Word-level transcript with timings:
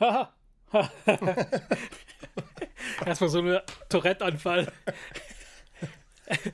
Haha. 0.00 0.32
Erstmal 3.06 3.30
so 3.30 3.38
eine 3.38 3.62
Tourette-Anfall. 3.88 4.72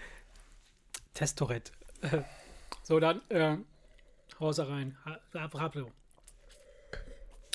Test-Tourette. 1.15 1.73
So, 2.83 3.00
dann 3.00 3.20
äh, 3.31 3.57
Hause 4.41 4.68
rein. 4.68 4.97
Pablo. 5.33 5.91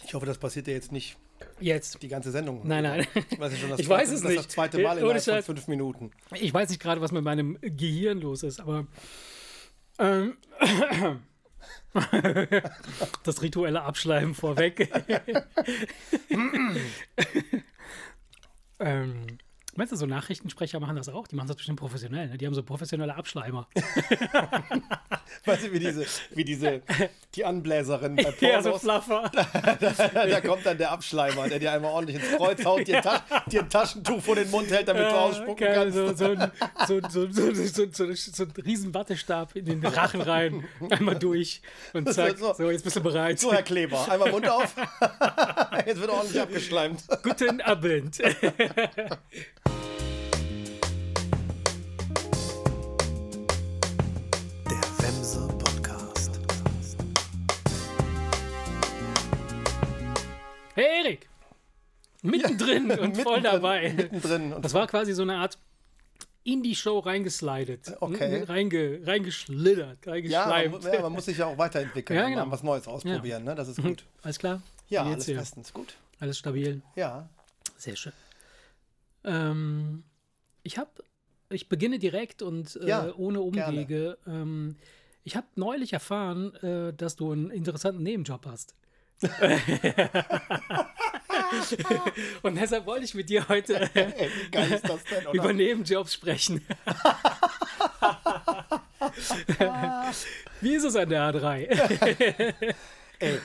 Ich 0.05 0.13
hoffe, 0.13 0.26
das 0.26 0.38
passiert 0.38 0.68
dir 0.68 0.73
jetzt 0.73 0.92
nicht 0.92 1.18
Jetzt. 1.60 2.02
die 2.02 2.08
ganze 2.08 2.32
Sendung. 2.32 2.66
Nein, 2.66 2.84
nein. 2.84 3.08
Ich 3.30 3.40
weiß, 3.40 3.52
ja 3.52 3.58
schon, 3.58 3.70
das 3.72 3.80
Ich 3.80 3.88
zweite- 3.88 4.02
weiß 4.02 4.12
es 4.12 4.22
das 4.22 4.30
nicht. 4.32 4.40
Das 4.46 4.48
zweite 4.48 4.80
Mal 4.80 4.98
Ohne 5.04 5.20
innerhalb 5.20 5.46
von 5.46 5.56
fünf 5.56 5.68
Minuten. 5.68 6.12
Ich 6.34 6.54
weiß 6.54 6.70
nicht 6.70 6.82
gerade, 6.82 7.02
was 7.02 7.12
mit 7.12 7.24
meinem 7.24 7.58
Gehirn 7.62 8.20
los 8.22 8.44
ist, 8.44 8.60
aber 8.62 8.88
ähm, 10.00 10.38
das 13.23 13.42
rituelle 13.42 13.82
Abschleimen 13.82 14.36
vorweg. 14.36 14.92
ähm, 18.80 19.40
meinst 19.77 19.94
du, 19.94 19.95
so 19.95 20.05
Nachrichtensprecher 20.05 20.80
machen 20.80 20.95
das 20.95 21.09
auch? 21.09 21.27
Die 21.27 21.36
machen 21.36 21.48
das 21.48 21.55
bestimmt 21.55 21.80
professionell. 21.80 22.27
Ne? 22.30 22.38
Die 22.38 22.45
haben 22.45 22.54
so 22.54 22.63
professionelle 22.63 23.16
Abschleimer. 23.16 23.67
Weißt 25.45 25.66
du, 25.67 25.72
wie 25.72 25.80
diese, 25.80 26.05
wie 26.34 26.44
diese, 26.44 26.81
die 27.36 27.45
Anbläserin 27.45 28.16
bei 28.16 28.34
Ja, 28.48 28.62
so 28.62 28.72
Pornos, 28.72 28.81
fluffer. 28.81 29.31
da 30.13 30.41
kommt 30.41 30.66
dann 30.66 30.77
der 30.77 30.91
Abschleimer, 30.91 31.48
der 31.48 31.59
dir 31.59 31.72
einmal 31.72 31.91
ordentlich 31.91 32.17
ins 32.17 32.36
Kreuz 32.36 32.66
haut, 32.66 32.88
dir, 32.88 33.02
Ta 33.02 33.23
dir 33.50 33.62
ein 33.62 33.70
Taschentuch 33.70 34.22
vor 34.22 34.36
den 34.36 34.50
Mund 34.52 34.70
hält, 34.72 34.88
damit 34.88 35.03
du 35.03 35.16
ausspucken 35.16 35.55
geil, 35.67 35.91
kannst. 35.91 35.95
so, 35.95 36.14
so, 36.14 36.31
ein, 36.31 36.52
so, 36.88 37.00
so, 37.09 37.31
so, 37.31 37.53
so, 37.53 37.86
so, 37.91 38.14
so 38.14 38.44
ein 38.44 38.52
riesen 38.66 38.94
Wattestab 38.94 39.55
in 39.55 39.66
den 39.66 39.86
Rachen 39.86 40.22
rein, 40.22 40.64
einmal 40.89 41.16
durch 41.16 41.62
und 41.94 42.12
zack, 42.14 42.38
so- 42.38 42.53
so, 42.53 42.70
jetzt 42.72 42.84
bist 42.84 42.95
du 42.95 43.02
bereit. 43.02 43.39
So, 43.39 43.53
Herr 43.53 43.64
Kleber, 43.64 44.09
einmal 44.09 44.31
Mund 44.31 44.50
auf. 44.50 44.75
Jetzt 45.86 46.00
wird 46.02 46.09
ordentlich 46.09 46.41
abgeschleimt. 46.41 47.03
Guten 47.23 47.62
Abend. 47.62 48.17
Hey 60.78 61.00
Erik! 61.03 61.28
Mittendrin 62.22 62.92
und 63.00 63.17
voll 63.17 63.38
Mittendrin, 63.38 63.44
dabei. 63.44 63.94
Mittendrin. 63.94 64.53
Und 64.53 64.64
Das 64.64 64.75
war 64.75 64.86
quasi 64.86 65.14
so 65.14 65.23
eine 65.23 65.38
Art 65.38 65.58
Indie-Show 66.44 67.00
reingeslidet. 67.00 67.95
Okay. 68.00 68.44
Reinge, 68.44 69.02
reingeschlittert, 69.03 70.05
ja, 70.05 70.11
man, 70.11 70.14
reingeschleimt. 70.14 70.83
mu- 70.83 70.89
ja, 70.89 71.02
man 71.02 71.14
muss 71.14 71.25
sich 71.25 71.39
ja 71.39 71.48
auch 71.48 71.58
weiterentwickeln 71.58 72.16
Ja, 72.20 72.25
und 72.25 72.31
genau. 72.33 72.45
mal 72.45 72.52
was 72.52 72.61
Neues 72.61 72.88
ausprobieren. 72.88 73.44
Ne? 73.44 73.55
Das 73.55 73.67
ist 73.70 73.81
gut. 73.81 74.03
Alles 74.22 74.38
klar? 74.38 74.61
Ja, 74.88 75.02
alles 75.03 75.25
dir? 75.25 75.38
bestens. 75.38 75.73
Gut. 75.73 75.95
Alles 76.20 76.38
stabil. 76.38 76.83
Ja. 76.95 77.28
Sehr 77.78 77.95
schön. 77.95 78.14
Ähm, 79.23 80.03
ich 80.61 80.78
habe, 80.78 80.92
ich 81.50 81.70
beginne 81.70 81.98
direkt 81.98 82.44
und 82.44 82.75
äh, 82.78 82.88
Ja, 82.88 83.14
ohne 83.16 83.42
Umwege. 83.42 84.20
Ähm, 84.28 84.75
ich 85.23 85.36
habe 85.36 85.48
neulich 85.55 85.92
erfahren, 85.94 86.53
äh, 86.58 86.94
dass 86.94 87.16
du 87.16 87.31
einen 87.31 87.50
interessanten 87.50 88.03
Nebenjob 88.03 88.45
hast. 88.45 88.75
und 92.44 92.56
deshalb 92.56 92.86
wollte 92.86 93.06
ich 93.06 93.16
mit 93.16 93.30
dir 93.30 93.48
heute 93.48 93.80
Ey, 93.96 94.30
denn? 94.52 94.80
über? 95.34 95.54
Nebenjobs 95.54 96.14
sprechen. 96.14 96.64
Wie 100.62 100.76
ist 100.76 100.84
es 100.84 100.95
an 100.95 101.10
der 101.10 101.34
A3? 101.34 102.64
Ey, 103.20 103.40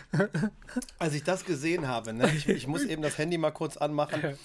als 0.98 1.14
ich 1.14 1.24
das 1.24 1.46
gesehen 1.46 1.88
habe, 1.88 2.12
ne, 2.12 2.30
ich, 2.36 2.46
ich 2.48 2.66
muss 2.66 2.84
eben 2.84 3.00
das 3.00 3.16
Handy 3.16 3.38
mal 3.38 3.52
kurz 3.52 3.78
anmachen 3.78 4.36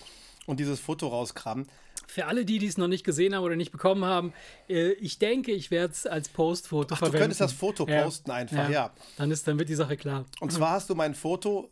und 0.46 0.62
dieses 0.62 0.80
Foto 0.80 1.08
rauskramen. 1.08 1.68
Für 2.08 2.26
alle, 2.26 2.46
die 2.46 2.66
es 2.66 2.78
noch 2.78 2.88
nicht 2.88 3.04
gesehen 3.04 3.36
haben 3.36 3.44
oder 3.44 3.56
nicht 3.56 3.72
bekommen 3.72 4.06
haben, 4.06 4.34
äh, 4.70 4.92
ich 4.94 5.20
denke, 5.20 5.52
ich 5.52 5.72
werde 5.72 5.94
es 5.94 6.08
als 6.08 6.30
Postfoto 6.30 6.96
Ach, 6.96 7.00
du 7.00 7.06
verwenden. 7.06 7.22
könntest 7.22 7.42
das 7.42 7.54
Foto 7.54 7.86
posten 7.86 8.32
einfach, 8.32 8.70
ja. 8.70 8.92
Dann, 9.18 9.30
ist, 9.30 9.48
dann 9.48 9.60
wird 9.60 9.70
die 9.70 9.76
Sache 9.76 9.98
klar. 9.98 10.26
Und 10.40 10.52
zwar 10.52 10.72
hast 10.72 10.90
du 10.90 10.96
mein 10.96 11.14
Foto 11.14 11.70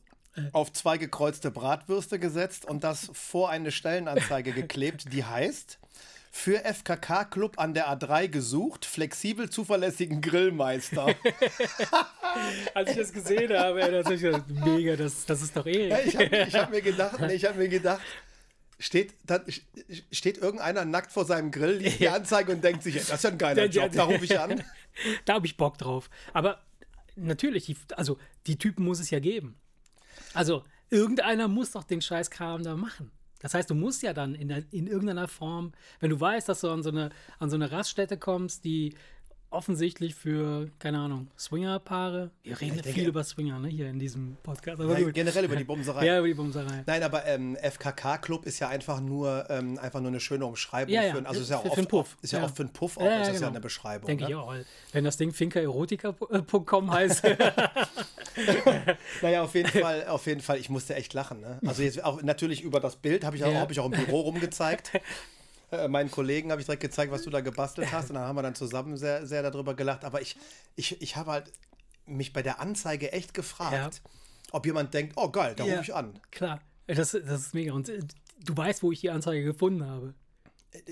auf 0.51 0.71
zwei 0.73 0.97
gekreuzte 0.97 1.51
Bratwürste 1.51 2.19
gesetzt 2.19 2.65
und 2.65 2.83
das 2.83 3.09
vor 3.13 3.49
eine 3.49 3.71
Stellenanzeige 3.71 4.51
geklebt, 4.53 5.13
die 5.13 5.23
heißt 5.23 5.79
für 6.31 6.65
FKK-Club 6.65 7.57
an 7.57 7.73
der 7.73 7.87
A3 7.87 8.27
gesucht, 8.27 8.83
flexibel 8.83 9.49
zuverlässigen 9.49 10.19
Grillmeister. 10.19 11.15
Als 12.73 12.89
ich 12.89 12.97
das 12.97 13.13
gesehen 13.13 13.57
habe, 13.57 13.81
ey, 13.81 13.89
da 13.89 14.03
hab 14.03 14.11
ich 14.11 14.21
gedacht, 14.21 14.43
mega, 14.49 14.97
das, 14.97 15.25
das 15.25 15.41
ist 15.41 15.55
doch. 15.55 15.65
Ja, 15.65 15.97
ich 15.99 16.13
habe 16.17 16.51
hab 16.53 16.71
mir 16.71 16.81
gedacht, 16.81 17.21
ich 17.31 17.45
habe 17.45 17.57
mir 17.57 17.69
gedacht, 17.69 18.01
steht, 18.85 19.15
dann, 19.25 19.43
steht 20.11 20.37
irgendeiner 20.37 20.85
nackt 20.85 21.11
vor 21.11 21.25
seinem 21.25 21.49
Grill, 21.49 21.77
liest 21.77 21.99
die 21.99 22.09
Anzeige 22.09 22.51
und 22.51 22.63
denkt 22.63 22.83
sich, 22.83 22.95
das 22.95 23.09
ist 23.09 23.23
ja 23.23 23.31
ein 23.31 23.37
geiler 23.37 23.65
Job, 23.65 23.91
da 23.91 24.03
rufe 24.03 24.23
ich 24.23 24.39
an. 24.39 24.63
da 25.25 25.33
habe 25.33 25.47
ich 25.47 25.57
Bock 25.57 25.77
drauf. 25.77 26.09
Aber 26.33 26.61
natürlich, 27.15 27.65
die, 27.65 27.77
also 27.95 28.17
die 28.45 28.57
Typen 28.57 28.85
muss 28.85 28.99
es 28.99 29.09
ja 29.09 29.19
geben. 29.19 29.59
Also 30.33 30.63
irgendeiner 30.91 31.47
muss 31.47 31.71
doch 31.71 31.83
den 31.83 32.01
Scheißkram 32.01 32.63
da 32.63 32.75
machen. 32.75 33.11
Das 33.39 33.53
heißt, 33.53 33.69
du 33.69 33.75
musst 33.75 34.03
ja 34.03 34.13
dann 34.13 34.35
in, 34.35 34.49
in 34.49 34.87
irgendeiner 34.87 35.27
Form, 35.27 35.73
wenn 35.99 36.11
du 36.11 36.19
weißt, 36.19 36.47
dass 36.47 36.61
du 36.61 36.69
an 36.69 36.83
so, 36.83 36.89
eine, 36.89 37.09
an 37.39 37.49
so 37.49 37.55
eine 37.55 37.71
Raststätte 37.71 38.17
kommst, 38.17 38.65
die 38.65 38.95
offensichtlich 39.55 40.13
für, 40.15 40.69
keine 40.79 40.99
Ahnung, 40.99 41.27
Swingerpaare, 41.37 42.31
wir 42.43 42.61
reden 42.61 42.75
ja 42.77 42.81
denke- 42.83 42.99
viel 42.99 43.07
über 43.07 43.23
Swinger, 43.23 43.59
ne, 43.59 43.67
hier 43.69 43.89
in 43.89 43.97
diesem 43.99 44.37
Podcast. 44.43 44.79
Aber 44.81 44.95
gut. 44.95 45.13
generell 45.13 45.45
über 45.45 45.55
die 45.55 45.63
Bumserei. 45.63 46.05
Ja, 46.05 46.19
über 46.19 46.27
die 46.27 46.33
Bumserei. 46.33 46.83
Nein, 46.85 47.03
aber 47.03 47.25
ähm, 47.25 47.55
FKK-Club 47.55 48.45
ist 48.45 48.59
ja 48.59 48.69
einfach 48.69 48.99
nur, 49.01 49.45
ähm, 49.49 49.77
einfach 49.79 49.99
nur 50.01 50.09
eine 50.09 50.19
schöne 50.19 50.45
Umschreibung. 50.45 50.93
Ja, 50.93 51.03
ja, 51.03 51.13
für, 51.15 51.25
also 51.25 51.41
ist 51.41 51.49
ja, 51.49 51.57
für- 51.59 51.69
auch 51.69 51.73
für 51.73 51.77
einen 51.79 51.85
oft, 51.87 51.89
Puff. 51.91 52.17
Ist 52.21 52.31
ja, 52.33 52.39
Ja. 52.39 52.45
auch 52.45 52.53
für 52.55 52.63
einen 52.63 52.73
Puff 52.73 52.97
auch, 52.97 53.01
Ja, 53.03 53.09
ja, 53.09 53.15
ist 53.21 53.27
das 53.27 53.33
ja 53.35 53.39
genau. 53.39 53.49
eine 53.51 53.59
Beschreibung. 53.61 54.07
Denke 54.07 54.23
ne? 54.25 54.29
ich 54.29 54.35
auch. 54.35 54.53
Wenn 54.91 55.03
das 55.03 55.17
Ding 55.17 55.31
finkererotika.com 55.33 56.91
heißt, 56.91 57.23
Naja, 59.21 59.43
auf 59.43 59.55
jeden 59.55 59.69
Fall, 59.69 60.07
auf 60.07 60.25
jeden 60.27 60.41
Fall, 60.41 60.57
ich 60.59 60.69
musste 60.69 60.95
echt 60.95 61.13
lachen. 61.13 61.39
Ne? 61.41 61.59
Also 61.65 61.81
jetzt 61.83 62.03
auch 62.03 62.21
natürlich 62.21 62.61
über 62.61 62.79
das 62.79 62.95
Bild 62.97 63.23
habe 63.23 63.35
ich, 63.37 63.43
auch- 63.43 63.53
hab 63.53 63.71
ich 63.71 63.79
auch 63.79 63.85
im 63.85 63.91
Büro 63.91 64.21
rumgezeigt. 64.21 64.91
Äh, 65.71 65.87
meinen 65.87 66.11
Kollegen 66.11 66.51
habe 66.51 66.61
ich 66.61 66.67
direkt 66.67 66.81
gezeigt, 66.83 67.11
was 67.11 67.23
du 67.23 67.29
da 67.29 67.41
gebastelt 67.41 67.91
hast. 67.91 68.09
Und 68.09 68.15
dann 68.15 68.23
haben 68.25 68.35
wir 68.35 68.43
dann 68.43 68.55
zusammen 68.55 68.97
sehr, 68.97 69.25
sehr 69.25 69.41
darüber 69.43 69.73
gelacht. 69.75 70.05
Aber 70.05 70.21
ich, 70.21 70.35
ich, 70.75 71.01
ich 71.01 71.15
habe 71.15 71.31
halt 71.31 71.51
mich 72.05 72.33
bei 72.33 72.41
der 72.43 72.59
Anzeige 72.59 73.11
echt 73.13 73.33
gefragt, 73.33 73.73
Ja. 74.03 74.09
ob 74.51 74.65
jemand 74.65 74.93
denkt, 74.93 75.13
oh 75.15 75.29
geil, 75.29 75.53
da 75.55 75.65
Ja. 75.65 75.73
rufe 75.77 75.83
ich 75.83 75.95
an. 75.95 76.19
klar, 76.31 76.61
das, 76.87 77.11
das 77.11 77.41
ist 77.41 77.53
mega. 77.53 77.73
Und 77.73 77.89
äh, 77.89 77.99
du 78.43 78.55
weißt, 78.55 78.83
wo 78.83 78.91
ich 78.91 79.01
die 79.01 79.09
Anzeige 79.09 79.43
gefunden 79.43 79.85
habe. 79.85 80.13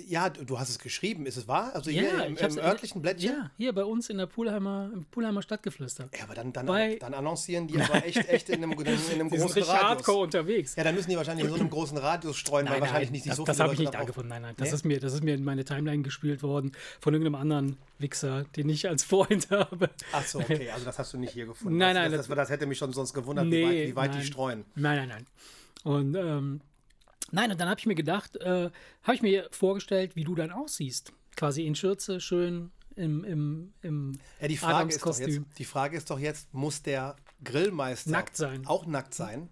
Ja, 0.08 0.30
du 0.30 0.60
hast 0.60 0.70
es 0.70 0.80
geschrieben, 0.80 1.26
ist 1.26 1.38
es 1.38 1.48
wahr? 1.48 1.72
Also 1.76 1.92
hier 1.92 2.26
im, 2.26 2.36
im 2.38 2.58
örtlichen 2.58 3.02
Blättchen? 3.02 3.30
Ja, 3.32 3.52
hier 3.58 3.74
bei 3.74 3.84
uns 3.84 4.10
in 4.10 4.18
der 4.18 4.26
Poolheimer, 4.28 4.92
im 4.94 5.06
Poolheimer 5.06 5.42
Stadtgeflüster. 5.42 6.10
Ja, 6.18 6.24
aber 6.26 6.34
dann, 6.36 6.54
dann, 6.54 6.66
Bei- 6.66 6.96
dann 7.00 7.14
annoncieren 7.14 7.68
die 7.68 7.80
aber 7.82 8.06
echt, 8.06 8.28
echt 8.30 8.50
in 8.50 8.64
einem, 8.64 8.72
in 8.74 8.88
einem 8.88 8.98
sind 8.98 9.30
großen 9.30 9.44
richtig 9.46 9.68
Radius. 9.68 9.84
hardcore 9.84 10.18
unterwegs. 10.24 10.76
Ja, 10.76 10.84
dann 10.84 10.96
müssen 10.96 11.10
die 11.10 11.18
wahrscheinlich 11.18 11.46
in 11.46 11.52
so 11.52 11.60
einem 11.60 11.70
großen 11.70 11.98
Radius 11.98 12.38
streuen, 12.38 12.68
weil 12.70 12.82
wahrscheinlich 12.82 13.12
nicht 13.12 13.28
das, 13.28 13.38
so 13.38 13.44
das 13.46 13.56
viele 13.58 13.64
habe 13.64 13.74
ich 13.74 13.80
nicht 13.80 13.88
da 13.90 14.00
darauf- 14.00 14.08
gefunden. 14.08 14.30
Nein, 14.30 14.42
nein, 14.42 14.54
das, 14.58 14.70
Nee? 14.70 14.76
ist 14.76 14.86
mir, 14.86 15.00
das 15.00 15.14
ist 15.14 15.24
mir 15.24 15.36
in 15.36 15.44
meine 15.44 15.66
Timeline 15.66 16.04
gespielt 16.04 16.44
worden 16.44 16.72
von 17.00 17.14
irgendeinem 17.14 17.36
anderen 17.42 17.78
Wichser, 18.00 18.44
den 18.56 18.70
ich 18.70 18.88
als 18.88 19.04
Freund 19.04 19.48
habe. 19.52 19.90
Ach 20.12 20.24
so, 20.26 20.40
okay, 20.40 20.70
also 20.72 20.86
das 20.86 21.00
hast 21.00 21.14
du 21.14 21.18
nicht 21.18 21.34
hier 21.34 21.46
gefunden. 21.46 21.78
Nein, 21.78 21.96
das, 21.96 22.04
nein, 22.04 22.12
Das, 22.18 22.28
das, 22.28 22.36
das 22.38 22.50
hätte 22.50 22.66
mich 22.66 22.78
schon 22.78 22.94
sonst 22.94 23.14
gewundert, 23.14 23.46
wie 23.46 23.50
Nee, 23.50 23.66
weit, 23.66 23.88
wie 23.90 23.96
weit 23.96 24.12
nein. 24.12 24.20
die 24.22 24.26
streuen. 24.28 24.66
Nein, 24.76 24.98
nein, 24.98 25.08
nein. 25.10 25.28
Und 25.84 26.16
ähm, 26.16 26.62
nein, 27.34 27.52
und 27.52 27.60
dann 27.60 27.68
habe 27.70 27.80
ich 27.80 27.86
mir 27.86 27.96
gedacht, 27.96 28.38
äh, 28.38 28.70
habe 29.04 29.16
ich 29.16 29.22
mir 29.22 29.48
vorgestellt, 29.52 30.16
wie 30.16 30.24
du 30.24 30.36
dann 30.36 30.52
aussiehst. 30.52 31.12
Quasi 31.36 31.66
in 31.66 31.76
Schürze, 31.76 32.20
schön 32.22 32.72
im, 32.96 33.24
im, 33.24 33.74
im 33.82 34.20
Ja, 34.40 34.48
die 34.48 34.56
Frage, 34.58 34.90
ist 34.94 35.06
doch 35.06 35.18
jetzt, 35.20 35.42
die 35.58 35.66
Frage 35.66 35.98
ist 35.98 36.10
doch 36.10 36.20
jetzt, 36.20 36.54
muss 36.54 36.82
der 36.84 37.16
Grillmeister 37.44 38.12
Nackt 38.12 38.38
sein. 38.38 38.66
auch 38.68 38.86
nackt 38.86 39.14
sein? 39.14 39.50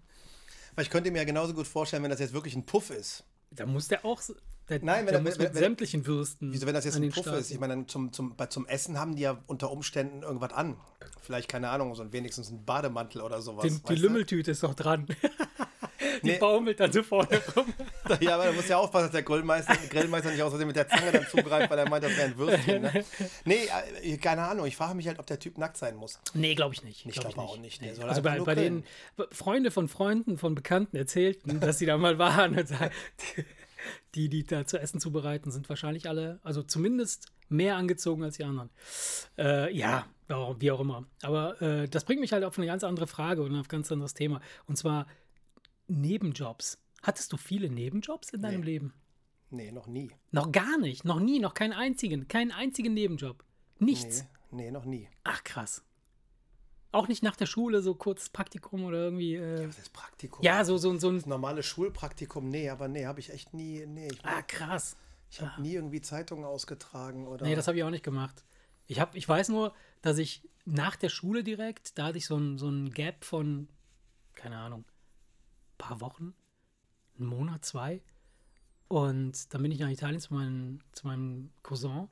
Weil 0.74 0.84
ich 0.84 0.90
könnte 0.90 1.10
mir 1.10 1.18
ja 1.18 1.24
genauso 1.24 1.52
gut 1.52 1.66
vorstellen, 1.66 2.02
wenn 2.02 2.10
das 2.10 2.20
jetzt 2.20 2.32
wirklich 2.32 2.54
ein 2.56 2.64
Puff 2.64 2.90
ist. 2.90 3.24
Da 3.50 3.66
muss 3.66 3.88
der 3.88 4.04
auch. 4.06 4.22
Der, 4.68 4.78
Nein, 4.82 5.00
wenn 5.00 5.06
der 5.06 5.14
er- 5.16 5.20
muss 5.22 5.38
wenn- 5.38 5.46
mit 5.46 5.54
wenn- 5.54 5.62
sämtlichen 5.62 6.06
Würsten. 6.06 6.52
Wieso, 6.52 6.66
wenn 6.66 6.72
das 6.74 6.84
jetzt 6.84 6.94
ein 6.94 7.02
den 7.02 7.10
Puff 7.10 7.24
Start 7.24 7.40
ist? 7.40 7.50
Ich 7.50 7.58
meine, 7.58 7.74
dann 7.74 7.88
zum, 7.88 8.12
zum, 8.12 8.36
bei, 8.36 8.46
zum 8.46 8.64
Essen 8.66 8.98
haben 8.98 9.16
die 9.16 9.22
ja 9.22 9.42
unter 9.48 9.70
Umständen 9.72 10.22
irgendwas 10.22 10.52
an. 10.52 10.76
Vielleicht, 11.20 11.48
keine 11.50 11.68
Ahnung, 11.68 11.94
so 11.96 12.02
ein, 12.02 12.12
wenigstens 12.12 12.48
ein 12.48 12.64
Bademantel 12.64 13.20
oder 13.22 13.42
sowas. 13.42 13.64
Die, 13.64 13.82
die? 13.82 14.00
Lümmeltüte 14.00 14.52
ist 14.52 14.62
doch 14.62 14.74
dran. 14.74 15.06
die 16.22 16.26
Nee. 16.32 16.38
baumelt 16.38 16.78
dann 16.80 16.92
so 16.92 17.02
vorne 17.02 17.40
rum. 17.56 17.72
Ja, 18.20 18.34
aber 18.34 18.44
da 18.46 18.52
muss 18.52 18.68
ja 18.68 18.76
aufpassen, 18.78 19.04
dass 19.06 19.12
der 19.12 19.22
Grillmeister, 19.22 19.74
Grillmeister 19.88 20.30
nicht 20.30 20.42
aus 20.42 20.50
Versehen 20.50 20.66
mit 20.66 20.76
der 20.76 20.88
Zange 20.88 21.12
dann 21.12 21.26
zugreift, 21.26 21.70
weil 21.70 21.78
er 21.78 21.88
meint, 21.88 22.04
das 22.04 22.16
wäre 22.16 22.28
ein 22.28 22.36
Würstchen. 22.36 22.82
Ne? 22.82 23.04
Nee, 23.44 23.68
äh, 24.02 24.16
keine 24.18 24.42
Ahnung. 24.42 24.66
Ich 24.66 24.76
frage 24.76 24.94
mich 24.94 25.06
halt, 25.08 25.18
ob 25.18 25.26
der 25.26 25.38
Typ 25.38 25.56
nackt 25.58 25.76
sein 25.76 25.96
muss. 25.96 26.18
Nee, 26.34 26.54
glaube 26.54 26.74
ich 26.74 26.82
nicht. 26.84 27.06
Ich 27.06 27.12
Glaub 27.14 27.34
glaube 27.34 27.48
auch 27.48 27.58
nicht. 27.58 27.80
Der 27.82 27.94
soll 27.94 28.08
Also 28.08 28.22
bei, 28.22 28.38
bei 28.40 28.54
denen 28.54 28.84
Freunde 29.30 29.70
von 29.70 29.88
Freunden, 29.88 30.36
von 30.38 30.54
Bekannten 30.54 30.96
erzählten, 30.96 31.60
dass 31.60 31.78
sie 31.78 31.86
da 31.86 31.96
mal 31.96 32.18
waren 32.18 32.56
und 32.58 32.68
sagen, 32.68 32.90
die, 34.14 34.28
die 34.28 34.44
da 34.44 34.66
zu 34.66 34.78
essen 34.78 35.00
zubereiten, 35.00 35.50
sind 35.50 35.68
wahrscheinlich 35.68 36.08
alle, 36.08 36.38
also 36.42 36.62
zumindest 36.62 37.26
mehr 37.48 37.76
angezogen 37.76 38.22
als 38.24 38.36
die 38.36 38.44
anderen. 38.44 38.70
Äh, 39.38 39.74
ja, 39.76 40.06
warum- 40.28 40.60
wie 40.60 40.70
auch 40.70 40.80
immer. 40.80 41.04
Aber 41.22 41.60
äh, 41.60 41.88
das 41.88 42.04
bringt 42.04 42.20
mich 42.20 42.32
halt 42.32 42.44
auf 42.44 42.56
eine 42.58 42.66
ganz 42.66 42.84
andere 42.84 43.06
Frage 43.06 43.42
und 43.42 43.54
auf 43.54 43.66
ein 43.66 43.68
ganz 43.68 43.90
anderes 43.92 44.14
Thema. 44.14 44.40
Und 44.66 44.76
zwar, 44.76 45.06
Nebenjobs. 45.88 46.78
Hattest 47.02 47.32
du 47.32 47.36
viele 47.36 47.68
Nebenjobs 47.68 48.30
in 48.30 48.42
deinem 48.42 48.60
Nee. 48.60 48.66
Leben? 48.66 48.94
Nee, 49.50 49.70
noch 49.72 49.86
nie. 49.86 50.10
Noch 50.30 50.50
gar 50.50 50.78
nicht, 50.78 51.04
noch 51.04 51.20
nie, 51.20 51.38
noch 51.38 51.52
keinen 51.54 51.72
einzigen, 51.74 52.26
keinen 52.28 52.52
einzigen 52.52 52.94
Nebenjob. 52.94 53.44
Nichts. 53.78 54.24
Nee, 54.50 54.64
nee, 54.64 54.70
noch 54.70 54.84
nie. 54.86 55.08
Ach 55.24 55.44
krass. 55.44 55.82
Auch 56.90 57.08
nicht 57.08 57.22
nach 57.22 57.36
der 57.36 57.46
Schule, 57.46 57.82
so 57.82 57.94
kurz 57.94 58.28
Praktikum 58.28 58.84
oder 58.84 58.98
irgendwie. 59.04 59.34
Äh, 59.36 59.66
Was 59.68 59.78
ist 59.78 59.92
Praktikum? 59.92 60.42
ja, 60.42 60.64
so, 60.64 60.76
so, 60.78 60.96
so 60.98 61.08
ein. 61.10 61.16
Das 61.16 61.26
normale 61.26 61.62
Schulpraktikum, 61.62 62.48
nee, 62.48 62.68
aber 62.70 62.88
nee, 62.88 63.06
habe 63.06 63.20
ich 63.20 63.30
echt 63.30 63.52
nie, 63.54 63.84
nee, 63.86 64.08
ich, 64.12 64.24
Ah, 64.24 64.42
krass. 64.42 64.96
ich 65.30 65.40
habe 65.40 65.60
nie 65.60 65.72
irgendwie 65.74 66.00
Zeitungen 66.02 66.44
ausgetragen 66.44 67.26
oder. 67.26 67.44
Nee, 67.46 67.54
das 67.54 67.66
habe 67.66 67.76
ich 67.78 67.84
auch 67.84 67.90
nicht 67.90 68.04
gemacht. 68.04 68.44
Ich, 68.86 69.00
hab, 69.00 69.14
ich 69.14 69.26
weiß 69.28 69.48
nur, 69.48 69.74
dass 70.02 70.18
ich 70.18 70.46
nach 70.64 70.96
der 70.96 71.08
Schule 71.08 71.42
direkt, 71.44 71.98
da 71.98 72.06
hatte 72.06 72.18
ich 72.18 72.26
so 72.26 72.36
ein, 72.36 72.58
so 72.58 72.68
ein 72.68 72.90
Gap 72.90 73.24
von, 73.24 73.68
keine 74.34 74.58
Ahnung, 74.58 74.84
paar 75.82 76.00
Wochen, 76.00 76.34
einen 77.18 77.28
Monat, 77.28 77.64
zwei. 77.64 78.02
Und 78.88 79.52
dann 79.52 79.62
bin 79.62 79.72
ich 79.72 79.80
nach 79.80 79.88
Italien 79.88 80.20
zu, 80.20 80.34
meinem 80.34 80.80
zu 80.92 81.06
meinem 81.06 81.50
Cousin. 81.62 82.08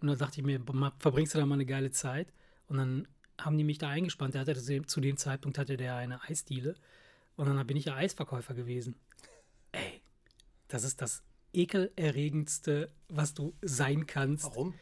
Und 0.00 0.08
da 0.08 0.14
dachte 0.14 0.40
ich 0.40 0.46
mir, 0.46 0.60
verbringst 0.98 1.34
du 1.34 1.38
da 1.38 1.46
mal 1.46 1.54
eine 1.54 1.66
geile 1.66 1.90
Zeit? 1.90 2.32
Und 2.68 2.78
dann 2.78 3.08
haben 3.38 3.58
die 3.58 3.64
mich 3.64 3.78
da 3.78 3.88
eingespannt. 3.88 4.34
Der 4.34 4.42
hatte 4.42 4.86
zu 4.86 5.00
dem 5.00 5.16
Zeitpunkt 5.16 5.58
hatte 5.58 5.76
der 5.76 5.96
eine 5.96 6.22
Eisdiele. 6.22 6.74
Und 7.36 7.46
dann 7.46 7.66
bin 7.66 7.76
ich 7.76 7.86
ja 7.86 7.96
Eisverkäufer 7.96 8.54
gewesen. 8.54 8.94
Ey, 9.72 10.00
das 10.68 10.84
ist 10.84 11.02
das 11.02 11.22
ekelerregendste, 11.52 12.90
was 13.08 13.34
du 13.34 13.54
sein 13.60 14.06
kannst. 14.06 14.44
Warum? 14.44 14.74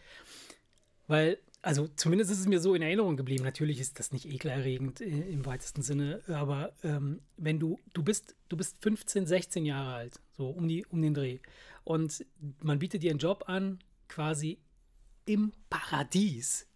Weil, 1.06 1.38
also 1.62 1.88
zumindest 1.88 2.30
ist 2.30 2.40
es 2.40 2.46
mir 2.46 2.60
so 2.60 2.74
in 2.74 2.82
Erinnerung 2.82 3.16
geblieben. 3.16 3.44
Natürlich 3.44 3.80
ist 3.80 3.98
das 3.98 4.12
nicht 4.12 4.26
ekelerregend 4.26 5.00
i- 5.00 5.04
im 5.32 5.44
weitesten 5.44 5.82
Sinne, 5.82 6.22
aber 6.28 6.72
ähm, 6.84 7.20
wenn 7.36 7.58
du, 7.58 7.78
du 7.94 8.02
bist, 8.02 8.36
du 8.48 8.56
bist 8.56 8.76
15, 8.82 9.26
16 9.26 9.64
Jahre 9.66 9.94
alt, 9.94 10.20
so 10.36 10.48
um, 10.48 10.68
die, 10.68 10.86
um 10.86 11.02
den 11.02 11.14
Dreh. 11.14 11.40
Und 11.84 12.24
man 12.62 12.78
bietet 12.78 13.02
dir 13.02 13.10
einen 13.10 13.18
Job 13.18 13.44
an, 13.48 13.80
quasi 14.08 14.58
im 15.26 15.52
Paradies. 15.68 16.66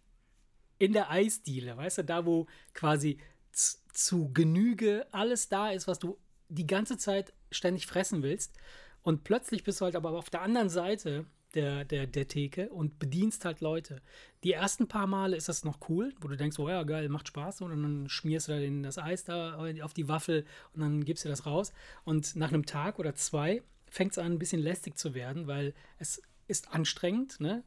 In 0.79 0.91
der 0.93 1.09
Eisdiele, 1.09 1.77
weißt 1.77 1.99
du, 1.99 2.03
da 2.03 2.25
wo 2.25 2.47
quasi 2.73 3.17
zu 3.51 4.33
Genüge 4.33 5.07
alles 5.11 5.47
da 5.47 5.69
ist, 5.69 5.87
was 5.87 5.99
du 5.99 6.17
die 6.49 6.67
ganze 6.67 6.97
Zeit 6.97 7.31
ständig 7.51 7.87
fressen 7.87 8.21
willst. 8.21 8.53
Und 9.01 9.23
plötzlich 9.23 9.63
bist 9.63 9.79
du 9.79 9.85
halt 9.85 9.95
aber 9.95 10.11
auf 10.11 10.29
der 10.29 10.41
anderen 10.41 10.69
Seite 10.69 11.25
der, 11.53 11.85
der, 11.85 12.07
der 12.07 12.27
Theke 12.27 12.69
und 12.69 12.99
bedienst 12.99 13.45
halt 13.45 13.61
Leute. 13.61 14.01
Die 14.43 14.53
ersten 14.53 14.87
paar 14.87 15.07
Male 15.07 15.35
ist 15.35 15.49
das 15.49 15.63
noch 15.63 15.89
cool, 15.89 16.13
wo 16.21 16.27
du 16.27 16.35
denkst, 16.35 16.59
oh 16.59 16.69
ja, 16.69 16.83
geil, 16.83 17.09
macht 17.09 17.27
Spaß. 17.27 17.61
Und 17.61 17.69
dann 17.71 18.09
schmierst 18.09 18.47
du 18.47 18.53
da 18.53 18.59
den, 18.59 18.83
das 18.83 18.97
Eis 18.97 19.23
da 19.23 19.57
auf 19.83 19.93
die 19.93 20.07
Waffel 20.07 20.45
und 20.73 20.81
dann 20.81 21.05
gibst 21.05 21.25
du 21.25 21.29
das 21.29 21.45
raus. 21.45 21.73
Und 22.03 22.35
nach 22.35 22.49
einem 22.49 22.65
Tag 22.65 22.99
oder 22.99 23.15
zwei 23.15 23.61
fängt 23.89 24.13
es 24.13 24.17
an, 24.17 24.33
ein 24.33 24.39
bisschen 24.39 24.61
lästig 24.61 24.97
zu 24.97 25.13
werden, 25.13 25.47
weil 25.47 25.73
es 25.99 26.21
ist 26.47 26.73
anstrengend, 26.73 27.39
ne? 27.39 27.63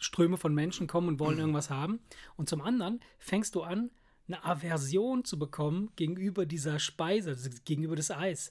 Ströme 0.00 0.36
von 0.36 0.54
Menschen 0.54 0.86
kommen 0.86 1.08
und 1.08 1.18
wollen 1.18 1.38
irgendwas 1.38 1.70
haben. 1.70 1.98
Und 2.36 2.48
zum 2.48 2.60
anderen 2.60 3.00
fängst 3.18 3.56
du 3.56 3.62
an, 3.62 3.90
eine 4.28 4.44
Aversion 4.44 5.24
zu 5.24 5.38
bekommen 5.38 5.90
gegenüber 5.96 6.46
dieser 6.46 6.78
Speise, 6.78 7.30
also 7.30 7.50
gegenüber 7.64 7.96
des 7.96 8.10
Eis. 8.10 8.50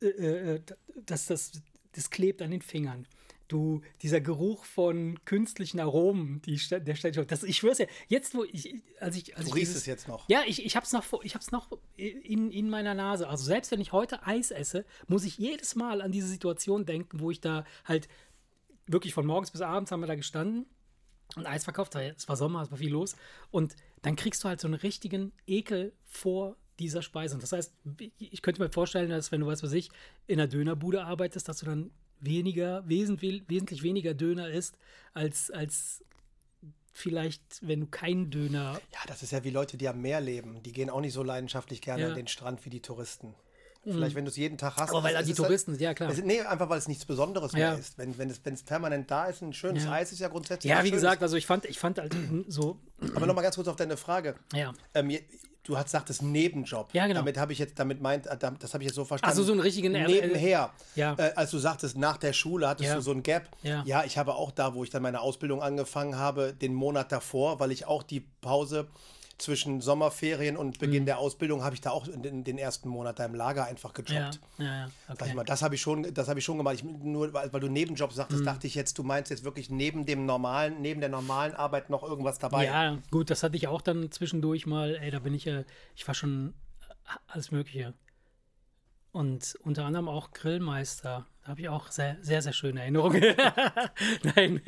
Äh, 0.00 0.06
äh, 0.06 0.62
das, 1.04 1.26
das, 1.26 1.60
das 1.92 2.10
klebt 2.10 2.40
an 2.40 2.50
den 2.50 2.62
Fingern. 2.62 3.06
Du, 3.48 3.80
dieser 4.02 4.20
Geruch 4.20 4.64
von 4.64 5.24
künstlichen 5.24 5.78
Aromen, 5.78 6.42
die, 6.42 6.56
der 6.68 6.94
ständig. 6.96 7.28
Das, 7.28 7.44
ich 7.44 7.56
schwör's 7.58 7.78
ja, 7.78 7.86
jetzt 8.08 8.34
wo 8.34 8.42
ich, 8.44 8.74
als 8.98 9.16
ich, 9.16 9.36
als 9.36 9.44
Du 9.44 9.50
ich 9.50 9.54
riechst 9.54 9.70
dieses- 9.70 9.82
es 9.82 9.86
jetzt 9.86 10.08
noch. 10.08 10.28
ja, 10.28 10.42
ich, 10.46 10.64
ich 10.66 10.74
hab's 10.74 10.92
noch, 10.92 11.04
ich 11.22 11.34
hab's 11.36 11.52
noch 11.52 11.70
in, 11.96 12.50
in 12.50 12.68
meiner 12.68 12.94
Nase. 12.94 13.28
Also 13.28 13.44
selbst 13.44 13.70
wenn 13.70 13.80
ich 13.80 13.92
heute 13.92 14.26
Eis 14.26 14.50
esse, 14.50 14.84
muss 15.06 15.24
ich 15.24 15.38
jedes 15.38 15.76
Mal 15.76 16.02
an 16.02 16.10
diese 16.10 16.26
Situation 16.26 16.86
denken, 16.86 17.20
wo 17.20 17.30
ich 17.30 17.40
da 17.40 17.64
halt 17.84 18.08
wirklich 18.88 19.14
von 19.14 19.26
morgens 19.26 19.50
bis 19.52 19.60
abends 19.60 19.92
haben 19.92 20.00
wir 20.00 20.06
da 20.08 20.14
gestanden 20.16 20.66
und 21.36 21.46
Eis 21.46 21.64
verkauft. 21.64 21.94
Es 21.94 22.28
war 22.28 22.36
Sommer, 22.36 22.62
es 22.62 22.70
war 22.70 22.78
viel 22.78 22.90
los. 22.90 23.14
Und 23.52 23.76
dann 24.02 24.16
kriegst 24.16 24.42
du 24.42 24.48
halt 24.48 24.60
so 24.60 24.66
einen 24.66 24.74
richtigen 24.74 25.32
Ekel 25.46 25.92
vor 26.04 26.56
dieser 26.78 27.02
Speise. 27.02 27.34
Und 27.34 27.42
das 27.42 27.52
heißt, 27.52 27.72
ich 28.18 28.42
könnte 28.42 28.60
mir 28.62 28.70
vorstellen, 28.70 29.08
dass 29.08 29.30
wenn 29.32 29.40
du, 29.40 29.46
was 29.46 29.62
weiß 29.62 29.72
ich, 29.72 29.88
in 30.26 30.38
einer 30.40 30.48
Dönerbude 30.48 31.04
arbeitest, 31.04 31.48
dass 31.48 31.58
du 31.58 31.66
dann 31.66 31.90
weniger, 32.20 32.82
wesentlich, 32.88 33.42
wesentlich 33.48 33.82
weniger 33.82 34.14
Döner 34.14 34.48
isst, 34.50 34.76
als, 35.14 35.50
als 35.50 36.02
vielleicht, 36.92 37.42
wenn 37.66 37.80
du 37.80 37.86
keinen 37.86 38.30
Döner 38.30 38.80
Ja, 38.92 38.98
das 39.06 39.22
ist 39.22 39.32
ja 39.32 39.44
wie 39.44 39.50
Leute, 39.50 39.76
die 39.76 39.88
am 39.88 40.00
Meer 40.00 40.20
leben. 40.20 40.62
Die 40.62 40.72
gehen 40.72 40.88
auch 40.90 41.00
nicht 41.00 41.12
so 41.12 41.22
leidenschaftlich 41.22 41.80
gerne 41.82 42.02
Ja. 42.02 42.08
Mhm. 42.08 42.12
an 42.12 42.16
den 42.18 42.28
Strand 42.28 42.64
wie 42.64 42.70
die 42.70 42.80
Touristen. 42.80 43.34
Vielleicht, 43.88 44.16
wenn 44.16 44.24
du 44.24 44.32
es 44.32 44.36
jeden 44.36 44.58
Tag 44.58 44.74
hast. 44.78 44.90
Aber 44.90 45.04
weil 45.04 45.10
es- 45.10 45.14
da 45.14 45.20
es 45.20 45.26
die 45.26 45.32
halt- 45.34 45.36
Touristen, 45.46 45.78
ja 45.78 45.94
klar. 45.94 46.10
Es, 46.10 46.20
nee, 46.20 46.40
einfach 46.40 46.68
weil 46.68 46.78
es 46.78 46.88
nichts 46.88 47.04
Besonderes 47.04 47.52
Ja. 47.52 47.58
mehr 47.70 47.78
ist. 47.78 47.96
Wenn, 47.98 48.18
wenn, 48.18 48.28
es, 48.30 48.40
wenn 48.44 48.54
es 48.54 48.64
permanent 48.64 49.08
da 49.12 49.26
ist, 49.26 49.42
ein 49.42 49.52
schönes 49.52 49.84
Ja. 49.84 49.92
Eis 49.92 50.10
ist 50.10 50.18
ja 50.18 50.26
grundsätzlich. 50.26 50.68
Ja, 50.72 50.82
wie 50.82 50.90
gesagt, 50.90 51.22
also 51.22 51.36
ich 51.36 51.46
fand, 51.46 51.66
ich 51.66 51.78
fand 51.78 51.98
halt 51.98 52.12
so, 52.48 52.80
Aber 53.14 53.26
nochmal 53.26 53.44
ganz 53.44 53.54
kurz 53.54 53.68
auf 53.68 53.76
deine 53.76 53.96
Frage. 53.96 54.34
ja. 54.54 54.72
Ähm, 54.92 55.10
du 55.66 55.76
hast 55.76 55.86
gesagt, 55.86 56.10
das 56.10 56.22
Nebenjob. 56.22 56.88
Ja, 56.92 57.06
genau. 57.06 57.20
Damit 57.20 57.38
habe 57.38 57.52
ich 57.52 57.58
jetzt, 57.58 57.78
damit 57.78 58.00
meint, 58.00 58.26
äh, 58.26 58.36
das 58.58 58.72
habe 58.74 58.82
ich 58.84 58.88
jetzt 58.88 58.96
so 58.96 59.04
verstanden. 59.04 59.30
Also 59.30 59.42
so 59.42 59.52
einen 59.52 59.60
richtigen 59.60 59.94
äh, 59.94 60.06
Nebenher. 60.06 60.70
Ja. 60.94 61.14
Äh, 61.18 61.32
als 61.36 61.50
du 61.50 61.58
sagtest, 61.58 61.96
nach 61.96 62.16
der 62.16 62.32
Schule 62.32 62.68
hattest 62.68 62.88
Ja. 62.88 62.96
du 62.96 63.00
so 63.02 63.12
ein 63.12 63.22
Gap. 63.22 63.48
Ja. 63.62 64.04
ich 64.04 64.18
habe 64.18 64.34
auch 64.34 64.50
da, 64.50 64.74
wo 64.74 64.84
ich 64.84 64.90
dann 64.90 65.02
meine 65.02 65.20
Ausbildung 65.20 65.62
angefangen 65.62 66.16
habe, 66.16 66.52
den 66.54 66.74
Monat 66.74 67.12
davor, 67.12 67.60
weil 67.60 67.70
ich 67.72 67.86
auch 67.86 68.02
die 68.02 68.20
Pause 68.40 68.86
zwischen 69.38 69.80
Sommerferien 69.82 70.56
und 70.56 70.78
Beginn 70.78 71.02
Mhm. 71.02 71.06
der 71.06 71.18
Ausbildung 71.18 71.62
habe 71.62 71.74
ich 71.74 71.80
da 71.82 71.90
auch 71.90 72.08
in 72.08 72.22
den, 72.22 72.42
den 72.44 72.56
ersten 72.58 72.88
Monat 72.88 73.18
da 73.18 73.24
im 73.26 73.34
Lager 73.34 73.66
einfach 73.66 73.92
Ja, 73.96 74.02
gejobbt. 74.02 74.40
ja, 74.58 74.64
ja. 74.64 74.90
Sag 75.08 75.16
Okay. 75.20 75.28
ich 75.28 75.34
mal, 75.34 75.44
das 75.44 75.62
habe 75.62 75.74
ich 75.74 75.80
schon, 75.82 76.14
das 76.14 76.28
habe 76.28 76.38
ich 76.38 76.44
schon 76.44 76.56
gemacht. 76.56 76.74
Ich, 76.76 76.84
nur 76.84 77.32
weil, 77.34 77.52
weil 77.52 77.60
du 77.60 77.68
Nebenjob 77.68 78.12
sagtest, 78.12 78.40
Mhm. 78.40 78.46
dachte 78.46 78.66
ich 78.66 78.74
jetzt, 78.74 78.96
du 78.98 79.02
meinst 79.02 79.30
jetzt 79.30 79.44
wirklich 79.44 79.68
neben 79.68 80.06
dem 80.06 80.24
normalen, 80.26 80.80
neben 80.80 81.00
der 81.00 81.10
normalen 81.10 81.54
Arbeit 81.54 81.90
noch 81.90 82.02
irgendwas 82.02 82.38
dabei. 82.38 82.64
Ja, 82.64 82.98
gut, 83.10 83.28
das 83.30 83.42
hatte 83.42 83.56
ich 83.56 83.68
auch 83.68 83.82
dann 83.82 84.10
zwischendurch 84.10 84.66
mal. 84.66 84.94
Ey, 84.96 85.10
da 85.10 85.18
bin 85.18 85.34
ich 85.34 85.44
ja, 85.44 85.64
ich 85.94 86.06
war 86.08 86.14
schon 86.14 86.54
äh, 86.88 86.92
alles 87.26 87.50
Mögliche. 87.50 87.92
Und 89.12 89.54
unter 89.62 89.84
anderem 89.86 90.08
auch 90.08 90.30
Grillmeister. 90.32 91.26
Da 91.42 91.48
habe 91.48 91.60
ich 91.60 91.68
auch 91.68 91.90
sehr, 91.90 92.16
sehr, 92.22 92.42
sehr 92.42 92.52
schöne 92.52 92.80
Erinnerungen. 92.80 93.22
Nein. 94.34 94.60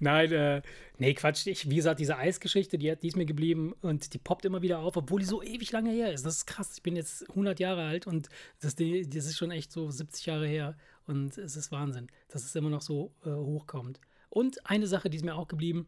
Nein, 0.00 0.32
äh, 0.32 0.62
nee, 0.98 1.14
Quatsch. 1.14 1.46
Ich, 1.46 1.68
wie 1.68 1.76
gesagt, 1.76 2.00
diese 2.00 2.16
Eisgeschichte, 2.16 2.78
die, 2.78 2.90
hat- 2.90 3.02
die 3.02 3.08
ist 3.08 3.16
mir 3.16 3.26
geblieben 3.26 3.74
und 3.82 4.14
die 4.14 4.18
poppt 4.18 4.44
immer 4.44 4.62
wieder 4.62 4.78
auf, 4.80 4.96
obwohl 4.96 5.20
die 5.20 5.26
so 5.26 5.42
ewig 5.42 5.70
lange 5.72 5.90
her 5.90 6.12
ist. 6.12 6.24
Das 6.24 6.36
ist 6.36 6.46
krass. 6.46 6.72
Ich 6.74 6.82
bin 6.82 6.96
jetzt 6.96 7.28
100 7.30 7.60
Jahre 7.60 7.84
alt 7.84 8.06
und 8.06 8.28
das, 8.60 8.74
das 8.76 9.24
ist 9.26 9.36
schon 9.36 9.50
echt 9.50 9.72
so 9.72 9.90
70 9.90 10.26
Jahre 10.26 10.46
her 10.46 10.76
und 11.06 11.36
es 11.38 11.56
ist 11.56 11.72
Wahnsinn, 11.72 12.08
dass 12.28 12.44
es 12.44 12.54
immer 12.54 12.70
noch 12.70 12.82
so 12.82 13.12
äh, 13.24 13.30
hochkommt. 13.30 14.00
Und 14.30 14.64
eine 14.70 14.86
Sache, 14.86 15.10
die 15.10 15.16
ist 15.18 15.24
mir 15.24 15.34
auch 15.34 15.48
geblieben, 15.48 15.86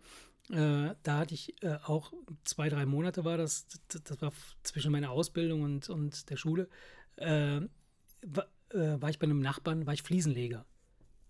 äh, 0.51 0.91
da 1.03 1.19
hatte 1.19 1.33
ich 1.35 1.55
äh, 1.63 1.77
auch 1.85 2.13
zwei, 2.45 2.69
drei 2.69 2.85
Monate 2.85 3.25
war 3.25 3.39
das, 3.39 3.67
das, 3.89 4.21
war 4.21 4.33
zwischen 4.63 4.93
meiner 4.93 5.11
Ausbildung 5.11 5.63
und, 5.63 5.89
und 5.89 6.29
der 6.29 6.37
Schule, 6.37 6.69
äh, 7.17 7.61
war, 8.27 8.47
äh, 8.71 9.01
war 9.01 9.09
ich 9.09 9.19
bei 9.19 9.25
einem 9.25 9.41
Nachbarn, 9.41 9.87
war 9.87 9.95
ich 9.95 10.03
Fliesenleger. 10.03 10.67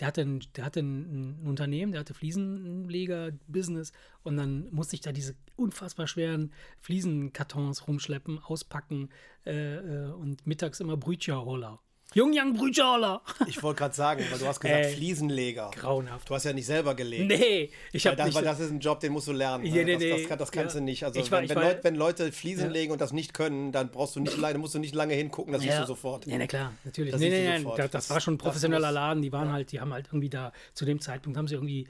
Der 0.01 0.09
hatte, 0.09 0.23
ein, 0.23 0.41
der 0.57 0.65
hatte 0.65 0.81
ein, 0.81 1.41
Unternehmen, 1.45 1.93
der 1.93 2.01
hatte 2.01 2.15
Fliesenleger-Business 2.15 3.93
und 4.23 4.37
dann 4.37 4.69
musste 4.73 4.97
ich 4.97 5.03
da 5.03 5.13
diese 5.13 5.37
unfassbar 5.57 6.07
schweren 6.07 6.53
Fliesenkartons 6.81 7.87
rumschleppen, 7.87 8.39
auspacken 8.39 9.11
äh, 9.47 9.77
äh, 9.77 10.11
und 10.11 10.47
mittags 10.47 10.81
immer 10.81 10.97
Brütcherholler. 10.97 11.81
Jungjang 12.13 12.55
Brütcherholler! 12.55 13.23
Ich 13.49 13.61
wollte 13.63 13.79
gerade 13.79 13.95
sagen, 13.95 14.25
weil 14.31 14.39
du 14.39 14.47
hast 14.47 14.61
gesagt, 14.61 14.85
Ey. 14.85 14.95
Fliesenleger. 14.95 15.71
Grauenhaft. 15.75 16.29
Du 16.31 16.35
hast 16.35 16.45
ja 16.45 16.53
nicht 16.53 16.67
selber 16.67 16.95
gelegt. 16.95 17.27
Nee, 17.27 17.71
ich 17.93 18.07
habe 18.07 18.23
nicht. 18.23 18.35
weil 18.37 18.45
das 18.45 18.61
ist 18.61 18.71
ein 18.71 18.79
Job, 18.79 19.01
den 19.01 19.13
musst 19.13 19.27
du 19.27 19.33
lernen. 19.33 19.65
Ja, 19.65 19.75
ne? 19.75 19.85
nee, 19.85 19.93
das, 19.95 20.01
nee. 20.03 20.11
das, 20.21 20.29
kann, 20.29 20.39
das 20.39 20.53
kannst 20.53 20.75
Ja. 20.75 20.81
du 20.81 20.85
nicht. 20.85 21.03
Also 21.05 21.19
Ich 21.19 21.31
war- 21.33 21.41
wenn, 21.43 21.49
wenn, 21.49 21.57
war- 21.57 21.65
Leute, 21.65 21.81
wenn 21.85 21.95
Leute 21.97 22.31
Fliesen 22.33 22.67
Ja. 22.67 22.71
legen 22.73 22.93
und 22.93 23.01
das 23.01 23.13
nicht 23.13 23.35
können, 23.35 23.73
dann 23.73 23.91
brauchst 23.91 24.15
du 24.15 24.21
nicht 24.21 24.37
lange, 24.37 24.59
musst 24.59 24.75
du 24.75 24.79
nicht 24.79 24.95
lange 24.95 25.15
hingucken, 25.15 25.53
das 25.53 25.63
siehst 25.63 25.79
du 25.81 25.87
sofort. 25.87 26.27
Ja, 26.27 26.39
na 26.39 26.47
klar, 26.47 26.73
natürlich. 26.85 27.11
Das 27.13 27.21
nee, 27.21 27.31
nee, 27.31 27.59
nee, 27.59 27.73
das, 27.77 27.91
das 27.91 28.11
war 28.11 28.21
schon 28.21 28.35
ein 28.35 28.39
professioneller 28.39 28.93
Laden. 28.93 29.21
Die 29.23 29.33
waren 29.33 29.51
halt, 29.51 29.73
die 29.73 29.81
haben 29.81 29.93
halt 29.93 30.07
irgendwie 30.09 30.31
da, 30.31 30.53
zu 30.75 30.85
dem 30.85 31.01
Zeitpunkt 31.01 31.37
haben 31.37 31.49
sie 31.49 31.55
irgendwie 31.55 31.89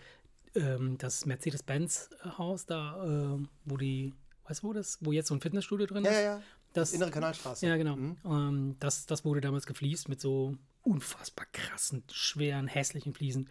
ähm, 0.56 0.96
das 0.98 1.26
Mercedes-Benz-Haus 1.26 2.66
da, 2.66 3.02
ähm, 3.04 3.48
wo 3.64 3.76
die, 3.76 4.14
weißt 4.48 4.62
du 4.62 4.68
wo 4.68 4.72
das, 4.72 4.98
wo 5.00 5.12
jetzt 5.12 5.28
so 5.28 5.34
ein 5.34 5.40
Fitnessstudio 5.40 5.86
drin 5.86 6.04
Ja, 6.04 6.10
ist? 6.10 6.16
ja, 6.16 6.22
ja. 6.22 6.42
Das, 6.74 6.92
Innere 6.92 7.10
Kanalstraße. 7.10 7.66
ja, 7.66 7.76
genau. 7.76 7.96
Ähm, 8.26 8.76
das, 8.80 9.06
das 9.06 9.24
wurde 9.24 9.40
damals 9.40 9.64
gefliest 9.66 10.08
mit 10.08 10.20
so 10.20 10.54
unfassbar 10.82 11.46
krassen, 11.52 12.02
schweren, 12.12 12.66
hässlichen 12.66 13.14
Fliesen. 13.14 13.48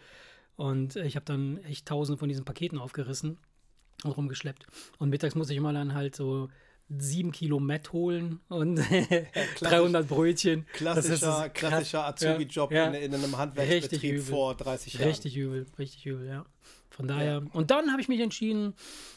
Und 0.56 0.98
ich 0.98 1.16
habe 1.16 1.26
dann 1.26 1.58
echt 1.64 1.88
tausende 1.88 2.20
von 2.20 2.30
diesen 2.30 2.46
Paketen 2.46 2.78
aufgerissen 2.78 3.40
und 4.04 4.12
rumgeschleppt. 4.12 4.68
Und 5.00 5.10
mittags 5.10 5.34
muss 5.36 5.50
ich 5.50 5.58
immer 5.58 5.74
dann 5.74 5.96
halt 5.96 6.16
so 6.16 6.50
sieben 6.90 7.32
Kilo 7.32 7.60
Met 7.60 7.92
holen 7.94 8.40
und 8.50 8.76
300 9.60 10.08
Brötchen. 10.08 10.68
Klassischer, 10.74 11.50
klassischer 11.50 12.06
Azubi-Job 12.06 12.72
Ja, 12.72 12.92
ja. 12.92 13.00
in, 13.00 13.14
in 13.14 13.16
einem 13.16 13.38
Handwerksbetrieb 13.38 14.22
vor 14.22 14.56
30 14.56 14.94
Jahren. 14.96 15.08
Richtig 15.08 15.38
übel, 15.38 15.66
richtig 15.80 16.06
übel, 16.06 16.28
ja. 16.28 16.46
Von 16.90 17.08
daher. 17.08 17.42
Und 17.54 17.72
dann 17.72 17.92
habe 17.92 18.02
ich 18.02 18.08
mich 18.08 18.20
entschieden, 18.20 18.76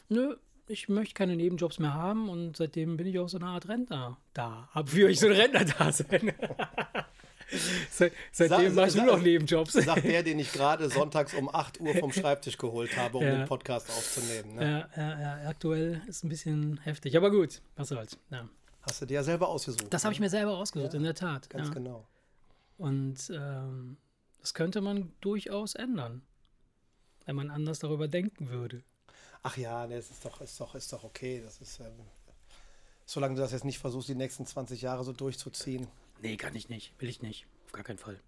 nö, 0.08 0.36
ich 0.68 0.88
möchte 0.88 1.14
keine 1.14 1.36
Nebenjobs 1.36 1.78
mehr 1.78 1.94
haben 1.94 2.28
und 2.28 2.56
seitdem 2.56 2.96
bin 2.96 3.06
ich 3.06 3.18
auch 3.18 3.28
so 3.28 3.38
eine 3.38 3.46
Art 3.46 3.68
Rentner 3.68 4.18
da. 4.34 4.68
Hab 4.72 4.88
für 4.88 5.06
euch 5.06 5.20
so 5.20 5.26
ein 5.26 5.32
Rentner 5.32 5.64
da 5.64 5.92
sein. 5.92 6.32
Seit, 7.90 8.12
seitdem 8.32 8.74
Sa- 8.74 8.80
machst 8.80 8.96
du 8.96 9.00
sa- 9.00 9.06
noch 9.06 9.22
Nebenjobs. 9.22 9.72
Sagt 9.74 10.02
der, 10.04 10.24
den 10.24 10.40
ich 10.40 10.52
gerade 10.52 10.88
sonntags 10.90 11.32
um 11.32 11.48
8 11.48 11.80
Uhr 11.80 11.94
vom 11.94 12.10
Schreibtisch 12.12 12.58
geholt 12.58 12.96
habe, 12.96 13.18
um 13.18 13.22
Ja. 13.24 13.36
den 13.36 13.46
Podcast 13.46 13.88
aufzunehmen. 13.88 14.56
Ne? 14.56 14.88
Ja, 14.96 15.00
ja, 15.00 15.20
ja, 15.44 15.48
aktuell 15.48 16.02
ist 16.08 16.24
ein 16.24 16.28
bisschen 16.28 16.78
heftig, 16.78 17.16
aber 17.16 17.30
gut, 17.30 17.62
was 17.76 17.88
soll's. 17.90 18.18
Ja. 18.30 18.48
Hast 18.82 19.00
du 19.00 19.06
dir 19.06 19.14
ja 19.14 19.22
selber 19.22 19.48
ausgesucht. 19.48 19.86
Das 19.90 20.04
habe 20.04 20.12
ich 20.12 20.18
ne? 20.18 20.26
mir 20.26 20.30
selber 20.30 20.56
ausgesucht, 20.56 20.94
in 20.94 21.04
der 21.04 21.14
Tat. 21.14 21.48
Ganz 21.48 21.70
genau. 21.70 22.08
Und 22.78 23.30
ähm, 23.32 23.96
das 24.40 24.52
könnte 24.52 24.80
man 24.80 25.12
durchaus 25.20 25.76
ändern, 25.76 26.22
wenn 27.26 27.36
man 27.36 27.50
anders 27.50 27.78
darüber 27.78 28.08
denken 28.08 28.48
würde. 28.50 28.82
Ach 29.46 29.56
ja, 29.56 29.86
ne, 29.86 29.94
es 29.94 30.10
ist 30.10 30.24
doch, 30.24 30.40
ist 30.40 30.60
doch, 30.60 30.74
ist 30.74 30.92
doch 30.92 31.04
okay. 31.04 31.40
Das 31.40 31.60
ist, 31.60 31.78
ähm, 31.78 31.92
solange 33.04 33.36
du 33.36 33.40
das 33.40 33.52
jetzt 33.52 33.64
nicht 33.64 33.78
versuchst, 33.78 34.08
die 34.08 34.16
nächsten 34.16 34.44
20 34.44 34.82
Jahre 34.82 35.04
so 35.04 35.12
durchzuziehen. 35.12 35.86
Nee, 36.20 36.36
kann 36.36 36.56
ich 36.56 36.68
nicht, 36.68 36.92
will 36.98 37.08
ich 37.08 37.22
nicht, 37.22 37.46
auf 37.66 37.72
gar 37.72 37.84
keinen 37.84 37.98
Fall. 37.98 38.18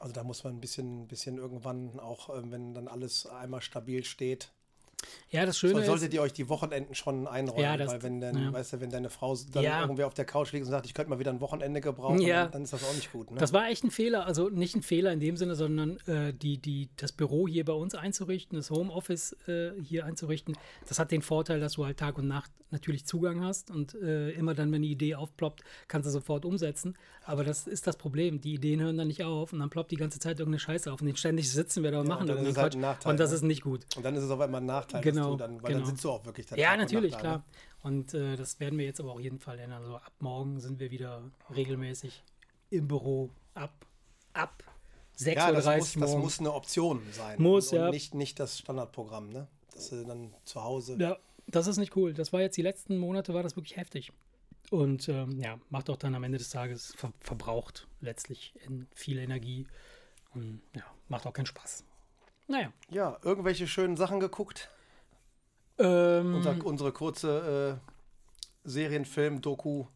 Also 0.00 0.12
da 0.12 0.24
muss 0.24 0.42
man 0.42 0.56
ein 0.56 0.60
bisschen, 0.60 1.06
bisschen 1.06 1.38
irgendwann 1.38 2.00
auch, 2.00 2.36
ähm, 2.36 2.50
wenn 2.50 2.74
dann 2.74 2.88
alles 2.88 3.26
einmal 3.26 3.62
stabil 3.62 4.04
steht, 4.04 4.50
Ja, 5.30 5.44
das 5.46 5.56
so, 5.58 5.68
Schöne 5.68 5.84
solltet 5.84 6.08
ist, 6.08 6.14
ihr 6.14 6.22
euch 6.22 6.32
die 6.32 6.48
Wochenenden 6.48 6.94
schon 6.94 7.26
einräumen, 7.26 7.62
Ja, 7.62 7.76
das- 7.76 7.92
weil 7.92 8.02
wenn 8.02 8.20
dann, 8.20 8.36
ja. 8.36 8.52
weißt 8.52 8.72
du, 8.74 8.80
wenn 8.80 8.90
deine 8.90 9.10
Frau 9.10 9.36
dann 9.52 9.62
Ja. 9.62 9.80
irgendwie 9.82 10.04
auf 10.04 10.14
der 10.14 10.24
Couch 10.24 10.52
liegt 10.52 10.64
und 10.64 10.70
sagt, 10.70 10.86
ich 10.86 10.94
könnte 10.94 11.10
mal 11.10 11.18
wieder 11.18 11.30
ein 11.30 11.40
Wochenende 11.40 11.80
gebrauchen, 11.80 12.20
Ja. 12.20 12.44
dann, 12.44 12.52
dann 12.52 12.62
ist 12.62 12.72
das 12.72 12.82
auch 12.84 12.94
nicht 12.94 13.12
gut. 13.12 13.30
Ne? 13.30 13.38
das 13.38 13.52
war 13.52 13.68
echt 13.68 13.84
ein 13.84 13.90
Fehler, 13.90 14.26
also 14.26 14.48
nicht 14.48 14.74
ein 14.74 14.82
Fehler 14.82 15.12
in 15.12 15.20
dem 15.20 15.36
Sinne, 15.36 15.54
sondern 15.54 15.98
äh, 16.06 16.32
die, 16.32 16.58
die, 16.58 16.88
das 16.96 17.12
Büro 17.12 17.46
hier 17.46 17.64
bei 17.64 17.72
uns 17.74 17.94
einzurichten, 17.94 18.56
das 18.56 18.70
Homeoffice 18.70 19.36
äh, 19.46 19.72
hier 19.82 20.04
einzurichten, 20.06 20.56
das 20.88 20.98
hat 20.98 21.10
den 21.10 21.22
Vorteil, 21.22 21.60
dass 21.60 21.74
du 21.74 21.84
halt 21.84 21.98
Tag 21.98 22.16
und 22.18 22.26
Nacht 22.28 22.50
natürlich 22.70 23.06
Zugang 23.06 23.42
hast 23.42 23.70
und 23.70 23.94
äh, 23.94 24.30
immer 24.32 24.54
dann, 24.54 24.68
wenn 24.72 24.76
eine 24.76 24.86
Idee 24.86 25.14
aufploppt, 25.14 25.62
kannst 25.88 26.06
du 26.06 26.10
sofort 26.10 26.44
umsetzen. 26.44 26.96
Aber 27.24 27.44
das 27.44 27.66
ist 27.66 27.86
das 27.86 27.96
Problem, 27.96 28.40
die 28.40 28.54
Ideen 28.54 28.80
hören 28.80 28.96
dann 28.98 29.08
nicht 29.08 29.24
auf 29.24 29.52
und 29.52 29.58
dann 29.60 29.70
ploppt 29.70 29.90
die 29.90 29.96
ganze 29.96 30.18
Zeit 30.18 30.38
irgendeine 30.38 30.58
Scheiße 30.60 30.92
auf 30.92 31.00
und 31.00 31.18
ständig 31.18 31.50
sitzen 31.50 31.82
wir 31.82 31.90
da 31.90 32.00
und 32.00 32.08
machen 32.08 32.28
es 32.28 32.56
halt 32.56 32.76
Nachteil, 32.76 33.10
und 33.12 33.20
das 33.20 33.30
ne? 33.30 33.36
ist 33.36 33.42
nicht 33.42 33.62
gut. 33.62 33.84
und 33.96 34.04
dann 34.04 34.14
ist 34.16 34.22
es 34.24 34.30
auf 34.30 34.40
einmal 34.40 34.60
ein 34.60 34.66
Nachteil, 34.92 35.12
Genau, 35.12 35.30
du 35.32 35.36
dann, 35.36 35.62
weil 35.62 35.72
genau. 35.72 35.84
dann 35.84 35.90
sitzt 35.90 36.04
du 36.04 36.10
auch 36.10 36.24
wirklich 36.24 36.46
da 36.46 36.56
Ja, 36.56 36.72
und 36.72 36.78
natürlich, 36.78 37.12
da, 37.12 37.18
klar. 37.20 37.36
ne? 37.38 37.42
Und 37.82 38.14
äh, 38.14 38.36
das 38.36 38.58
werden 38.60 38.78
wir 38.78 38.86
jetzt 38.86 39.00
aber 39.00 39.12
auf 39.12 39.20
jeden 39.20 39.38
Fall 39.38 39.58
ändern. 39.58 39.82
Also 39.82 39.96
ab 39.96 40.12
morgen 40.18 40.60
sind 40.60 40.80
wir 40.80 40.90
wieder 40.90 41.22
regelmäßig 41.54 42.22
im 42.70 42.88
Büro 42.88 43.30
ab, 43.54 43.86
ab 44.32 44.64
6.30 45.18 45.34
Ja, 45.34 45.46
Uhr 45.48 45.52
das 45.54 45.66
muss, 45.66 45.92
das 45.94 46.16
muss 46.16 46.38
eine 46.40 46.52
Option 46.52 47.02
sein. 47.12 47.40
Muss, 47.40 47.72
und 47.72 47.78
ja. 47.78 47.90
nicht, 47.90 48.14
nicht 48.14 48.38
das 48.40 48.58
Standardprogramm, 48.58 49.30
ne? 49.30 49.48
Dass 49.72 49.90
du 49.90 50.04
dann 50.04 50.34
zu 50.44 50.62
Hause. 50.62 50.96
Ja, 50.98 51.18
das 51.46 51.66
ist 51.66 51.76
nicht 51.78 51.96
cool. 51.96 52.14
Das 52.14 52.32
war 52.32 52.40
jetzt 52.40 52.56
die 52.56 52.62
letzten 52.62 52.98
Monate, 52.98 53.32
war 53.34 53.42
das 53.42 53.56
wirklich 53.56 53.76
heftig. 53.76 54.12
Und 54.70 55.08
ähm, 55.08 55.40
ja, 55.40 55.58
macht 55.70 55.88
auch 55.88 55.96
dann 55.96 56.14
am 56.14 56.22
Ende 56.24 56.38
des 56.38 56.50
Tages, 56.50 56.92
ver 56.96 57.12
verbraucht 57.20 57.88
letztlich 58.00 58.54
in 58.66 58.86
viel 58.94 59.18
Energie. 59.18 59.66
Und 60.34 60.60
ja, 60.74 60.82
macht 61.08 61.26
auch 61.26 61.32
keinen 61.32 61.46
Spaß. 61.46 61.84
Naja. 62.48 62.72
Ja, 62.90 63.18
irgendwelche 63.22 63.66
schönen 63.66 63.96
Sachen 63.96 64.20
geguckt. 64.20 64.70
Ähm, 65.78 66.34
Unser, 66.34 66.64
unsere 66.64 66.92
kurze 66.92 67.80
äh, 67.80 68.68
Serienfilm-Doku. 68.68 69.86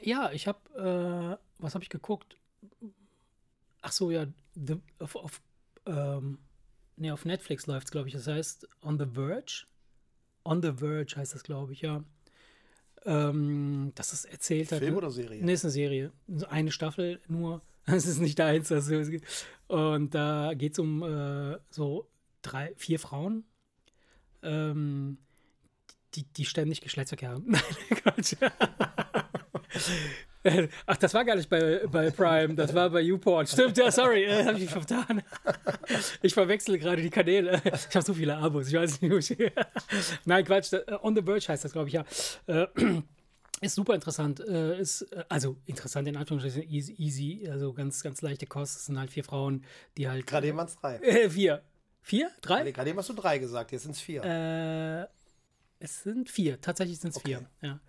Ja, 0.00 0.30
ich 0.32 0.46
habe, 0.46 1.38
äh, 1.38 1.62
was 1.62 1.74
habe 1.74 1.82
ich 1.82 1.90
geguckt? 1.90 2.36
Ach 3.82 3.92
so, 3.92 4.10
ja, 4.10 4.26
the, 4.54 4.76
auf, 4.98 5.16
auf, 5.16 5.42
ähm, 5.86 6.38
nee, 6.96 7.10
auf 7.10 7.24
Netflix 7.24 7.66
läuft 7.66 7.86
es, 7.86 7.90
glaube 7.90 8.08
ich. 8.08 8.14
Das 8.14 8.26
heißt 8.26 8.68
On 8.82 8.98
the 8.98 9.06
Verge. 9.12 9.66
On 10.44 10.62
the 10.62 10.72
Verge 10.72 11.16
heißt 11.16 11.34
das, 11.34 11.42
glaube 11.42 11.72
ich, 11.72 11.80
ja. 11.80 12.04
Ähm, 13.06 13.92
das 13.94 14.12
ist 14.12 14.24
erzählt 14.24 14.72
hat. 14.72 14.78
Film 14.78 14.92
ne? 14.92 14.98
oder 14.98 15.10
Serie? 15.10 15.44
Nee, 15.44 15.52
ist 15.52 15.64
eine 15.64 15.72
Serie. 15.72 16.12
Eine 16.48 16.70
Staffel 16.70 17.20
nur. 17.28 17.62
Das 17.86 18.06
ist 18.06 18.18
nicht. 18.18 18.38
Das 18.38 18.70
ist, 18.70 19.46
und 19.68 20.14
da 20.14 20.54
geht 20.54 20.72
es 20.72 20.78
um 20.78 21.02
äh, 21.02 21.58
so 21.68 22.08
drei, 22.40 22.72
vier 22.78 22.98
Frauen, 22.98 23.44
ähm, 24.44 25.18
die, 26.14 26.24
die 26.24 26.44
ständig 26.44 26.80
Geschlechtsverkehr 26.80 27.30
haben. 27.30 27.44
Nein, 27.46 27.62
Quatsch. 27.90 28.34
Ach, 30.86 30.96
das 30.98 31.14
war 31.14 31.24
gar 31.24 31.36
nicht 31.36 31.48
bei, 31.48 31.80
bei 31.90 32.10
Prime, 32.10 32.54
das 32.54 32.74
war 32.74 32.90
bei 32.90 33.00
YouPorn. 33.00 33.46
Stimmt, 33.46 33.78
ja, 33.78 33.90
sorry, 33.90 34.24
äh, 34.24 34.44
habe 34.44 34.58
ich 34.58 34.68
vertan. 34.68 35.22
Ich 36.20 36.34
verwechsel 36.34 36.78
gerade 36.78 37.00
die 37.00 37.08
Kanäle. 37.08 37.62
Ich 37.64 37.96
habe 37.96 38.04
so 38.04 38.12
viele 38.12 38.36
Abos, 38.36 38.68
ich 38.68 38.74
weiß 38.74 39.00
nicht, 39.00 39.10
wo 39.10 39.16
ich. 39.16 39.34
Nein, 40.26 40.44
Quatsch, 40.44 40.74
äh, 40.74 40.82
On 41.02 41.16
the 41.16 41.22
Verge 41.22 41.48
heißt 41.48 41.64
das, 41.64 41.72
glaube 41.72 41.88
ich, 41.88 41.94
ja. 41.94 42.04
Äh, 42.46 42.66
Ist 43.60 43.76
super 43.76 43.94
interessant. 43.94 44.40
Äh, 44.40 44.78
ist, 44.78 45.06
also 45.30 45.56
interessant 45.64 46.06
in 46.08 46.16
Anführungsstrichen, 46.16 46.68
easy, 46.70 46.92
easy, 46.98 47.48
also 47.48 47.72
ganz, 47.72 48.02
ganz 48.02 48.20
leichte 48.20 48.46
Kost. 48.46 48.76
Es 48.76 48.86
sind 48.86 48.98
halt 48.98 49.10
vier 49.10 49.24
Frauen, 49.24 49.64
die 49.96 50.08
halt. 50.08 50.26
Gerade 50.26 50.48
es 50.48 50.76
drei. 50.76 50.96
Äh, 50.96 51.30
vier. 51.30 51.62
Vier? 52.04 52.30
Drei? 52.42 52.70
Gerade 52.70 52.90
eben 52.90 52.98
hast 52.98 53.08
du 53.08 53.14
drei 53.14 53.38
gesagt, 53.38 53.72
jetzt 53.72 53.84
sind 53.84 53.92
es 53.92 54.00
vier. 54.00 54.22
Äh, 54.22 55.06
es 55.78 56.02
sind 56.02 56.28
vier, 56.28 56.60
tatsächlich 56.60 57.00
sind 57.00 57.10
es 57.12 57.16
Okay. 57.16 57.38
vier. 57.38 57.48
Ja. 57.62 57.80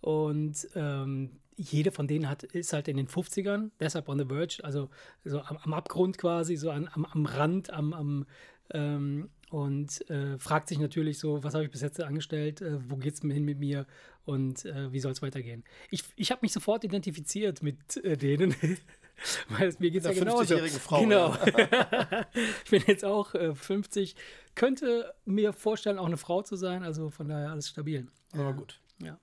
Und 0.00 0.68
ähm, 0.74 1.38
jede 1.56 1.92
von 1.92 2.08
denen 2.08 2.28
hat, 2.28 2.42
ist 2.42 2.72
halt 2.72 2.88
in 2.88 2.96
den 2.96 3.06
50ern, 3.06 3.70
deshalb 3.78 4.08
on 4.08 4.18
the 4.18 4.24
verge, 4.24 4.58
also 4.64 4.90
so 5.24 5.40
am, 5.42 5.56
am 5.58 5.72
Abgrund 5.72 6.18
quasi, 6.18 6.56
so 6.56 6.72
an, 6.72 6.88
am, 6.92 7.04
am 7.04 7.26
Rand, 7.26 7.70
am, 7.70 7.92
am 7.92 8.26
ähm, 8.72 9.30
und 9.50 10.10
äh, 10.10 10.36
fragt 10.38 10.68
sich 10.68 10.80
natürlich 10.80 11.20
so, 11.20 11.44
was 11.44 11.54
habe 11.54 11.64
ich 11.64 11.70
bis 11.70 11.80
jetzt 11.80 12.00
angestellt, 12.00 12.60
äh, 12.62 12.78
wo 12.90 12.96
geht 12.96 13.14
es 13.14 13.20
hin 13.20 13.44
mit 13.44 13.60
mir 13.60 13.86
und 14.24 14.64
äh, 14.64 14.92
wie 14.92 14.98
soll 14.98 15.12
es 15.12 15.22
weitergehen. 15.22 15.62
Ich, 15.90 16.02
ich 16.16 16.32
habe 16.32 16.40
mich 16.42 16.52
sofort 16.52 16.82
identifiziert 16.82 17.62
mit 17.62 17.96
äh, 18.04 18.16
denen, 18.16 18.54
weil 19.48 19.74
mir 19.78 19.90
geht 19.90 20.04
ja 20.04 20.12
genauso. 20.12 20.54
50-jährigen 20.54 20.80
Frau, 20.80 21.00
Genau. 21.00 21.34
ich 22.64 22.70
bin 22.70 22.82
jetzt 22.86 23.04
auch 23.04 23.34
äh, 23.34 23.54
50, 23.54 24.16
könnte 24.54 25.14
mir 25.24 25.52
vorstellen, 25.52 25.98
auch 25.98 26.06
eine 26.06 26.16
Frau 26.16 26.42
zu 26.42 26.56
sein, 26.56 26.82
also 26.82 27.10
von 27.10 27.28
daher 27.28 27.50
alles 27.50 27.68
stabil. 27.68 28.06
Aber 28.32 28.52
gut. 28.54 28.80
Ja. 28.98 29.18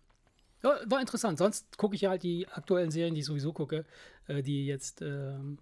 ja 0.64 0.80
war 0.86 1.00
interessant. 1.00 1.38
Sonst 1.38 1.78
gucke 1.78 1.96
ich 1.96 2.06
halt 2.06 2.24
die 2.24 2.48
aktuellen 2.48 2.92
Serien, 2.92 3.14
die 3.14 3.22
ich 3.22 3.26
sowieso 3.26 3.54
gucke, 3.54 3.86
äh, 4.28 4.42
die 4.44 4.66
jetzt 4.66 5.02
ähm, 5.02 5.58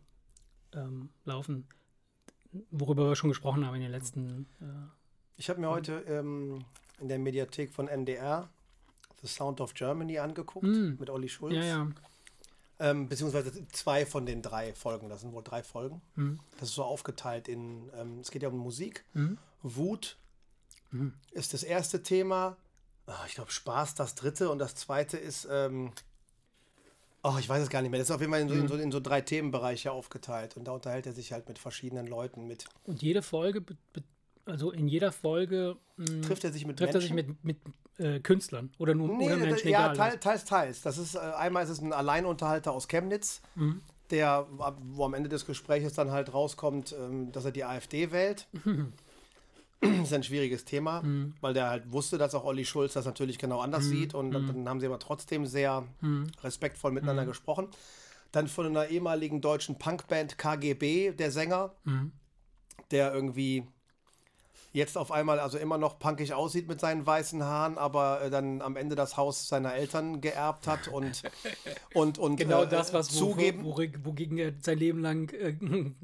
ähm, 0.73 1.09
laufen, 1.25 1.67
worüber 2.71 3.07
wir 3.09 3.15
schon 3.15 3.29
gesprochen 3.29 3.65
haben 3.65 3.75
in 3.75 3.81
den 3.81 3.91
letzten. 3.91 4.47
Äh, 4.61 4.65
Ich 5.37 5.49
habe 5.49 5.59
mir 5.59 5.69
heute 5.69 6.03
ähm, 6.07 6.65
in 6.99 7.07
der 7.07 7.19
Mediathek 7.19 7.71
von 7.71 7.87
NDR 7.87 8.49
The 9.21 9.27
Sound 9.27 9.61
of 9.61 9.73
Germany 9.73 10.19
angeguckt 10.19 10.67
mit 10.67 11.09
Olli 11.09 11.29
Schulz. 11.29 11.53
Mm. 11.53 11.57
ja, 11.57 11.63
ja. 11.63 11.87
Ähm, 12.79 13.07
beziehungsweise 13.07 13.51
zwei 13.69 14.05
von 14.05 14.25
den 14.25 14.41
drei 14.41 14.73
Folgen. 14.73 15.07
Das 15.09 15.21
sind 15.21 15.31
wohl 15.33 15.43
drei 15.43 15.63
Folgen. 15.63 16.01
Mhm. 16.15 16.39
Das 16.59 16.69
ist 16.69 16.75
so 16.75 16.83
aufgeteilt 16.83 17.47
in, 17.47 17.89
ähm, 17.95 18.19
es 18.19 18.31
geht 18.31 18.43
ja 18.43 18.49
um 18.49 18.57
Musik. 18.57 19.05
Wut 19.63 20.17
Mhm. 20.91 21.13
ist 21.31 21.53
das 21.53 21.63
erste 21.63 22.03
Thema. 22.03 22.57
Ah, 23.07 23.23
ich 23.27 23.35
glaube, 23.35 23.51
Spaß 23.51 23.95
das 23.95 24.15
dritte. 24.15 24.49
Und 24.49 24.59
das 24.59 24.75
zweite 24.75 25.17
ist, 25.17 25.47
ähm, 25.49 25.91
oh, 27.23 27.35
ich 27.39 27.47
weiß 27.49 27.63
es 27.63 27.69
gar 27.69 27.81
nicht 27.81 27.91
mehr. 27.91 27.99
Das 27.99 28.09
ist 28.09 28.15
auf 28.15 28.21
jeden 28.21 28.31
Fall 28.33 28.41
in 28.41 28.49
so, 28.49 28.55
Mhm. 28.55 28.61
in 28.61 28.67
so, 28.67 28.75
in 28.75 28.91
so 28.91 28.99
drei 28.99 29.21
Themenbereiche 29.21 29.91
aufgeteilt. 29.91 30.57
Und 30.57 30.65
da 30.65 30.71
unterhält 30.73 31.05
er 31.05 31.13
sich 31.13 31.31
halt 31.33 31.47
mit 31.47 31.59
verschiedenen 31.59 32.07
Leuten. 32.07 32.45
Mit, 32.47 32.65
Und 32.85 33.01
jede 33.01 33.21
Folge, 33.21 33.61
be- 33.61 33.77
also 34.45 34.71
in 34.71 34.87
jeder 34.87 35.11
Folge 35.11 35.75
mh, 35.97 36.21
trifft 36.27 36.43
er 36.43 36.51
sich 36.51 36.65
mit 36.65 36.77
trifft 36.77 36.95
er 36.95 37.01
sich 37.01 37.13
mit, 37.13 37.43
mit 37.43 37.57
äh, 37.97 38.19
Künstlern 38.19 38.71
oder 38.77 38.93
nur 38.95 39.09
Nee, 39.09 39.25
oder 39.25 39.37
Menschen, 39.37 39.69
ja, 39.69 39.91
egal. 39.91 39.97
teil, 39.97 40.19
teils, 40.19 40.45
teils. 40.45 40.81
Das 40.81 40.97
ist, 40.97 41.15
äh, 41.15 41.19
einmal 41.19 41.63
ist 41.63 41.69
es 41.69 41.81
ein 41.81 41.93
Alleinunterhalter 41.93 42.71
aus 42.71 42.87
Chemnitz, 42.87 43.41
Mhm. 43.55 43.81
der, 44.11 44.45
wo 44.49 45.05
am 45.05 45.13
Ende 45.13 45.29
des 45.29 45.45
Gesprächs 45.45 45.93
dann 45.93 46.11
halt 46.11 46.33
rauskommt, 46.33 46.93
ähm, 46.97 47.31
dass 47.31 47.45
er 47.45 47.51
die 47.51 47.63
AfD 47.63 48.11
wählt. 48.11 48.47
Das 49.81 49.91
ist 50.03 50.13
ein 50.13 50.23
schwieriges 50.23 50.65
Thema, 50.65 51.01
Mhm. 51.01 51.33
weil 51.41 51.53
der 51.53 51.69
halt 51.69 51.91
wusste, 51.91 52.17
dass 52.17 52.35
auch 52.35 52.45
Olli 52.45 52.65
Schulz 52.65 52.93
das 52.93 53.05
natürlich 53.05 53.37
genau 53.39 53.59
anders 53.61 53.85
sieht 53.89 54.13
und 54.13 54.31
dann, 54.31 54.45
dann 54.45 54.69
haben 54.69 54.79
sie 54.79 54.85
aber 54.87 54.99
trotzdem 54.99 55.45
sehr 55.45 55.87
Mhm. 56.01 56.27
respektvoll 56.43 56.91
miteinander 56.91 57.25
gesprochen. 57.25 57.67
Dann 58.31 58.47
von 58.47 58.65
einer 58.65 58.87
ehemaligen 58.87 59.41
deutschen 59.41 59.77
Punkband 59.79 60.37
KGB, 60.37 61.11
der 61.13 61.31
Sänger, 61.31 61.73
Mhm. 61.85 62.11
der 62.91 63.13
irgendwie 63.13 63.65
jetzt 64.75 64.97
auf 64.97 65.11
einmal 65.11 65.39
also 65.39 65.57
immer 65.57 65.77
noch 65.77 65.97
punkig 65.97 66.33
aussieht 66.33 66.67
mit 66.67 66.79
seinen 66.79 67.05
weißen 67.05 67.43
Haaren, 67.43 67.77
aber 67.77 68.21
äh, 68.21 68.29
dann 68.29 68.61
am 68.61 68.75
Ende 68.75 68.95
das 68.95 69.17
Haus 69.17 69.47
seiner 69.47 69.73
Eltern 69.73 70.21
geerbt 70.21 70.67
hat 70.67 70.87
und 70.89 71.23
und 71.93 72.17
und 72.19 72.35
Genau 72.35 72.63
äh, 72.63 72.67
das, 72.67 72.93
was 72.93 73.13
wo- 73.15 73.31
zugeben. 73.31 73.63
wo- 73.63 73.77
wogegen 74.03 74.37
er 74.37 74.53
sein 74.61 74.77
Leben 74.77 74.99
lang. 75.01 75.31
Äh, 75.33 75.55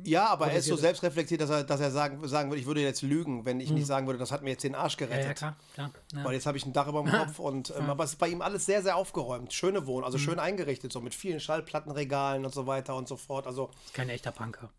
ja, 0.04 0.26
aber 0.28 0.48
er 0.52 0.60
ist 0.60 0.68
so 0.68 0.76
selbstreflektiert, 0.76 1.42
dass 1.42 1.50
er, 1.50 1.64
dass 1.64 1.80
er 1.82 1.92
sagen, 1.92 2.28
sagen 2.28 2.50
würde, 2.50 2.62
ich 2.62 2.66
würde 2.68 2.82
jetzt 2.82 3.02
lügen, 3.02 3.46
wenn 3.46 3.60
ich 3.60 3.72
nicht 3.72 3.86
sagen 3.88 4.08
würde, 4.08 4.20
das 4.20 4.32
hat 4.32 4.42
mir 4.42 4.52
jetzt 4.52 4.64
den 4.64 4.76
Arsch 4.76 4.94
ja, 5.00 5.06
gerettet. 5.06 5.28
ja, 5.28 5.34
klar. 5.34 5.56
klar 5.74 5.92
ja. 6.14 6.24
Weil 6.24 6.34
jetzt 6.34 6.46
habe 6.46 6.58
ich 6.58 6.66
ein 6.66 6.74
Dach 6.74 6.88
über 6.88 7.04
dem 7.04 7.12
Kopf 7.12 7.40
und 7.40 7.74
ähm, 7.78 7.90
aber 7.90 8.04
es 8.06 8.12
ist 8.14 8.20
bei 8.20 8.30
ihm 8.30 8.42
alles 8.42 8.66
sehr, 8.66 8.82
sehr 8.82 8.96
aufgeräumt. 8.96 9.54
Schöne 9.54 9.86
Wohnung, 9.86 10.02
Mhm. 10.02 10.06
also 10.06 10.18
schön 10.18 10.40
eingerichtet, 10.40 10.92
so 10.94 11.02
mit 11.02 11.14
vielen 11.14 11.40
Schallplattenregalen 11.40 12.46
und 12.46 12.54
so 12.54 12.66
weiter 12.68 12.96
und 12.96 13.08
so 13.08 13.18
fort. 13.18 13.46
Also 13.46 13.70
Kein 13.94 14.08
echter 14.10 14.32
Punker. 14.32 14.70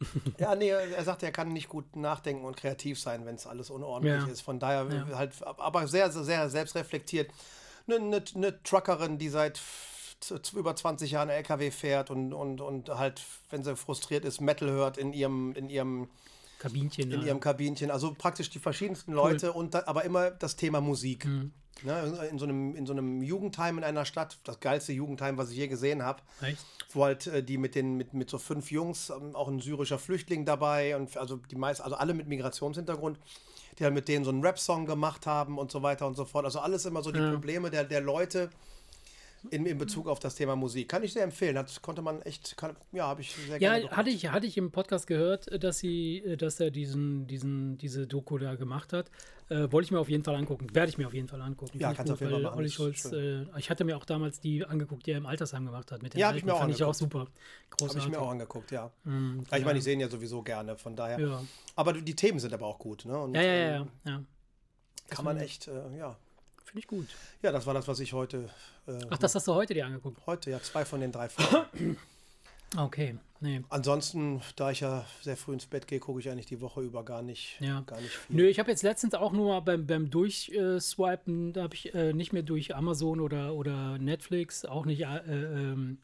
Ja, 0.38 0.54
nee, 0.54 0.68
er 0.68 1.04
sagt, 1.04 1.22
er 1.22 1.32
kann 1.32 1.52
nicht 1.52 1.68
gut 1.68 1.96
nachdenken 1.96 2.44
und 2.44 2.56
kreativ 2.56 3.00
sein, 3.00 3.24
wenn 3.24 3.36
es 3.36 3.46
alles 3.46 3.70
unordentlich 3.70 4.26
Ja. 4.26 4.32
ist. 4.32 4.42
Von 4.42 4.58
daher 4.58 4.86
Ja. 4.92 5.16
halt, 5.16 5.32
aber 5.42 5.88
sehr, 5.88 6.10
sehr, 6.10 6.24
sehr 6.24 6.48
selbstreflektiert. 6.50 7.30
Eine, 7.86 7.96
eine, 7.96 8.24
eine 8.34 8.62
Truckerin, 8.62 9.18
die 9.18 9.28
seit 9.28 9.60
über 10.54 10.74
20 10.74 11.10
Jahren 11.10 11.28
LKW 11.28 11.70
fährt 11.70 12.10
und, 12.10 12.32
und, 12.32 12.60
und 12.60 12.88
halt, 12.90 13.22
wenn 13.50 13.62
sie 13.62 13.76
frustriert 13.76 14.24
ist, 14.24 14.40
Metal 14.40 14.68
hört 14.70 14.98
in 14.98 15.12
ihrem, 15.12 15.52
in 15.54 15.68
ihrem, 15.70 16.08
Kabinchen. 16.58 17.10
in 17.10 17.20
da. 17.20 17.26
ihrem 17.26 17.40
Kabinchen. 17.40 17.90
Also 17.90 18.14
praktisch 18.14 18.50
die 18.50 18.58
verschiedensten 18.58 19.12
Leute 19.12 19.52
und 19.52 19.74
da, 19.74 19.84
aber 19.86 20.04
immer 20.04 20.30
das 20.30 20.56
Thema 20.56 20.80
Musik. 20.80 21.26
Mhm. 21.26 21.52
Ne, 21.82 22.28
in, 22.30 22.38
so 22.38 22.46
einem, 22.46 22.74
in 22.74 22.86
so 22.86 22.94
einem 22.94 23.20
Jugendheim 23.20 23.76
in 23.76 23.84
einer 23.84 24.06
Stadt, 24.06 24.38
das 24.44 24.60
geilste 24.60 24.94
Jugendheim, 24.94 25.36
was 25.36 25.50
ich 25.50 25.58
je 25.58 25.68
gesehen 25.68 26.02
habe 26.02 26.22
wo 26.96 27.04
halt 27.04 27.26
äh, 27.26 27.42
die 27.42 27.58
mit 27.58 27.74
den 27.74 27.96
mit, 27.96 28.14
mit 28.14 28.30
so 28.30 28.38
fünf 28.38 28.70
Jungs, 28.70 29.10
ähm, 29.10 29.36
auch 29.36 29.48
ein 29.48 29.60
syrischer 29.60 29.98
Flüchtling 29.98 30.44
dabei 30.44 30.96
und 30.96 31.16
also 31.16 31.36
die 31.36 31.56
meisten, 31.56 31.84
also 31.84 31.96
alle 31.96 32.14
mit 32.14 32.26
Migrationshintergrund, 32.26 33.18
die 33.78 33.84
halt 33.84 33.94
mit 33.94 34.08
denen 34.08 34.24
so 34.24 34.30
einen 34.30 34.42
Rap-Song 34.44 34.86
gemacht 34.86 35.26
haben 35.26 35.58
und 35.58 35.70
so 35.70 35.82
weiter 35.82 36.06
und 36.06 36.16
so 36.16 36.24
fort. 36.24 36.44
Also 36.44 36.60
alles 36.60 36.86
immer 36.86 37.02
so 37.02 37.12
die 37.12 37.20
Ja. 37.20 37.30
Probleme 37.30 37.70
der, 37.70 37.84
der 37.84 38.00
Leute 38.00 38.50
in, 39.50 39.66
in 39.66 39.78
Bezug 39.78 40.08
auf 40.08 40.18
das 40.18 40.34
Thema 40.34 40.56
Musik. 40.56 40.88
Kann 40.88 41.02
ich 41.02 41.12
sehr 41.12 41.24
empfehlen. 41.24 41.54
Das 41.54 41.80
konnte 41.82 42.02
man 42.02 42.22
echt, 42.22 42.56
kann, 42.56 42.76
ja, 42.92 43.06
habe 43.06 43.20
ich 43.20 43.34
sehr 43.34 43.58
gerne 43.58 43.84
Ja, 43.84 43.90
hatte 43.90 44.10
ich, 44.10 44.28
hatte 44.30 44.46
ich 44.46 44.56
im 44.56 44.70
Podcast 44.70 45.06
gehört, 45.06 45.48
äh, 45.48 45.58
dass 45.58 45.78
sie, 45.78 46.18
äh, 46.18 46.36
dass 46.36 46.60
er 46.60 46.70
diesen, 46.70 47.26
diesen, 47.26 47.78
diese 47.78 48.06
Doku 48.06 48.38
da 48.38 48.54
gemacht 48.54 48.92
hat. 48.92 49.10
Äh, 49.48 49.70
wollte 49.70 49.86
ich 49.86 49.90
mir 49.92 50.00
auf 50.00 50.08
jeden 50.08 50.24
Fall 50.24 50.34
angucken. 50.34 50.66
Werde 50.74 50.88
ich 50.90 50.98
mir 50.98 51.06
auf 51.06 51.14
jeden 51.14 51.28
Fall 51.28 51.40
angucken. 51.40 51.78
Ja, 51.78 51.94
kannst 51.94 52.08
du 52.10 52.14
auf 52.14 52.20
jeden 52.20 52.32
Fall 52.32 52.42
machen, 52.42 52.58
Olli 52.58 52.66
ist 52.66 52.74
Schulz, 52.74 53.04
äh, 53.12 53.44
ich 53.58 53.70
hatte 53.70 53.84
mir 53.84 53.96
auch 53.96 54.04
damals 54.04 54.40
die 54.40 54.64
angeguckt, 54.64 55.06
die 55.06 55.12
er 55.12 55.18
im 55.18 55.26
Altersheim 55.26 55.64
gemacht 55.66 55.92
hat. 55.92 56.02
Mit 56.02 56.14
den 56.14 56.18
Ja, 56.20 56.28
hab 56.28 56.36
ich 56.36 56.44
mir 56.44 56.52
auch 56.54 56.58
Fand 56.58 56.74
ich 56.74 56.82
auch 56.82 56.88
angeguckt. 56.88 57.12
super. 57.12 57.18
Habe 57.20 57.30
Großartig. 57.78 58.04
ich 58.04 58.10
mir 58.10 58.20
auch 58.20 58.30
angeguckt, 58.30 58.70
ja. 58.72 58.90
Ja, 59.04 59.56
ich 59.56 59.64
meine, 59.64 59.78
ich 59.78 59.84
sehe 59.84 59.92
ihn 59.94 60.00
ja 60.00 60.08
sowieso 60.08 60.42
gerne, 60.42 60.76
von 60.76 60.96
daher. 60.96 61.20
ja. 61.20 61.42
Aber 61.76 61.92
die 61.92 62.16
Themen 62.16 62.40
sind 62.40 62.52
aber 62.54 62.66
auch 62.66 62.78
gut, 62.78 63.04
ne? 63.04 63.16
Und, 63.18 63.34
Ja, 63.36 63.42
ja, 63.42 63.54
ja, 63.54 63.76
ähm, 63.76 63.88
ja. 64.04 64.12
ja. 64.12 64.22
Kann 65.10 65.24
man 65.24 65.36
echt, 65.38 65.68
äh, 65.68 65.96
ja. 65.96 66.16
Finde 66.76 66.80
ich 66.84 66.88
gut. 66.88 67.06
Ja, 67.40 67.52
das 67.52 67.64
war 67.64 67.72
das, 67.72 67.88
was 67.88 68.00
ich 68.00 68.12
heute, 68.12 68.50
äh, 68.86 68.98
Ach, 69.08 69.16
das 69.16 69.34
hast 69.34 69.48
du 69.48 69.54
heute 69.54 69.72
dir 69.72 69.86
angeguckt. 69.86 70.20
heute, 70.26 70.50
ja, 70.50 70.60
zwei 70.60 70.84
von 70.84 71.00
den 71.00 71.10
drei 71.10 71.28
Folgen. 71.30 71.96
Okay, 72.76 73.16
nee. 73.40 73.62
Ansonsten, 73.70 74.42
da 74.56 74.72
ich 74.72 74.80
ja 74.80 75.06
sehr 75.22 75.36
früh 75.36 75.52
ins 75.52 75.66
Bett 75.66 75.86
gehe, 75.86 76.00
gucke 76.00 76.18
ich 76.18 76.28
eigentlich 76.28 76.46
die 76.46 76.60
Woche 76.60 76.82
über 76.82 77.04
gar 77.04 77.22
nicht, 77.22 77.58
Ja. 77.60 77.80
gar 77.82 78.00
nicht 78.00 78.10
viel. 78.10 78.36
Nö, 78.36 78.46
ich 78.48 78.58
habe 78.58 78.70
jetzt 78.72 78.82
letztens 78.82 79.14
auch 79.14 79.32
nur 79.32 79.46
mal 79.48 79.60
beim, 79.60 79.86
beim 79.86 80.10
Durchswipen, 80.10 81.52
da 81.52 81.62
habe 81.62 81.74
ich 81.76 81.94
äh, 81.94 82.12
nicht 82.12 82.32
mehr 82.32 82.42
durch 82.42 82.74
Amazon 82.74 83.20
oder, 83.20 83.54
oder 83.54 83.96
Netflix, 83.98 84.64
auch 84.64 84.84
nicht 84.84 85.02
äh, 85.02 85.20
ähm, 85.28 85.98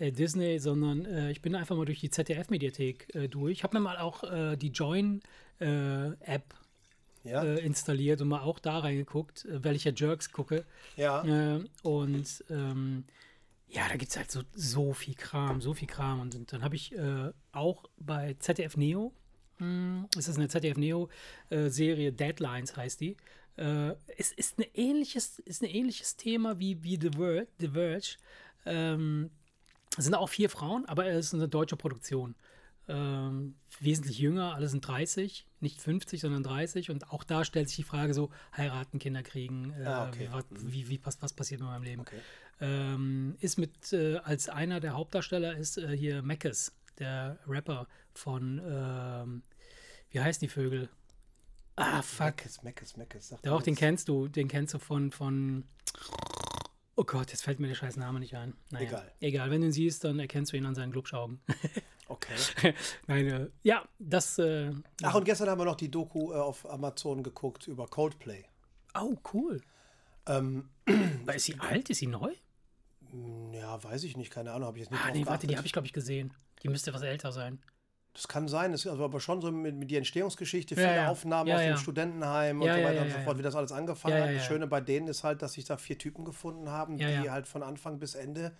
äh, 0.00 0.10
Disney, 0.10 0.58
sondern 0.58 1.06
äh, 1.06 1.30
ich 1.30 1.40
bin 1.42 1.54
einfach 1.54 1.76
mal 1.76 1.86
durch 1.86 2.00
die 2.00 2.10
ZDF-Mediathek 2.10 3.14
äh, 3.14 3.28
durch. 3.28 3.52
Ich 3.52 3.62
habe 3.62 3.78
mir 3.78 3.80
mal 3.84 3.96
auch 3.98 4.24
äh, 4.24 4.56
die 4.56 4.68
Join-App 4.72 6.42
Ja, 7.22 7.44
äh, 7.44 7.58
installiert 7.60 8.22
und 8.22 8.28
mal 8.28 8.40
auch 8.40 8.58
da 8.58 8.78
reingeguckt, 8.78 9.44
äh, 9.44 9.62
weil 9.62 9.76
ich 9.76 9.84
ja 9.84 9.92
Jerks 9.94 10.32
gucke. 10.32 10.64
ja. 10.96 11.24
Äh, 11.24 11.64
und 11.82 12.44
ähm, 12.48 13.04
ja, 13.68 13.88
da 13.88 13.96
gibt 13.96 14.10
es 14.10 14.16
halt 14.16 14.30
so, 14.30 14.40
so 14.52 14.92
viel 14.92 15.14
Kram, 15.14 15.60
so 15.60 15.74
viel 15.74 15.86
Kram. 15.86 16.20
Und, 16.20 16.34
und 16.34 16.52
dann 16.52 16.62
habe 16.62 16.74
ich 16.74 16.92
äh, 16.92 17.30
auch 17.52 17.84
bei 17.98 18.34
ZDF 18.38 18.76
Neo, 18.76 19.12
mh, 19.58 20.08
es 20.16 20.28
ist 20.28 20.38
eine 20.38 20.48
ZDF 20.48 20.76
Neo-Serie, 20.76 22.12
Deadlines 22.12 22.76
heißt 22.76 23.00
die. 23.00 23.16
Äh, 23.56 23.94
es 24.16 24.32
ist, 24.32 24.58
eine 24.58 24.66
ähnliches, 24.74 25.38
ist 25.40 25.62
ein 25.62 25.68
ähnliches 25.68 26.16
Thema 26.16 26.58
wie, 26.58 26.82
wie 26.82 26.98
The, 27.00 27.10
Ver 27.16 27.46
The 27.58 27.68
Verge. 27.68 28.16
Ähm, 28.66 29.30
es 29.96 30.04
sind 30.04 30.14
auch 30.14 30.28
vier 30.28 30.50
Frauen, 30.50 30.86
aber 30.86 31.06
es 31.06 31.26
ist 31.26 31.34
eine 31.34 31.48
deutsche 31.48 31.76
Produktion. 31.76 32.34
Ähm, 32.92 33.54
wesentlich 33.78 34.18
jünger, 34.18 34.54
alle 34.54 34.68
sind 34.68 34.86
30, 34.86 35.46
nicht 35.60 35.80
50, 35.80 36.20
sondern 36.20 36.42
30. 36.42 36.90
Und 36.90 37.10
auch 37.10 37.24
da 37.24 37.44
stellt 37.44 37.68
sich 37.68 37.76
die 37.76 37.82
Frage 37.84 38.14
so, 38.14 38.30
heiraten, 38.56 38.98
Kinder 38.98 39.22
kriegen, 39.22 39.72
äh, 39.78 39.84
Ah, 39.84 40.08
okay. 40.08 40.28
was, 40.32 40.44
wie, 40.50 40.88
wie, 40.88 41.00
was, 41.04 41.22
was 41.22 41.32
passiert 41.32 41.60
in 41.60 41.66
meinem 41.66 41.82
Leben. 41.84 42.02
Okay. 42.02 42.20
Ähm, 42.60 43.36
ist 43.40 43.58
mit, 43.58 43.92
äh, 43.92 44.16
als 44.18 44.48
einer 44.48 44.80
der 44.80 44.94
Hauptdarsteller 44.94 45.56
ist 45.56 45.78
äh, 45.78 45.96
hier 45.96 46.22
Mackes, 46.22 46.72
der 46.98 47.38
Rapper 47.46 47.86
von, 48.12 48.60
ähm, 48.64 49.42
wie 50.10 50.20
heißen 50.20 50.40
die 50.40 50.48
Vögel? 50.48 50.88
Ah, 51.76 52.02
fuck. 52.02 52.26
Meckes, 52.36 52.62
Meckes, 52.62 52.96
Meckes. 52.96 53.34
Doch, 53.42 53.58
mir 53.60 53.64
den 53.64 53.74
kennst 53.76 54.08
du, 54.08 54.28
den 54.28 54.48
kennst 54.48 54.74
du 54.74 54.78
von, 54.78 55.10
von, 55.12 55.64
oh 56.96 57.04
Gott, 57.04 57.30
jetzt 57.30 57.42
fällt 57.42 57.60
mir 57.60 57.68
der 57.68 57.74
scheiß 57.74 57.96
Name 57.96 58.20
nicht 58.20 58.36
ein. 58.36 58.54
Naja, 58.70 58.88
Egal. 58.88 59.12
Egal, 59.20 59.50
wenn 59.50 59.60
du 59.62 59.68
ihn 59.68 59.72
siehst, 59.72 60.04
dann 60.04 60.18
erkennst 60.18 60.52
du 60.52 60.58
ihn 60.58 60.66
an 60.66 60.74
seinen 60.74 60.92
Glubschaugen. 60.92 61.40
Okay. 62.10 62.74
Nein, 63.06 63.26
äh, 63.28 63.48
ja, 63.62 63.84
das, 64.00 64.36
äh, 64.38 64.72
Ach, 65.02 65.14
und 65.14 65.24
gestern 65.24 65.48
haben 65.48 65.60
wir 65.60 65.64
noch 65.64 65.76
die 65.76 65.90
Doku 65.90 66.32
äh, 66.32 66.36
auf 66.36 66.68
Amazon 66.68 67.22
geguckt 67.22 67.68
über 67.68 67.86
Coldplay. 67.86 68.44
oh, 68.98 69.16
cool. 69.32 69.60
Ähm, 70.26 70.68
Aber 71.22 71.34
ist 71.36 71.44
sie 71.44 71.58
alt? 71.60 71.88
Ist 71.88 71.98
sie 71.98 72.08
neu? 72.08 72.32
ja, 73.52 73.82
weiß 73.82 74.04
ich 74.04 74.16
nicht, 74.16 74.32
keine 74.32 74.52
Ahnung, 74.52 74.66
habe 74.68 74.78
ich 74.78 74.82
jetzt 74.84 74.90
nicht 74.92 75.00
Ah, 75.04 75.10
nee, 75.12 75.24
warte, 75.26 75.46
die 75.46 75.56
habe 75.56 75.66
ich, 75.66 75.72
glaube 75.72 75.86
ich, 75.86 75.92
gesehen. 75.92 76.32
Die 76.62 76.68
müsste 76.68 76.92
was 76.92 77.02
älter 77.02 77.32
sein. 77.32 77.60
Das 78.12 78.26
kann 78.26 78.48
sein, 78.48 78.72
das 78.72 78.84
ist 78.84 78.90
also 78.90 79.04
aber 79.04 79.20
schon 79.20 79.40
so 79.40 79.52
mit, 79.52 79.74
mit 79.76 79.88
die 79.90 79.96
Entstehungsgeschichte, 79.96 80.74
Ja, 80.74 80.80
viele 80.80 80.94
ja. 80.96 81.08
Aufnahmen 81.08 81.48
Ja, 81.48 81.56
aus 81.56 81.62
ja. 81.62 81.68
dem 81.68 81.76
Studentenheim 81.78 82.60
und 82.60 82.66
Ja, 82.66 82.74
so 82.74 82.80
ja, 82.80 82.86
weiter 82.86 82.96
ja, 82.96 83.02
und 83.02 83.10
so 83.10 83.16
ja, 83.18 83.22
fort, 83.22 83.34
ja. 83.34 83.38
wie 83.38 83.42
das 83.44 83.54
alles 83.54 83.70
angefangen 83.72 84.16
Ja, 84.16 84.20
hat. 84.22 84.28
ja, 84.30 84.34
Das 84.34 84.42
ja. 84.42 84.48
Schöne 84.48 84.66
bei 84.66 84.80
denen 84.80 85.06
ist 85.06 85.22
halt, 85.22 85.42
dass 85.42 85.52
sich 85.52 85.64
da 85.64 85.76
vier 85.76 85.96
Typen 85.96 86.24
gefunden 86.24 86.70
haben, 86.70 86.98
Ja, 86.98 87.06
die 87.06 87.14
ja. 87.14 87.20
Mhm. 87.22 87.30
halt 87.30 87.46
von 87.48 87.62
Anfang 87.62 87.98
bis 88.00 88.16
Ende 88.16 88.56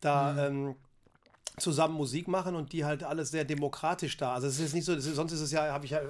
da 0.00 0.46
ähm, 0.46 0.76
zusammen 1.60 1.94
Musik 1.94 2.28
machen 2.28 2.54
und 2.54 2.72
die 2.72 2.84
halt 2.84 3.02
alles 3.02 3.30
sehr 3.30 3.44
demokratisch 3.44 4.16
da. 4.16 4.34
Also 4.34 4.46
es 4.46 4.58
ist 4.58 4.74
nicht 4.74 4.84
so, 4.84 4.94
ist, 4.94 5.04
sonst 5.04 5.32
ist 5.32 5.40
es 5.40 5.52
ja, 5.52 5.72
habe 5.72 5.84
ich 5.84 5.92
ja 5.92 6.00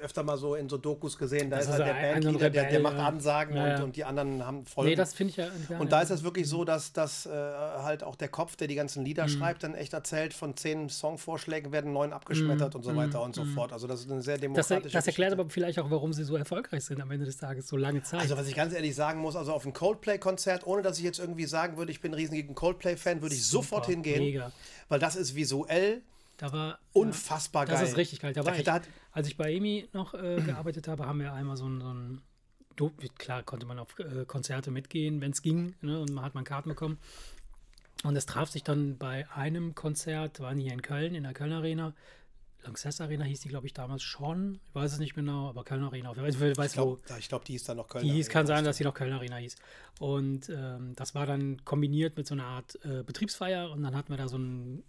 öfter 0.00 0.22
mal 0.22 0.36
so 0.36 0.54
in 0.54 0.68
so 0.68 0.76
Dokus 0.78 1.16
gesehen, 1.18 1.50
da 1.50 1.56
Das 1.56 1.66
ist 1.66 1.72
halt 1.72 1.86
der 1.86 2.12
Bandleader, 2.12 2.50
der, 2.50 2.70
der 2.70 2.80
macht. 2.80 2.96
Ansagen 2.96 3.56
Ja, 3.56 3.62
und, 3.64 3.70
ja. 3.70 3.82
und 3.84 3.96
die 3.96 4.04
anderen 4.04 4.44
haben 4.46 4.66
Folgen. 4.66 4.90
Nee, 4.90 4.96
das 4.96 5.14
finde 5.14 5.30
ich 5.30 5.36
ja. 5.36 5.48
Und 5.78 5.92
da 5.92 6.00
ist 6.02 6.10
es 6.10 6.22
wirklich 6.22 6.48
so, 6.48 6.64
dass, 6.64 6.92
dass 6.92 7.26
äh, 7.26 7.30
halt 7.30 8.02
auch 8.02 8.16
der 8.16 8.28
Kopf, 8.28 8.56
der 8.56 8.68
die 8.68 8.74
ganzen 8.74 9.04
Lieder 9.04 9.24
Mhm. 9.24 9.28
schreibt, 9.28 9.62
dann 9.62 9.74
echt 9.74 9.92
erzählt, 9.92 10.34
von 10.34 10.56
zehn 10.56 10.88
Songvorschlägen 10.88 11.72
werden 11.72 11.92
neun 11.92 12.12
abgeschmettert 12.12 12.74
und 12.74 12.82
so 12.82 12.94
weiter 12.96 13.22
und 13.22 13.34
so 13.34 13.44
fort. 13.44 13.72
Also 13.72 13.86
das 13.86 14.00
ist 14.00 14.10
eine 14.10 14.22
sehr 14.22 14.36
Mhm. 14.38 14.54
das, 14.54 14.68
demokratische 14.68 14.92
das 14.92 15.06
erklärt 15.06 15.32
aber 15.32 15.48
vielleicht 15.50 15.78
auch, 15.78 15.90
warum 15.90 16.12
sie 16.12 16.24
so 16.24 16.36
erfolgreich 16.36 16.84
sind 16.84 17.00
am 17.00 17.10
Ende 17.10 17.26
des 17.26 17.36
Tages, 17.36 17.68
so 17.68 17.76
lange 17.76 18.02
Zeit. 18.02 18.20
Also 18.20 18.36
was 18.36 18.46
ich 18.48 18.54
ganz 18.54 18.72
ehrlich 18.74 18.94
sagen 18.94 19.20
muss, 19.20 19.36
also 19.36 19.52
auf 19.52 19.64
ein 19.66 19.72
Coldplay-Konzert, 19.72 20.66
ohne 20.66 20.82
dass 20.82 20.98
ich 20.98 21.04
jetzt 21.04 21.18
irgendwie 21.18 21.44
sagen 21.46 21.76
würde, 21.76 21.90
ich 21.92 22.00
bin 22.00 22.12
ein 22.12 22.14
riesiger 22.14 22.52
Coldplay-Fan, 22.54 23.22
würde 23.22 23.34
ich 23.34 23.46
sofort 23.46 23.84
Super, 23.84 23.92
hingehen, 23.94 24.22
Mega. 24.24 24.52
weil 24.88 24.98
das 24.98 25.16
ist 25.16 25.34
visuell 25.34 26.02
Da 26.40 26.50
war 26.54 26.78
unfassbar 26.94 27.66
Das 27.66 27.80
geil. 27.80 27.88
ist 27.88 27.96
richtig 27.98 28.20
geil. 28.20 28.32
Da 28.32 28.46
war 28.46 28.58
ich, 28.58 28.66
als 29.12 29.28
ich 29.28 29.36
bei 29.36 29.52
Emi 29.52 29.86
noch 29.92 30.14
äh, 30.14 30.40
gearbeitet 30.40 30.88
habe, 30.88 31.06
haben 31.06 31.20
wir 31.20 31.34
einmal 31.34 31.58
so 31.58 31.68
ein, 31.68 31.80
so 31.82 31.88
ein 31.90 32.22
klar 33.18 33.42
konnte 33.42 33.66
man 33.66 33.78
auf 33.78 33.98
äh, 33.98 34.24
Konzerte 34.24 34.70
mitgehen, 34.70 35.20
wenn 35.20 35.32
es 35.32 35.42
ging, 35.42 35.74
ne, 35.82 36.00
und 36.00 36.10
man 36.14 36.24
hat 36.24 36.34
man 36.34 36.44
Karten 36.44 36.70
bekommen. 36.70 36.96
Und 38.04 38.16
es 38.16 38.24
traf 38.24 38.48
sich 38.48 38.64
dann 38.64 38.96
bei 38.96 39.28
einem 39.32 39.74
Konzert, 39.74 40.40
waren 40.40 40.56
hier 40.56 40.72
in 40.72 40.80
Köln, 40.80 41.14
in 41.14 41.24
der 41.24 41.34
Köln 41.34 41.52
Arena. 41.52 41.92
Lanxess 42.64 43.00
Arena 43.00 43.24
hieß 43.24 43.40
die, 43.40 43.48
glaube 43.48 43.66
ich, 43.66 43.72
damals 43.72 44.02
schon. 44.02 44.60
Ich 44.68 44.74
weiß 44.74 44.92
es 44.92 44.98
nicht 44.98 45.14
genau, 45.14 45.48
aber 45.48 45.64
Köln 45.64 45.82
Arena. 45.82 46.12
Ich 46.12 46.18
weiß, 46.22 46.34
ich 46.40 46.56
weiß 46.58 46.72
Ich 46.72 46.78
wo. 46.78 46.96
glaube, 46.96 47.20
glaub, 47.28 47.44
die 47.44 47.52
hieß 47.52 47.64
dann 47.64 47.76
noch 47.78 47.88
Köln. 47.88 48.04
Die 48.04 48.12
hieß, 48.12 48.28
kann 48.28 48.46
sein, 48.46 48.64
dass 48.64 48.76
sie 48.76 48.84
noch 48.84 48.94
Köln 48.94 49.12
Arena 49.12 49.36
hieß. 49.36 49.56
Und 49.98 50.48
ähm, 50.50 50.94
das 50.96 51.14
war 51.14 51.26
dann 51.26 51.64
kombiniert 51.64 52.16
mit 52.16 52.26
so 52.26 52.34
einer 52.34 52.44
Art 52.44 52.78
äh, 52.84 53.02
Betriebsfeier 53.02 53.70
und 53.70 53.82
dann 53.82 53.94
hatten 53.96 54.10
wir 54.12 54.16
da 54.18 54.28
so 54.28 54.36
einen 54.36 54.82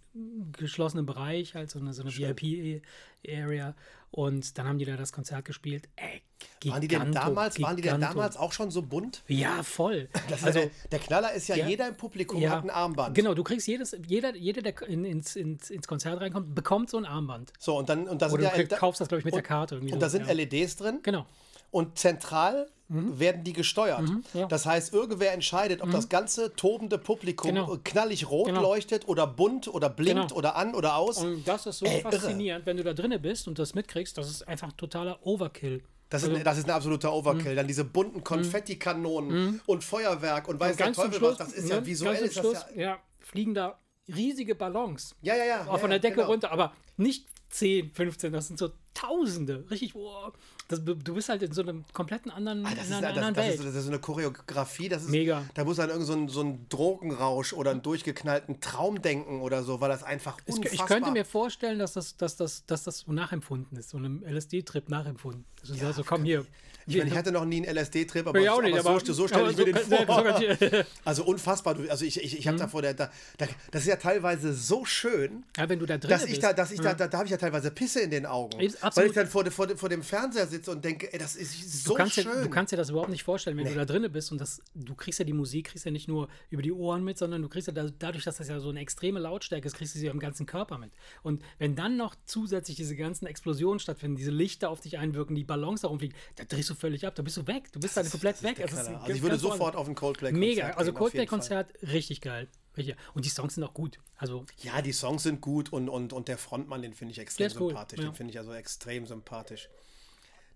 geschlossenen 0.52 1.06
Bereich, 1.06 1.54
halt 1.54 1.70
so 1.70 1.78
eine, 1.78 1.92
so 1.94 2.02
eine 2.02 2.14
VIP-Area. 2.16 3.74
Und 4.12 4.58
dann 4.58 4.68
haben 4.68 4.78
die 4.78 4.84
da 4.84 4.96
das 4.96 5.10
Konzert 5.10 5.46
gespielt. 5.46 5.88
Ey, 5.96 6.22
Waren 6.70 6.82
die 6.82 6.88
denn 6.88 6.98
Giganto, 7.00 7.18
damals, 7.18 7.60
waren 7.62 7.76
die 7.76 7.82
denn 7.82 7.94
Giganto. 7.94 8.14
damals 8.14 8.36
auch 8.36 8.52
schon 8.52 8.70
so 8.70 8.82
bunt? 8.82 9.22
Ja, 9.26 9.62
voll. 9.62 10.10
Das 10.28 10.44
also, 10.44 10.60
der, 10.60 10.70
der 10.90 10.98
Knaller 10.98 11.32
ist 11.32 11.48
ja, 11.48 11.56
Ja. 11.56 11.66
jeder 11.66 11.88
im 11.88 11.96
Publikum 11.96 12.38
ja, 12.40 12.50
hat 12.50 12.62
ein 12.64 12.68
Armband. 12.70 13.14
Genau, 13.16 13.32
du 13.32 13.42
kriegst 13.42 13.66
jedes, 13.66 13.96
jeder, 14.06 14.36
jeder 14.36 14.60
der 14.60 14.80
in, 14.82 15.06
ins, 15.06 15.34
ins, 15.34 15.70
ins 15.70 15.88
Konzert 15.88 16.20
reinkommt, 16.20 16.54
bekommt 16.54 16.90
so 16.90 16.98
ein 16.98 17.06
Armband. 17.06 17.54
So, 17.58 17.78
und 17.78 17.88
dann, 17.88 18.06
und 18.06 18.20
da 18.20 18.28
sind 18.28 18.34
Oder 18.40 18.50
du 18.50 18.56
ja, 18.58 18.64
krieg, 18.64 18.78
kaufst 18.78 19.00
das, 19.00 19.08
glaube 19.08 19.20
ich, 19.20 19.24
mit 19.24 19.34
der 19.34 19.42
Karte 19.42 19.80
und 19.80 19.88
so, 19.88 19.96
da 19.96 20.10
sind. 20.10 20.26
LEDs 20.26 20.76
drin. 20.76 21.00
Genau. 21.02 21.24
Und 21.70 21.98
zentral 21.98 22.68
werden 22.92 23.44
die 23.44 23.52
gesteuert. 23.52 24.02
Mhm, 24.02 24.24
ja. 24.34 24.46
Das 24.46 24.66
heißt, 24.66 24.92
irgendwer 24.92 25.32
entscheidet, 25.32 25.80
ob 25.80 25.90
das 25.90 26.08
ganze 26.08 26.54
tobende 26.54 26.98
Publikum 26.98 27.48
Genau. 27.48 27.78
knallig 27.84 28.28
rot 28.30 28.46
Genau. 28.48 28.60
leuchtet 28.62 29.08
oder 29.08 29.26
bunt 29.26 29.68
oder 29.68 29.88
blinkt 29.88 30.28
Genau. 30.28 30.34
oder 30.34 30.56
an 30.56 30.74
oder 30.74 30.96
aus. 30.96 31.18
Und 31.18 31.46
das 31.46 31.66
ist 31.66 31.78
so 31.78 31.86
Ey, 31.86 32.00
irre. 32.00 32.12
faszinierend, 32.12 32.66
wenn 32.66 32.76
du 32.76 32.84
da 32.84 32.92
drinne 32.92 33.18
bist 33.18 33.48
und 33.48 33.58
das 33.58 33.74
mitkriegst, 33.74 34.16
das 34.18 34.30
ist 34.30 34.46
einfach 34.48 34.72
totaler 34.72 35.18
Overkill. 35.26 35.82
Das 36.10 36.22
ist, 36.24 36.44
das 36.46 36.58
ist 36.58 36.64
ein 36.66 36.70
absoluter 36.70 37.12
Overkill. 37.14 37.54
Dann 37.54 37.66
diese 37.66 37.84
bunten 37.84 38.22
Konfettikanonen 38.22 39.60
und 39.66 39.82
Feuerwerk 39.84 40.48
und 40.48 40.60
weiß 40.60 40.76
der 40.76 40.86
ganz 40.86 40.96
zum 40.96 41.04
Teufel 41.06 41.18
Schluss, 41.18 41.38
was. 41.40 41.48
Das 41.48 41.52
ist 41.56 41.70
ja 41.70 41.80
ne, 41.80 41.86
visuell. 41.86 42.14
ganz 42.14 42.26
Ist 42.26 42.34
zum 42.34 42.52
das 42.52 42.62
Schluss, 42.64 42.76
ja, 42.76 42.82
ja, 42.82 42.98
fliegen 43.20 43.54
da 43.54 43.78
riesige 44.14 44.54
Ballons 44.54 45.14
ja, 45.22 45.34
ja, 45.36 45.44
ja. 45.44 45.60
auch 45.62 45.78
von 45.78 45.90
ja, 45.90 45.98
der 45.98 46.00
Decke 46.00 46.16
genau. 46.16 46.28
runter, 46.28 46.50
aber 46.50 46.72
nicht 46.96 47.28
10, 47.50 47.92
15, 47.94 48.32
das 48.32 48.48
sind 48.48 48.58
so 48.58 48.70
Tausende. 48.94 49.64
Richtig, 49.70 49.94
boah. 49.94 50.32
Das, 50.68 50.82
du 50.84 50.94
bist 51.14 51.28
halt 51.28 51.42
in 51.42 51.52
so 51.52 51.62
einem 51.62 51.84
kompletten 51.92 52.30
anderen, 52.30 52.64
Ah, 52.64 52.70
das, 52.74 52.86
in 52.86 52.92
ist, 52.92 52.98
einer 52.98 53.08
das, 53.08 53.16
anderen 53.18 53.34
das, 53.34 53.44
Welt. 53.44 53.54
ist, 53.60 53.66
das 53.66 53.74
ist 53.74 53.88
eine 53.88 53.98
Choreografie, 53.98 54.88
das 54.88 55.02
ist, 55.02 55.10
Mega. 55.10 55.44
Da 55.54 55.64
muss 55.64 55.78
an 55.78 55.90
irgend 55.90 56.06
so 56.06 56.12
ein, 56.14 56.28
so 56.28 56.40
ein 56.42 56.66
Drogenrausch 56.68 57.52
oder 57.52 57.72
einen 57.72 57.82
durchgeknallten 57.82 58.60
Traum 58.60 59.02
denken 59.02 59.40
oder 59.40 59.62
so, 59.64 59.80
weil 59.80 59.88
das 59.90 60.02
einfach 60.02 60.38
unfassbar... 60.46 60.72
Ich 60.72 60.86
könnte 60.86 61.10
mir 61.10 61.24
vorstellen, 61.24 61.78
dass 61.78 61.92
das, 61.94 62.16
dass 62.16 62.36
das, 62.36 62.64
dass 62.66 62.84
das 62.84 62.98
so 63.00 63.12
nachempfunden 63.12 63.76
ist, 63.78 63.90
so 63.90 63.98
einem 63.98 64.22
LSD-Trip 64.24 64.88
nachempfunden. 64.88 65.44
Du 65.66 65.74
sagst, 65.74 65.96
so 65.96 66.04
komm 66.04 66.24
hier. 66.24 66.46
Ich 66.86 66.96
meine, 66.96 67.10
ich 67.10 67.16
hatte 67.16 67.32
noch 67.32 67.44
nie 67.44 67.66
einen 67.66 67.76
LSD-Trip, 67.76 68.26
aber, 68.26 68.40
Ja, 68.40 68.52
auch 68.52 68.58
aber, 68.58 68.68
nicht, 68.68 69.06
so, 69.06 69.12
so 69.12 69.28
stelle 69.28 69.50
ich 69.50 69.56
mir 69.56 69.64
den 69.66 69.76
vor. 69.76 70.40
also 71.04 71.24
unfassbar. 71.24 71.76
Also 71.88 72.04
ich, 72.04 72.22
ich, 72.22 72.38
ich 72.38 72.48
habe 72.48 72.58
da 72.58 72.68
vor 72.68 72.82
der, 72.82 72.94
da, 72.94 73.10
da, 73.38 73.46
das 73.70 73.82
ist 73.82 73.88
ja 73.88 73.96
teilweise 73.96 74.52
so 74.54 74.84
schön, 74.84 75.44
Ja, 75.56 75.68
wenn 75.68 75.78
du 75.78 75.86
da 75.86 75.98
drin 75.98 76.10
dass 76.10 76.22
bist. 76.22 76.32
ich 76.34 76.38
da, 76.40 76.52
dass 76.52 76.70
ich 76.72 76.80
da, 76.80 76.94
da, 76.94 77.06
da 77.08 77.18
habe 77.18 77.26
ich 77.26 77.30
ja 77.30 77.36
teilweise 77.36 77.70
Pisse 77.70 78.00
in 78.00 78.10
den 78.10 78.26
Augen, 78.26 78.58
weil 78.58 79.06
ich 79.06 79.12
dann 79.12 79.26
vor, 79.26 79.44
dem- 79.44 79.52
vor, 79.52 79.68
vor 79.76 79.88
dem 79.88 80.02
Fernseher 80.02 80.46
sitze 80.46 80.70
und 80.70 80.84
denke, 80.84 81.12
ey, 81.12 81.18
das 81.18 81.36
ist 81.36 81.84
so 81.84 81.90
du, 81.90 81.96
kannst 81.96 82.14
schön. 82.14 82.24
dir, 82.24 82.42
du 82.42 82.50
kannst 82.50 82.72
dir 82.72 82.76
das 82.76 82.90
überhaupt 82.90 83.10
nicht 83.10 83.22
vorstellen, 83.22 83.56
wenn 83.56 83.66
du 83.66 83.74
da 83.74 83.84
drin 83.84 84.10
bist 84.12 84.32
und 84.32 84.40
das, 84.40 84.60
du 84.74 84.94
kriegst 84.94 85.18
ja 85.18 85.24
die 85.24 85.32
Musik, 85.32 85.68
kriegst 85.68 85.84
ja 85.84 85.90
nicht 85.92 86.08
nur 86.08 86.28
über 86.50 86.62
die 86.62 86.72
Ohren 86.72 87.04
mit, 87.04 87.18
sondern 87.18 87.42
du 87.42 87.48
kriegst 87.48 87.68
ja 87.68 87.72
da, 87.74 87.88
dadurch, 87.98 88.24
dass 88.24 88.36
das 88.38 88.48
ja 88.48 88.58
so 88.60 88.70
eine 88.70 88.80
extreme 88.80 89.20
Lautstärke 89.20 89.66
ist, 89.66 89.76
kriegst 89.76 89.94
du 89.94 89.98
sie 89.98 90.06
im 90.06 90.18
ganzen 90.18 90.46
Körper 90.46 90.78
mit. 90.78 90.90
Und 91.22 91.42
wenn 91.58 91.76
dann 91.76 91.96
noch 91.96 92.14
zusätzlich 92.24 92.76
diese 92.76 92.96
ganzen 92.96 93.26
Explosionen 93.26 93.78
stattfinden, 93.78 94.16
diese 94.16 94.30
Lichter 94.30 94.70
auf 94.70 94.80
dich 94.80 94.98
einwirken, 94.98 95.36
die 95.36 95.44
Ballons 95.44 95.82
herumfliegen, 95.82 96.16
da 96.36 96.44
drehst 96.44 96.70
du 96.70 96.71
völlig 96.74 97.06
ab, 97.06 97.14
da 97.14 97.22
bist 97.22 97.36
du 97.36 97.46
weg, 97.46 97.70
du 97.72 97.80
bist 97.80 97.96
dann 97.96 98.08
komplett 98.08 98.42
weg. 98.42 98.56
Ganz- 98.56 98.76
also 98.76 99.12
ich 99.12 99.22
würde 99.22 99.38
sofort 99.38 99.76
auf 99.76 99.88
ein 99.88 99.94
Coldplay-Konzert 99.94 100.40
Mega, 100.40 100.70
also. 100.70 100.92
Coldplay-Konzert, 100.92 101.72
richtig 101.82 102.20
geil. 102.20 102.48
Richtig. 102.76 102.96
Und 103.14 103.24
die 103.24 103.28
Songs 103.28 103.54
sind 103.54 103.64
auch 103.64 103.74
gut. 103.74 103.98
Also, 104.16 104.46
Ja, 104.62 104.80
die 104.80 104.92
Songs 104.92 105.22
sind 105.24 105.40
gut 105.40 105.72
und, 105.72 105.88
und, 105.88 106.12
und 106.12 106.28
der 106.28 106.38
Frontmann, 106.38 106.80
den 106.80 106.94
finde 106.94 107.12
ich 107.12 107.18
extrem 107.18 107.50
cool, 107.58 107.68
sympathisch. 107.68 107.98
ja. 107.98 108.06
Den 108.06 108.14
finde 108.14 108.30
ich 108.30 108.38
also 108.38 108.54
extrem 108.54 109.06
sympathisch. 109.06 109.68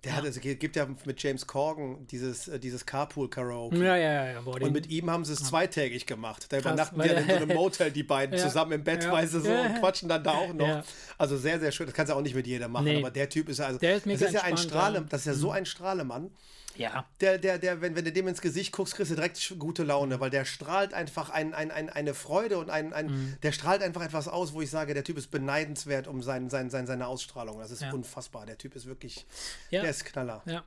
Der 0.06 0.16
hat, 0.16 0.24
es 0.24 0.40
gibt 0.40 0.76
ja 0.76 0.86
mit 1.04 1.22
James 1.22 1.46
Corgan 1.46 2.06
dieses, 2.06 2.48
äh, 2.48 2.58
dieses 2.58 2.86
Carpool-Karaoke. 2.86 3.76
ja, 3.76 3.96
ja, 3.96 4.12
ja. 4.12 4.32
ja 4.32 4.40
boah, 4.40 4.60
Und 4.62 4.72
mit 4.72 4.88
ihm 4.88 5.10
haben 5.10 5.24
sie 5.24 5.32
es 5.32 5.42
zweitägig 5.44 6.06
gemacht. 6.06 6.46
Da 6.50 6.60
Krass, 6.60 6.72
übernachten 6.72 7.00
die 7.02 7.08
ja 7.08 7.14
in 7.14 7.26
so 7.28 7.34
einem 7.34 7.48
Motel, 7.54 7.90
die 7.90 8.02
beiden 8.02 8.36
Ja, 8.38 8.42
zusammen 8.44 8.72
im 8.72 8.84
Bett, 8.84 9.04
ja, 9.04 9.12
weißt 9.12 9.34
du, 9.34 9.40
so 9.40 9.50
ja, 9.50 9.62
und 9.62 9.72
ja. 9.72 9.78
quatschen 9.80 10.08
dann 10.08 10.22
da 10.24 10.32
auch 10.32 10.54
noch. 10.54 10.66
Ja. 10.66 10.84
Also 11.18 11.36
sehr, 11.36 11.60
sehr 11.60 11.72
schön. 11.72 11.86
Das 11.86 11.94
kannst 11.94 12.10
du 12.12 12.16
auch 12.16 12.22
nicht 12.22 12.34
mit 12.34 12.46
jedem 12.46 12.70
machen, 12.72 12.84
Nee. 12.86 12.98
aber 12.98 13.10
der 13.10 13.28
Typ 13.28 13.48
ist 13.48 13.58
ja, 13.58 13.66
also, 13.66 13.78
Der 13.78 13.96
ist 13.96 14.06
mega 14.06 14.18
das 14.20 14.28
ist 14.28 14.34
ja 14.34 14.42
ein 14.42 14.56
Strahle, 14.56 14.94
ja. 14.96 15.00
Mhm. 15.02 15.08
das 15.08 15.20
ist 15.22 15.26
ja 15.26 15.34
so 15.34 15.50
ein 15.50 15.66
Strahlemann. 15.66 16.30
Ja. 16.78 17.06
Der, 17.20 17.38
der, 17.38 17.58
der, 17.58 17.80
wenn, 17.80 17.96
wenn 17.96 18.04
du 18.04 18.12
dem 18.12 18.28
ins 18.28 18.40
Gesicht 18.40 18.72
guckst, 18.72 18.94
kriegst 18.94 19.10
du 19.10 19.14
direkt 19.16 19.54
gute 19.58 19.82
Laune, 19.82 20.20
weil 20.20 20.30
der 20.30 20.44
strahlt 20.44 20.94
einfach 20.94 21.30
ein, 21.30 21.54
ein, 21.54 21.70
ein, 21.70 21.88
eine 21.90 22.14
Freude 22.14 22.58
und 22.58 22.70
ein, 22.70 22.92
ein 22.92 23.06
Mhm. 23.06 23.36
der 23.42 23.52
strahlt 23.52 23.82
einfach 23.82 24.02
etwas 24.02 24.28
aus, 24.28 24.52
wo 24.52 24.60
ich 24.62 24.70
sage, 24.70 24.94
der 24.94 25.04
Typ 25.04 25.16
ist 25.18 25.30
beneidenswert 25.30 26.06
um 26.06 26.22
sein, 26.22 26.50
sein, 26.50 26.70
sein, 26.70 26.86
seine 26.86 27.06
Ausstrahlung. 27.06 27.58
Das 27.58 27.70
ist 27.70 27.82
Ja. 27.82 27.92
unfassbar. 27.92 28.46
Der 28.46 28.58
Typ 28.58 28.74
ist 28.74 28.86
wirklich, 28.86 29.26
Ja. 29.70 29.82
der 29.82 29.90
ist 29.90 30.04
Knaller. 30.04 30.42
Ja. 30.46 30.64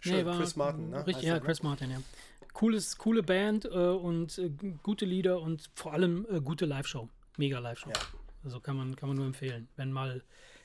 Schön, 0.00 0.26
Chris 0.26 0.56
Martin, 0.56 0.90
ne? 0.90 1.06
Richtig, 1.06 1.24
ja, 1.24 1.34
ne? 1.34 1.40
Chris 1.40 1.62
Martin, 1.62 1.90
ja. 1.90 2.02
Cooles, 2.52 2.98
coole 2.98 3.22
Band 3.22 3.64
äh, 3.64 3.68
und 3.68 4.36
äh, 4.38 4.50
gute 4.82 5.04
Lieder 5.06 5.40
und 5.40 5.70
vor 5.74 5.92
allem 5.94 6.26
äh, 6.30 6.40
gute 6.40 6.66
Live-Show. 6.66 7.08
Mega 7.38 7.58
Live-Show. 7.60 7.88
Ja. 7.90 8.00
Also 8.44 8.60
kann 8.60 8.76
man, 8.76 8.96
kann 8.96 9.08
man 9.08 9.16
nur 9.16 9.26
empfehlen, 9.26 9.68
wenn 9.76 9.92
mal 9.92 10.22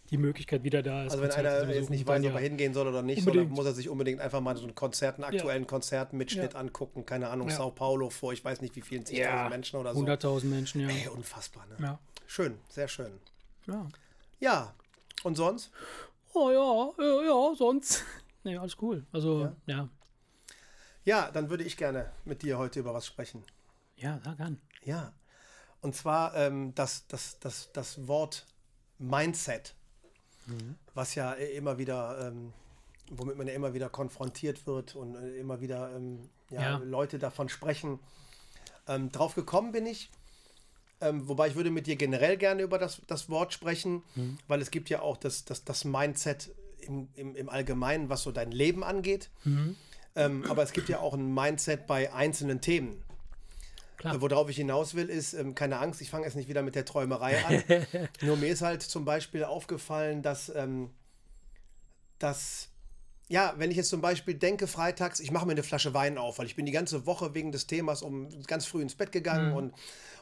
die 0.09 0.17
Möglichkeit 0.17 0.63
wieder 0.63 0.81
da 0.81 1.03
ist. 1.05 1.11
Also 1.11 1.23
wenn 1.23 1.29
Konzerte 1.29 1.63
einer 1.63 1.73
jetzt 1.75 1.89
nicht 1.89 2.07
weiß, 2.07 2.19
ob 2.19 2.25
er 2.25 2.31
ja. 2.33 2.37
hingehen 2.39 2.73
soll 2.73 2.87
oder 2.87 3.01
nicht, 3.01 3.19
so, 3.19 3.25
dann 3.25 3.39
Unbedingt. 3.39 3.55
muss 3.55 3.65
er 3.65 3.73
sich 3.73 3.89
unbedingt 3.89 4.21
einfach 4.21 4.39
mal 4.41 4.55
so 4.55 4.63
einen 4.63 4.75
Konzert, 4.75 5.15
einen 5.15 5.23
aktuellen 5.25 5.67
Konzertmitschnitt 5.67 6.53
Ja. 6.53 6.59
angucken. 6.59 7.05
Keine 7.05 7.29
Ahnung, 7.29 7.49
Ja. 7.49 7.55
Sao 7.57 7.71
Paulo 7.71 8.09
vor, 8.09 8.33
ich 8.33 8.43
weiß 8.43 8.61
nicht 8.61 8.75
wie 8.75 8.81
vielen, 8.81 9.03
10.000 9.03 9.17
ja, 9.17 9.49
Menschen 9.49 9.79
oder 9.79 9.93
so. 9.93 9.99
100.000 10.01 10.45
Menschen, 10.45 10.81
ja. 10.81 10.87
Ey, 10.89 11.07
unfassbar, 11.09 11.65
ne? 11.67 11.75
ja. 11.81 11.99
Schön, 12.25 12.57
sehr 12.69 12.87
schön. 12.87 13.11
ja. 13.67 13.87
Ja, 14.39 14.75
und 15.23 15.35
sonst? 15.35 15.71
Oh 16.33 16.51
ja, 16.51 17.03
ja, 17.03 17.23
ja, 17.23 17.55
sonst. 17.55 18.03
Nee, 18.43 18.55
alles 18.55 18.77
cool. 18.81 19.05
Also, 19.11 19.41
Ja. 19.41 19.55
ja. 19.65 19.89
Ja, 21.03 21.31
dann 21.31 21.49
würde 21.49 21.63
ich 21.63 21.75
gerne 21.75 22.11
mit 22.25 22.43
dir 22.43 22.57
heute 22.57 22.79
über 22.79 22.93
was 22.93 23.05
sprechen. 23.05 23.43
Ja, 23.95 24.19
sag 24.23 24.39
an. 24.39 24.61
Ja, 24.83 25.11
und 25.81 25.95
zwar 25.95 26.35
ähm, 26.35 26.73
das, 26.75 27.07
das, 27.07 27.39
das, 27.39 27.71
das 27.73 28.07
Wort 28.07 28.45
Mindset, 28.99 29.73
was 30.93 31.15
ja 31.15 31.33
äh, 31.33 31.55
immer 31.55 31.77
wieder, 31.77 32.27
ähm, 32.27 32.53
womit 33.11 33.37
man 33.37 33.47
ja 33.47 33.53
immer 33.53 33.73
wieder 33.73 33.89
konfrontiert 33.89 34.65
wird 34.67 34.95
und 34.95 35.15
äh, 35.15 35.37
immer 35.37 35.61
wieder 35.61 35.95
ähm, 35.95 36.29
ja, 36.49 36.61
Ja. 36.61 36.77
Leute 36.77 37.19
davon 37.19 37.49
sprechen. 37.49 37.99
Ähm, 38.87 39.11
drauf 39.11 39.35
gekommen 39.35 39.71
bin 39.73 39.85
ich, 39.85 40.09
ähm, 41.01 41.27
wobei 41.27 41.49
ich 41.49 41.55
würde 41.55 41.69
mit 41.71 41.87
dir 41.87 41.95
generell 41.97 42.37
gerne 42.37 42.61
über 42.63 42.77
das, 42.79 43.01
das 43.07 43.29
Wort 43.29 43.53
sprechen, 43.53 44.01
weil 44.47 44.61
es 44.61 44.71
gibt 44.71 44.89
ja 44.89 45.01
auch 45.01 45.17
das, 45.17 45.43
das, 45.45 45.63
das 45.65 45.83
Mindset 45.85 46.49
im, 46.79 47.09
im, 47.15 47.35
im 47.35 47.49
Allgemeinen, 47.49 48.09
was 48.09 48.23
so 48.23 48.31
dein 48.31 48.51
Leben 48.51 48.83
angeht. 48.83 49.29
Ähm, 50.15 50.45
aber 50.49 50.63
es 50.63 50.71
gibt 50.71 50.89
ja 50.89 50.99
auch 50.99 51.13
ein 51.13 51.33
Mindset 51.33 51.85
bei 51.85 52.11
einzelnen 52.13 52.61
Themen. 52.61 53.03
Klar. 54.09 54.15
Äh, 54.15 54.21
Worauf 54.21 54.49
ich 54.49 54.57
hinaus 54.57 54.95
will, 54.95 55.09
ist, 55.09 55.33
ähm, 55.33 55.55
keine 55.55 55.79
Angst, 55.79 56.01
ich 56.01 56.09
fange 56.09 56.25
jetzt 56.25 56.35
nicht 56.35 56.49
wieder 56.49 56.61
mit 56.61 56.75
der 56.75 56.85
Träumerei 56.85 57.43
an. 57.45 57.63
Nur 58.21 58.37
mir 58.37 58.49
ist 58.49 58.61
halt 58.61 58.81
zum 58.81 59.05
Beispiel 59.05 59.43
aufgefallen, 59.43 60.21
dass, 60.21 60.49
ähm, 60.55 60.89
dass, 62.19 62.69
ja, 63.27 63.53
wenn 63.57 63.71
ich 63.71 63.77
jetzt 63.77 63.89
zum 63.89 64.01
Beispiel 64.01 64.33
denke, 64.33 64.67
freitags, 64.67 65.19
ich 65.19 65.31
mache 65.31 65.45
mir 65.45 65.53
eine 65.53 65.63
Flasche 65.63 65.93
Wein 65.93 66.17
auf, 66.17 66.39
weil 66.39 66.45
ich 66.45 66.55
bin 66.55 66.65
die 66.65 66.71
ganze 66.71 67.05
Woche 67.05 67.33
wegen 67.33 67.51
des 67.51 67.67
Themas 67.67 68.01
um 68.01 68.29
ganz 68.47 68.65
früh 68.65 68.81
ins 68.81 68.95
Bett 68.95 69.11
gegangen 69.11 69.53
und, 69.53 69.73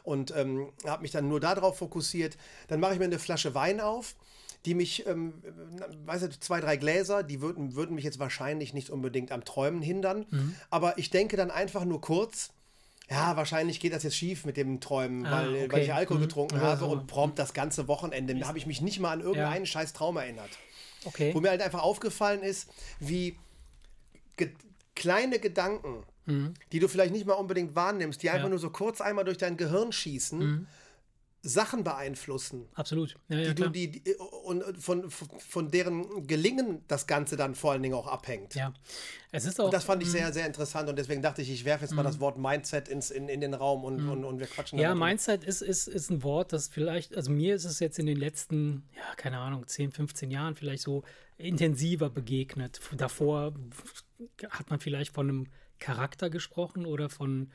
und 0.02 0.34
ähm, 0.36 0.72
habe 0.84 1.02
mich 1.02 1.10
dann 1.12 1.28
nur 1.28 1.40
darauf 1.40 1.78
fokussiert. 1.78 2.36
Dann 2.68 2.80
mache 2.80 2.94
ich 2.94 2.98
mir 2.98 3.04
eine 3.06 3.18
Flasche 3.18 3.54
Wein 3.54 3.80
auf 3.80 4.14
die 4.64 4.74
mich, 4.74 5.06
ähm, 5.06 5.34
weiß 6.06 6.22
nicht, 6.22 6.42
zwei, 6.42 6.60
drei 6.60 6.76
Gläser, 6.76 7.22
die 7.22 7.40
würden, 7.40 7.76
würden 7.76 7.94
mich 7.94 8.04
jetzt 8.04 8.18
wahrscheinlich 8.18 8.74
nicht 8.74 8.90
unbedingt 8.90 9.30
am 9.30 9.44
Träumen 9.44 9.80
hindern. 9.80 10.26
Aber 10.70 10.98
ich 10.98 11.10
denke 11.10 11.36
dann 11.36 11.52
einfach 11.52 11.84
nur 11.84 12.00
kurz, 12.00 12.50
ja, 13.08 13.36
wahrscheinlich 13.36 13.78
geht 13.80 13.92
das 13.92 14.02
jetzt 14.02 14.16
schief 14.16 14.44
mit 14.44 14.56
dem 14.56 14.80
Träumen, 14.80 15.24
Ah, 15.26 15.30
weil, 15.42 15.48
okay. 15.54 15.72
weil 15.72 15.82
ich 15.82 15.94
Alkohol 15.94 16.18
Mhm. 16.18 16.24
getrunken 16.24 16.56
Ja, 16.56 16.62
habe 16.62 16.80
so. 16.80 16.86
und 16.88 17.06
prompt 17.06 17.38
das 17.38 17.54
ganze 17.54 17.86
Wochenende. 17.88 18.34
Da 18.34 18.48
habe 18.48 18.58
ich 18.58 18.66
mich 18.66 18.80
nicht 18.80 18.98
mal 19.00 19.12
an 19.12 19.20
irgendeinen 19.20 19.66
scheiß 19.66 19.92
Traum 19.92 20.16
erinnert. 20.16 20.50
Okay. 21.04 21.32
Wo 21.34 21.40
mir 21.40 21.50
halt 21.50 21.62
einfach 21.62 21.82
aufgefallen 21.82 22.42
ist, 22.42 22.68
wie 22.98 23.36
ge 24.36 24.50
kleine 24.96 25.38
Gedanken, 25.38 26.02
die 26.72 26.80
du 26.80 26.88
vielleicht 26.88 27.12
nicht 27.12 27.26
mal 27.26 27.34
unbedingt 27.34 27.76
wahrnimmst, 27.76 28.20
die 28.22 28.30
einfach 28.30 28.40
Mhm. 28.40 28.42
Ja. 28.44 28.46
Mhm. 28.46 28.50
nur 28.50 28.58
so 28.58 28.70
kurz 28.70 29.00
einmal 29.00 29.24
durch 29.24 29.38
dein 29.38 29.56
Gehirn 29.56 29.92
schießen, 29.92 30.66
Sachen 31.46 31.84
beeinflussen 31.84 32.68
Absolut. 32.74 33.16
Ja, 33.28 33.38
ja, 33.38 33.48
die 33.48 33.54
du 33.54 33.70
die, 33.70 33.90
die 33.90 34.14
und 34.44 34.62
von, 34.78 35.10
von 35.10 35.70
deren 35.70 36.26
Gelingen 36.26 36.82
das 36.88 37.06
Ganze 37.06 37.36
dann 37.36 37.54
vor 37.54 37.72
allen 37.72 37.82
Dingen 37.82 37.94
auch 37.94 38.06
abhängt. 38.06 38.54
ja. 38.54 38.72
Es 39.32 39.44
ist 39.44 39.60
auch. 39.60 39.70
Das 39.70 39.84
fand 39.84 40.02
ich 40.02 40.10
sehr, 40.10 40.32
sehr 40.32 40.46
interessant 40.46 40.88
und 40.88 40.98
deswegen 40.98 41.20
dachte 41.20 41.42
ich, 41.42 41.50
ich 41.50 41.64
werfe 41.66 41.84
jetzt 41.84 41.92
mal 41.92 42.02
das 42.02 42.20
Wort 42.20 42.38
Mindset 42.38 42.88
ins, 42.88 43.10
in, 43.10 43.28
in 43.28 43.40
den 43.42 43.52
Raum 43.52 43.84
und, 43.84 44.08
und, 44.08 44.24
und 44.24 44.38
wir 44.38 44.46
quatschen. 44.46 44.78
Ja. 44.78 44.94
Mindset 44.94 45.44
ist, 45.44 45.60
ist, 45.60 45.88
ist 45.88 46.10
ein 46.10 46.22
Wort, 46.22 46.52
das 46.52 46.68
vielleicht, 46.68 47.16
also 47.16 47.30
mir 47.30 47.54
ist 47.54 47.64
es 47.64 47.78
jetzt 47.80 47.98
in 47.98 48.06
den 48.06 48.16
letzten, 48.16 48.88
ja, 48.94 49.14
keine 49.16 49.38
Ahnung, 49.38 49.66
10, 49.66 49.92
15 49.92 50.30
Jahren 50.30 50.54
vielleicht 50.54 50.82
so 50.82 51.02
intensiver 51.36 52.08
begegnet. 52.08 52.80
Davor 52.96 53.52
hat 54.48 54.70
man 54.70 54.80
vielleicht 54.80 55.14
von 55.14 55.28
einem 55.28 55.46
Charakter 55.78 56.30
gesprochen 56.30 56.86
oder 56.86 57.10
von 57.10 57.50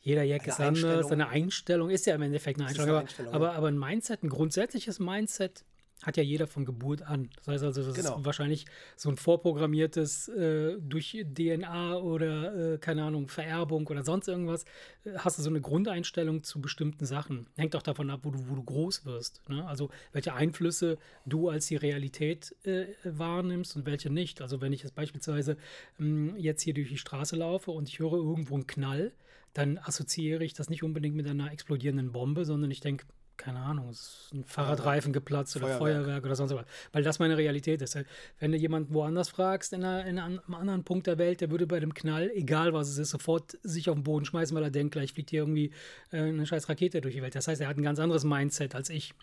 jeder 0.00 0.22
Jack 0.22 0.46
ist 0.46 0.60
anders, 0.60 0.84
Einstellung. 0.84 1.12
eine 1.12 1.28
Einstellung 1.28 1.90
ist 1.90 2.06
ja 2.06 2.14
im 2.14 2.22
Endeffekt 2.22 2.58
eine 2.60 2.68
Einstellung. 2.68 2.88
eine 2.90 2.96
aber, 2.98 3.06
Einstellung, 3.06 3.34
aber, 3.34 3.46
ja. 3.46 3.52
aber 3.52 3.68
ein 3.68 3.78
Mindset, 3.78 4.22
ein 4.22 4.28
grundsätzliches 4.28 4.98
Mindset 4.98 5.64
hat 6.02 6.16
ja 6.16 6.22
jeder 6.22 6.46
von 6.46 6.64
Geburt 6.64 7.02
an. 7.02 7.28
Das 7.36 7.48
heißt 7.48 7.64
also, 7.64 7.82
das 7.82 7.94
Genau. 7.94 8.18
ist 8.18 8.24
wahrscheinlich 8.24 8.66
so 8.96 9.08
ein 9.08 9.16
vorprogrammiertes 9.16 10.28
äh, 10.28 10.76
durch 10.80 11.24
DNA 11.34 11.96
oder 11.96 12.74
äh, 12.74 12.78
keine 12.78 13.02
Ahnung, 13.02 13.28
Vererbung 13.28 13.86
oder 13.88 14.04
sonst 14.04 14.28
irgendwas, 14.28 14.64
äh, 15.04 15.14
hast 15.16 15.38
du 15.38 15.42
so 15.42 15.50
eine 15.50 15.60
Grundeinstellung 15.60 16.44
zu 16.44 16.60
bestimmten 16.60 17.04
Sachen. 17.04 17.48
Hängt 17.56 17.74
auch 17.74 17.82
davon 17.82 18.10
ab, 18.10 18.20
wo 18.22 18.30
du, 18.30 18.48
wo 18.48 18.54
du 18.54 18.62
groß 18.62 19.06
wirst. 19.06 19.42
Ne? 19.48 19.66
Also 19.66 19.90
welche 20.12 20.34
Einflüsse 20.34 20.98
du 21.26 21.48
als 21.48 21.66
die 21.66 21.76
Realität 21.76 22.54
äh, 22.64 22.86
wahrnimmst 23.02 23.74
und 23.74 23.84
welche 23.84 24.10
nicht. 24.10 24.40
Also 24.40 24.60
wenn 24.60 24.72
ich 24.72 24.84
jetzt 24.84 24.94
beispielsweise 24.94 25.56
ähm, 25.98 26.36
jetzt 26.36 26.62
hier 26.62 26.74
durch 26.74 26.88
die 26.90 26.98
Straße 26.98 27.34
laufe 27.34 27.72
und 27.72 27.88
ich 27.88 27.98
höre 27.98 28.12
irgendwo 28.12 28.54
einen 28.54 28.68
Knall, 28.68 29.12
dann 29.58 29.78
assoziiere 29.78 30.44
ich 30.44 30.54
das 30.54 30.70
nicht 30.70 30.84
unbedingt 30.84 31.16
mit 31.16 31.26
einer 31.26 31.50
explodierenden 31.52 32.12
Bombe, 32.12 32.44
sondern 32.44 32.70
ich 32.70 32.80
denke, 32.80 33.06
keine 33.36 33.58
Ahnung, 33.58 33.88
es 33.88 34.00
ist 34.00 34.34
ein 34.34 34.44
Fahrradreifen 34.44 35.12
geplatzt 35.12 35.56
oder 35.56 35.66
Feuerwerk. 35.66 36.04
Feuerwerk 36.04 36.24
oder 36.24 36.34
sonst 36.36 36.54
was. 36.54 36.64
Weil 36.92 37.02
das 37.02 37.18
meine 37.18 37.36
Realität 37.36 37.82
ist. 37.82 37.98
Wenn 38.38 38.52
du 38.52 38.58
jemanden 38.58 38.94
woanders 38.94 39.28
fragst, 39.28 39.72
in, 39.72 39.84
einer, 39.84 40.06
in 40.06 40.18
einem 40.18 40.54
anderen 40.54 40.84
Punkt 40.84 41.08
der 41.08 41.18
Welt, 41.18 41.40
der 41.40 41.50
würde 41.50 41.66
bei 41.66 41.80
dem 41.80 41.94
Knall, 41.94 42.30
egal 42.34 42.72
was 42.72 42.88
es 42.88 42.98
ist, 42.98 43.10
sofort 43.10 43.58
sich 43.62 43.90
auf 43.90 43.96
den 43.96 44.04
Boden 44.04 44.24
schmeißen, 44.24 44.56
weil 44.56 44.62
er 44.62 44.70
denkt, 44.70 44.92
gleich 44.92 45.12
fliegt 45.12 45.30
hier 45.30 45.40
irgendwie 45.40 45.72
äh, 46.10 46.18
eine 46.18 46.46
scheiß 46.46 46.68
Rakete 46.68 47.00
durch 47.00 47.14
die 47.14 47.22
Welt. 47.22 47.34
Das 47.34 47.48
heißt, 47.48 47.60
er 47.60 47.68
hat 47.68 47.76
ein 47.76 47.82
ganz 47.82 47.98
anderes 47.98 48.24
Mindset 48.24 48.74
als 48.74 48.90
ich. 48.90 49.14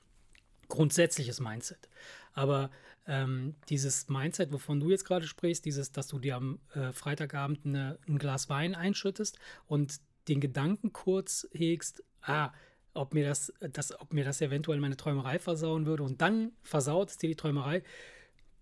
Grundsätzliches 0.68 1.40
Mindset. 1.40 1.90
Aber 2.34 2.72
ähm, 3.08 3.56
dieses 3.70 4.10
Mindset, 4.10 4.52
wovon 4.52 4.80
du 4.80 4.90
jetzt 4.90 5.06
gerade 5.06 5.28
sprichst, 5.28 5.64
dieses, 5.64 5.92
dass 5.92 6.08
du 6.08 6.20
dir 6.20 6.36
am 6.36 6.60
äh, 6.74 6.92
Freitagabend 6.92 7.66
eine, 7.66 8.00
ein 8.08 8.18
Glas 8.18 8.50
Wein 8.50 8.76
einschüttest 8.76 9.38
und 9.68 10.00
den 10.28 10.40
Gedanken 10.40 10.94
kurz 10.94 11.48
hegst, 11.52 12.04
ah, 12.22 12.52
ob 12.94 13.14
mir 13.14 13.28
das, 13.28 13.54
das, 13.60 14.00
ob 14.00 14.14
mir 14.14 14.24
das 14.24 14.42
eventuell 14.42 14.80
meine 14.80 14.98
Träumerei 14.98 15.38
versauen 15.40 15.86
würde 15.86 16.04
und 16.04 16.22
dann 16.22 16.54
versaut 16.64 17.10
es 17.10 17.18
dir 17.18 17.28
die 17.28 17.36
Träumerei. 17.36 17.84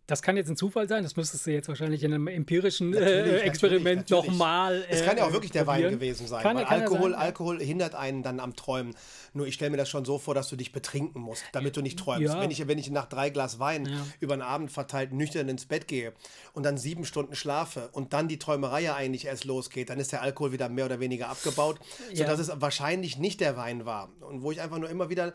Das 0.05 0.21
kann 0.21 0.35
jetzt 0.35 0.49
ein 0.49 0.57
Zufall 0.57 0.89
sein, 0.89 1.03
das 1.03 1.15
müsstest 1.15 1.45
du 1.47 1.51
jetzt 1.51 1.69
wahrscheinlich 1.69 2.03
in 2.03 2.13
einem 2.13 2.27
empirischen 2.27 2.93
äh, 2.93 3.37
Experiment 3.39 4.09
nochmal. 4.09 4.83
Es 4.89 5.05
kann 5.05 5.15
ja 5.17 5.23
auch 5.25 5.31
wirklich 5.31 5.51
der 5.51 5.65
Wein 5.65 5.81
gewesen 5.91 6.27
sein, 6.27 6.43
Kann, 6.43 6.57
weil 6.57 6.65
kann 6.65 6.81
Alkohol, 6.81 7.11
sein. 7.11 7.19
Alkohol 7.21 7.59
hindert 7.61 7.95
einen 7.95 8.21
dann 8.21 8.41
am 8.41 8.53
Träumen. 8.55 8.95
Nur 9.33 9.47
ich 9.47 9.53
stelle 9.53 9.71
mir 9.71 9.77
das 9.77 9.87
schon 9.89 10.03
so 10.03 10.19
vor, 10.19 10.35
dass 10.35 10.49
du 10.49 10.57
dich 10.57 10.73
betrinken 10.73 11.21
musst, 11.21 11.43
damit 11.53 11.77
du 11.77 11.81
nicht 11.81 11.97
träumst. 11.97 12.33
Ja. 12.33 12.41
Wenn, 12.41 12.51
ich, 12.51 12.67
wenn 12.67 12.77
ich 12.77 12.89
nach 12.91 13.05
drei 13.05 13.29
Glas 13.29 13.59
Wein 13.59 13.85
Ja. 13.85 14.05
über 14.19 14.35
den 14.35 14.41
Abend 14.41 14.71
verteilt 14.71 15.13
nüchtern 15.13 15.47
ins 15.47 15.65
Bett 15.65 15.87
gehe 15.87 16.11
und 16.53 16.63
dann 16.63 16.77
sieben 16.77 17.05
Stunden 17.05 17.35
schlafe 17.35 17.87
und 17.93 18.11
dann 18.11 18.27
die 18.27 18.39
Träumerei 18.39 18.81
ja 18.81 18.95
eigentlich 18.95 19.25
erst 19.25 19.45
losgeht, 19.45 19.89
dann 19.89 19.99
ist 19.99 20.11
der 20.11 20.21
Alkohol 20.21 20.51
wieder 20.51 20.67
mehr 20.67 20.85
oder 20.85 20.99
weniger 20.99 21.29
abgebaut, 21.29 21.79
Ja. 22.11 22.17
sodass 22.27 22.39
es 22.39 22.51
wahrscheinlich 22.61 23.17
nicht 23.17 23.39
der 23.39 23.55
Wein 23.55 23.85
war. 23.85 24.09
Und 24.19 24.41
wo 24.41 24.51
ich 24.51 24.59
einfach 24.59 24.79
nur 24.79 24.89
immer 24.89 25.09
wieder, 25.09 25.33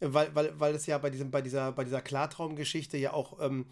weil, 0.00 0.34
weil, 0.34 0.58
weil 0.58 0.74
es 0.74 0.86
ja 0.86 0.96
bei, 0.98 1.10
diesem, 1.10 1.30
bei, 1.30 1.42
dieser, 1.42 1.72
bei 1.72 1.84
dieser 1.84 2.00
Klartraumgeschichte 2.00 2.96
ja 2.96 3.12
auch 3.12 3.38
ähm, 3.40 3.66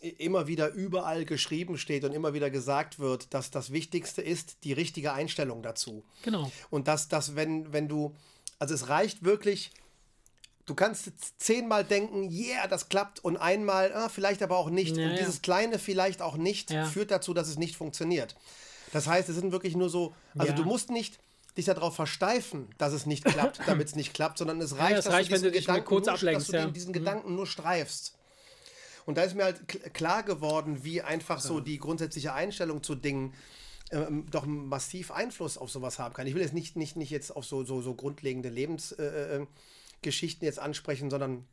immer 0.00 0.46
wieder 0.46 0.70
überall 0.72 1.24
geschrieben 1.24 1.76
steht 1.78 2.04
und 2.04 2.12
immer 2.12 2.32
wieder 2.34 2.50
gesagt 2.50 2.98
wird, 2.98 3.32
dass 3.34 3.50
das 3.50 3.70
Wichtigste 3.72 4.22
ist 4.22 4.58
die 4.64 4.72
richtige 4.72 5.12
Einstellung 5.12 5.62
dazu. 5.62 6.04
Genau. 6.22 6.50
Und 6.70 6.88
dass, 6.88 7.08
dass 7.08 7.36
wenn, 7.36 7.72
wenn 7.72 7.88
du, 7.88 8.14
also 8.58 8.74
es 8.74 8.88
reicht 8.88 9.24
wirklich, 9.24 9.70
du 10.66 10.74
kannst 10.74 11.10
zehnmal 11.38 11.84
denken, 11.84 12.30
yeah, 12.30 12.66
das 12.66 12.88
klappt 12.88 13.22
und 13.24 13.36
einmal, 13.36 13.92
ah, 13.92 14.08
vielleicht 14.08 14.42
aber 14.42 14.56
auch 14.56 14.70
nicht. 14.70 14.96
Ja, 14.96 15.04
und 15.04 15.10
ja. 15.12 15.16
dieses 15.18 15.42
kleine 15.42 15.78
vielleicht 15.78 16.22
auch 16.22 16.36
nicht 16.36 16.70
Ja. 16.70 16.84
führt 16.86 17.10
dazu, 17.10 17.34
dass 17.34 17.48
es 17.48 17.58
nicht 17.58 17.76
funktioniert. 17.76 18.36
Das 18.92 19.06
heißt, 19.06 19.28
es 19.28 19.36
sind 19.36 19.52
wirklich 19.52 19.76
nur 19.76 19.90
so, 19.90 20.14
also 20.36 20.52
Ja. 20.52 20.56
du 20.56 20.64
musst 20.64 20.90
nicht 20.90 21.18
dich 21.56 21.64
darauf 21.66 21.94
versteifen, 21.94 22.68
dass 22.78 22.92
es 22.92 23.06
nicht 23.06 23.24
klappt, 23.24 23.60
damit 23.66 23.88
es 23.88 23.96
nicht 23.96 24.14
klappt, 24.14 24.38
sondern 24.38 24.60
es 24.60 24.78
reicht, 24.78 24.98
es 24.98 25.04
dass 25.04 25.14
reicht, 25.14 25.30
du 25.30 25.34
wenn 25.34 25.42
diesen 25.42 25.52
du 25.52 25.58
dich 25.58 25.66
mal 25.68 25.74
Gedanken 25.74 25.88
kurz 25.88 26.06
nur, 26.06 26.14
ablenkst, 26.14 26.48
dass 26.48 26.52
du 26.52 26.56
ja. 26.56 26.66
diesen 26.70 26.88
Mhm. 26.90 26.94
Gedanken 26.94 27.34
nur 27.34 27.46
streifst. 27.46 28.14
Und 29.10 29.16
da 29.16 29.22
ist 29.22 29.34
mir 29.34 29.44
halt 29.44 29.60
kl- 29.68 29.90
klar 29.90 30.22
geworden, 30.22 30.82
wie 30.84 31.02
einfach 31.02 31.40
so 31.40 31.60
die 31.60 31.78
grundsätzliche 31.78 32.32
Einstellung 32.32 32.82
zu 32.82 32.94
Dingen 32.94 33.34
ähm, 33.92 34.26
doch 34.30 34.46
massiv 34.46 35.10
Einfluss 35.10 35.58
auf 35.58 35.70
sowas 35.70 35.98
haben 35.98 36.14
kann. 36.14 36.26
Ich 36.26 36.34
will 36.34 36.42
jetzt 36.42 36.54
nicht, 36.54 36.76
nicht, 36.76 36.96
nicht 36.96 37.10
jetzt 37.10 37.34
auf 37.36 37.44
so, 37.44 37.64
so, 37.64 37.82
so 37.82 37.94
grundlegende 37.94 38.48
Lebensgeschichten 38.48 39.42
äh, 39.42 39.46
Geschichten 40.02 40.44
jetzt 40.46 40.58
ansprechen, 40.58 41.10
sondern 41.10 41.44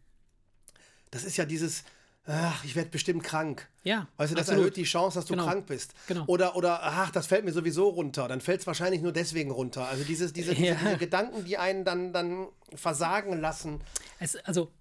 das 1.12 1.24
ist 1.24 1.36
ja 1.38 1.46
dieses, 1.46 1.84
ach, 2.26 2.64
ich 2.64 2.76
werde 2.76 2.90
bestimmt 2.90 3.24
krank. 3.24 3.68
Ja, 3.84 4.08
Weißt 4.18 4.32
du, 4.32 4.36
das 4.36 4.44
absolut. 4.48 4.62
erhöht 4.62 4.78
die 4.78 4.84
Chance, 4.84 5.18
dass 5.18 5.26
du 5.26 5.34
Genau. 5.34 5.46
krank 5.48 5.66
bist. 5.66 5.94
Genau. 6.08 6.26
Oder, 6.28 6.56
oder, 6.56 6.80
ach, 6.84 7.12
das 7.12 7.28
fällt 7.28 7.44
mir 7.46 7.54
sowieso 7.54 7.90
runter. 7.90 8.28
Dann 8.28 8.40
fällt 8.42 8.62
es 8.62 8.68
wahrscheinlich 8.68 9.02
nur 9.02 9.14
deswegen 9.14 9.50
runter. 9.52 9.88
Also 9.88 10.04
dieses, 10.04 10.32
diese, 10.34 10.54
diese, 10.54 10.66
Ja. 10.68 10.76
diese 10.76 10.98
Gedanken, 10.98 11.44
die 11.46 11.58
einen 11.58 11.86
dann, 11.86 12.14
dann 12.14 12.48
versagen 12.76 13.40
lassen. 13.40 13.82
Es, 14.20 14.36
also, 14.46 14.72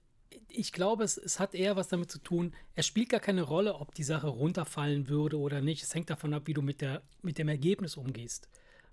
ich 0.56 0.72
glaube, 0.72 1.04
es, 1.04 1.16
es 1.16 1.38
hat 1.38 1.54
eher 1.54 1.76
was 1.76 1.88
damit 1.88 2.10
zu 2.10 2.18
tun, 2.18 2.52
es 2.74 2.86
spielt 2.86 3.10
gar 3.10 3.20
keine 3.20 3.42
Rolle, 3.42 3.74
ob 3.74 3.94
die 3.94 4.02
Sache 4.02 4.28
runterfallen 4.28 5.08
würde 5.08 5.38
oder 5.38 5.60
nicht. 5.60 5.82
Es 5.82 5.94
hängt 5.94 6.10
davon 6.10 6.34
ab, 6.34 6.42
wie 6.46 6.54
du 6.54 6.62
mit, 6.62 6.80
der, 6.80 7.02
mit 7.22 7.38
dem 7.38 7.48
Ergebnis 7.48 7.96
umgehst. 7.96 8.48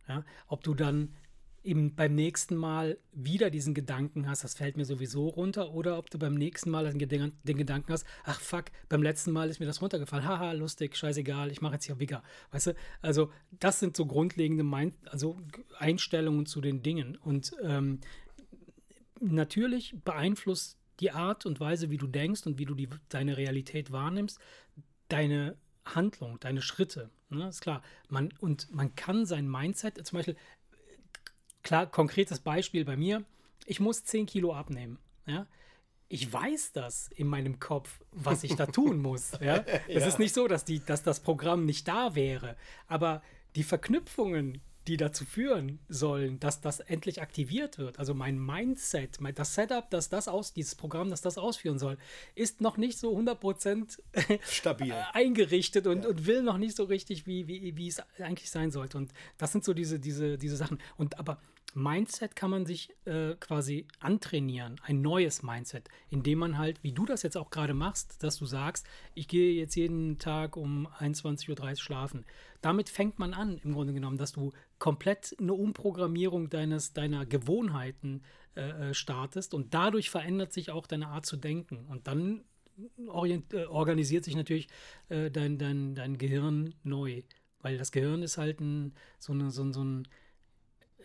Ja? 0.07 0.23
Ob 0.47 0.63
du 0.63 0.73
dann 0.73 1.13
eben 1.63 1.95
beim 1.95 2.13
nächsten 2.13 2.57
Mal 2.57 2.97
wieder 3.13 3.49
diesen 3.49 3.73
Gedanken 3.73 4.27
hast, 4.27 4.43
das 4.43 4.55
fällt 4.55 4.75
mir 4.75 4.83
sowieso 4.83 5.29
runter, 5.29 5.73
oder 5.73 5.97
ob 5.97 6.09
du 6.09 6.19
beim 6.19 6.33
nächsten 6.33 6.69
Mal 6.69 6.91
den, 6.91 7.31
den 7.43 7.57
Gedanken 7.57 7.93
hast, 7.93 8.05
ach 8.25 8.41
fuck, 8.41 8.65
beim 8.89 9.01
letzten 9.01 9.31
Mal 9.31 9.49
ist 9.49 9.59
mir 9.59 9.65
das 9.65 9.81
runtergefallen, 9.81 10.27
haha, 10.27 10.51
lustig, 10.51 10.97
scheißegal, 10.97 11.51
ich 11.51 11.61
mache 11.61 11.75
jetzt 11.75 11.85
hier 11.85 11.95
Bigger. 11.95 12.21
Weißt 12.51 12.67
du, 12.67 12.75
also 13.01 13.31
das 13.51 13.79
sind 13.79 13.95
so 13.95 14.05
grundlegende 14.05 14.65
Mind 14.65 14.95
also 15.05 15.39
Einstellungen 15.77 16.45
zu 16.45 16.59
den 16.59 16.83
Dingen. 16.83 17.15
Und 17.15 17.55
ähm, 17.63 18.01
natürlich 19.21 19.95
beeinflusst 20.03 20.77
die 20.99 21.11
Art 21.11 21.45
und 21.45 21.59
Weise, 21.59 21.89
wie 21.89 21.97
du 21.97 22.07
denkst 22.07 22.45
und 22.45 22.57
wie 22.57 22.65
du 22.65 22.75
die, 22.75 22.89
deine 23.09 23.37
Realität 23.37 23.91
wahrnimmst, 23.91 24.39
deine 25.07 25.57
Handlung, 25.85 26.39
deine 26.39 26.61
Schritte. 26.61 27.09
Ne? 27.29 27.49
Ist 27.49 27.61
klar. 27.61 27.81
Man, 28.09 28.33
und 28.39 28.73
man 28.73 28.95
kann 28.95 29.25
sein 29.25 29.49
Mindset, 29.49 30.05
zum 30.05 30.17
Beispiel, 30.17 30.37
klar, 31.61 31.87
konkretes 31.87 32.39
Beispiel 32.39 32.85
bei 32.85 32.95
mir, 32.95 33.23
ich 33.65 33.79
muss 33.79 34.03
10 34.03 34.25
Kilo 34.25 34.53
abnehmen. 34.53 34.99
Ja? 35.25 35.47
Ich 36.09 36.31
weiß 36.31 36.73
das 36.73 37.09
in 37.15 37.27
meinem 37.27 37.59
Kopf, 37.59 38.01
was 38.11 38.43
ich 38.43 38.55
da 38.55 38.65
tun 38.65 38.97
muss. 39.01 39.31
Ja? 39.41 39.65
Es 39.87 40.05
ist 40.05 40.19
nicht 40.19 40.33
so, 40.33 40.47
dass, 40.47 40.65
die, 40.65 40.79
dass 40.79 41.03
das 41.03 41.21
Programm 41.21 41.65
nicht 41.65 41.87
da 41.87 42.15
wäre, 42.15 42.55
aber 42.87 43.21
die 43.55 43.63
Verknüpfungen, 43.63 44.61
die 44.87 44.97
dazu 44.97 45.25
führen 45.25 45.79
sollen, 45.87 46.39
dass 46.39 46.61
das 46.61 46.79
endlich 46.79 47.21
aktiviert 47.21 47.77
wird, 47.77 47.99
also 47.99 48.13
mein 48.13 48.37
Mindset, 48.37 49.21
mein, 49.21 49.33
das 49.33 49.55
Setup, 49.55 49.89
dass 49.89 50.09
das 50.09 50.27
aus, 50.27 50.53
dieses 50.53 50.75
Programm, 50.75 51.09
das 51.09 51.21
das 51.21 51.37
ausführen 51.37 51.79
soll, 51.79 51.97
ist 52.35 52.61
noch 52.61 52.77
nicht 52.77 52.97
so 52.97 53.17
100% 53.17 53.99
Stabil. 54.49 54.93
eingerichtet 55.13 55.87
und, 55.87 56.05
und 56.05 56.25
will 56.25 56.43
noch 56.43 56.57
nicht 56.57 56.75
so 56.75 56.83
richtig, 56.83 57.25
wie, 57.25 57.47
wie, 57.47 57.77
wie 57.77 57.87
es 57.87 58.01
eigentlich 58.19 58.51
sein 58.51 58.71
sollte. 58.71 58.97
Und 58.97 59.13
das 59.37 59.51
sind 59.51 59.63
so 59.63 59.73
diese, 59.73 59.99
diese, 59.99 60.37
diese 60.37 60.57
Sachen. 60.57 60.79
Und 60.97 61.19
aber 61.19 61.39
Mindset 61.73 62.35
kann 62.35 62.51
man 62.51 62.65
sich 62.65 62.95
äh, 63.05 63.35
quasi 63.35 63.87
antrainieren, 63.99 64.79
ein 64.83 65.01
neues 65.01 65.43
Mindset, 65.43 65.89
indem 66.09 66.39
man 66.39 66.57
halt, 66.57 66.83
wie 66.83 66.91
du 66.91 67.05
das 67.05 67.23
jetzt 67.23 67.37
auch 67.37 67.49
gerade 67.49 67.73
machst, 67.73 68.23
dass 68.23 68.37
du 68.37 68.45
sagst, 68.45 68.85
ich 69.13 69.27
gehe 69.27 69.53
jetzt 69.53 69.75
jeden 69.75 70.19
Tag 70.19 70.55
um 70.57 70.87
21.30 70.99 71.49
Uhr 71.49 71.75
schlafen. 71.77 72.25
Damit 72.61 72.89
fängt 72.89 73.19
man 73.19 73.33
an, 73.33 73.59
im 73.63 73.73
Grunde 73.73 73.93
genommen, 73.93 74.17
dass 74.17 74.31
du 74.31 74.51
komplett 74.79 75.35
eine 75.39 75.53
Umprogrammierung 75.53 76.49
deines, 76.49 76.93
deiner 76.93 77.25
Gewohnheiten 77.25 78.21
äh, 78.55 78.89
äh, 78.89 78.93
startest 78.93 79.53
und 79.53 79.73
dadurch 79.73 80.09
verändert 80.09 80.53
sich 80.53 80.69
auch 80.69 80.85
deine 80.85 81.07
Art 81.07 81.25
zu 81.25 81.37
denken. 81.37 81.85
Und 81.89 82.07
dann 82.07 82.43
orient, 83.07 83.53
äh, 83.53 83.65
organisiert 83.65 84.25
sich 84.25 84.35
natürlich 84.35 84.67
äh, 85.09 85.31
dein, 85.31 85.57
dein, 85.57 85.95
dein 85.95 86.17
Gehirn 86.17 86.75
neu. 86.83 87.23
Weil 87.61 87.77
das 87.77 87.91
Gehirn 87.91 88.21
ist 88.21 88.37
halt 88.37 88.59
ein, 88.59 88.93
so, 89.19 89.33
eine, 89.33 89.49
so, 89.51 89.71
so 89.71 89.83
ein. 89.83 90.07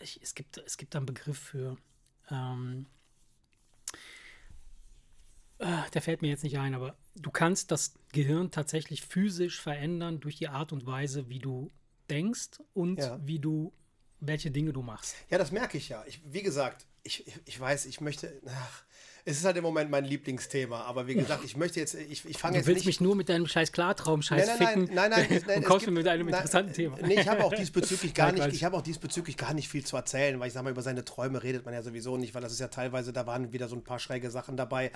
Ich, 0.01 0.21
es, 0.23 0.35
gibt, 0.35 0.59
es 0.59 0.77
gibt 0.77 0.95
einen 0.97 1.07
Begriff 1.07 1.39
für. 1.39 1.77
Ähm, 2.31 2.87
äh, 5.59 5.91
der 5.93 6.03
fällt 6.03 6.23
mir 6.23 6.29
jetzt 6.29 6.45
nicht 6.45 6.59
ein, 6.59 6.75
aber 6.75 6.97
du 7.17 7.31
kannst 7.31 7.71
das 7.71 7.95
Gehirn 8.13 8.51
tatsächlich 8.51 9.03
physisch 9.03 9.61
verändern 9.61 10.21
durch 10.21 10.37
die 10.37 10.49
Art 10.49 10.73
und 10.73 10.87
Weise, 10.87 11.29
wie 11.29 11.39
du 11.41 11.71
denkst 12.11 12.61
und 12.75 12.99
Ja. 12.99 13.19
wie 13.25 13.39
du, 13.39 13.73
welche 14.21 14.51
Dinge 14.51 14.73
du 14.73 14.83
machst. 14.83 15.17
Ja, 15.31 15.39
das 15.39 15.51
merke 15.51 15.79
ich 15.79 15.89
ja. 15.89 16.05
Ich, 16.07 16.21
wie 16.25 16.43
gesagt, 16.43 16.87
ich, 17.03 17.27
ich, 17.27 17.41
ich 17.45 17.61
weiß, 17.61 17.87
ich 17.87 18.01
möchte. 18.01 18.41
Ach, 18.47 18.85
es 19.29 19.39
ist 19.39 19.45
halt 19.45 19.57
im 19.59 19.63
Moment 19.63 19.91
mein 19.91 20.05
Lieblingsthema, 20.05 20.83
aber 20.83 21.07
wie 21.07 21.15
gesagt, 21.15 21.45
ich 21.45 21.57
möchte 21.57 21.79
jetzt, 21.81 21.95
ich, 21.95 22.25
ich 22.25 22.39
fange 22.39 22.55
Du 22.55 22.59
jetzt 22.59 22.67
willst 22.67 22.79
nicht. 22.81 22.87
mich 22.87 23.01
nur 23.01 23.15
mit 23.15 23.29
deinem 23.29 23.47
scheiß 23.47 23.73
Klartraum-Scheiß 23.73 24.47
Nein, 24.47 24.57
nein, 24.59 24.69
ficken 24.69 24.95
nein, 24.95 25.11
nein, 25.11 25.27
nein, 25.31 25.43
nein, 25.47 25.57
und 25.59 25.65
kommst 25.65 25.85
gibt- 25.85 25.97
mit 25.97 26.09
einem 26.09 26.27
nein, 26.27 26.35
interessanten 26.35 26.73
Thema. 26.73 26.97
Nee, 27.03 27.21
ich 27.21 27.29
habe 27.29 27.45
auch 27.45 27.53
diesbezüglich 27.55 28.15
gar 28.15 28.33
nicht, 28.33 28.47
ich 28.53 28.65
habe 28.65 28.77
auch 28.77 28.83
diesbezüglich 28.83 29.37
gar 29.37 29.53
nicht 29.55 29.69
viel 29.69 29.85
zu 29.85 29.97
erzählen, 29.97 30.41
weil 30.41 30.49
ich 30.49 30.55
sage 30.55 30.65
mal, 30.65 30.71
über 30.71 30.83
seine 30.83 31.05
Träume 31.05 31.43
redet 31.43 31.65
man 31.65 31.75
ja 31.75 31.83
sowieso 31.83 32.17
nicht, 32.17 32.35
weil 32.35 32.43
das 32.43 32.53
ist 32.53 32.61
ja 32.61 32.69
teilweise, 32.69 33.13
da 33.13 33.27
waren 33.27 33.53
wieder 33.53 33.69
so 33.69 33.77
ein 33.77 33.85
paar 33.85 33.99
schräge 33.99 34.31
Sachen 34.31 34.57
dabei. 34.57 34.91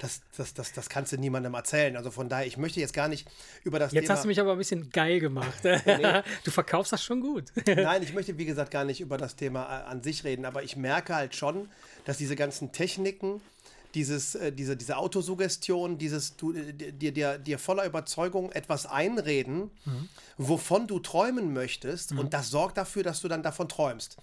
Das, 0.00 0.20
das, 0.36 0.52
das, 0.54 0.72
das 0.72 0.88
kannst 0.88 1.12
du 1.12 1.16
niemandem 1.16 1.54
erzählen. 1.54 1.96
Also 1.96 2.10
von 2.10 2.28
daher, 2.28 2.46
ich 2.46 2.56
möchte 2.56 2.80
jetzt 2.80 2.92
gar 2.92 3.08
nicht 3.08 3.26
über 3.64 3.78
das 3.78 3.92
Jetzt 3.92 4.04
Thema. 4.04 4.14
hast 4.14 4.24
du 4.24 4.28
mich 4.28 4.40
aber 4.40 4.52
ein 4.52 4.58
bisschen 4.58 4.90
geil 4.90 5.20
gemacht. 5.20 5.62
Du 6.44 6.50
verkaufst 6.50 6.92
das 6.92 7.02
schon 7.02 7.20
gut. 7.20 7.44
Nein, 7.66 8.02
ich 8.02 8.12
möchte, 8.12 8.36
wie 8.38 8.44
gesagt, 8.44 8.70
gar 8.70 8.84
nicht 8.84 9.00
über 9.00 9.16
das 9.16 9.36
Thema 9.36 9.62
äh, 9.64 9.84
an 9.90 10.02
sich 10.02 10.24
reden, 10.24 10.44
aber 10.44 10.62
ich 10.62 10.76
merke 10.76 11.14
halt 11.14 11.34
schon, 11.34 11.68
dass 12.04 12.18
diese 12.18 12.36
ganzen 12.36 12.72
Techniken, 12.72 13.40
dieses, 13.94 14.34
äh, 14.34 14.52
diese, 14.52 14.76
diese 14.76 14.96
Autosuggestion, 14.96 15.98
dieses 15.98 16.36
du, 16.36 16.52
äh, 16.52 16.72
dir, 16.72 17.12
dir, 17.12 17.38
dir 17.38 17.58
voller 17.58 17.84
Überzeugung 17.84 18.52
etwas 18.52 18.86
einreden, 18.86 19.70
wovon 20.36 20.86
du 20.86 20.98
träumen 21.00 21.52
möchtest, 21.52 22.12
und 22.12 22.32
das 22.34 22.50
sorgt 22.50 22.76
dafür, 22.76 23.02
dass 23.02 23.20
du 23.20 23.28
dann 23.28 23.42
davon 23.42 23.68
träumst. 23.68 24.16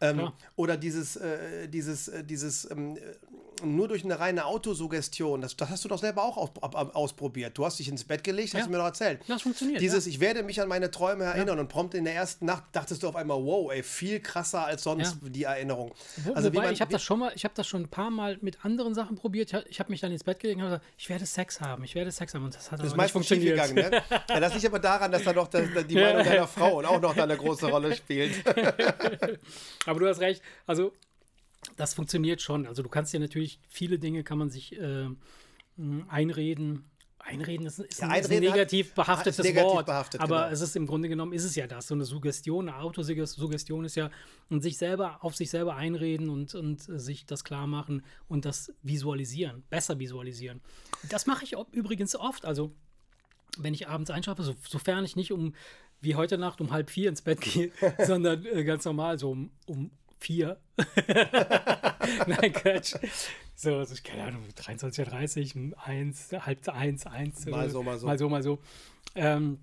Ähm, 0.00 0.30
oder 0.56 0.76
dieses, 0.76 1.16
äh, 1.16 1.68
dieses, 1.68 2.08
äh, 2.08 2.22
dieses 2.22 2.70
ähm, 2.70 2.96
äh, 2.96 3.00
nur 3.64 3.88
durch 3.88 4.04
eine 4.04 4.18
reine 4.18 4.44
Autosuggestion, 4.46 5.40
das, 5.40 5.56
das 5.56 5.68
hast 5.70 5.84
du 5.84 5.88
doch 5.88 5.98
selber 5.98 6.22
auch 6.24 6.36
aus, 6.36 6.50
ab, 6.60 6.76
ab, 6.76 6.94
ausprobiert. 6.96 7.56
Du 7.56 7.64
hast 7.64 7.78
dich 7.78 7.88
ins 7.88 8.04
Bett 8.04 8.22
gelegt, 8.24 8.54
hast 8.54 8.60
Ja. 8.60 8.66
du 8.66 8.72
mir 8.72 8.78
doch 8.78 8.84
erzählt. 8.86 9.20
Das 9.28 9.42
funktioniert, 9.42 9.80
Dieses, 9.80 10.06
ich 10.06 10.20
werde 10.20 10.42
mich 10.42 10.60
an 10.60 10.68
meine 10.68 10.90
Träume 10.90 11.24
erinnern 11.24 11.58
und 11.58 11.68
prompt 11.68 11.94
in 11.94 12.04
der 12.04 12.14
ersten 12.14 12.46
Nacht 12.46 12.64
dachtest 12.72 13.02
du 13.02 13.08
auf 13.08 13.16
einmal, 13.16 13.36
wow, 13.42 13.70
ey, 13.72 13.82
viel 13.82 14.20
krasser 14.20 14.64
als 14.64 14.82
sonst 14.82 15.16
die 15.22 15.44
Erinnerung. 15.44 15.92
Wo, 16.24 16.32
Also 16.34 16.48
wobei, 16.52 16.64
man, 16.66 16.72
ich 16.72 16.80
habe 16.80 16.92
das 16.92 17.02
schon 17.02 17.18
mal, 17.18 17.32
ich 17.34 17.44
habe 17.44 17.54
das 17.54 17.66
schon 17.66 17.82
ein 17.82 17.88
paar 17.88 18.10
Mal 18.10 18.38
mit 18.40 18.64
anderen 18.64 18.94
Sachen 18.94 19.16
probiert. 19.16 19.48
Ich, 19.50 19.54
hab- 19.54 19.66
ich 19.66 19.80
habe 19.80 19.90
mich 19.90 20.00
dann 20.00 20.12
ins 20.12 20.24
Bett 20.24 20.38
gelegt 20.40 20.58
und 20.60 20.64
gesagt, 20.66 20.84
ich 20.96 21.08
werde 21.08 21.26
Sex 21.26 21.60
haben, 21.60 21.84
ich 21.84 21.94
werde 21.94 22.10
Sex 22.12 22.34
haben. 22.34 22.44
Und 22.44 22.54
das 22.54 22.70
hat 22.70 22.78
das 22.80 22.86
ist 22.86 22.92
nicht 22.92 22.96
meistens 22.96 23.26
schief 23.26 23.38
funktioniert. 23.56 23.90
gegangen, 23.90 23.90
ne? 24.10 24.22
Ja, 24.28 24.40
das 24.40 24.54
liegt 24.54 24.66
aber 24.66 24.78
daran, 24.78 25.12
dass 25.12 25.24
da 25.24 25.32
noch 25.32 25.48
das, 25.48 25.62
die 25.88 25.94
Meinung 25.94 26.24
deiner 26.24 26.46
Frau 26.48 26.78
und 26.78 26.84
auch 26.86 27.00
noch 27.00 27.14
da 27.14 27.24
eine 27.24 27.36
große 27.36 27.66
Rolle 27.66 27.94
spielt. 27.94 28.34
Aber 29.86 30.00
du 30.00 30.08
hast 30.08 30.20
recht. 30.20 30.42
Also, 30.66 30.92
das 31.76 31.94
funktioniert 31.94 32.40
schon. 32.42 32.66
Also, 32.66 32.82
du 32.82 32.88
kannst 32.88 33.12
dir 33.12 33.20
natürlich, 33.20 33.60
viele 33.68 33.98
Dinge 33.98 34.22
kann 34.24 34.38
man 34.38 34.50
sich 34.50 34.78
äh, 34.80 35.08
einreden. 36.08 36.84
Einreden 37.18 37.66
ist, 37.66 37.80
ist, 37.80 38.00
Ja, 38.00 38.08
ein, 38.08 38.20
ist 38.20 38.26
ein 38.30 38.34
einreden 38.36 38.50
hat- 38.50 38.56
negativ 38.56 38.94
behaftetes 38.94 39.38
negativ 39.44 39.62
Wort. 39.72 39.86
behaftet, 39.86 40.20
aber 40.20 40.42
genau. 40.42 40.52
es 40.52 40.60
ist 40.60 40.76
im 40.76 40.86
Grunde 40.86 41.08
genommen, 41.08 41.32
ist 41.32 41.42
es 41.42 41.56
ja 41.56 41.66
das. 41.66 41.88
So 41.88 41.94
eine 41.94 42.04
Suggestion, 42.04 42.68
eine 42.68 42.78
Autosuggestion 42.78 43.84
ist 43.84 43.96
ja, 43.96 44.10
und 44.48 44.62
sich 44.62 44.78
selber, 44.78 45.24
auf 45.24 45.34
sich 45.34 45.50
selber 45.50 45.74
einreden 45.74 46.28
und, 46.30 46.54
und 46.54 46.82
sich 46.82 47.26
das 47.26 47.42
klar 47.42 47.66
machen 47.66 48.04
und 48.28 48.44
das 48.44 48.72
visualisieren, 48.82 49.64
besser 49.70 49.98
visualisieren. 49.98 50.60
Das 51.08 51.26
mache 51.26 51.44
ich 51.44 51.56
übrigens 51.72 52.14
oft. 52.14 52.44
Also, 52.44 52.72
wenn 53.58 53.74
ich 53.74 53.88
abends 53.88 54.10
einschlafe, 54.10 54.44
so, 54.44 54.54
sofern 54.68 55.04
ich 55.04 55.16
nicht 55.16 55.32
um, 55.32 55.52
wie 56.00 56.14
heute 56.14 56.38
Nacht, 56.38 56.60
um 56.60 56.70
halb 56.70 56.90
vier 56.90 57.08
ins 57.08 57.22
Bett 57.22 57.40
gehe, 57.40 57.72
sondern 58.06 58.44
äh, 58.46 58.62
ganz 58.62 58.84
normal 58.84 59.18
so 59.18 59.32
um, 59.32 59.50
um 59.66 59.90
vier. 60.26 60.60
Nein, 62.26 62.52
Quatsch. 62.52 62.96
So, 63.54 63.76
also 63.76 63.94
ich 63.94 64.02
keine 64.02 64.24
Ahnung, 64.24 64.42
23.30 64.56 65.70
Uhr, 65.70 65.78
eins, 65.86 66.32
halb 66.32 66.68
eins, 66.68 67.06
eins. 67.06 67.46
Mal 67.46 67.70
so, 67.70 67.82
mal 67.84 67.96
so. 67.98 68.06
Mal 68.06 68.18
so, 68.18 68.28
mal 68.28 68.42
so. 68.42 68.58
Ähm, 69.14 69.60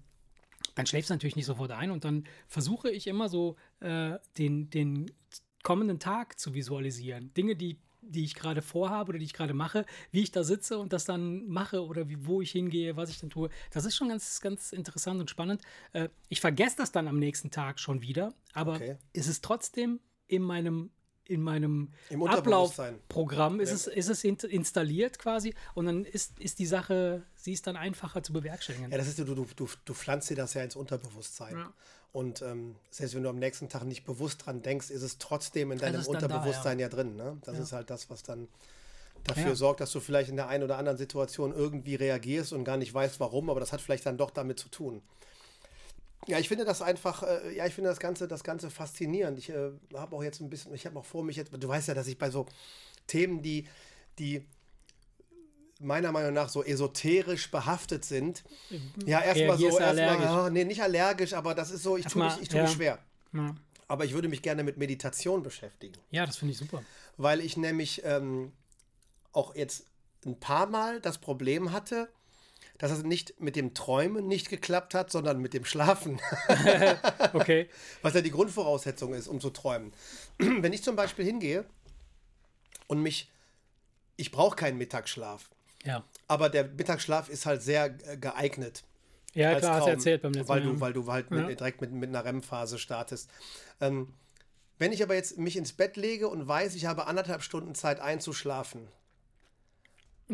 dann 0.76 0.86
schläfst 0.86 1.10
du 1.10 1.16
natürlich 1.16 1.36
nicht 1.36 1.46
sofort 1.46 1.72
ein 1.72 1.92
und 1.92 2.06
dann 2.06 2.24
versuche 2.48 2.90
ich 2.90 3.08
immer 3.08 3.28
so 3.28 3.58
äh, 3.82 4.18
den, 4.38 4.70
den 4.70 5.12
kommenden 5.64 6.00
Tag 6.00 6.40
zu 6.40 6.54
visualisieren. 6.54 7.34
Dinge, 7.34 7.58
die, 7.58 7.78
die 8.02 8.24
ich 8.24 8.36
gerade 8.36 8.62
vorhabe 8.62 9.10
oder 9.10 9.20
die 9.20 9.26
ich 9.26 9.34
gerade 9.34 9.54
mache, 9.54 9.86
wie 10.12 10.22
ich 10.22 10.32
da 10.32 10.46
sitze 10.46 10.80
und 10.80 10.94
das 10.94 11.04
dann 11.04 11.46
mache 11.48 11.86
oder 11.86 12.08
wie, 12.08 12.26
wo 12.26 12.42
ich 12.42 12.52
hingehe, 12.52 12.96
was 12.96 13.10
ich 13.10 13.20
dann 13.20 13.30
tue. 13.30 13.50
Das 13.72 13.84
ist 13.84 13.98
schon 13.98 14.08
ganz, 14.08 14.40
ganz 14.40 14.72
interessant 14.72 15.20
und 15.20 15.30
spannend. 15.30 15.62
Äh, 15.92 16.08
ich 16.30 16.40
vergesse 16.40 16.78
das 16.78 16.94
dann 16.94 17.10
am 17.10 17.20
nächsten 17.20 17.52
Tag 17.52 17.82
schon 17.82 18.02
wieder, 18.02 18.34
aber 18.54 18.76
Okay. 18.76 18.96
es 19.12 19.28
ist 19.28 19.44
trotzdem 19.44 20.00
in 20.36 20.42
meinem 20.44 20.90
in 21.26 21.42
meinem 21.42 21.90
Im 22.10 22.22
Unterbewusstsein. 22.22 22.96
Ablaufprogramm 22.96 23.62
ist 23.62 23.70
Ja. 23.70 23.76
es, 23.76 23.88
ist 23.88 24.10
es 24.10 24.24
in- 24.26 24.36
installiert 24.50 25.20
quasi 25.20 25.54
und 25.74 25.86
dann 25.86 26.04
ist, 26.04 26.38
ist 26.38 26.60
die 26.60 26.66
Sache, 26.66 27.24
sie 27.38 27.54
ist 27.54 27.66
dann 27.66 27.78
einfacher 27.78 28.22
zu 28.24 28.34
bewerkstelligen. 28.34 28.92
Ja, 28.92 28.98
das 28.98 29.08
ist, 29.08 29.20
du, 29.20 29.24
du, 29.24 29.48
du, 29.56 29.70
du 29.86 29.94
pflanzt 29.94 30.30
dir 30.30 30.36
das 30.36 30.54
ja 30.54 30.64
ins 30.64 30.76
Unterbewusstsein. 30.76 31.56
Ja. 31.56 31.74
Und 32.12 32.42
ähm, 32.42 32.76
selbst 32.90 33.16
wenn 33.16 33.24
du 33.24 33.30
am 33.30 33.40
nächsten 33.40 33.70
Tag 33.70 33.86
nicht 33.86 34.04
bewusst 34.04 34.46
dran 34.46 34.62
denkst, 34.64 34.90
ist 34.90 35.02
es 35.02 35.18
trotzdem 35.18 35.72
in 35.72 35.78
deinem 35.80 35.94
dann 35.94 36.04
da, 36.04 36.10
Unterbewusstsein 36.10 36.78
ja. 36.80 36.90
drin. 36.90 37.16
Ne? 37.16 37.38
Das 37.46 37.56
Ja. 37.56 37.64
ist 37.64 37.72
halt 37.72 37.90
das, 37.90 38.10
was 38.10 38.22
dann 38.24 38.50
dafür 39.24 39.48
Ja. 39.52 39.56
sorgt, 39.56 39.80
dass 39.80 39.94
du 39.94 40.02
vielleicht 40.02 40.30
in 40.30 40.36
der 40.36 40.50
einen 40.50 40.66
oder 40.66 40.78
anderen 40.78 40.98
Situation 40.98 41.54
irgendwie 41.54 41.96
reagierst 41.96 42.52
und 42.52 42.66
gar 42.66 42.76
nicht 42.76 42.94
weißt, 42.94 43.22
warum, 43.22 43.50
aber 43.50 43.62
das 43.62 43.72
hat 43.72 43.80
vielleicht 43.80 44.06
dann 44.06 44.18
doch 44.18 44.30
damit 44.30 44.60
zu 44.60 44.68
tun. 44.68 45.02
Ja, 46.28 46.40
ich 46.40 46.48
finde 46.48 46.66
das 46.66 46.82
einfach, 46.82 47.24
äh, 47.24 47.56
ja, 47.56 47.66
ich 47.66 47.74
finde 47.74 47.90
das 47.90 48.00
Ganze, 48.00 48.28
das 48.28 48.44
Ganze 48.44 48.70
faszinierend. 48.70 49.38
Ich 49.40 49.50
äh, 49.50 49.72
habe 49.94 50.16
auch 50.16 50.24
jetzt 50.24 50.42
ein 50.42 50.50
bisschen, 50.50 50.74
ich 50.74 50.86
habe 50.86 51.00
auch 51.00 51.06
vor 51.06 51.24
mich 51.24 51.36
jetzt, 51.36 51.52
du 51.52 51.68
weißt 51.68 51.90
ja, 51.90 51.94
dass 51.94 52.08
ich 52.08 52.18
bei 52.18 52.30
so 52.30 52.46
Themen, 53.08 53.42
die, 53.42 53.68
die 54.20 54.46
meiner 55.80 56.12
Meinung 56.12 56.34
nach 56.34 56.50
so 56.50 56.64
esoterisch 56.64 57.52
behaftet 57.52 58.06
sind, 58.06 58.44
ja, 59.06 59.22
erstmal 59.22 59.58
so, 59.58 59.78
erstmal, 59.80 60.22
ja, 60.22 60.50
nee, 60.50 60.64
nicht 60.64 60.82
allergisch, 60.82 61.34
aber 61.34 61.54
das 61.54 61.72
ist 61.72 61.84
so, 61.84 61.98
ich 61.98 62.06
tue 62.06 62.24
mich, 62.24 62.42
ich 62.42 62.48
tue 62.48 62.60
ja. 62.60 62.64
mich 62.64 62.74
schwer. 62.74 63.00
Ja, 63.34 63.56
Aber 63.88 64.06
ich 64.06 64.14
würde 64.14 64.30
mich 64.30 64.42
gerne 64.42 64.64
mit 64.64 64.78
Meditation 64.78 65.44
beschäftigen, 65.44 65.96
ja 66.12 66.26
das 66.26 66.38
finde 66.38 66.54
ich 66.54 66.58
super. 66.58 66.84
weil 67.18 67.42
ich 67.42 67.58
nämlich 67.58 68.02
ähm, 68.06 68.54
auch 69.34 69.56
jetzt 69.56 69.86
ein 70.26 70.40
paar 70.40 70.68
Mal 70.68 71.02
das 71.02 71.18
Problem 71.18 71.72
hatte, 71.72 72.08
dass 72.84 72.92
es 72.92 73.04
nicht 73.04 73.40
mit 73.40 73.56
dem 73.56 73.74
Träumen 73.74 74.28
nicht 74.28 74.50
geklappt 74.50 74.94
hat, 74.94 75.10
sondern 75.10 75.40
mit 75.40 75.54
dem 75.54 75.64
Schlafen, 75.64 76.20
Okay. 77.34 77.70
was 78.02 78.14
ja 78.14 78.20
die 78.20 78.30
Grundvoraussetzung 78.30 79.14
ist, 79.14 79.30
um 79.30 79.40
zu 79.40 79.52
träumen. 79.52 79.94
Wenn 80.38 80.74
ich 80.74 80.84
zum 80.84 80.98
Beispiel 80.98 81.24
hingehe 81.24 81.64
und 82.88 83.02
mich, 83.02 83.32
ich 84.18 84.32
brauche 84.32 84.58
keinen 84.58 84.78
Mittagsschlaf, 84.78 85.50
Ja. 85.86 86.04
aber 86.28 86.50
der 86.50 86.66
Mittagsschlaf 86.66 87.30
ist 87.30 87.46
halt 87.46 87.62
sehr 87.62 87.90
geeignet. 87.90 88.84
Ja, 89.34 89.56
klar, 89.56 89.76
hast 89.76 89.78
du 89.78 89.80
Traum, 89.86 89.90
erzählt 89.92 90.22
beim 90.22 90.34
letzten 90.34 90.50
weil 90.50 90.62
Mal. 90.62 90.74
du, 90.74 90.80
weil 90.82 90.92
du 90.94 91.10
halt 91.10 91.32
mit, 91.32 91.48
Ja. 91.48 91.56
direkt 91.56 91.80
mit, 91.80 91.94
mit 91.94 92.10
einer 92.10 92.26
REM-Phase 92.26 92.78
startest. 92.80 93.30
Ähm, 93.80 94.14
wenn 94.78 94.92
ich 94.92 95.02
aber 95.02 95.16
jetzt 95.16 95.38
mich 95.38 95.56
ins 95.56 95.72
Bett 95.72 95.96
lege 95.96 96.28
und 96.28 96.46
weiß, 96.50 96.76
ich 96.76 96.86
habe 96.86 97.08
anderthalb 97.08 97.44
Stunden 97.44 97.76
Zeit 97.76 98.02
einzuschlafen, 98.02 98.90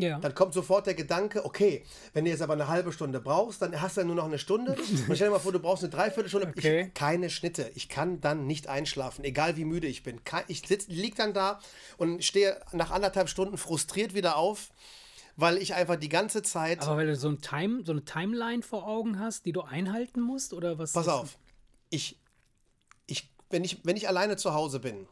ja. 0.01 0.19
dann 0.19 0.35
kommt 0.35 0.53
sofort 0.53 0.87
der 0.87 0.93
Gedanke, 0.93 1.45
okay, 1.45 1.83
wenn 2.13 2.25
du 2.25 2.31
jetzt 2.31 2.41
aber 2.41 2.53
eine 2.53 2.67
halbe 2.67 2.91
Stunde 2.91 3.19
brauchst, 3.19 3.61
dann 3.61 3.79
hast 3.81 3.97
du 3.97 4.01
ja 4.01 4.07
nur 4.07 4.15
noch 4.15 4.25
eine 4.25 4.39
Stunde. 4.39 4.73
Und 5.07 5.15
stell 5.15 5.27
dir 5.27 5.31
mal 5.31 5.39
vor, 5.39 5.51
du 5.51 5.59
brauchst 5.59 5.83
eine 5.83 5.91
Dreiviertelstunde. 5.91 6.47
Okay. 6.47 6.87
Ich, 6.87 6.93
keine 6.93 7.29
Schnitte. 7.29 7.71
Ich 7.75 7.89
kann 7.89 8.21
dann 8.21 8.47
nicht 8.47 8.67
einschlafen, 8.67 9.23
egal 9.23 9.57
wie 9.57 9.65
müde 9.65 9.87
ich 9.87 10.03
bin. 10.03 10.21
Ich 10.47 10.67
sitz, 10.67 10.87
lieg 10.87 11.15
dann 11.15 11.33
da 11.33 11.59
und 11.97 12.23
stehe 12.23 12.59
nach 12.71 12.91
anderthalb 12.91 13.29
Stunden 13.29 13.57
frustriert 13.57 14.13
wieder 14.13 14.37
auf, 14.37 14.69
weil 15.35 15.57
ich 15.57 15.73
einfach 15.73 15.95
die 15.95 16.09
ganze 16.09 16.41
Zeit. 16.41 16.81
Aber 16.81 16.97
weil 16.97 17.07
du 17.07 17.15
so, 17.15 17.29
ein 17.29 17.41
Time, 17.41 17.83
so 17.85 17.91
eine 17.91 18.05
Timeline 18.05 18.61
vor 18.61 18.87
Augen 18.87 19.19
hast, 19.19 19.45
die 19.45 19.51
du 19.51 19.61
einhalten 19.61 20.21
musst, 20.21 20.53
oder 20.53 20.77
was? 20.77 20.93
Pass 20.93 21.07
auf. 21.07 21.37
Ich, 21.89 22.19
ich, 23.07 23.31
wenn, 23.49 23.63
ich, 23.63 23.81
wenn 23.83 23.95
ich 23.95 24.07
alleine 24.07 24.37
zu 24.37 24.53
Hause 24.53 24.79
bin 24.79 25.07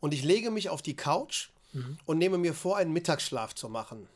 und 0.00 0.14
ich 0.14 0.22
lege 0.22 0.50
mich 0.50 0.68
auf 0.68 0.82
die 0.82 0.96
Couch 0.96 1.50
und 2.06 2.18
nehme 2.18 2.38
mir 2.38 2.54
vor, 2.54 2.76
einen 2.76 2.92
Mittagsschlaf 2.92 3.54
zu 3.54 3.68
machen, 3.68 4.08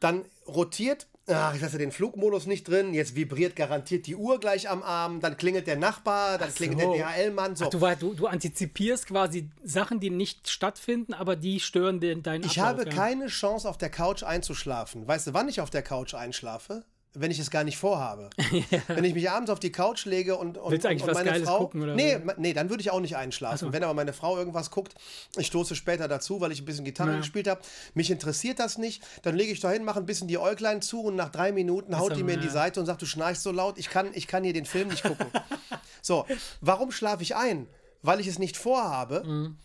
dann 0.00 0.24
rotiert, 0.46 1.06
ach, 1.26 1.54
ich 1.54 1.60
lasse 1.60 1.78
den 1.78 1.90
Flugmodus 1.90 2.46
nicht 2.46 2.68
drin, 2.68 2.94
jetzt 2.94 3.16
vibriert 3.16 3.56
garantiert 3.56 4.06
die 4.06 4.14
Uhr 4.14 4.38
gleich 4.38 4.68
am 4.68 4.82
Arm, 4.82 5.20
dann 5.20 5.36
klingelt 5.36 5.66
der 5.66 5.76
Nachbar, 5.76 6.38
dann 6.38 6.54
klingelt 6.54 6.80
der 6.80 6.86
so. 6.86 6.94
DHL-Mann. 6.94 7.56
So. 7.56 7.70
Ach, 7.72 7.94
du, 7.98 8.14
du 8.14 8.26
antizipierst 8.26 9.06
quasi 9.06 9.50
Sachen, 9.62 10.00
die 10.00 10.10
nicht 10.10 10.48
stattfinden, 10.48 11.14
aber 11.14 11.36
die 11.36 11.60
stören 11.60 12.00
den, 12.00 12.22
deinen 12.22 12.44
ich 12.44 12.60
Ablauf, 12.60 12.66
habe 12.66 12.84
ja. 12.84 12.94
keine 12.94 13.26
Chance, 13.28 13.68
auf 13.68 13.78
der 13.78 13.90
Couch 13.90 14.22
einzuschlafen. 14.22 15.06
Weißt 15.08 15.28
du, 15.28 15.34
wann 15.34 15.48
ich 15.48 15.60
auf 15.60 15.70
der 15.70 15.82
Couch 15.82 16.14
einschlafe? 16.14 16.84
Wenn 17.18 17.30
ich 17.30 17.38
es 17.38 17.50
gar 17.50 17.64
nicht 17.64 17.78
vorhabe. 17.78 18.28
Wenn 18.88 19.04
ich 19.04 19.14
mich 19.14 19.30
abends 19.30 19.50
auf 19.50 19.58
die 19.58 19.72
Couch 19.72 20.04
lege 20.04 20.36
und, 20.36 20.58
und, 20.58 20.70
Willst 20.70 20.84
du 20.84 20.88
eigentlich 20.90 21.02
und 21.02 21.08
was 21.08 21.14
meine 21.18 21.30
Geiles 21.30 21.48
Frau. 21.48 21.58
gucken, 21.58 21.82
oder 21.82 21.94
nee, 21.94 22.14
so? 22.14 22.32
nee, 22.36 22.52
dann 22.52 22.68
würde 22.68 22.82
ich 22.82 22.90
auch 22.90 23.00
nicht 23.00 23.16
einschlafen. 23.16 23.72
Wenn 23.72 23.82
aber 23.82 23.94
meine 23.94 24.12
Frau 24.12 24.36
irgendwas 24.36 24.70
guckt, 24.70 24.94
ich 25.38 25.46
stoße 25.46 25.74
später 25.76 26.08
dazu, 26.08 26.40
weil 26.40 26.52
ich 26.52 26.60
ein 26.60 26.64
bisschen 26.66 26.84
Gitarre 26.84 27.12
Ja. 27.12 27.16
gespielt 27.18 27.48
habe. 27.48 27.60
Mich 27.94 28.10
interessiert 28.10 28.58
das 28.58 28.76
nicht. 28.78 29.02
Dann 29.22 29.34
lege 29.34 29.52
ich 29.52 29.60
da 29.60 29.70
hin, 29.70 29.84
mache 29.84 29.98
ein 29.98 30.06
bisschen 30.06 30.28
die 30.28 30.38
Äuglein 30.38 30.82
zu 30.82 31.02
und 31.02 31.16
nach 31.16 31.30
drei 31.30 31.52
Minuten 31.52 31.96
haut 31.98 32.10
so, 32.10 32.14
die 32.16 32.22
mir 32.22 32.34
in 32.34 32.40
die 32.40 32.46
ja. 32.46 32.52
Seite 32.52 32.80
und 32.80 32.86
sagt, 32.86 33.00
du 33.00 33.06
schnarchst 33.06 33.42
so 33.42 33.50
laut, 33.50 33.78
ich 33.78 33.88
kann, 33.88 34.10
ich 34.14 34.26
kann 34.26 34.44
hier 34.44 34.52
den 34.52 34.66
Film 34.66 34.88
nicht 34.88 35.02
gucken. 35.02 35.26
so, 36.02 36.26
warum 36.60 36.92
schlafe 36.92 37.22
ich 37.22 37.34
ein? 37.34 37.66
Weil 38.02 38.20
ich 38.20 38.26
es 38.26 38.38
nicht 38.38 38.56
vorhabe 38.56 39.22
Mhm. 39.26 39.56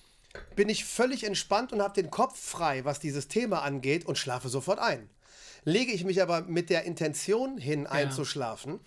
bin 0.56 0.70
ich 0.70 0.86
völlig 0.86 1.26
entspannt 1.26 1.74
und 1.74 1.82
habe 1.82 1.94
den 2.02 2.10
Kopf 2.10 2.40
frei, 2.40 2.86
was 2.86 3.00
dieses 3.00 3.28
Thema 3.28 3.62
angeht 3.64 4.06
und 4.06 4.18
schlafe 4.18 4.48
sofort 4.48 4.80
ein. 4.80 5.10
Lege 5.64 5.92
ich 5.92 6.04
mich 6.04 6.22
aber 6.22 6.42
mit 6.42 6.70
der 6.70 6.84
Intention 6.84 7.58
hin, 7.58 7.88
einzuschlafen, 7.88 8.80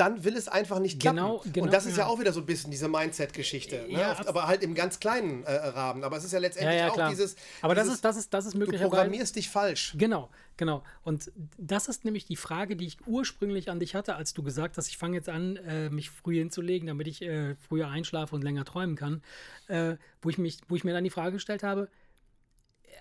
dann 0.00 0.24
will 0.24 0.34
es 0.34 0.48
einfach 0.48 0.78
nicht 0.78 0.98
klappen. 0.98 1.18
Genau, 1.18 1.42
genau, 1.52 1.66
und 1.66 1.72
das 1.74 1.84
ist 1.84 1.98
ja. 1.98 2.04
ja. 2.04 2.08
auch 2.08 2.18
wieder 2.18 2.32
so 2.32 2.40
ein 2.40 2.46
bisschen 2.46 2.70
diese 2.70 2.88
Mindset-Geschichte. 2.88 3.86
Ne? 3.88 4.00
Ja, 4.00 4.16
aber 4.26 4.46
halt 4.46 4.62
im 4.62 4.74
ganz 4.74 4.98
kleinen 4.98 5.42
äh, 5.44 5.52
Rahmen. 5.52 6.04
Aber 6.04 6.16
es 6.16 6.24
ist 6.24 6.32
ja 6.32 6.38
letztendlich 6.38 6.78
ja, 6.78 6.90
auch 6.90 7.10
dieses. 7.10 7.36
aber 7.60 7.74
das 7.74 7.84
dieses, 7.84 7.96
ist, 7.96 8.04
das 8.04 8.16
ist, 8.16 8.32
das 8.32 8.46
ist 8.46 8.54
Du 8.54 8.58
möglicherweise. 8.60 8.88
programmierst 8.88 9.36
dich 9.36 9.50
falsch. 9.50 9.94
Genau, 9.98 10.30
genau. 10.56 10.82
Und 11.02 11.30
das 11.58 11.88
ist 11.88 12.06
nämlich 12.06 12.24
die 12.24 12.36
Frage, 12.36 12.76
die 12.76 12.86
ich 12.86 12.96
ursprünglich 13.06 13.70
an 13.70 13.78
dich 13.78 13.94
hatte, 13.94 14.14
als 14.14 14.32
du 14.32 14.42
gesagt 14.42 14.78
hast, 14.78 14.88
ich 14.88 14.96
fange 14.96 15.16
jetzt 15.16 15.28
an, 15.28 15.56
äh, 15.56 15.90
mich 15.90 16.08
früh 16.08 16.36
hinzulegen, 16.36 16.86
damit 16.86 17.06
ich 17.06 17.20
äh, 17.20 17.56
früher 17.56 17.88
einschlafe 17.88 18.34
und 18.34 18.42
länger 18.42 18.64
träumen 18.64 18.96
kann. 18.96 19.22
Äh, 19.68 19.96
wo, 20.22 20.30
ich 20.30 20.38
mich, 20.38 20.60
wo 20.68 20.76
ich 20.76 20.84
mir 20.84 20.94
dann 20.94 21.04
die 21.04 21.10
Frage 21.10 21.32
gestellt 21.32 21.62
habe, 21.62 21.88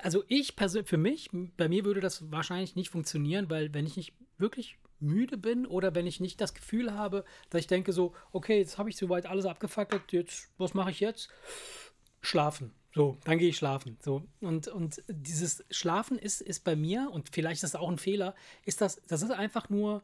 also 0.02 0.24
ich 0.28 0.56
persönlich, 0.56 0.90
für 0.90 0.98
mich, 0.98 1.30
bei 1.58 1.70
mir 1.70 1.86
würde 1.86 2.00
das 2.00 2.32
wahrscheinlich 2.32 2.76
nicht 2.76 2.90
funktionieren, 2.90 3.50
weil 3.50 3.74
wenn 3.74 3.86
ich 3.86 3.98
nicht 3.98 4.14
wirklich 4.38 4.78
müde 5.00 5.38
bin 5.38 5.66
oder 5.66 5.96
wenn 5.96 6.08
ich 6.08 6.20
nicht 6.20 6.42
das 6.42 6.54
Gefühl 6.54 6.94
habe, 6.94 7.24
dass 7.50 7.62
ich 7.62 7.68
denke 7.68 7.94
so, 7.94 8.14
okay, 8.32 8.58
jetzt 8.58 8.78
habe 8.78 8.90
ich 8.90 8.98
soweit 8.98 9.26
alles 9.26 9.46
abgefackelt, 9.46 10.12
jetzt, 10.12 10.50
was 10.58 10.74
mache 10.74 10.92
ich 10.92 11.00
jetzt? 11.00 11.30
Schlafen. 12.22 12.74
So, 12.94 13.18
dann 13.24 13.38
gehe 13.38 13.50
ich 13.50 13.58
schlafen. 13.58 13.98
So. 14.02 14.24
Und, 14.42 14.68
und 14.68 15.04
dieses 15.08 15.64
Schlafen 15.70 16.18
ist, 16.18 16.42
ist 16.42 16.64
bei 16.64 16.76
mir, 16.76 17.10
und 17.12 17.30
vielleicht 17.32 17.64
ist 17.64 17.74
das 17.74 17.80
auch 17.80 17.90
ein 17.90 18.00
Fehler, 18.00 18.36
ist 18.66 18.82
das, 18.82 19.02
das 19.08 19.22
ist 19.22 19.32
einfach 19.32 19.70
nur 19.70 20.04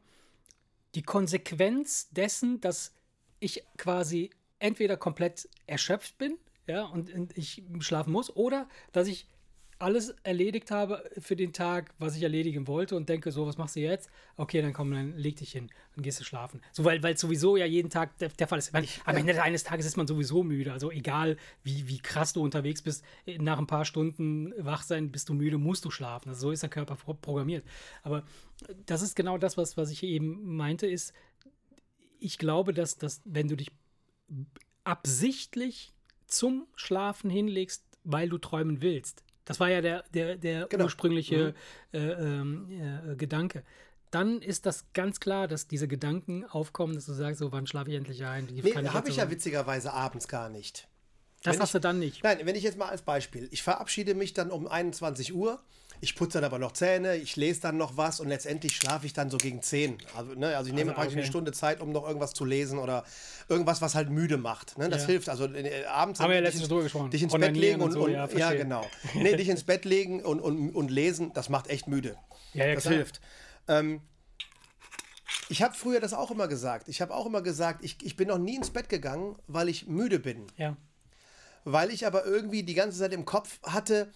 die 0.94 1.02
Konsequenz 1.02 2.10
dessen, 2.12 2.62
dass 2.62 2.94
ich 3.40 3.64
quasi 3.78 4.30
entweder 4.60 4.98
komplett 4.98 5.50
erschöpft 5.68 6.18
bin, 6.18 6.38
ja, 6.68 6.86
und, 6.86 7.14
und 7.14 7.38
ich 7.38 7.64
schlafen 7.80 8.12
muss, 8.12 8.36
oder 8.36 8.70
dass 8.92 9.08
ich 9.08 9.28
alles 9.86 10.16
erledigt 10.24 10.72
habe 10.72 11.08
für 11.20 11.36
den 11.36 11.54
Tag, 11.54 11.94
was 12.00 12.18
ich 12.18 12.24
erledigen 12.24 12.66
wollte 12.66 12.96
und 12.96 13.08
denke, 13.08 13.32
so, 13.32 13.46
was 13.46 13.58
machst 13.60 13.76
du 13.76 13.82
jetzt? 13.82 14.10
Okay, 14.36 14.60
dann 14.64 14.74
komm, 14.74 14.92
dann 14.92 15.16
leg 15.16 15.36
dich 15.36 15.52
hin 15.52 15.70
und 15.96 16.02
gehst 16.02 16.20
du 16.20 16.24
schlafen. 16.24 16.60
So, 16.72 16.84
weil 16.84 17.06
es 17.06 17.22
sowieso 17.22 17.56
ja 17.56 17.66
jeden 17.66 17.92
Tag 17.92 18.18
der, 18.18 18.30
der 18.30 18.48
Fall 18.48 18.58
ist. 18.58 18.74
Meine, 18.74 18.88
am 19.06 19.16
Ende 19.16 19.40
eines 19.44 19.64
Tages 19.64 19.86
ist 19.86 19.96
man 19.96 20.08
sowieso 20.08 20.42
müde. 20.42 20.74
Also 20.74 20.90
egal, 20.90 21.38
wie, 21.62 21.88
wie 21.88 22.00
krass 22.00 22.34
du 22.34 22.42
unterwegs 22.42 22.82
bist, 22.82 23.06
nach 23.38 23.60
ein 23.60 23.68
paar 23.68 23.86
Stunden 23.86 24.54
wach 24.58 24.82
sein, 24.82 25.12
bist 25.12 25.30
du 25.30 25.36
müde, 25.36 25.60
musst 25.60 25.86
du 25.86 25.92
schlafen. 25.92 26.30
Also 26.30 26.48
so 26.48 26.52
ist 26.52 26.64
der 26.64 26.72
Körper 26.72 26.96
pro- 26.96 27.14
programmiert. 27.14 27.64
Aber 28.02 28.24
das 28.88 29.04
ist 29.04 29.16
genau 29.16 29.38
das, 29.38 29.56
was, 29.56 29.78
was 29.78 29.92
ich 29.92 30.02
eben 30.02 30.56
meinte, 30.56 30.88
ist, 30.88 31.14
ich 32.20 32.40
glaube, 32.40 32.74
dass, 32.74 32.98
dass 32.98 33.22
wenn 33.24 33.48
du 33.48 33.56
dich 33.56 33.70
absichtlich 34.84 35.94
zum 36.26 36.66
Schlafen 36.76 37.30
hinlegst, 37.30 37.84
weil 38.04 38.30
du 38.30 38.40
träumen 38.40 38.82
willst. 38.82 39.24
Das 39.46 39.60
war 39.60 39.70
ja 39.70 39.82
der, 39.82 40.04
der, 40.14 40.36
der 40.38 40.68
Genau. 40.68 40.86
ursprüngliche 40.86 41.54
äh, 41.94 41.98
ähm, 41.98 42.68
äh, 43.12 43.16
Gedanke. 43.16 43.64
Dann 44.12 44.42
ist 44.42 44.66
das 44.66 44.86
ganz 44.94 45.20
klar, 45.20 45.48
dass 45.48 45.68
diese 45.68 45.88
Gedanken 45.88 46.46
aufkommen, 46.46 46.96
dass 46.96 47.06
du 47.06 47.14
sagst, 47.14 47.40
so 47.40 47.52
wann 47.52 47.68
schlafe 47.68 47.90
ich 47.92 47.98
endlich 47.98 48.24
ein? 48.26 48.48
Die 48.48 48.62
Nee, 48.62 48.74
habe 48.74 49.10
ich 49.10 49.18
ja 49.18 49.30
witzigerweise 49.30 49.94
abends 49.94 50.28
gar 50.28 50.50
nicht. 50.50 50.88
Das 51.44 51.56
Wenn 51.56 51.62
hast 51.62 51.70
ich, 51.70 51.74
du 51.74 51.80
dann 51.80 52.00
nicht. 52.00 52.24
Nein, 52.24 52.40
wenn 52.44 52.56
ich 52.56 52.64
jetzt 52.64 52.78
mal 52.78 52.90
als 52.90 53.02
Beispiel, 53.04 53.48
ich 53.52 53.62
verabschiede 53.62 54.16
mich 54.16 54.34
dann 54.34 54.52
um 54.52 54.68
21 54.68 55.34
Uhr, 55.36 55.62
ich 56.02 56.16
putze 56.16 56.38
dann 56.40 56.44
aber 56.46 56.60
noch 56.60 56.74
Zähne, 56.74 57.16
ich 57.16 57.36
lese 57.36 57.62
dann 57.62 57.78
noch 57.78 57.98
was 57.98 58.20
und 58.20 58.28
letztendlich 58.30 58.76
schlafe 58.76 59.06
ich 59.06 59.14
dann 59.14 59.30
so 59.30 59.38
gegen 59.38 59.62
10. 59.62 59.98
Also, 60.16 60.34
ne, 60.34 60.56
also 60.58 60.70
ich 60.70 60.76
nehme 60.76 60.92
Also, 60.92 60.96
praktisch 60.96 61.14
eine 61.14 61.22
okay. 61.24 61.30
Stunde 61.32 61.52
Zeit, 61.52 61.82
um 61.82 61.92
noch 61.92 62.06
irgendwas 62.08 62.34
zu 62.34 62.46
lesen 62.46 62.78
oder 62.80 63.04
irgendwas, 63.50 63.82
was 63.82 63.96
halt 63.96 64.10
müde 64.10 64.38
macht. 64.38 64.78
Ne? 64.78 64.90
Das 64.90 65.04
Ja. 65.04 65.08
hilft. 65.08 65.30
Also 65.30 65.46
äh, 65.46 65.86
abends 65.86 66.20
Haben 66.20 66.30
wir 66.30 66.36
ja 66.36 66.42
dich 66.42 66.48
letztens 66.48 66.64
ins- 66.64 66.70
drüber 66.70 66.84
gesprochen. 66.84 67.10
Dich 67.12 67.24
ins 67.24 67.32
Bett 67.34 67.42
Onanieren 67.44 67.62
legen 67.62 67.82
und, 67.82 67.88
und 67.88 67.94
so, 67.94 68.04
und 68.06 68.12
ja, 68.12 68.28
ja, 68.28 68.54
genau. 68.54 68.86
Nee, 69.16 69.36
dich 69.36 69.50
ins 69.50 69.64
Bett 69.64 69.86
legen 69.86 70.24
und, 70.24 70.40
und, 70.40 70.76
und 70.76 70.92
lesen, 70.92 71.32
das 71.34 71.50
macht 71.50 71.68
echt 71.68 71.88
müde. 71.88 72.16
Ja, 72.54 72.66
ja, 72.68 72.74
das 72.76 72.84
klar. 72.84 72.96
hilft. 72.96 73.22
Ähm, 73.68 74.02
ich 75.50 75.62
habe 75.62 75.76
früher 75.76 76.00
das 76.00 76.14
auch 76.14 76.32
immer 76.32 76.48
gesagt. 76.48 76.88
Ich 76.88 77.02
habe 77.02 77.14
auch 77.14 77.26
immer 77.26 77.42
gesagt, 77.42 77.84
ich, 77.84 77.98
ich 78.04 78.16
bin 78.16 78.28
noch 78.28 78.38
nie 78.38 78.56
ins 78.56 78.70
Bett 78.72 78.90
gegangen, 78.90 79.36
weil 79.48 79.70
ich 79.70 79.88
müde 79.88 80.20
bin 80.20 80.46
Ja. 80.58 80.76
weil 81.66 81.92
ich 81.92 82.06
aber 82.08 82.26
irgendwie 82.26 82.64
die 82.64 82.74
ganze 82.74 83.00
Zeit 83.00 83.14
im 83.14 83.26
Kopf 83.26 83.60
hatte, 83.64 84.12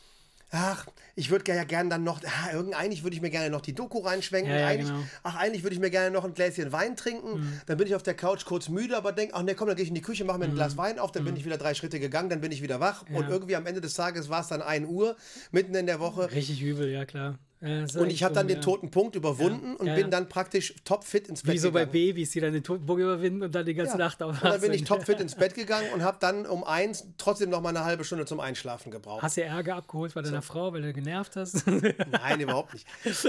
ach, 0.52 0.86
ich 1.16 1.30
würde 1.30 1.54
ja 1.54 1.64
gerne 1.64 1.90
dann 1.90 2.04
noch, 2.04 2.22
irgend- 2.54 2.76
eigentlich 2.76 3.04
würde 3.04 3.16
ich 3.16 3.22
mir 3.22 3.30
gerne 3.30 3.50
noch 3.50 3.62
die 3.62 3.74
Doku 3.76 4.00
reinschwenken, 4.00 4.52
Ja, 4.52 4.60
ja, 4.60 4.68
eigentlich, 4.68 4.88
genau. 4.88 5.00
Mhm. 5.02 5.10
ach, 5.24 5.36
eigentlich 5.36 5.64
würde 5.64 5.74
ich 5.76 5.80
mir 5.80 5.90
gerne 5.90 6.12
noch 6.12 6.24
ein 6.26 6.34
Gläschen 6.34 6.72
Wein 6.72 6.96
trinken, 6.96 7.62
dann 7.66 7.78
bin 7.78 7.88
ich 7.88 7.96
auf 7.96 8.04
der 8.04 8.14
Couch 8.16 8.46
kurz 8.46 8.70
müde, 8.70 8.98
aber 8.98 9.12
denke, 9.12 9.36
ach 9.36 9.44
ne, 9.44 9.56
komm, 9.56 9.68
dann 9.68 9.76
gehe 9.76 9.84
ich 9.84 9.90
in 9.90 9.96
die 9.96 10.02
Küche, 10.02 10.24
mache 10.26 10.40
mir 10.40 10.46
ein 10.46 10.56
Glas 10.56 10.78
Wein 10.78 11.00
auf, 11.00 11.12
dann 11.12 11.24
bin 11.26 11.36
ich 11.36 11.46
wieder 11.46 11.58
drei 11.58 11.74
Schritte 11.74 12.00
gegangen, 12.00 12.30
dann 12.30 12.42
bin 12.42 12.52
ich 12.52 12.62
wieder 12.62 12.80
wach 12.80 13.04
und 13.04 13.10
Mhm. 13.12 13.22
Ja. 13.22 13.30
irgendwie 13.30 13.56
am 13.56 13.66
Ende 13.66 13.82
des 13.82 13.94
Tages 13.94 14.30
war 14.30 14.42
es 14.42 14.48
dann 14.48 14.62
1 14.62 14.88
Uhr, 14.88 15.16
mitten 15.52 15.76
in 15.76 15.86
der 15.86 16.00
Woche 16.00 16.32
Richtig 16.32 16.62
übel, 16.62 16.90
ja 16.90 17.06
klar. 17.06 17.38
Ja, 17.62 17.82
und 18.00 18.10
ich 18.10 18.24
habe 18.24 18.34
dann 18.34 18.48
dumm, 18.48 18.56
den 18.56 18.62
toten 18.62 18.90
Punkt 18.90 19.18
überwunden 19.18 19.76
und 19.76 19.94
bin 19.94 20.10
dann 20.10 20.30
praktisch 20.30 20.76
topfit 20.86 21.28
ins 21.28 21.44
Bett 21.44 21.56
Wie 21.56 21.58
so 21.58 21.72
bei 21.72 21.82
gegangen. 21.82 21.92
Babys, 21.92 22.32
die 22.32 22.40
dann 22.40 22.54
den 22.54 22.64
Totenburg 22.64 23.00
überwinden 23.00 23.44
und 23.44 23.54
dann 23.54 23.66
die 23.66 23.74
ganze. 23.74 23.98
Nacht 23.98 24.22
Und 24.22 24.30
aufwachen. 24.30 24.52
dann 24.52 24.62
bin 24.62 24.74
ich 24.74 24.86
topfit 24.86 25.20
ins 25.20 25.36
Bett 25.36 25.54
gegangen 25.56 25.92
und 25.94 26.02
habe 26.02 26.18
dann 26.22 26.46
um 26.46 26.64
eins 26.64 27.06
trotzdem 27.18 27.50
noch 27.50 27.62
mal 27.62 27.70
eine 27.70 27.84
halbe 27.84 28.06
Stunde 28.06 28.26
zum 28.26 28.40
Einschlafen 28.40 28.92
gebraucht. 28.92 29.22
Hast 29.22 29.36
du 29.36 29.44
Ärger 29.44 29.76
abgeholt 29.76 30.14
bei 30.14 30.22
deiner 30.22 30.42
Frau, 30.42 30.72
weil 30.72 30.84
du 30.84 30.94
genervt 30.94 31.36
hast? 31.36 31.68
Nein, 32.12 32.40
überhaupt 32.40 32.74
nicht. 32.74 32.88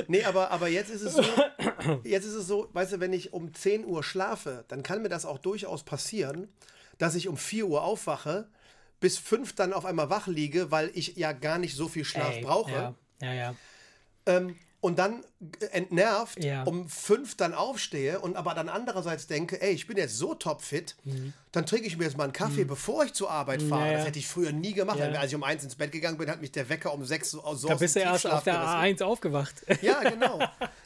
Nee, 0.09 0.23
aber, 0.23 0.53
aber 0.53 0.69
jetzt 0.69 0.91
ist 0.91 1.03
es 1.03 1.15
so, 1.15 1.23
jetzt 2.05 2.25
ist 2.25 2.35
es 2.35 2.47
so, 2.47 2.69
weißt 2.73 2.93
du, 2.93 3.01
wenn 3.01 3.13
ich 3.13 3.33
um 3.33 3.53
10 3.53 3.85
Uhr 3.85 4.05
schlafe, 4.05 4.65
dann 4.69 4.85
kann 4.85 5.03
mir 5.03 5.09
das 5.09 5.27
auch 5.27 5.39
durchaus 5.39 5.83
passieren, 5.83 6.47
dass 6.99 7.17
ich 7.17 7.27
um 7.27 7.37
4 7.37 7.67
Uhr 7.67 7.83
aufwache, 7.83 8.47
bis 9.01 9.19
5 9.19 9.55
dann 9.57 9.73
auf 9.73 9.87
einmal 9.87 10.09
wach 10.09 10.29
liege, 10.29 10.71
weil 10.71 10.93
ich 10.95 11.17
ja 11.17 11.33
gar 11.33 11.59
nicht 11.59 11.75
so 11.75 11.89
viel 11.89 12.05
Schlaf 12.05 12.37
Ey, 12.37 12.45
brauche. 12.45 12.71
Ja, 12.71 12.95
ja. 13.23 13.35
ja. 13.35 13.55
Ähm, 14.27 14.57
und 14.83 14.99
dann 14.99 15.23
entnervt 15.73 16.43
Ja. 16.43 16.63
um 16.63 16.89
5 16.89 17.37
dann 17.37 17.53
aufstehe 17.53 18.19
und 18.21 18.37
aber 18.37 18.55
dann 18.55 18.71
andererseits 18.71 19.27
denke, 19.27 19.61
ey, 19.61 19.73
ich 19.73 19.87
bin 19.87 19.99
jetzt 19.99 20.17
so 20.17 20.33
topfit, 20.35 20.97
dann 21.53 21.67
trinke 21.67 21.87
ich 21.87 21.99
mir 21.99 22.05
jetzt 22.05 22.17
mal 22.17 22.25
einen 22.25 22.33
Kaffee, 22.33 22.65
bevor 22.65 23.05
ich 23.05 23.13
zur 23.13 23.31
Arbeit 23.31 23.61
fahre. 23.61 23.81
Mhm. 23.83 23.87
Ja, 23.87 23.93
ja. 23.93 23.99
Das 23.99 24.07
hätte 24.07 24.19
ich 24.19 24.27
früher 24.27 24.53
nie 24.53 24.73
gemacht. 24.73 24.99
Ja. 24.99 25.11
Als 25.11 25.31
ich 25.33 25.37
um 25.37 25.43
1 25.43 25.65
ins 25.65 25.75
Bett 25.75 25.93
gegangen 25.93 26.17
bin, 26.17 26.31
hat 26.31 26.41
mich 26.41 26.51
der 26.53 26.69
Wecker 26.71 26.95
um 26.95 27.05
6 27.05 27.31
so, 27.31 27.55
so 27.55 27.69
Da 27.69 27.75
aus 27.75 27.81
bist 27.81 27.95
du 27.97 28.01
erst 28.01 28.27
auf 28.27 28.43
der 28.43 28.55
gerissen. 28.55 29.03
A1 29.03 29.03
aufgewacht. 29.03 29.55
Ja, 29.83 30.01
genau. 30.01 30.41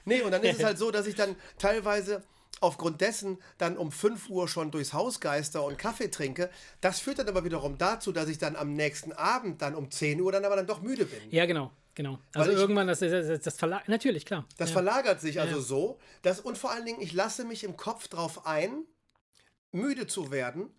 Nee, 0.05 0.23
und 0.23 0.33
dann 0.33 0.43
ist 0.43 0.59
es 0.59 0.65
halt 0.65 0.79
so, 0.79 0.91
dass 0.91 1.07
ich 1.07 1.15
dann 1.15 1.37
teilweise 1.59 2.25
aufgrund 2.61 3.01
dessen 3.01 3.39
dann 3.59 3.77
um 3.77 3.93
5 3.93 4.29
Uhr 4.29 4.49
schon 4.49 4.73
durchs 4.73 4.93
Haus 4.93 5.21
geister 5.21 5.65
und 5.65 5.79
Kaffee 5.79 6.09
trinke. 6.11 6.51
Das 6.81 6.99
führt 6.99 7.21
dann 7.21 7.29
aber 7.29 7.45
wiederum 7.45 7.79
dazu, 7.79 8.11
dass 8.11 8.29
ich 8.29 8.39
dann 8.39 8.57
am 8.57 8.73
nächsten 8.73 9.13
Abend 9.13 9.63
dann 9.63 9.75
um 9.77 9.89
10 9.91 10.21
Uhr 10.21 10.33
dann 10.33 10.45
aber 10.45 10.57
dann 10.57 10.67
doch 10.67 10.81
müde 10.83 11.05
bin. 11.05 11.21
Ja, 11.31 11.47
genau, 11.47 11.71
genau. 11.95 12.19
Also 12.35 12.51
ich- 12.51 12.59
irgendwann, 12.59 12.87
das, 12.87 13.01
das, 13.01 13.11
das, 13.27 13.41
das 13.41 13.57
verlag 13.57 13.89
natürlich, 13.89 14.25
klar. 14.27 14.47
Das 14.57 14.71
ja. 14.71 14.75
verlagert 14.75 15.21
sich 15.21 15.41
also 15.41 15.61
so, 15.61 15.99
dass 16.23 16.41
und 16.41 16.59
vor 16.59 16.71
allen 16.71 16.85
Dingen, 16.87 17.01
ich 17.01 17.13
lasse 17.13 17.45
mich 17.45 17.65
im 17.65 17.77
Kopf 17.77 18.09
drauf 18.09 18.47
ein, 18.47 18.85
müde 19.73 20.07
zu 20.07 20.31
werden, 20.31 20.75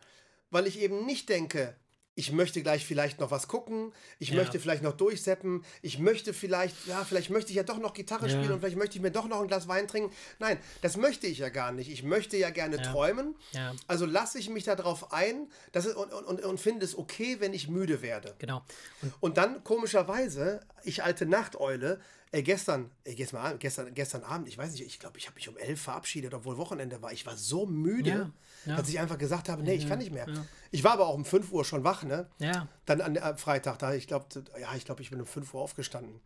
weil 0.50 0.68
ich 0.68 0.80
eben 0.80 1.06
nicht 1.06 1.30
denke, 1.30 1.76
ich 2.18 2.32
möchte 2.32 2.62
gleich 2.62 2.86
vielleicht 2.86 3.20
noch 3.20 3.30
was 3.30 3.48
gucken, 3.50 3.92
ich 4.20 4.30
Ja. 4.30 4.36
möchte 4.38 4.60
vielleicht 4.60 4.84
noch 4.84 4.94
durchseppen, 4.96 5.64
ich 5.82 6.00
möchte 6.00 6.34
vielleicht, 6.34 6.88
ja, 6.88 7.04
vielleicht 7.04 7.30
möchte 7.30 7.52
ich 7.52 7.58
ja 7.58 7.64
doch 7.64 7.78
noch 7.78 7.94
Gitarre 7.94 8.28
Ja. 8.28 8.32
spielen 8.38 8.54
und 8.54 8.60
vielleicht 8.60 8.78
möchte 8.78 8.96
ich 8.96 9.02
mir 9.02 9.12
doch 9.12 9.28
noch 9.28 9.42
ein 9.42 9.48
Glas 9.48 9.68
Wein 9.68 9.88
trinken. 9.88 10.14
Nein, 10.40 10.58
das 10.82 10.96
möchte 10.98 11.28
ich 11.28 11.40
ja 11.40 11.50
gar 11.50 11.72
nicht. 11.74 11.90
Ich 11.92 12.04
möchte 12.04 12.38
ja 12.38 12.50
gerne 12.52 12.82
träumen. 12.82 13.36
Ja. 13.52 13.74
Also 13.88 14.06
lasse 14.06 14.40
ich 14.40 14.50
mich 14.50 14.64
darauf 14.64 15.12
ein 15.12 15.48
dass 15.74 15.86
es, 15.86 15.94
und, 15.96 16.14
und, 16.14 16.44
und 16.44 16.60
finde 16.60 16.86
es 16.86 16.98
okay, 16.98 17.38
wenn 17.40 17.54
ich 17.54 17.68
müde 17.68 18.02
werde. 18.02 18.34
Genau. 18.40 18.64
Und 19.02 19.14
Und 19.20 19.38
dann 19.38 19.64
komischerweise, 19.64 20.62
ich 20.84 21.04
alte 21.04 21.26
Nachteule, 21.26 22.00
ey, 22.36 22.44
gestern, 22.44 22.92
ey, 23.06 23.16
gestern, 23.16 23.38
Abend- 23.40 23.60
gestern, 23.62 23.94
gestern 23.94 24.24
Abend, 24.24 24.50
ich 24.50 24.58
weiß 24.58 24.72
nicht, 24.74 24.82
ich 24.86 25.00
glaube, 25.00 25.18
ich 25.18 25.26
habe 25.28 25.36
mich 25.36 25.48
um 25.48 25.56
elf 25.58 25.82
verabschiedet, 25.82 26.34
obwohl 26.34 26.58
Wochenende 26.58 27.02
war. 27.02 27.14
Ich 27.14 27.26
war 27.26 27.38
so 27.38 27.66
müde, 27.66 28.10
Ja, 28.10 28.32
ja. 28.66 28.76
dass 28.76 28.90
ich 28.90 29.00
einfach 29.00 29.18
gesagt 29.18 29.48
habe, 29.48 29.64
nee, 29.64 29.76
ich 29.76 29.88
kann 29.88 30.00
nicht 30.00 30.12
mehr. 30.12 30.28
Ich 30.72 30.84
war 30.84 30.92
aber 30.92 31.08
auch 31.08 31.14
um 31.16 31.24
5 31.24 31.50
Uhr 31.54 31.64
schon 31.64 31.86
wach, 31.86 32.04
ne? 32.04 32.28
ja, 32.40 32.68
Dann 32.86 33.00
an, 33.00 33.18
am 33.18 33.38
Freitag, 33.38 33.80
da, 33.80 33.94
ich 33.94 34.08
glaube, 34.08 34.26
ja, 34.60 34.76
ich 34.76 34.84
glaube, 34.84 35.02
ich 35.02 35.12
bin 35.12 35.22
um 35.22 35.26
5 35.28 35.54
Uhr 35.54 35.62
aufgestanden. 35.62 36.20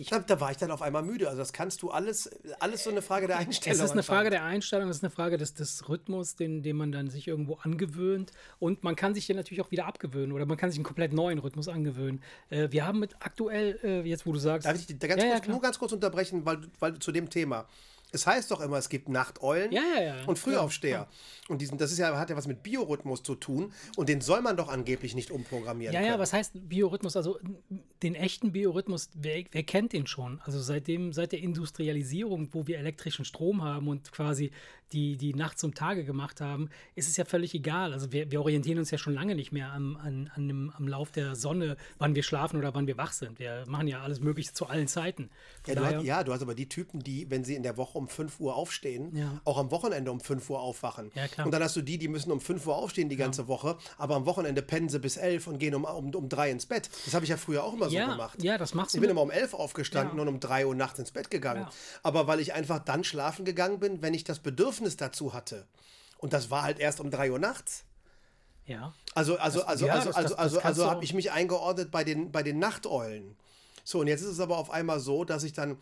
Ich- 0.00 0.08
da, 0.10 0.18
da 0.18 0.40
war 0.40 0.50
ich 0.50 0.56
dann 0.56 0.70
auf 0.70 0.82
einmal 0.82 1.02
müde. 1.02 1.28
Also 1.28 1.38
das 1.40 1.52
kannst 1.52 1.82
du 1.82 1.90
alles, 1.90 2.30
alles 2.60 2.84
so 2.84 2.90
eine 2.90 3.02
Frage 3.02 3.26
der 3.26 3.38
Einstellung. 3.38 3.78
es 3.78 3.84
ist 3.84 3.92
eine. 3.92 4.02
Frage 4.02 4.30
der 4.30 4.44
Einstellung, 4.44 4.88
es 4.88 4.98
ist 4.98 5.02
eine 5.04 5.10
Frage 5.10 5.36
des, 5.36 5.54
des 5.54 5.88
Rhythmus, 5.88 6.36
den, 6.36 6.62
den 6.62 6.76
man 6.76 6.92
dann 6.92 7.08
sich 7.10 7.28
irgendwo 7.28 7.54
angewöhnt. 7.62 8.32
Und 8.58 8.82
man 8.84 8.96
kann 8.96 9.14
sich 9.14 9.26
den 9.26 9.36
natürlich 9.36 9.60
auch 9.62 9.70
wieder 9.70 9.86
abgewöhnen 9.86 10.32
oder 10.32 10.46
man 10.46 10.56
kann 10.56 10.70
sich 10.70 10.78
einen 10.78 10.84
komplett 10.84 11.12
neuen 11.12 11.38
Rhythmus 11.38 11.68
angewöhnen. 11.68 12.22
Äh, 12.50 12.68
wir 12.70 12.86
haben 12.86 13.00
mit 13.00 13.14
aktuell, 13.20 13.78
äh, 13.82 14.02
jetzt 14.02 14.26
wo 14.26 14.32
du 14.32 14.38
sagst. 14.38 14.66
Darf 14.66 14.76
ich 14.76 14.86
dich 14.86 14.98
da 14.98 15.06
ganz 15.06 15.22
Ja, 15.22 15.28
ja, 15.28 15.34
kurz, 15.34 15.44
klar. 15.44 15.54
nur 15.54 15.62
ganz 15.62 15.78
kurz 15.78 15.92
unterbrechen, 15.92 16.44
weil, 16.44 16.58
weil 16.80 16.98
zu 16.98 17.12
dem 17.12 17.30
Thema. 17.30 17.66
Es 18.14 18.26
heißt 18.26 18.50
doch 18.50 18.60
immer, 18.60 18.78
es 18.78 18.88
gibt 18.88 19.08
Nachteulen 19.08 19.72
Ja, 19.72 19.82
ja, 19.96 20.02
ja. 20.02 20.24
und 20.26 20.38
Frühaufsteher. 20.38 21.08
Und 21.48 21.60
diesen, 21.60 21.76
das 21.78 21.92
ist 21.92 21.98
ja, 21.98 22.16
hat 22.18 22.30
ja 22.30 22.36
was 22.36 22.46
mit 22.46 22.62
Biorhythmus 22.62 23.22
zu 23.22 23.34
tun 23.34 23.72
und 23.96 24.08
den 24.08 24.20
soll 24.20 24.40
man 24.40 24.56
doch 24.56 24.68
angeblich 24.68 25.14
nicht 25.14 25.30
umprogrammieren 25.30 25.92
Ja, 25.92 26.00
können. 26.00 26.12
ja, 26.12 26.18
was 26.18 26.32
heißt 26.32 26.52
Biorhythmus? 26.68 27.16
Also 27.16 27.38
den 28.02 28.14
echten 28.14 28.52
Biorhythmus, 28.52 29.10
wer, 29.14 29.44
wer 29.50 29.62
kennt 29.64 29.92
den 29.92 30.06
schon? 30.06 30.40
Also 30.44 30.60
seitdem, 30.60 31.12
seit 31.12 31.32
der 31.32 31.40
Industrialisierung, 31.40 32.48
wo 32.52 32.66
wir 32.66 32.78
elektrischen 32.78 33.24
Strom 33.24 33.62
haben 33.62 33.88
und 33.88 34.10
quasi 34.12 34.52
die, 34.92 35.16
die 35.16 35.34
Nacht 35.34 35.58
zum 35.58 35.74
Tage 35.74 36.04
gemacht 36.04 36.40
haben, 36.40 36.70
ist 36.94 37.08
es 37.08 37.16
ja 37.16 37.24
völlig 37.24 37.54
egal. 37.54 37.92
Also 37.92 38.12
wir, 38.12 38.30
wir 38.30 38.40
orientieren 38.40 38.78
uns 38.78 38.90
ja 38.90 38.98
schon 38.98 39.14
lange 39.14 39.34
nicht 39.34 39.50
mehr 39.52 39.72
am, 39.72 39.96
an, 39.96 40.30
an 40.34 40.46
dem, 40.48 40.72
am 40.76 40.86
Lauf 40.86 41.10
der 41.10 41.34
Sonne, 41.34 41.76
wann 41.98 42.14
wir 42.14 42.22
schlafen 42.22 42.58
oder 42.58 42.74
wann 42.74 42.86
wir 42.86 42.96
wach 42.96 43.12
sind. 43.12 43.38
Wir 43.38 43.64
machen 43.66 43.88
ja 43.88 44.02
alles 44.02 44.20
Mögliche 44.20 44.52
zu 44.52 44.66
allen 44.66 44.86
Zeiten. 44.86 45.30
Ja 45.66 45.74
du, 45.74 45.84
hast, 45.84 46.04
ja, 46.04 46.22
du 46.22 46.32
hast 46.32 46.42
aber 46.42 46.54
die 46.54 46.68
Typen, 46.68 47.00
die, 47.00 47.28
wenn 47.30 47.42
sie 47.42 47.54
in 47.56 47.62
der 47.64 47.76
Woche 47.76 47.98
um 47.98 48.06
5 48.08 48.38
Uhr 48.38 48.54
aufstehen, 48.54 49.16
Ja. 49.16 49.40
auch 49.44 49.58
am 49.58 49.70
Wochenende 49.72 50.12
um 50.12 50.20
5 50.20 50.48
Uhr 50.50 50.60
aufwachen. 50.60 51.10
Ja, 51.14 51.26
klar. 51.26 51.46
Und 51.46 51.52
dann 51.52 51.62
hast 51.62 51.74
du 51.74 51.82
die, 51.82 51.98
die 51.98 52.08
müssen 52.08 52.30
um 52.30 52.40
5 52.40 52.64
Uhr 52.66 52.76
aufstehen 52.76 53.08
die 53.08 53.16
ganze 53.16 53.48
Woche, 53.48 53.76
aber 53.98 54.14
am 54.14 54.26
Wochenende 54.26 54.62
pennen 54.62 54.88
sie 54.88 55.00
bis 55.00 55.16
11 55.16 55.46
und 55.48 55.58
gehen 55.58 55.74
um, 55.74 55.84
um, 55.84 56.14
um 56.14 56.28
3 56.28 56.50
ins 56.52 56.66
Bett. 56.66 56.88
Das 57.04 57.14
habe 57.14 57.24
ich 57.24 57.30
ja 57.30 57.36
früher 57.36 57.64
auch 57.64 57.72
immer 57.72 57.88
so 57.90 57.96
gemacht. 57.96 58.42
ja, 58.42 58.58
das 58.58 58.74
machst 58.74 58.94
du. 58.94 58.98
Ich 58.98 59.00
bin 59.00 59.10
immer 59.10 59.22
um 59.22 59.30
11 59.32 59.54
aufgestanden 59.54 60.20
und 60.20 60.28
um 60.28 60.38
3 60.38 60.66
Uhr 60.66 60.74
nachts 60.76 61.00
ins 61.00 61.10
Bett 61.10 61.30
gegangen. 61.30 61.66
Aber 62.02 62.26
weil 62.28 62.38
ich 62.38 62.54
einfach 62.54 62.78
dann 62.78 63.02
schlafen 63.02 63.44
gegangen 63.44 63.80
bin, 63.80 64.00
wenn 64.02 64.14
ich 64.14 64.22
das 64.22 64.38
Bedürfnis 64.38 64.73
dazu 64.96 65.32
hatte. 65.32 65.66
Und 66.18 66.32
das 66.32 66.50
war 66.50 66.62
halt 66.62 66.78
erst 66.78 67.00
um 67.00 67.10
3 67.10 67.30
Uhr 67.30 67.38
nachts. 67.38 67.84
ja. 68.66 68.92
Also, 69.14 69.36
also, 69.38 69.62
also, 69.64 69.86
ja, 69.86 69.94
also, 69.94 70.06
das- 70.08 70.16
also, 70.16 70.28
das- 70.30 70.38
also, 70.38 70.56
das 70.56 70.64
also 70.64 70.90
habe 70.90 71.04
ich 71.04 71.14
mich 71.14 71.30
eingeordnet 71.30 71.90
bei 71.92 72.02
den, 72.02 72.32
bei 72.32 72.42
den 72.42 72.58
Nachteulen. 72.58 73.36
So, 73.84 74.00
und 74.00 74.06
jetzt 74.08 74.22
ist 74.22 74.28
es 74.28 74.40
aber 74.40 74.58
auf 74.58 74.70
einmal 74.70 74.98
so, 74.98 75.24
dass 75.24 75.44
ich 75.44 75.52
dann 75.52 75.78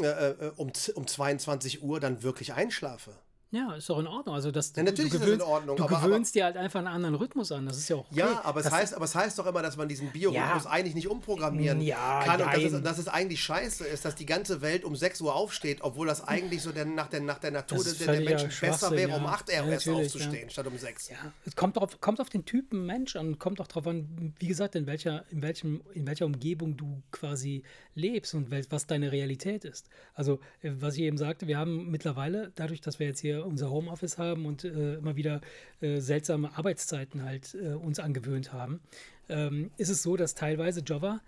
äh, 0.00 0.06
äh, 0.06 0.52
um, 0.56 0.70
um 0.94 1.06
22 1.06 1.82
Uhr 1.82 1.98
dann 2.00 2.22
wirklich 2.22 2.52
einschlafe. 2.52 3.12
Ja, 3.52 3.74
ist 3.76 3.88
doch 3.88 4.00
in 4.00 4.08
Ordnung. 4.08 4.34
Also 4.34 4.50
das, 4.50 4.72
Ja, 4.76 4.82
natürlich 4.82 5.12
du 5.12 5.16
ist 5.18 5.20
das 5.20 5.20
in 5.20 5.26
gewöhnst, 5.38 5.46
Ordnung, 5.46 5.76
Du 5.76 5.84
aber- 5.84 6.00
gewöhnst 6.00 6.34
dir 6.34 6.44
halt 6.44 6.56
einfach 6.56 6.80
einen 6.80 6.88
anderen 6.88 7.14
Rhythmus 7.14 7.52
an. 7.52 7.64
Das 7.66 7.76
ist 7.78 7.88
ja 7.88 7.96
auch 7.96 8.10
okay. 8.10 8.18
Ja, 8.18 8.40
aber 8.44 8.58
es, 8.58 8.64
Das- 8.64 8.72
heißt, 8.74 8.94
aber 8.94 9.04
es 9.04 9.14
heißt 9.14 9.38
doch 9.38 9.46
immer, 9.46 9.62
dass 9.62 9.76
man 9.76 9.88
diesen 9.88 10.10
Biorhythmus 10.10 10.64
Ja. 10.64 10.70
eigentlich 10.70 10.94
nicht 10.96 11.06
umprogrammieren 11.08 11.80
Ja, 11.80 12.22
kann 12.24 12.40
und 12.42 12.46
dass 12.52 12.62
es, 12.72 12.82
dass 12.82 12.98
es 12.98 13.08
eigentlich 13.08 13.40
scheiße 13.40 13.84
ist, 13.86 14.04
dass 14.04 14.16
die 14.16 14.26
ganze 14.26 14.62
Welt 14.62 14.82
um 14.84 14.96
6 14.96 15.20
Uhr 15.20 15.34
aufsteht, 15.34 15.78
obwohl 15.82 16.08
das 16.08 16.26
eigentlich 16.26 16.60
so 16.60 16.72
der, 16.72 16.86
nach, 16.86 17.06
der, 17.06 17.20
nach 17.20 17.38
der 17.38 17.52
Natur 17.52 17.78
Das 17.78 17.96
der, 17.98 18.20
Menschen 18.20 18.50
besser 18.60 18.90
wäre, 18.90 19.12
um 19.16 19.22
ja. 19.22 19.28
8 19.30 19.48
Uhr 19.48 19.54
erst 19.54 19.88
aufzustehen, 19.88 20.50
statt 20.50 20.66
um 20.66 20.76
6. 20.76 21.10
Ja, 21.10 21.16
es 21.44 21.54
kommt, 21.54 21.76
drauf, 21.76 22.00
kommt 22.00 22.20
auf 22.20 22.28
den 22.28 22.44
Typen 22.44 22.84
Mensch 22.84 23.14
an, 23.14 23.38
kommt 23.38 23.60
auch 23.60 23.68
darauf 23.68 23.86
an, 23.86 24.34
wie 24.40 24.48
gesagt, 24.48 24.74
in 24.74 24.86
welcher, 24.86 25.24
in, 25.30 25.40
welchem, 25.42 25.82
in 25.94 26.04
welcher 26.06 26.26
Umgebung 26.26 26.76
du 26.76 27.00
quasi 27.12 27.62
lebst 27.94 28.34
und 28.34 28.50
was 28.70 28.86
deine 28.88 29.12
Realität 29.12 29.64
ist. 29.64 29.88
Also, 30.14 30.40
äh, 30.62 30.72
was 30.80 30.94
ich 30.96 31.02
eben 31.02 31.16
sagte, 31.16 31.46
wir 31.46 31.58
haben 31.58 31.90
mittlerweile, 31.90 32.50
dadurch, 32.56 32.80
dass 32.80 32.98
wir 32.98 33.06
jetzt 33.06 33.20
hier 33.20 33.35
unser 33.44 33.70
Homeoffice 33.70 34.18
haben 34.18 34.46
und 34.46 34.64
äh, 34.64 34.94
immer 34.94 35.16
wieder 35.16 35.40
äh, 35.80 36.00
seltsame 36.00 36.56
Arbeitszeiten 36.56 37.24
halt 37.24 37.54
äh, 37.54 37.74
uns 37.74 37.98
angewöhnt 37.98 38.52
haben, 38.52 38.80
ähm, 39.28 39.70
ist 39.76 39.88
es 39.88 40.02
so, 40.02 40.16
dass 40.16 40.34
teilweise 40.34 40.82
Java 40.86 41.20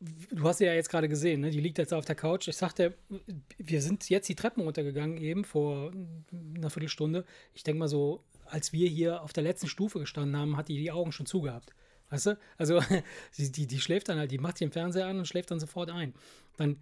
du 0.00 0.44
hast 0.44 0.58
sie 0.58 0.64
ja 0.64 0.72
jetzt 0.72 0.88
gerade 0.88 1.08
gesehen, 1.08 1.42
ne? 1.42 1.50
die 1.50 1.60
liegt 1.60 1.78
jetzt 1.78 1.92
auf 1.92 2.04
der 2.04 2.14
Couch. 2.14 2.48
Ich 2.48 2.56
sagte, 2.56 2.94
wir 3.58 3.82
sind 3.82 4.08
jetzt 4.08 4.28
die 4.28 4.34
Treppen 4.34 4.62
runtergegangen, 4.62 5.18
eben 5.18 5.44
vor 5.44 5.92
einer 6.56 6.70
Viertelstunde. 6.70 7.24
Ich 7.52 7.64
denke 7.64 7.80
mal 7.80 7.88
so, 7.88 8.24
als 8.46 8.72
wir 8.72 8.88
hier 8.88 9.22
auf 9.22 9.32
der 9.32 9.42
letzten 9.42 9.68
Stufe 9.68 9.98
gestanden 9.98 10.36
haben, 10.36 10.56
hat 10.56 10.68
die 10.68 10.78
die 10.78 10.90
Augen 10.90 11.12
schon 11.12 11.26
zugehabt. 11.26 11.72
Weißt 12.08 12.26
du? 12.26 12.38
Also, 12.56 12.80
die, 13.36 13.52
die, 13.52 13.66
die 13.66 13.80
schläft 13.80 14.08
dann 14.08 14.18
halt, 14.18 14.30
die 14.30 14.38
macht 14.38 14.60
den 14.60 14.72
Fernseher 14.72 15.06
an 15.06 15.18
und 15.18 15.28
schläft 15.28 15.50
dann 15.50 15.60
sofort 15.60 15.90
ein. 15.90 16.14
Dann 16.56 16.80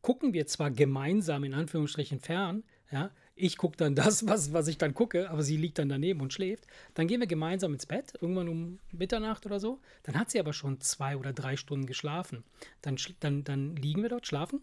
gucken 0.00 0.32
wir 0.32 0.46
zwar 0.46 0.70
gemeinsam 0.70 1.44
in 1.44 1.54
Anführungsstrichen 1.54 2.20
fern, 2.20 2.62
ja, 2.90 3.10
Ich 3.42 3.56
gucke 3.56 3.76
dann 3.78 3.94
das, 3.94 4.26
was, 4.26 4.52
was 4.52 4.68
ich 4.68 4.76
dann 4.76 4.92
gucke, 4.92 5.30
aber 5.30 5.42
sie 5.42 5.56
liegt 5.56 5.78
dann 5.78 5.88
daneben 5.88 6.20
und 6.20 6.32
schläft. 6.32 6.66
Dann 6.92 7.06
gehen 7.08 7.20
wir 7.20 7.26
gemeinsam 7.26 7.72
ins 7.72 7.86
Bett, 7.86 8.12
irgendwann 8.20 8.48
um 8.48 8.78
Mitternacht 8.92 9.46
oder 9.46 9.58
so. 9.58 9.80
Dann 10.02 10.18
hat 10.18 10.30
sie 10.30 10.38
aber 10.38 10.52
schon 10.52 10.80
zwei 10.80 11.16
oder 11.16 11.32
drei 11.32 11.56
Stunden 11.56 11.86
geschlafen. 11.86 12.44
Dann, 12.82 12.98
dann, 13.20 13.42
dann 13.44 13.76
liegen 13.76 14.02
wir 14.02 14.10
dort, 14.10 14.26
schlafen. 14.26 14.60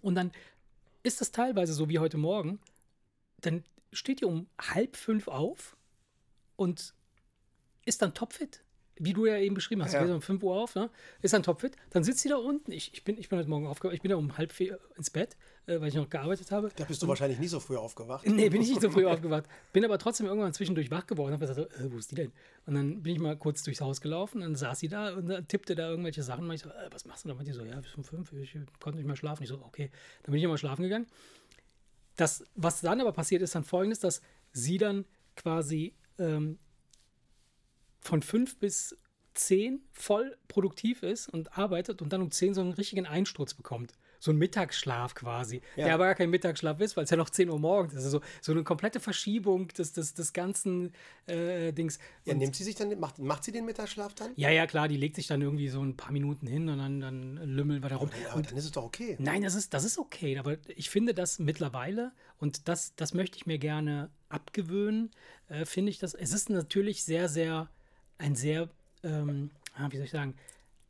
Und 0.00 0.14
dann 0.14 0.30
ist 1.02 1.20
das 1.20 1.32
teilweise 1.32 1.72
so 1.72 1.88
wie 1.88 1.98
heute 1.98 2.18
Morgen. 2.18 2.60
Dann 3.40 3.64
steht 3.92 4.22
ihr 4.22 4.28
um 4.28 4.46
halb 4.60 4.96
fünf 4.96 5.26
auf 5.26 5.76
und 6.54 6.94
ist 7.84 8.02
dann 8.02 8.14
topfit 8.14 8.62
wie 9.00 9.12
du 9.12 9.26
ja 9.26 9.38
eben 9.38 9.54
beschrieben 9.54 9.82
hast, 9.82 9.92
ja. 9.92 10.02
um 10.02 10.22
5 10.22 10.42
Uhr 10.42 10.54
auf, 10.54 10.74
ne? 10.74 10.90
ist 11.22 11.34
dann 11.34 11.42
topfit, 11.42 11.76
dann 11.90 12.04
sitzt 12.04 12.20
sie 12.20 12.28
da 12.28 12.36
unten. 12.36 12.72
Ich, 12.72 12.92
ich, 12.92 13.04
bin, 13.04 13.18
ich 13.18 13.28
bin 13.28 13.38
heute 13.38 13.48
Morgen 13.48 13.66
aufgewacht, 13.66 13.94
ich 13.94 14.02
bin 14.02 14.10
da 14.10 14.16
um 14.16 14.36
halb 14.36 14.52
vier 14.52 14.78
ins 14.96 15.10
Bett, 15.10 15.36
äh, 15.66 15.80
weil 15.80 15.88
ich 15.88 15.94
noch 15.94 16.08
gearbeitet 16.08 16.50
habe. 16.50 16.70
Da 16.76 16.84
bist 16.84 17.02
du 17.02 17.06
und, 17.06 17.10
wahrscheinlich 17.10 17.38
nie 17.38 17.48
so 17.48 17.60
früh 17.60 17.76
aufgewacht. 17.76 18.26
Nee, 18.38 18.48
bin 18.50 18.62
ich 18.62 18.68
nicht 18.68 18.80
so 18.80 18.90
früh 18.90 19.06
aufgewacht. 19.06 19.44
Bin 19.72 19.84
aber 19.84 19.98
trotzdem 19.98 20.26
irgendwann 20.26 20.52
zwischendurch 20.52 20.90
wach 20.90 21.06
geworden 21.06 21.34
und 21.34 21.40
habe 21.40 21.46
gesagt, 21.46 21.80
äh, 21.80 21.92
wo 21.92 21.98
ist 21.98 22.10
die 22.10 22.14
denn? 22.14 22.32
Und 22.66 22.74
dann 22.74 23.02
bin 23.02 23.14
ich 23.14 23.20
mal 23.20 23.36
kurz 23.36 23.62
durchs 23.62 23.80
Haus 23.80 24.00
gelaufen, 24.00 24.40
dann 24.40 24.54
saß 24.54 24.78
sie 24.78 24.88
da 24.88 25.14
und 25.14 25.48
tippte 25.48 25.74
da 25.74 25.90
irgendwelche 25.90 26.22
Sachen. 26.22 26.44
Und 26.44 26.54
ich 26.54 26.62
so, 26.62 26.70
äh, 26.70 26.88
was 26.90 27.04
machst 27.04 27.24
du 27.24 27.28
da? 27.28 27.34
Und 27.34 27.46
die 27.46 27.52
so, 27.52 27.64
ja, 27.64 27.80
bis 27.80 27.94
um 27.94 28.04
5, 28.04 28.32
ich 28.34 28.56
konnte 28.80 28.98
nicht 28.98 29.06
mehr 29.06 29.16
schlafen. 29.16 29.42
Ich 29.42 29.48
so, 29.48 29.62
okay. 29.64 29.90
Dann 30.22 30.32
bin 30.32 30.38
ich 30.38 30.44
immer 30.44 30.58
schlafen 30.58 30.82
gegangen. 30.82 31.06
Das, 32.16 32.44
was 32.54 32.80
dann 32.80 33.00
aber 33.00 33.12
passiert 33.12 33.42
ist, 33.42 33.54
dann 33.54 33.64
folgendes, 33.64 34.00
dass 34.00 34.22
sie 34.52 34.78
dann 34.78 35.04
quasi 35.36 35.94
ähm, 36.18 36.58
von 38.08 38.22
5 38.22 38.56
bis 38.58 38.96
10 39.34 39.82
voll 39.92 40.36
produktiv 40.48 41.02
ist 41.02 41.28
und 41.28 41.56
arbeitet 41.56 42.02
und 42.02 42.12
dann 42.12 42.22
um 42.22 42.30
10 42.30 42.54
so 42.54 42.60
einen 42.60 42.72
richtigen 42.72 43.06
Einsturz 43.06 43.54
bekommt. 43.54 43.92
So 44.20 44.32
ein 44.32 44.36
Mittagsschlaf 44.36 45.14
quasi, 45.14 45.60
ja. 45.76 45.84
der 45.84 45.94
aber 45.94 46.06
gar 46.06 46.16
kein 46.16 46.30
Mittagsschlaf 46.30 46.80
ist, 46.80 46.96
weil 46.96 47.04
es 47.04 47.10
ja 47.10 47.16
noch 47.16 47.30
10 47.30 47.50
Uhr 47.50 47.60
morgens 47.60 47.94
ist. 47.94 48.04
Also 48.04 48.20
so 48.40 48.50
eine 48.50 48.64
komplette 48.64 48.98
Verschiebung 48.98 49.68
des, 49.68 49.92
des, 49.92 50.14
des 50.14 50.32
ganzen 50.32 50.92
äh, 51.26 51.72
Dings. 51.72 52.00
Ja, 52.24 52.34
nimmt 52.34 52.56
sie 52.56 52.64
sich 52.64 52.74
dann, 52.74 52.98
macht, 52.98 53.20
macht 53.20 53.44
sie 53.44 53.52
den 53.52 53.64
Mittagsschlaf 53.64 54.14
dann? 54.14 54.32
Ja, 54.34 54.50
ja, 54.50 54.66
klar, 54.66 54.88
die 54.88 54.96
legt 54.96 55.14
sich 55.14 55.28
dann 55.28 55.40
irgendwie 55.40 55.68
so 55.68 55.80
ein 55.82 55.96
paar 55.96 56.10
Minuten 56.10 56.48
hin 56.48 56.68
und 56.68 56.78
dann, 56.78 57.00
dann 57.00 57.36
lümmeln 57.36 57.80
wir 57.80 57.90
da 57.90 57.96
rum. 57.96 58.10
Ja, 58.24 58.32
aber 58.32 58.42
dann 58.42 58.56
ist 58.56 58.64
es 58.64 58.72
doch 58.72 58.84
okay. 58.84 59.16
Nein, 59.20 59.42
das 59.42 59.54
ist, 59.54 59.72
das 59.72 59.84
ist 59.84 59.98
okay, 59.98 60.38
aber 60.38 60.56
ich 60.74 60.90
finde 60.90 61.14
das 61.14 61.38
mittlerweile, 61.38 62.10
und 62.38 62.66
das, 62.66 62.96
das 62.96 63.14
möchte 63.14 63.36
ich 63.36 63.46
mir 63.46 63.58
gerne 63.58 64.10
abgewöhnen, 64.30 65.12
äh, 65.48 65.64
finde 65.64 65.90
ich 65.90 65.98
das, 65.98 66.14
es 66.14 66.32
ist 66.32 66.50
natürlich 66.50 67.04
sehr, 67.04 67.28
sehr, 67.28 67.70
ein 68.18 68.34
sehr 68.34 68.68
ähm, 69.02 69.50
wie 69.90 69.96
soll 69.96 70.06
ich 70.06 70.10
sagen, 70.10 70.34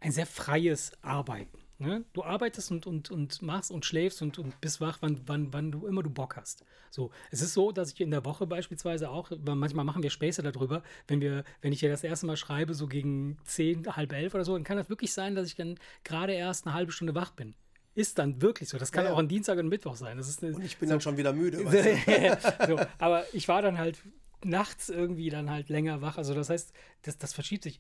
ein 0.01 0.13
sehr 0.13 0.27
freies 0.27 0.93
Arbeiten. 1.03 1.59
Ne? 1.81 2.05
Du 2.13 2.25
arbeitest 2.25 2.73
und, 2.73 2.87
und, 2.87 3.11
und 3.11 3.41
machst 3.41 3.71
und 3.71 3.85
schläfst 3.85 4.21
und, 4.21 4.39
und 4.39 4.61
bist 4.61 4.81
wach, 4.81 4.99
wann, 5.01 5.21
wann, 5.27 5.53
wann 5.53 5.71
du 5.71 5.87
immer 5.87 6.03
du 6.03 6.11
Bock 6.11 6.37
hast. 6.37 6.65
So, 6.91 7.13
es 7.31 7.41
ist 7.41 7.55
so, 7.55 7.71
dass 7.71 7.93
ich 7.93 8.01
in 8.01 8.11
der 8.11 8.25
Woche 8.25 8.49
beispielsweise 8.49 9.11
auch, 9.11 9.31
manchmal 9.45 9.85
machen 9.85 10.03
wir 10.03 10.11
Späße 10.11 10.43
darüber, 10.43 10.83
wenn 11.07 11.21
wir, 11.21 11.45
wenn 11.61 11.73
ich 11.73 11.81
ja 11.81 11.89
das 11.89 12.03
erste 12.03 12.27
Mal 12.27 12.37
schreibe, 12.37 12.75
so 12.75 12.89
gegen 12.89 13.39
zehn, 13.45 13.95
halb 13.95 14.13
elf 14.13 14.35
oder 14.35 14.45
so, 14.45 14.55
dann 14.55 14.65
kann 14.65 14.77
das 14.77 14.89
wirklich 14.89 15.13
sein, 15.13 15.37
dass 15.37 15.47
ich 15.47 15.55
dann 15.55 15.79
gerade 16.03 16.33
erst 16.33 16.67
eine 16.67 16.75
halbe 16.75 16.91
Stunde 16.91 17.15
wach 17.15 17.31
bin. 17.31 17.55
Ist 17.95 18.19
dann 18.19 18.43
wirklich 18.43 18.69
so. 18.69 18.79
Das 18.79 18.91
kann 18.91 19.05
ja, 19.05 19.13
auch 19.13 19.19
ein 19.19 19.29
Dienstag 19.29 19.59
und 19.59 19.69
Mittwoch 19.69 19.97
sein. 19.97 20.17
Das 20.17 20.29
ist 20.29 20.43
eine, 20.43 20.55
und 20.55 20.65
ich 20.65 20.79
bin 20.79 20.89
so, 20.89 20.95
dann 20.95 21.01
schon 21.01 21.17
wieder 21.17 21.33
müde. 21.33 21.59
so, 22.67 22.79
aber 22.99 23.25
ich 23.33 23.47
war 23.49 23.63
dann 23.63 23.79
halt 23.79 23.99
nachts 24.45 24.89
irgendwie 24.89 25.31
dann 25.31 25.51
halt 25.51 25.69
länger 25.69 26.01
wach. 26.01 26.19
Also 26.19 26.35
das 26.35 26.51
heißt, 26.51 26.73
das, 27.03 27.19
das 27.19 27.33
verschiebt 27.33 27.65
sich 27.65 27.79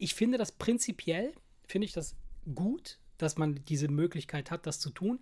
ich 0.00 0.14
finde 0.14 0.38
das 0.38 0.50
prinzipiell, 0.50 1.32
finde 1.66 1.84
ich 1.84 1.92
das 1.92 2.16
gut, 2.54 2.98
dass 3.18 3.36
man 3.36 3.62
diese 3.66 3.88
Möglichkeit 3.88 4.50
hat, 4.50 4.66
das 4.66 4.80
zu 4.80 4.90
tun. 4.90 5.20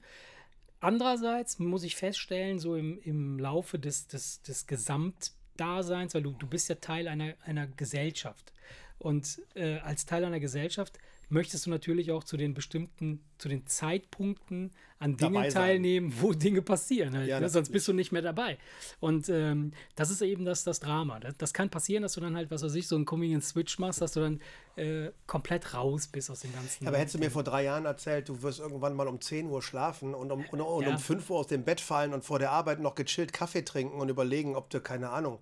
Andererseits 0.81 1.59
muss 1.59 1.83
ich 1.83 1.97
feststellen, 1.97 2.61
so 2.61 2.77
im, 2.77 2.99
im 3.01 3.39
Laufe 3.41 3.79
des, 3.79 4.07
des, 4.07 4.41
des 4.43 4.69
Gesamtdaseins, 4.69 6.15
weil 6.15 6.23
du, 6.23 6.31
du 6.31 6.47
bist 6.47 6.69
ja 6.69 6.77
Teil 6.77 7.09
einer, 7.09 7.35
einer 7.45 7.67
Gesellschaft. 7.67 8.53
Und 8.99 9.43
äh, 9.55 9.79
als 9.79 10.07
Teil 10.07 10.25
einer 10.25 10.41
Gesellschaft 10.41 10.99
möchtest 11.29 11.67
du 11.67 11.71
natürlich 11.71 12.11
auch 12.11 12.25
zu 12.25 12.37
den 12.37 12.55
bestimmten, 12.55 13.21
zu 13.39 13.49
den 13.49 13.67
Zeitpunkten 13.67 14.73
an 14.99 15.17
Dingen 15.17 15.49
teilnehmen, 15.51 16.13
wo 16.21 16.33
Dinge 16.35 16.63
passieren. 16.63 17.17
Halt, 17.17 17.29
ja, 17.29 17.39
ne? 17.39 17.49
Sonst 17.49 17.71
bist 17.71 17.87
du 17.87 17.93
nicht 17.93 18.11
mehr 18.11 18.23
dabei. 18.23 18.59
Und 19.01 19.29
ähm, 19.29 19.73
das 19.95 20.11
ist 20.11 20.23
eben 20.23 20.45
das, 20.45 20.65
das 20.65 20.81
Drama. 20.81 21.21
Das, 21.21 21.37
das, 21.37 21.53
kann 21.53 21.71
passieren, 21.71 22.03
dass 22.03 22.15
du 22.15 22.21
dann 22.21 22.37
halt, 22.37 22.51
was 22.51 22.63
weiß 22.63 22.75
ich, 22.75 22.89
so 22.89 22.97
einen 22.97 23.05
Convenient 23.05 23.45
Switch 23.45 23.79
machst, 23.79 24.01
dass 24.01 24.13
du 24.13 24.21
dann 24.21 24.41
äh, 24.77 25.11
komplett 25.27 25.75
raus 25.75 26.09
bist 26.09 26.31
aus 26.31 26.41
dem 26.41 26.53
ganzen. 26.53 26.85
Ja, 26.85 26.89
aber 26.89 26.99
hättest 26.99 27.15
du 27.15 27.19
mir 27.19 27.31
vor 27.31 27.45
drei 27.45 27.65
Jahren 27.65 27.85
erzählt, 27.85 28.29
du 28.29 28.43
wirst 28.43 28.61
irgendwann 28.61 28.95
mal 28.95 29.07
um 29.07 29.21
10 29.21 29.47
Uhr 29.49 29.63
schlafen 29.63 30.15
und 30.15 30.33
um, 30.33 30.45
und, 30.47 30.61
und 30.61 30.83
ja. 30.83 30.91
um 30.91 30.99
5 30.99 31.31
Uhr 31.31 31.39
aus 31.39 31.47
dem 31.47 31.65
Bett 31.65 31.81
fallen 31.81 32.13
und 32.13 32.25
vor 32.25 32.39
der 32.39 32.51
Arbeit 32.51 32.81
noch 32.81 32.95
gechillt 32.95 33.33
Kaffee 33.33 33.63
trinken 33.63 34.01
und 34.01 34.09
überlegen, 34.09 34.57
ob 34.57 34.71
du, 34.71 34.81
keine 34.81 35.11
Ahnung, 35.11 35.39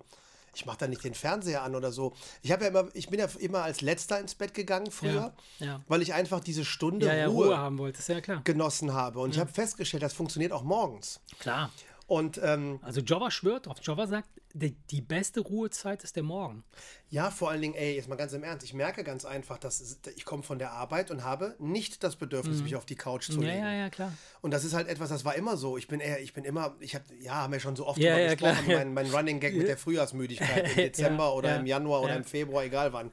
ich 0.57 0.65
mache 0.65 0.77
da 0.79 0.87
nicht 0.87 1.03
den 1.03 1.13
Fernseher 1.13 1.61
an 1.61 1.75
oder 1.75 1.91
so. 1.91 2.13
Ich 2.41 2.51
habe 2.51 2.63
ja 2.63 2.69
immer, 2.69 2.87
ich 2.93 3.09
bin 3.09 3.19
ja 3.19 3.27
immer 3.39 3.61
als 3.61 3.81
letzter 3.81 4.19
ins 4.19 4.33
Bett 4.33 4.55
gegangen 4.55 4.89
früher, 4.89 5.33
ja, 5.59 5.65
ja. 5.65 5.81
weil 5.87 6.01
ich 6.01 6.15
einfach 6.15 6.39
diese 6.39 6.65
Stunde 6.65 7.07
Ruhe, 7.07 7.27
Ruhe, 7.27 7.57
haben 7.57 7.77
wollte, 7.77 8.01
ja 8.11 8.21
klar. 8.21 8.41
genossen 8.43 8.93
habe. 8.93 9.19
Und 9.19 9.35
ich 9.35 9.39
habe 9.39 9.51
festgestellt, 9.51 10.01
das 10.01 10.13
funktioniert 10.13 10.51
auch 10.51 10.63
morgens. 10.63 11.19
Klar. 11.39 11.71
Und, 12.07 12.39
ähm, 12.41 12.79
also 12.83 13.01
Jova 13.01 13.29
schwört 13.29 13.67
auf. 13.67 13.79
Jova 13.81 14.07
sagt, 14.07 14.29
die, 14.53 14.71
die, 14.71 15.01
beste 15.01 15.41
Ruhezeit 15.41 16.05
ist 16.05 16.15
der 16.15 16.23
Morgen. 16.23 16.63
Ja, 17.09 17.29
vor 17.29 17.51
allen 17.51 17.61
Dingen, 17.61 17.75
ey, 17.75 17.95
jetzt 17.95 18.07
mal 18.07 18.15
ganz 18.15 18.31
im 18.31 18.43
Ernst, 18.43 18.65
ich 18.65 18.73
merke 18.73 19.03
ganz 19.03 19.25
einfach, 19.25 19.57
dass 19.57 19.99
ich 20.15 20.23
komme 20.23 20.41
von 20.41 20.57
der 20.57 20.71
Arbeit 20.71 21.11
und 21.11 21.25
habe 21.25 21.55
nicht 21.59 22.03
das 22.03 22.15
Bedürfnis, 22.15 22.57
mhm. 22.57 22.63
mich 22.63 22.75
auf 22.77 22.85
die 22.85 22.95
Couch 22.95 23.25
zu 23.25 23.41
legen. 23.41 23.59
Ja, 23.59 23.71
ja, 23.71 23.73
ja, 23.73 23.89
klar. 23.89 24.13
Und 24.39 24.51
das 24.51 24.63
ist 24.63 24.73
halt 24.73 24.87
etwas, 24.87 25.09
das 25.09 25.25
war 25.25 25.35
immer 25.35 25.57
so. 25.57 25.77
Ich 25.77 25.89
bin 25.89 25.99
eher, 25.99 26.21
ich 26.21 26.33
bin 26.33 26.45
immer, 26.45 26.77
ich 26.79 26.95
habe, 26.95 27.03
ja, 27.19 27.35
haben 27.35 27.51
wir 27.51 27.59
schon 27.59 27.75
so 27.75 27.85
oft 27.85 27.99
ja, 27.99 28.17
ja, 28.17 28.35
gesprochen, 28.35 28.67
mein, 28.67 28.93
mein, 28.93 29.11
Running 29.11 29.41
Gag 29.41 29.53
mit 29.55 29.67
der 29.67 29.77
Frühjahrsmüdigkeit 29.77 30.69
im 30.69 30.75
Dezember 30.75 31.25
ja, 31.25 31.31
oder 31.31 31.57
im 31.57 31.65
Januar 31.65 32.01
oder 32.01 32.15
im 32.15 32.23
Februar, 32.23 32.63
egal 32.63 32.93
wann. 32.93 33.11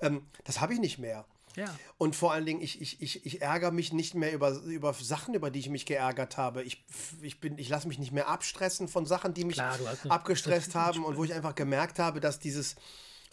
Ähm, 0.00 0.22
das 0.44 0.60
habe 0.60 0.72
ich 0.72 0.78
nicht 0.78 0.98
mehr. 0.98 1.26
Ja. 1.56 1.74
Und 1.98 2.16
vor 2.16 2.32
allen 2.32 2.46
Dingen, 2.46 2.60
ich, 2.60 2.80
ich, 2.80 3.00
ich, 3.00 3.26
ich 3.26 3.42
ärgere 3.42 3.70
mich 3.70 3.92
nicht 3.92 4.14
mehr 4.14 4.32
über, 4.32 4.50
über 4.62 4.92
Sachen, 4.94 5.34
über 5.34 5.50
die 5.50 5.60
ich 5.60 5.68
mich 5.68 5.86
geärgert 5.86 6.36
habe. 6.36 6.62
Ich, 6.62 6.84
ich, 7.22 7.42
ich 7.42 7.68
lasse 7.68 7.88
mich 7.88 7.98
nicht 7.98 8.12
mehr 8.12 8.28
abstressen 8.28 8.88
von 8.88 9.06
Sachen, 9.06 9.34
die 9.34 9.44
mich 9.44 9.56
Klar, 9.56 9.78
abgestresst 10.08 10.74
haben 10.74 11.04
und 11.04 11.16
wo 11.16 11.24
ich 11.24 11.32
einfach 11.32 11.54
gemerkt 11.54 11.98
habe, 11.98 12.20
dass 12.20 12.38
dieses 12.38 12.76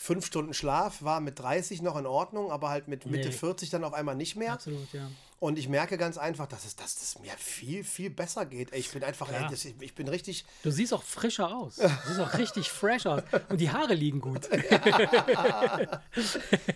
fünf 0.02 0.26
Stunden 0.26 0.56
Schlaf 0.56 1.04
war 1.04 1.20
mit 1.20 1.38
30 1.38 1.84
noch 1.84 1.96
in 1.96 2.08
Ordnung, 2.08 2.52
aber 2.52 2.70
halt 2.70 2.88
mit 2.88 3.06
Mitte 3.06 3.28
nee. 3.30 3.34
40 3.34 3.70
dann 3.70 3.84
auf 3.84 3.94
einmal 3.94 4.16
nicht 4.16 4.36
mehr. 4.36 4.54
Absolut, 4.54 4.92
ja. 4.94 5.08
Und 5.40 5.60
ich 5.60 5.70
merke 5.70 5.98
ganz 5.98 6.18
einfach, 6.18 6.48
dass 6.48 6.66
es, 6.66 6.76
dass 6.76 7.02
es 7.02 7.20
mir 7.20 7.32
viel, 7.38 7.84
viel 7.84 8.10
besser 8.10 8.48
geht. 8.48 8.74
Ich 8.74 8.92
bin 8.92 9.04
einfach, 9.04 9.32
ey, 9.32 9.46
das, 9.50 9.66
ich 9.66 9.96
bin 9.96 10.08
richtig. 10.08 10.46
Du 10.64 10.72
siehst 10.72 10.92
auch 10.94 11.04
frischer 11.04 11.56
aus. 11.56 11.76
Du 11.76 11.90
siehst 12.08 12.20
auch 12.20 12.38
richtig 12.38 12.70
fresh 12.70 13.06
aus. 13.06 13.22
Und 13.50 13.62
die 13.62 13.70
Haare 13.70 13.94
liegen 13.94 14.22
gut. 14.22 14.50
ja, 14.70 15.90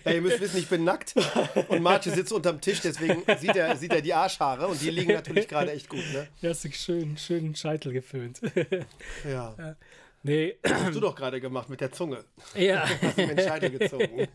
ihr 0.04 0.20
müsst 0.20 0.40
wissen, 0.40 0.58
ich 0.58 0.68
bin 0.68 0.84
nackt 0.84 1.14
und 1.68 1.82
Marce 1.82 2.04
sitzt 2.04 2.32
unterm 2.32 2.60
Tisch, 2.60 2.80
deswegen 2.80 3.22
sieht 3.38 3.56
er, 3.56 3.76
sieht 3.76 3.92
er 3.92 4.02
die 4.02 4.14
Arschhaare 4.14 4.68
und 4.68 4.80
die 4.80 4.90
liegen 4.90 5.12
natürlich 5.12 5.48
gerade 5.48 5.72
echt 5.72 5.88
gut. 5.88 6.04
Ne? 6.12 6.28
Du 6.40 6.48
hast 6.48 6.64
dich 6.64 6.76
schön, 6.76 7.16
schön 7.18 7.54
Scheitel 7.54 7.92
geföhnt. 7.92 8.40
ja. 9.28 9.76
Nee. 10.26 10.58
Das 10.62 10.72
hast 10.72 10.96
du 10.96 11.00
doch 11.00 11.14
gerade 11.14 11.40
gemacht 11.40 11.68
mit 11.68 11.80
der 11.80 11.92
Zunge. 11.92 12.24
Ja. 12.56 12.88
hast 13.02 13.16
du 13.16 13.26
mir 13.26 13.34
den 13.36 13.46
Scheitel 13.46 13.70
gezogen. 13.78 14.26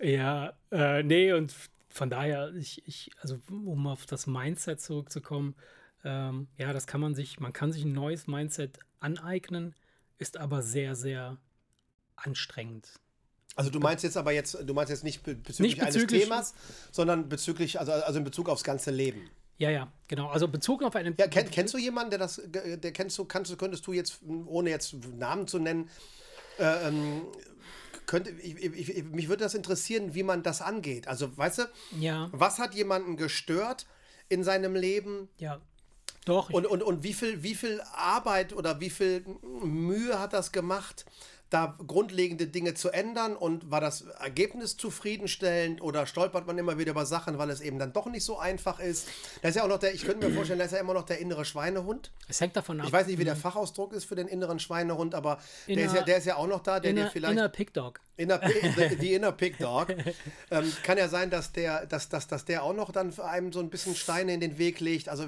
ja, 0.00 0.52
äh, 0.72 1.02
nee, 1.04 1.32
und 1.32 1.54
von 1.88 2.10
daher, 2.10 2.52
ich, 2.54 2.82
ich, 2.88 3.10
also 3.20 3.38
um 3.48 3.86
auf 3.86 4.06
das 4.06 4.26
Mindset 4.26 4.80
zurückzukommen, 4.80 5.54
ähm, 6.02 6.48
ja, 6.58 6.72
das 6.72 6.88
kann 6.88 7.00
man 7.00 7.14
sich, 7.14 7.38
man 7.38 7.52
kann 7.52 7.72
sich 7.72 7.84
ein 7.84 7.92
neues 7.92 8.26
Mindset 8.26 8.80
aneignen, 8.98 9.76
ist 10.18 10.38
aber 10.38 10.62
sehr, 10.62 10.96
sehr 10.96 11.38
anstrengend. 12.16 12.88
Also 13.54 13.70
du 13.70 13.78
meinst 13.78 14.02
jetzt 14.02 14.16
aber 14.16 14.32
jetzt, 14.32 14.58
du 14.60 14.74
meinst 14.74 14.90
jetzt 14.90 15.04
nicht 15.04 15.22
bezüglich, 15.22 15.58
nicht 15.60 15.78
bezüglich 15.78 16.22
eines 16.22 16.52
Themas, 16.52 16.54
sondern 16.90 17.28
bezüglich, 17.28 17.78
also, 17.78 17.92
also 17.92 18.18
in 18.18 18.24
Bezug 18.24 18.48
aufs 18.48 18.64
ganze 18.64 18.90
Leben. 18.90 19.30
Ja, 19.60 19.68
ja, 19.68 19.92
genau. 20.08 20.28
Also 20.28 20.48
bezogen 20.48 20.86
auf 20.86 20.96
einen. 20.96 21.14
Ja, 21.18 21.28
kenn, 21.28 21.50
kennst 21.50 21.74
du 21.74 21.78
jemanden, 21.78 22.10
der 22.10 22.18
das, 22.18 22.40
der 22.46 22.92
kennst 22.92 23.18
du, 23.18 23.26
kannst 23.26 23.52
du, 23.52 23.56
könntest 23.56 23.86
du 23.86 23.92
jetzt, 23.92 24.20
ohne 24.46 24.70
jetzt 24.70 24.94
Namen 25.18 25.46
zu 25.46 25.58
nennen, 25.58 25.90
äh, 26.58 26.88
ähm, 26.88 27.26
könnte, 28.06 28.30
ich, 28.30 28.56
ich, 28.64 29.04
mich 29.04 29.28
würde 29.28 29.44
das 29.44 29.54
interessieren, 29.54 30.14
wie 30.14 30.22
man 30.22 30.42
das 30.42 30.62
angeht. 30.62 31.08
Also, 31.08 31.36
weißt 31.36 31.58
du, 31.58 31.62
ja. 32.00 32.30
was 32.32 32.58
hat 32.58 32.74
jemanden 32.74 33.18
gestört 33.18 33.86
in 34.30 34.44
seinem 34.44 34.74
Leben? 34.74 35.28
Ja. 35.36 35.60
Doch. 36.24 36.48
Und, 36.48 36.66
und, 36.66 36.82
und 36.82 37.02
wie, 37.02 37.12
viel, 37.12 37.42
wie 37.42 37.54
viel 37.54 37.82
Arbeit 37.92 38.54
oder 38.54 38.80
wie 38.80 38.90
viel 38.90 39.26
Mühe 39.62 40.18
hat 40.18 40.32
das 40.32 40.52
gemacht, 40.52 41.04
da 41.50 41.76
grundlegende 41.86 42.46
Dinge 42.46 42.74
zu 42.74 42.90
ändern 42.90 43.36
und 43.36 43.70
war 43.70 43.80
das 43.80 44.02
Ergebnis 44.20 44.76
zufriedenstellend 44.76 45.82
oder 45.82 46.06
stolpert 46.06 46.46
man 46.46 46.56
immer 46.58 46.78
wieder 46.78 46.92
über 46.92 47.04
Sachen, 47.06 47.38
weil 47.38 47.50
es 47.50 47.60
eben 47.60 47.78
dann 47.78 47.92
doch 47.92 48.06
nicht 48.06 48.24
so 48.24 48.38
einfach 48.38 48.78
ist. 48.80 49.08
Da 49.42 49.48
ist 49.48 49.56
ja 49.56 49.64
auch 49.64 49.68
noch 49.68 49.78
der, 49.78 49.92
ich 49.94 50.04
könnte 50.04 50.28
mir 50.28 50.34
vorstellen, 50.34 50.58
da 50.60 50.64
ist 50.64 50.72
ja 50.72 50.78
immer 50.78 50.94
noch 50.94 51.04
der 51.04 51.18
innere 51.18 51.44
Schweinehund. 51.44 52.12
Es 52.28 52.40
hängt 52.40 52.56
davon 52.56 52.80
ab. 52.80 52.86
Ich 52.86 52.92
weiß 52.92 53.06
nicht, 53.08 53.18
wie 53.18 53.24
der 53.24 53.36
Fachausdruck 53.36 53.92
ist 53.92 54.04
für 54.04 54.14
den 54.14 54.28
inneren 54.28 54.58
Schweinehund, 54.60 55.14
aber 55.14 55.38
der, 55.66 55.86
ist 55.86 55.94
ja, 55.94 56.02
der 56.02 56.18
ist 56.18 56.26
ja 56.26 56.36
auch 56.36 56.46
noch 56.46 56.60
da, 56.60 56.78
der 56.80 56.92
inner, 56.92 57.04
dir 57.04 57.10
vielleicht. 57.10 57.32
inner 57.32 57.48
Pig 57.48 57.72
Dog. 57.74 58.00
Inner, 58.16 58.38
the, 58.76 58.96
the 59.00 59.14
Inner 59.14 59.32
Pig 59.32 59.58
Dog. 59.58 59.88
ähm, 60.50 60.72
kann 60.84 60.98
ja 60.98 61.08
sein, 61.08 61.30
dass 61.30 61.52
der, 61.52 61.86
dass, 61.86 62.08
dass, 62.10 62.28
dass 62.28 62.44
der 62.44 62.62
auch 62.62 62.74
noch 62.74 62.92
dann 62.92 63.12
für 63.12 63.24
einem 63.24 63.52
so 63.52 63.60
ein 63.60 63.70
bisschen 63.70 63.94
Steine 63.96 64.34
in 64.34 64.40
den 64.40 64.58
Weg 64.58 64.78
legt. 64.80 65.08
Also 65.08 65.26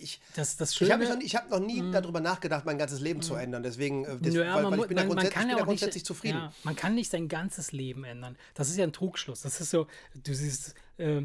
ich, 0.00 0.20
Das, 0.34 0.56
das 0.56 0.80
ich 0.80 0.90
habe 0.90 1.04
noch, 1.06 1.20
ich 1.20 1.36
hab 1.36 1.50
noch 1.50 1.60
nie 1.60 1.84
darüber 1.92 2.20
nachgedacht, 2.20 2.64
mein 2.64 2.78
ganzes 2.78 3.00
Leben 3.00 3.20
zu 3.22 3.34
ändern. 3.34 3.62
Deswegen, 3.62 4.04
äh, 4.04 4.16
das, 4.20 4.34
ja, 4.34 4.54
weil, 4.54 4.62
man 4.62 4.70
weil 4.72 4.76
mu- 4.78 4.82
ich 4.84 4.88
bin 4.88 4.96
man- 4.96 5.06
man 5.08 5.16
grundsätzlich, 5.16 5.34
kann 5.34 5.42
ich 5.42 5.48
bin 5.50 5.58
ja 5.58 5.59
ja 5.60 5.64
auch 5.66 5.68
nicht- 5.70 5.80
grundsätzlich 5.80 6.04
zufrieden. 6.04 6.38
Ja, 6.38 6.52
man 6.64 6.76
kann 6.76 6.94
nicht 6.94 7.10
sein 7.10 7.28
ganzes 7.28 7.72
Leben 7.72 8.04
ändern. 8.04 8.36
Das 8.54 8.68
ist 8.68 8.76
ja 8.76 8.84
ein 8.84 8.92
Trugschluss. 8.92 9.42
Das 9.42 9.60
ist 9.60 9.70
so, 9.70 9.86
du 10.14 10.34
siehst, 10.34 10.74
äh, 10.98 11.22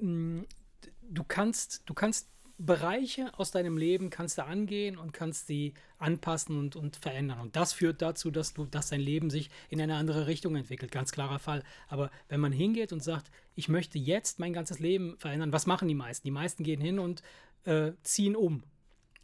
du 0.00 1.24
kannst, 1.26 1.82
du 1.86 1.94
kannst 1.94 2.28
Bereiche 2.60 3.30
aus 3.38 3.52
deinem 3.52 3.78
Leben 3.78 4.10
kannst 4.10 4.36
du 4.36 4.44
angehen 4.44 4.98
und 4.98 5.12
kannst 5.12 5.46
sie 5.46 5.74
anpassen 5.98 6.58
und, 6.58 6.74
und 6.74 6.96
verändern. 6.96 7.38
Und 7.38 7.54
das 7.54 7.72
führt 7.72 8.02
dazu, 8.02 8.32
dass 8.32 8.52
du, 8.52 8.64
dass 8.66 8.88
dein 8.88 9.00
Leben 9.00 9.30
sich 9.30 9.48
in 9.68 9.80
eine 9.80 9.94
andere 9.94 10.26
Richtung 10.26 10.56
entwickelt. 10.56 10.90
Ganz 10.90 11.12
klarer 11.12 11.38
Fall. 11.38 11.62
Aber 11.86 12.10
wenn 12.28 12.40
man 12.40 12.50
hingeht 12.50 12.92
und 12.92 13.00
sagt, 13.00 13.30
ich 13.54 13.68
möchte 13.68 13.96
jetzt 13.98 14.40
mein 14.40 14.52
ganzes 14.52 14.80
Leben 14.80 15.16
verändern, 15.18 15.52
was 15.52 15.66
machen 15.66 15.86
die 15.86 15.94
meisten? 15.94 16.26
Die 16.26 16.32
meisten 16.32 16.64
gehen 16.64 16.80
hin 16.80 16.98
und 16.98 17.22
äh, 17.62 17.92
ziehen 18.02 18.34
um. 18.34 18.64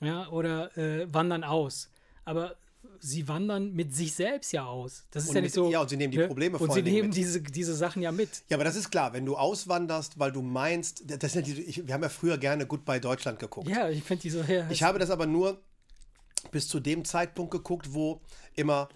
Ja, 0.01 0.29
oder 0.29 0.77
äh, 0.79 1.13
wandern 1.13 1.43
aus. 1.43 1.91
Aber 2.25 2.57
sie 3.01 3.29
wandern 3.29 3.73
mit 3.73 3.95
sich 3.95 4.15
selbst 4.15 4.53
ja 4.53 4.65
aus. 4.67 5.05
Das 5.11 5.25
ist 5.25 5.29
Und 5.31 5.35
ja 5.37 5.41
nicht 5.43 5.49
mit- 5.49 5.65
so. 5.65 5.71
ja, 5.71 5.81
und 5.83 5.91
sie 5.91 5.97
nehmen 5.97 6.11
die 6.13 6.19
Probleme 6.27 6.57
Und 6.59 6.67
vor 6.67 6.75
sie 6.75 6.81
allen 6.81 6.85
Dingen 6.85 6.97
nehmen 6.97 7.09
mit. 7.09 7.17
diese, 7.17 7.41
diese 7.43 7.75
Sachen 7.75 8.03
ja 8.03 8.13
mit. 8.13 8.29
Ja, 8.49 8.57
aber 8.57 8.65
das 8.65 8.77
ist 8.77 8.91
klar, 8.91 9.13
wenn 9.13 9.27
du 9.27 9.37
auswanderst, 9.37 10.19
weil 10.19 10.33
du 10.33 10.43
meinst, 10.43 11.03
das 11.07 11.33
sind 11.33 11.47
ja 11.49 11.55
die, 11.55 11.63
ich, 11.63 11.87
wir 11.87 11.93
haben 11.95 12.03
ja 12.03 12.09
früher 12.09 12.39
gerne 12.39 12.67
Goodbye 12.67 13.01
Deutschland 13.01 13.39
geguckt. 13.39 13.69
Ja, 13.69 13.89
ich 13.91 14.03
finde 14.03 14.23
diese. 14.23 14.45
Ja, 14.53 14.69
Ich 14.71 14.83
habe 14.83 14.99
das 14.99 15.11
aber 15.11 15.27
nur 15.27 15.61
bis 16.51 16.69
zu 16.69 16.81
dem 16.81 17.05
Zeitpunkt 17.05 17.51
geguckt, 17.53 17.93
wo 17.95 18.21
immer 18.55 18.89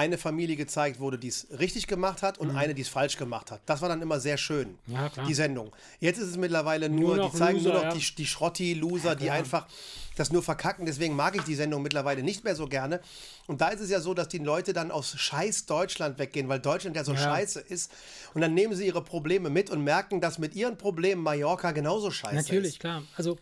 eine 0.00 0.16
Familie 0.16 0.56
gezeigt 0.56 0.98
wurde, 0.98 1.18
die 1.18 1.28
es 1.28 1.46
richtig 1.58 1.86
gemacht 1.86 2.22
hat 2.22 2.38
und 2.38 2.56
eine, 2.56 2.74
die 2.74 2.80
es 2.80 2.88
falsch 2.88 3.18
gemacht 3.18 3.50
hat. 3.50 3.60
Das 3.66 3.82
war 3.82 3.90
dann 3.90 4.00
immer 4.00 4.18
sehr 4.18 4.38
schön, 4.38 4.78
Mhm. 4.86 4.94
Ja, 4.94 5.10
die 5.28 5.34
Sendung. 5.34 5.72
Jetzt 5.98 6.18
ist 6.18 6.28
es 6.28 6.36
mittlerweile 6.38 6.88
nur, 6.88 7.16
noch 7.16 7.32
die 7.32 7.36
zeigen 7.36 7.58
Loser, 7.58 7.68
nur 7.68 7.78
noch 7.78 7.84
ja. 7.84 7.92
die, 7.92 8.14
die 8.14 8.26
Schrotti-Loser, 8.26 9.14
die 9.14 9.30
einfach 9.30 9.66
das 10.16 10.32
nur 10.32 10.42
verkacken. 10.42 10.86
Deswegen 10.86 11.14
mag 11.16 11.36
ich 11.36 11.42
die 11.42 11.54
Sendung 11.54 11.82
mittlerweile 11.82 12.22
nicht 12.22 12.44
mehr 12.44 12.56
so 12.56 12.66
gerne. 12.66 13.00
Und 13.46 13.60
da 13.60 13.68
ist 13.68 13.80
es 13.80 13.90
ja 13.90 14.00
so, 14.00 14.14
dass 14.14 14.28
die 14.28 14.38
Leute 14.38 14.72
dann 14.72 14.90
aus 14.90 15.18
scheiß 15.18 15.66
Deutschland 15.66 16.18
weggehen, 16.18 16.48
weil 16.48 16.60
Deutschland 16.60 16.96
ja 16.96 17.04
so 17.04 17.14
scheiße 17.14 17.60
ist. 17.60 17.92
Und 18.32 18.40
dann 18.40 18.54
nehmen 18.54 18.74
sie 18.74 18.86
ihre 18.86 19.02
Probleme 19.02 19.50
mit 19.50 19.70
und 19.70 19.84
merken, 19.84 20.20
dass 20.20 20.38
mit 20.38 20.54
ihren 20.54 20.78
Problemen 20.78 21.22
Mallorca 21.22 21.72
genauso 21.72 22.10
scheiße 22.10 22.36
ist. 22.36 22.48
Natürlich, 22.48 22.78
klar. 22.78 23.02
Also, 23.16 23.38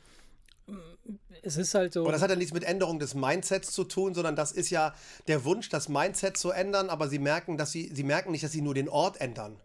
es 1.42 1.56
ist 1.56 1.74
halt 1.74 1.92
so. 1.92 2.02
Aber 2.02 2.12
das 2.12 2.22
hat 2.22 2.30
ja 2.30 2.36
nichts 2.36 2.52
mit 2.52 2.64
Änderung 2.64 2.98
des 2.98 3.14
Mindsets 3.14 3.72
zu 3.72 3.84
tun, 3.84 4.14
sondern 4.14 4.36
das 4.36 4.52
ist 4.52 4.70
ja 4.70 4.94
der 5.26 5.44
Wunsch, 5.44 5.68
das 5.68 5.88
Mindset 5.88 6.36
zu 6.36 6.50
ändern, 6.50 6.90
aber 6.90 7.08
sie 7.08 7.18
merken, 7.18 7.56
dass 7.56 7.72
sie, 7.72 7.90
sie 7.94 8.02
merken 8.04 8.32
nicht, 8.32 8.44
dass 8.44 8.52
sie 8.52 8.60
nur 8.62 8.74
den 8.74 8.88
Ort 8.88 9.20
ändern. 9.20 9.56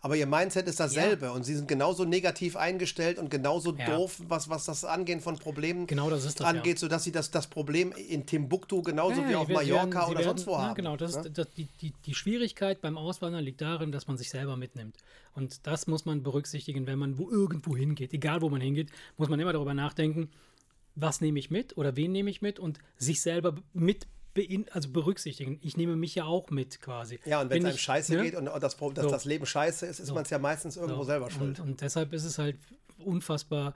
Aber 0.00 0.14
ihr 0.14 0.26
Mindset 0.26 0.68
ist 0.68 0.78
dasselbe 0.78 1.32
und 1.32 1.42
sie 1.42 1.56
sind 1.56 1.66
genauso 1.66 2.04
negativ 2.04 2.54
eingestellt 2.54 3.18
und 3.18 3.30
genauso 3.32 3.74
Ja. 3.74 3.96
doof, 3.96 4.20
was, 4.28 4.48
was 4.48 4.64
das 4.64 4.84
Angehen 4.84 5.20
von 5.20 5.36
Problemen 5.38 5.88
Genau, 5.88 6.08
das 6.08 6.24
ist 6.24 6.38
das, 6.38 6.46
angeht, 6.46 6.78
sodass 6.78 7.02
sie 7.02 7.10
das, 7.10 7.32
das 7.32 7.48
Problem 7.48 7.90
in 7.90 8.24
Timbuktu 8.24 8.80
genauso 8.82 9.22
Ja, 9.22 9.28
wie 9.28 9.32
ja, 9.32 9.38
auf 9.38 9.48
werden- 9.48 9.66
Mallorca 9.68 10.04
sie 10.04 10.10
oder 10.12 10.20
werden- 10.20 10.28
sonst 10.28 10.46
wo 10.46 10.52
ja, 10.52 10.58
haben. 10.62 10.74
Genau, 10.76 10.96
das, 10.96 11.16
ne? 11.16 11.30
das, 11.32 11.48
die, 11.56 11.66
die, 11.80 11.92
die 12.06 12.14
Schwierigkeit 12.14 12.80
beim 12.80 12.96
Auswandern 12.96 13.42
liegt 13.42 13.60
darin, 13.60 13.90
dass 13.90 14.06
man 14.06 14.16
sich 14.16 14.30
selber 14.30 14.56
mitnimmt. 14.56 14.94
Und 15.34 15.66
das 15.66 15.88
muss 15.88 16.04
man 16.04 16.22
berücksichtigen, 16.22 16.86
wenn 16.86 16.98
man 17.00 17.18
wo 17.18 17.28
irgendwo 17.28 17.76
hingeht. 17.76 18.12
Egal, 18.14 18.40
wo 18.40 18.48
man 18.50 18.60
hingeht, 18.60 18.90
muss 19.16 19.28
man 19.28 19.40
immer 19.40 19.52
darüber 19.52 19.74
nachdenken, 19.74 20.30
was 21.00 21.20
nehme 21.20 21.38
ich 21.38 21.50
mit 21.50 21.76
oder 21.76 21.96
wen 21.96 22.12
nehme 22.12 22.30
ich 22.30 22.42
mit 22.42 22.58
und 22.58 22.78
sich 22.96 23.20
selber 23.20 23.54
mit 23.72 24.06
also 24.70 24.90
berücksichtigen. 24.90 25.58
Ich 25.62 25.76
nehme 25.76 25.96
mich 25.96 26.14
ja 26.14 26.24
auch 26.24 26.50
mit 26.50 26.80
quasi. 26.80 27.18
Ja, 27.24 27.40
und 27.40 27.50
wenn 27.50 27.58
es 27.58 27.64
einem 27.64 27.74
ich- 27.74 27.82
scheiße 27.82 28.14
ne? 28.14 28.22
geht 28.22 28.36
und 28.36 28.44
das, 28.46 28.76
dass 28.76 28.78
So. 28.78 29.10
das 29.10 29.24
Leben 29.24 29.46
scheiße 29.46 29.84
ist, 29.86 29.98
ist 29.98 30.12
man 30.12 30.22
es 30.22 30.30
ja 30.30 30.38
meistens 30.38 30.76
irgendwo 30.76 31.02
So. 31.02 31.06
selber 31.08 31.28
schuld. 31.30 31.58
Und, 31.58 31.70
und 31.70 31.80
deshalb 31.80 32.12
ist 32.12 32.22
es 32.24 32.38
halt 32.38 32.56
unfassbar, 32.98 33.74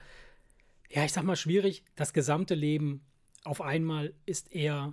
ja, 0.89 1.05
ich 1.05 1.12
sag 1.12 1.25
mal, 1.25 1.35
schwierig. 1.35 1.83
Das 1.97 2.12
gesamte 2.12 2.55
Leben 2.55 3.05
auf 3.43 3.61
einmal 3.61 4.14
ist 4.25 4.53
eher, 4.53 4.93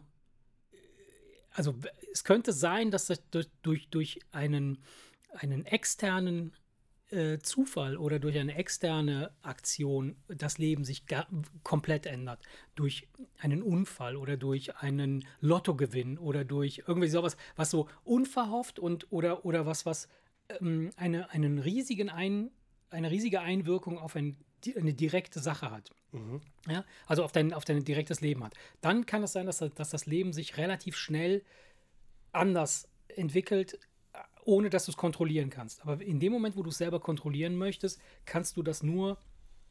also 1.51 1.75
es 2.11 2.23
könnte 2.23 2.51
sein, 2.51 2.89
dass 2.89 3.05
das 3.05 3.21
durch, 3.29 3.47
durch, 3.61 3.89
durch 3.89 4.19
einen, 4.31 4.79
einen 5.33 5.65
externen 5.65 6.53
äh, 7.11 7.39
Zufall 7.39 7.97
oder 7.97 8.19
durch 8.19 8.37
eine 8.37 8.55
externe 8.55 9.31
Aktion 9.41 10.15
das 10.27 10.57
Leben 10.57 10.83
sich 10.83 11.05
komplett 11.63 12.05
ändert. 12.05 12.39
Durch 12.75 13.07
einen 13.39 13.61
Unfall 13.61 14.15
oder 14.15 14.37
durch 14.37 14.75
einen 14.77 15.25
Lottogewinn 15.41 16.17
oder 16.17 16.45
durch 16.45 16.83
irgendwie 16.87 17.07
sowas, 17.07 17.37
was 17.55 17.71
so 17.71 17.87
unverhofft 18.03 18.79
und 18.79 19.11
oder, 19.11 19.45
oder 19.45 19.65
was, 19.65 19.85
was 19.85 20.07
ähm, 20.59 20.91
eine, 20.97 21.31
einen 21.31 21.59
riesigen 21.59 22.09
ein, 22.09 22.51
eine 22.89 23.11
riesige 23.11 23.41
Einwirkung 23.41 23.97
auf 23.97 24.15
ein, 24.15 24.37
eine 24.75 24.93
direkte 24.93 25.39
Sache 25.39 25.71
hat. 25.71 25.91
Ja, 26.67 26.85
also 27.05 27.23
auf 27.23 27.31
dein, 27.31 27.53
auf 27.53 27.65
dein 27.65 27.83
direktes 27.83 28.21
Leben 28.21 28.43
hat. 28.43 28.53
Dann 28.81 29.05
kann 29.05 29.21
es 29.21 29.33
sein, 29.33 29.45
dass, 29.45 29.59
dass 29.59 29.89
das 29.89 30.05
Leben 30.07 30.33
sich 30.33 30.57
relativ 30.57 30.97
schnell 30.97 31.43
anders 32.31 32.87
entwickelt, 33.09 33.79
ohne 34.45 34.69
dass 34.69 34.85
du 34.85 34.91
es 34.91 34.97
kontrollieren 34.97 35.49
kannst. 35.49 35.81
Aber 35.81 36.01
in 36.01 36.19
dem 36.19 36.31
Moment, 36.31 36.55
wo 36.55 36.63
du 36.63 36.69
es 36.69 36.77
selber 36.77 36.99
kontrollieren 36.99 37.55
möchtest, 37.57 37.99
kannst 38.25 38.57
du 38.57 38.63
das 38.63 38.83
nur 38.83 39.17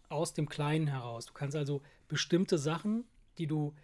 aus 0.09 0.35
dem 0.35 0.49
Kleinen 0.49 0.87
heraus. 0.87 1.27
Du 1.27 1.33
kannst 1.33 1.57
also 1.57 1.83
bestimmte 2.09 2.59
Sachen, 2.59 3.05
die 3.39 3.47
du 3.47 3.75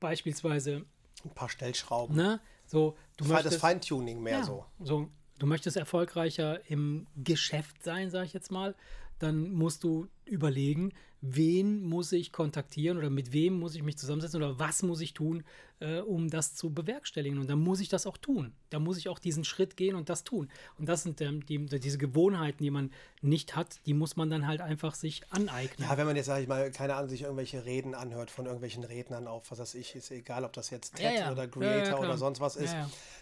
beispielsweise, 0.00 0.84
Ein 1.24 1.30
paar 1.34 1.48
Stellschrauben. 1.48 2.16
ne, 2.16 2.40
so, 2.66 2.96
du 3.16 3.24
das 3.24 3.32
möchtest, 3.32 3.60
Feintuning 3.60 4.22
mehr 4.22 4.38
ja, 4.38 4.44
so. 4.44 4.64
so, 4.80 5.08
du 5.38 5.46
möchtest 5.46 5.76
erfolgreicher 5.76 6.68
im 6.70 7.06
Geschäft 7.16 7.82
sein, 7.82 8.10
sage 8.10 8.26
ich 8.26 8.32
jetzt 8.32 8.50
mal, 8.50 8.74
dann 9.18 9.50
musst 9.50 9.82
du 9.84 10.06
überlegen, 10.24 10.92
wen 11.20 11.82
muss 11.82 12.12
ich 12.12 12.30
kontaktieren 12.32 12.98
oder 12.98 13.10
mit 13.10 13.32
wem 13.32 13.58
muss 13.58 13.74
ich 13.74 13.82
mich 13.82 13.98
zusammensetzen 13.98 14.42
oder 14.42 14.58
was 14.58 14.82
muss 14.82 15.00
ich 15.00 15.14
tun, 15.14 15.44
äh, 15.80 15.98
um 16.00 16.28
das 16.30 16.54
zu 16.54 16.70
bewerkstelligen. 16.70 17.38
Und 17.38 17.48
dann 17.48 17.58
muss 17.60 17.80
ich 17.80 17.88
das 17.88 18.06
auch 18.06 18.16
tun. 18.16 18.52
Da 18.70 18.78
muss 18.78 18.98
ich 18.98 19.08
auch 19.08 19.18
diesen 19.18 19.44
Schritt 19.44 19.76
gehen 19.76 19.94
und 19.94 20.08
das 20.08 20.24
tun. 20.24 20.48
Und 20.78 20.88
das 20.88 21.02
sind 21.04 21.20
ähm, 21.20 21.44
die, 21.46 21.64
diese 21.66 21.98
Gewohnheiten, 21.98 22.62
die 22.62 22.70
man 22.70 22.90
nicht 23.22 23.56
hat, 23.56 23.80
die 23.86 23.94
muss 23.94 24.16
man 24.16 24.30
dann 24.30 24.46
halt 24.46 24.60
einfach 24.60 24.94
sich 24.94 25.22
aneignen. 25.30 25.88
Ja, 25.88 25.96
wenn 25.96 26.06
man 26.06 26.14
jetzt, 26.16 26.26
sag 26.26 26.40
ich 26.40 26.48
mal, 26.48 26.70
keine 26.70 26.94
Ahnung, 26.94 27.08
sich 27.10 27.22
irgendwelche 27.22 27.64
Reden 27.64 27.94
anhört 27.94 28.30
von 28.30 28.46
irgendwelchen 28.46 28.84
Rednern 28.84 29.26
auf, 29.26 29.50
was 29.50 29.58
weiß 29.58 29.74
ich, 29.74 29.94
ist 29.96 30.10
egal, 30.10 30.44
ob 30.44 30.52
das 30.52 30.70
jetzt 30.70 30.96
TED 30.96 31.04
Ja, 31.04 31.12
ja. 31.12 31.32
oder 31.32 31.48
Creator 31.48 31.84
ja, 31.88 31.98
oder 31.98 32.16
sonst 32.18 32.40
was 32.40 32.56
ist. 32.56 32.74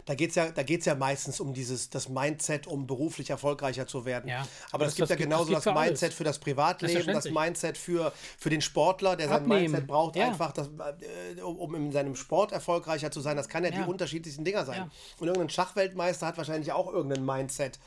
Da 0.05 0.15
geht 0.15 0.31
es 0.31 0.37
ja, 0.37 0.51
da 0.51 0.63
geht's 0.63 0.87
ja 0.87 0.95
meistens 0.95 1.41
um 1.41 1.53
dieses, 1.55 1.89
das 1.91 2.09
Mindset, 2.09 2.67
um 2.67 2.87
beruflich 2.87 3.31
erfolgreicher 3.31 3.87
zu 3.87 4.05
werden. 4.05 4.31
Aber 4.71 4.85
das- 4.85 4.93
es 4.93 4.97
gibt 4.97 5.03
das 5.05 5.11
ja 5.11 5.17
gibt- 5.17 5.31
genauso 5.31 5.53
das 5.53 5.65
das, 5.65 5.73
für 5.73 5.79
alles. 5.79 5.89
Mindset 5.91 6.15
für 6.15 6.25
das 6.25 6.39
Privatleben, 6.39 7.07
das. 7.13 7.31
Mindset 7.31 7.79
für, 7.79 8.13
für 8.39 8.51
den 8.51 8.61
Sportler, 8.61 9.17
der 9.17 9.29
sein 9.29 9.43
Abnehmen. 9.43 9.63
Mindset 9.73 9.87
braucht, 9.87 10.17
Ja. 10.17 10.29
einfach, 10.29 10.53
das, 10.53 10.69
äh, 10.69 11.41
um 11.41 11.57
um 11.57 11.75
in 11.75 11.93
seinem 11.93 12.15
Sport 12.17 12.46
erfolgreicher 12.53 13.11
zu 13.11 13.21
sein. 13.21 13.37
Das 13.37 13.49
kann 13.49 13.65
ja, 13.65 13.71
Ja. 13.71 13.83
die 13.85 13.91
unterschiedlichsten 13.91 14.45
Dinger 14.45 14.65
sein. 14.65 14.77
Ja. 14.79 14.91
Und 15.19 15.29
irgendein 15.29 15.51
Schachweltmeister 15.51 16.27
hat 16.27 16.37
wahrscheinlich 16.37 16.73
auch 16.73 16.93
irgendein 16.93 17.25
Mindset 17.25 17.79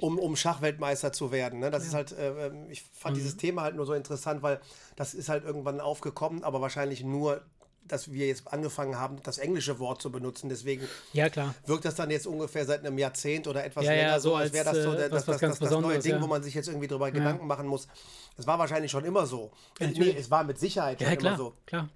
um, 0.00 0.18
um 0.18 0.36
Schachweltmeister 0.36 1.12
zu 1.12 1.32
werden. 1.32 1.58
Ne? 1.60 1.70
Das 1.70 1.84
ist 1.86 1.94
halt, 1.94 2.12
äh, 2.12 2.46
ähm, 2.46 2.70
ich 2.70 2.82
fand 2.92 3.14
Mhm. 3.16 3.18
dieses 3.20 3.36
Thema 3.36 3.62
halt 3.62 3.76
nur 3.76 3.86
so 3.86 3.94
interessant, 3.94 4.42
weil 4.42 4.60
das 4.96 5.14
ist 5.14 5.28
halt 5.28 5.44
irgendwann 5.44 5.80
aufgekommen, 5.80 6.44
aber 6.44 6.60
wahrscheinlich 6.60 7.02
nur, 7.04 7.42
dass 7.82 8.12
wir 8.12 8.26
jetzt 8.28 8.46
angefangen 8.52 8.96
haben, 8.98 9.20
das 9.24 9.38
englische 9.38 9.78
Wort 9.80 10.00
zu 10.00 10.12
benutzen. 10.12 10.48
Deswegen 10.48 10.86
ja, 11.12 11.28
klar. 11.28 11.54
wirkt 11.66 11.84
das 11.84 11.96
dann 11.96 12.10
jetzt 12.10 12.26
ungefähr 12.26 12.64
seit 12.64 12.80
einem 12.86 12.96
Jahrzehnt 12.98 13.48
oder 13.48 13.64
etwas 13.64 13.84
Ja, 13.84 13.92
ja, 13.92 14.02
länger 14.02 14.20
so 14.20 14.30
so, 14.30 14.36
als 14.36 14.52
wäre 14.52 14.64
das 14.66 14.74
als, 14.76 14.84
so 14.84 14.92
äh, 14.92 14.96
der, 14.96 15.10
was- 15.10 15.24
das, 15.24 15.40
das, 15.40 15.58
das, 15.58 15.70
neue 15.72 15.98
Ding, 15.98 16.12
ja. 16.12 16.22
wo 16.22 16.26
man 16.28 16.42
sich 16.42 16.54
jetzt 16.54 16.68
irgendwie 16.68 16.86
drüber 16.86 17.10
Gedanken 17.10 17.46
machen 17.46 17.66
muss. 17.66 17.88
Das 18.36 18.46
war 18.46 18.58
wahrscheinlich 18.58 18.90
schon 18.92 19.04
immer 19.04 19.26
so. 19.26 19.50
Nee, 19.80 20.14
es 20.16 20.30
war 20.30 20.44
mit 20.44 20.58
Sicherheit 20.58 21.00
schon 21.00 21.08
Ja, 21.12 21.18
immer 21.18 21.36
so. 21.36 21.54
klar. 21.66 21.88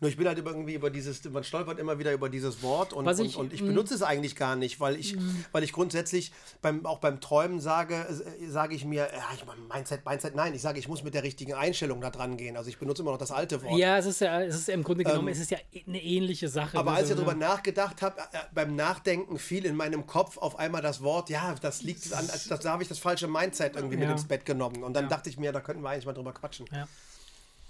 Nur 0.00 0.10
ich 0.10 0.16
bin 0.16 0.26
halt 0.26 0.38
irgendwie 0.38 0.74
über 0.74 0.90
dieses, 0.90 1.24
man 1.24 1.44
stolpert 1.44 1.78
immer 1.78 1.98
wieder 1.98 2.12
über 2.12 2.28
dieses 2.28 2.62
Wort 2.62 2.92
und, 2.92 3.04
Was 3.06 3.20
und, 3.20 3.26
ich, 3.26 3.36
und 3.36 3.52
ich 3.52 3.62
mm. 3.62 3.66
benutze 3.66 3.94
es 3.94 4.02
eigentlich 4.02 4.36
gar 4.36 4.56
nicht, 4.56 4.80
weil 4.80 4.96
ich, 4.96 5.16
weil 5.52 5.62
ich 5.62 5.72
grundsätzlich 5.72 6.32
beim, 6.62 6.84
auch 6.86 6.98
beim 6.98 7.20
Träumen 7.20 7.60
sage, 7.60 7.94
äh, 7.94 8.46
sage 8.48 8.74
ich 8.74 8.84
mir, 8.84 9.08
ja, 9.14 9.24
ich 9.34 9.44
meine, 9.46 9.60
Mindset, 9.62 10.04
Mindset, 10.04 10.34
nein, 10.34 10.54
ich 10.54 10.62
sage, 10.62 10.78
ich 10.78 10.88
muss 10.88 11.02
mit 11.02 11.14
der 11.14 11.22
richtigen 11.22 11.54
Einstellung 11.54 12.00
da 12.00 12.10
dran 12.10 12.36
gehen. 12.36 12.56
Also 12.56 12.68
ich 12.68 12.78
benutze 12.78 13.02
immer 13.02 13.12
noch 13.12 13.18
das 13.18 13.30
alte 13.30 13.62
Wort. 13.62 13.78
Ja, 13.78 13.98
es 13.98 14.06
ist 14.06 14.20
ja, 14.20 14.42
es 14.42 14.54
ist 14.54 14.68
im 14.68 14.82
Grunde 14.82 15.04
genommen, 15.04 15.28
es 15.28 15.38
ist 15.38 15.50
ja 15.50 15.58
eine 15.86 16.02
ähnliche 16.02 16.48
Sache. 16.48 16.76
Ähm, 16.76 16.80
Aber 16.80 16.92
ne? 16.92 16.96
als 16.98 17.10
ich 17.10 17.16
darüber 17.16 17.32
ja. 17.32 17.38
nachgedacht 17.38 18.02
habe, 18.02 18.20
äh, 18.20 18.38
beim 18.52 18.76
Nachdenken 18.76 19.38
fiel 19.38 19.64
in 19.64 19.76
meinem 19.76 20.06
Kopf 20.06 20.38
auf 20.38 20.58
einmal 20.58 20.82
das 20.82 21.02
Wort, 21.02 21.30
ja, 21.30 21.54
das 21.60 21.82
liegt 21.82 22.12
an, 22.12 22.26
das, 22.26 22.46
da 22.46 22.70
habe 22.70 22.82
ich 22.82 22.88
das 22.88 22.98
falsche 22.98 23.28
Mindset 23.28 23.76
irgendwie 23.76 23.96
mit 23.96 24.06
Ja. 24.06 24.12
ins 24.12 24.26
Bett 24.26 24.44
genommen. 24.44 24.82
Und 24.82 24.94
dann 24.94 25.08
dachte 25.08 25.30
ich 25.30 25.38
mir, 25.38 25.52
da 25.52 25.60
könnten 25.60 25.82
wir 25.82 25.90
eigentlich 25.90 26.06
mal 26.06 26.12
drüber 26.12 26.32
quatschen. 26.32 26.66
Ja. 26.72 26.86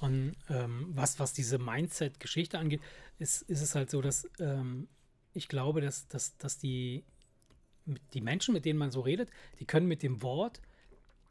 Und 0.04 0.36
ähm, 0.50 0.88
was, 0.90 1.18
was 1.18 1.32
diese 1.32 1.58
Mindset-Geschichte 1.58 2.58
angeht, 2.58 2.82
ist, 3.18 3.40
ist 3.42 3.62
es 3.62 3.74
halt 3.74 3.90
so, 3.90 4.02
dass 4.02 4.28
ähm, 4.38 4.86
ich 5.32 5.48
glaube, 5.48 5.80
dass, 5.80 6.06
dass, 6.08 6.36
dass 6.36 6.58
die, 6.58 7.04
die 8.12 8.20
Menschen, 8.20 8.52
mit 8.52 8.66
denen 8.66 8.78
man 8.78 8.90
so 8.90 9.00
redet, 9.00 9.30
die 9.60 9.64
können 9.64 9.88
mit 9.88 10.02
dem 10.02 10.20
Wort 10.20 10.60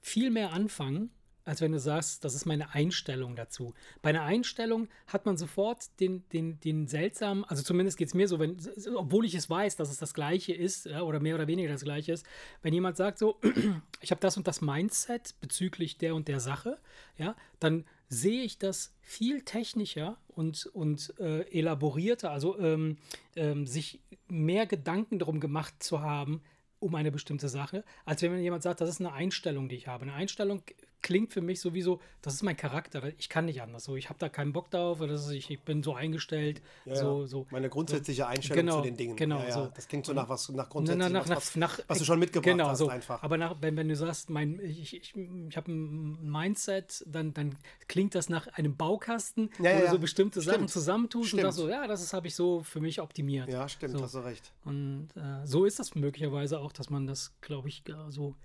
viel 0.01 0.31
mehr 0.31 0.53
anfangen, 0.53 1.11
als 1.45 1.61
wenn 1.61 1.71
du 1.71 1.79
sagst, 1.79 2.25
das 2.25 2.33
ist 2.33 2.45
meine 2.45 2.73
Einstellung 2.73 3.35
dazu. 3.35 3.75
Bei 4.01 4.09
einer 4.09 4.23
Einstellung 4.23 4.87
hat 5.05 5.27
man 5.27 5.37
sofort 5.37 5.99
den, 5.99 6.27
den, 6.29 6.59
den 6.61 6.87
seltsamen, 6.87 7.43
also 7.43 7.61
zumindest 7.61 7.97
geht 7.99 8.07
es 8.07 8.15
mir 8.15 8.27
so, 8.27 8.39
wenn, 8.39 8.57
obwohl 8.95 9.23
ich 9.25 9.35
es 9.35 9.51
weiß, 9.51 9.75
dass 9.75 9.91
es 9.91 9.97
das 9.97 10.15
Gleiche 10.15 10.53
ist 10.53 10.87
oder 10.87 11.19
mehr 11.19 11.35
oder 11.35 11.45
weniger 11.45 11.71
das 11.71 11.83
Gleiche 11.83 12.13
ist, 12.13 12.25
wenn 12.63 12.73
jemand 12.73 12.97
sagt 12.97 13.19
so, 13.19 13.39
ich 14.01 14.09
habe 14.09 14.21
das 14.21 14.35
und 14.35 14.47
das 14.47 14.61
Mindset 14.61 15.35
bezüglich 15.41 15.99
der 15.99 16.15
und 16.15 16.27
der 16.27 16.39
Sache, 16.39 16.79
ja, 17.17 17.35
dann 17.59 17.85
sehe 18.13 18.43
ich 18.43 18.57
das 18.57 18.93
viel 19.01 19.41
technischer 19.41 20.17
und, 20.27 20.67
und 20.67 21.13
äh, 21.19 21.41
elaborierter, 21.51 22.31
also 22.31 22.57
ähm, 22.59 22.97
ähm, 23.35 23.67
sich 23.67 23.99
mehr 24.27 24.65
Gedanken 24.65 25.19
darum 25.19 25.39
gemacht 25.39 25.81
zu 25.81 26.01
haben, 26.01 26.41
um 26.79 26.95
eine 26.95 27.11
bestimmte 27.11 27.49
Sache, 27.49 27.83
als 28.05 28.21
wenn 28.21 28.37
jemand 28.41 28.63
sagt, 28.63 28.81
das 28.81 28.89
ist 28.89 28.99
eine 28.99 29.13
Einstellung, 29.13 29.69
die 29.69 29.75
ich 29.75 29.87
habe. 29.87 30.03
Eine 30.03 30.13
Einstellung 30.13 30.63
klingt 31.03 31.31
für 31.31 31.41
mich 31.41 31.59
sowieso, 31.59 31.99
das 32.21 32.33
ist 32.33 32.41
mein 32.41 32.57
Charakter, 32.57 33.11
ich 33.19 33.29
kann 33.29 33.45
nicht 33.45 33.61
anders. 33.61 33.83
So, 33.83 33.95
ich 33.95 34.09
habe 34.09 34.17
da 34.17 34.29
keinen 34.29 34.53
Bock 34.53 34.71
drauf, 34.71 35.01
oder 35.01 35.13
ist, 35.13 35.29
ich, 35.29 35.51
ich, 35.51 35.61
bin 35.61 35.83
so 35.83 35.93
eingestellt. 35.93 36.61
Ja, 36.85 36.95
so, 36.95 37.27
so, 37.27 37.45
Meine 37.51 37.69
grundsätzliche 37.69 38.25
Einstellung 38.25 38.65
genau, 38.65 38.77
zu 38.77 38.85
den 38.85 38.97
Dingen. 38.97 39.15
Genau, 39.15 39.39
ja, 39.43 39.51
so. 39.51 39.71
Das 39.75 39.87
klingt 39.87 40.05
so 40.05 40.13
nach 40.13 40.29
was, 40.29 40.49
nach 40.49 40.69
grundsätzlich 40.69 41.11
nach, 41.11 41.29
was, 41.29 41.55
nach, 41.55 41.77
was, 41.77 41.89
was, 41.89 41.99
du 41.99 42.05
schon 42.05 42.19
mitgebracht 42.19 42.51
genau, 42.51 42.69
hast 42.69 42.79
so. 42.79 42.87
einfach. 42.87 43.21
Aber 43.21 43.37
nach, 43.37 43.57
wenn, 43.61 43.77
wenn 43.77 43.89
du 43.89 43.95
sagst, 43.95 44.29
mein, 44.29 44.59
ich, 44.63 44.95
ich, 44.95 45.13
ich 45.15 45.57
habe 45.57 45.71
ein 45.71 46.17
Mindset, 46.23 47.03
dann, 47.05 47.33
dann 47.33 47.55
klingt 47.87 48.15
das 48.15 48.29
nach 48.29 48.47
einem 48.47 48.75
Baukasten, 48.75 49.49
ja, 49.59 49.75
wo 49.75 49.79
du 49.79 49.85
ja. 49.85 49.91
so 49.91 49.99
bestimmte 49.99 50.41
Stimmt. 50.41 50.55
Sachen 50.55 50.67
zusammentust 50.69 51.27
Stimmt. 51.27 51.43
und 51.43 51.51
sagst 51.51 51.57
so, 51.57 51.69
ja, 51.69 51.85
das 51.85 52.13
habe 52.13 52.27
ich 52.27 52.35
so 52.35 52.63
für 52.63 52.79
mich 52.79 53.01
optimiert. 53.01 53.49
Ja, 53.49 53.67
stimmt, 53.67 53.97
so. 53.97 54.03
hast 54.03 54.15
du 54.15 54.19
recht. 54.19 54.53
Und 54.63 55.09
äh, 55.15 55.45
so 55.45 55.65
ist 55.65 55.79
das 55.79 55.95
möglicherweise 55.95 56.59
auch, 56.59 56.71
dass 56.71 56.89
man 56.89 57.05
das, 57.05 57.33
glaube 57.41 57.67
ich, 57.67 57.83
so 58.09 58.35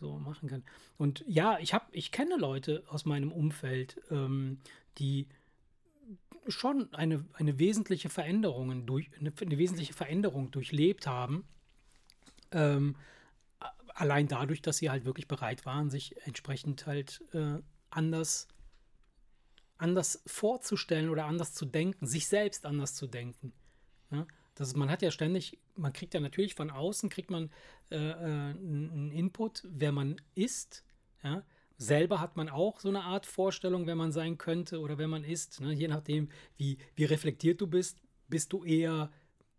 so 0.00 0.18
machen 0.18 0.48
kann. 0.48 0.64
Und 0.98 1.24
ja, 1.28 1.58
ich 1.58 1.74
habe, 1.74 1.86
ich 1.92 2.10
kenne 2.10 2.36
Leute 2.36 2.82
aus 2.88 3.04
meinem 3.04 3.30
Umfeld, 3.30 4.00
ähm, 4.10 4.58
die 4.98 5.28
schon 6.48 6.92
eine, 6.94 7.24
eine 7.34 7.58
wesentliche 7.58 8.08
Veränderung 8.08 8.86
durch 8.86 9.10
eine, 9.18 9.32
eine 9.40 9.58
wesentliche 9.58 9.92
Veränderung 9.92 10.50
durchlebt 10.50 11.06
haben. 11.06 11.44
Ähm, 12.50 12.96
allein 13.94 14.26
dadurch, 14.26 14.62
dass 14.62 14.78
sie 14.78 14.90
halt 14.90 15.04
wirklich 15.04 15.28
bereit 15.28 15.66
waren, 15.66 15.90
sich 15.90 16.16
entsprechend 16.26 16.86
halt 16.86 17.22
äh, 17.32 17.58
anders 17.90 18.48
anders 19.80 20.22
vorzustellen 20.26 21.08
oder 21.08 21.24
anders 21.24 21.54
zu 21.54 21.64
denken, 21.64 22.06
sich 22.06 22.28
selbst 22.28 22.66
anders 22.66 22.94
zu 22.94 23.06
denken. 23.06 23.52
Ja? 24.10 24.26
Das 24.54 24.76
man 24.76 24.90
hat 24.90 25.00
ja 25.00 25.10
ständig, 25.10 25.58
man 25.80 25.92
kriegt 25.92 26.14
ja 26.14 26.20
natürlich 26.20 26.54
von 26.54 26.70
außen, 26.70 27.08
kriegt 27.08 27.30
man 27.30 27.50
äh, 27.90 27.96
einen 27.96 29.10
Input, 29.10 29.62
wer 29.68 29.92
man 29.92 30.20
ist. 30.34 30.84
Ja? 31.22 31.44
Selber 31.76 32.20
hat 32.20 32.36
man 32.36 32.48
auch 32.48 32.78
so 32.80 32.88
eine 32.88 33.02
Art 33.02 33.26
Vorstellung, 33.26 33.86
wer 33.86 33.96
man 33.96 34.12
sein 34.12 34.38
könnte 34.38 34.80
oder 34.80 34.98
wer 34.98 35.08
man 35.08 35.24
ist. 35.24 35.60
Ne? 35.60 35.72
Je 35.72 35.88
nachdem, 35.88 36.28
wie, 36.56 36.78
wie 36.94 37.04
reflektiert 37.04 37.60
du 37.60 37.66
bist, 37.66 37.98
bist 38.28 38.52
du 38.52 38.64
eher 38.64 39.10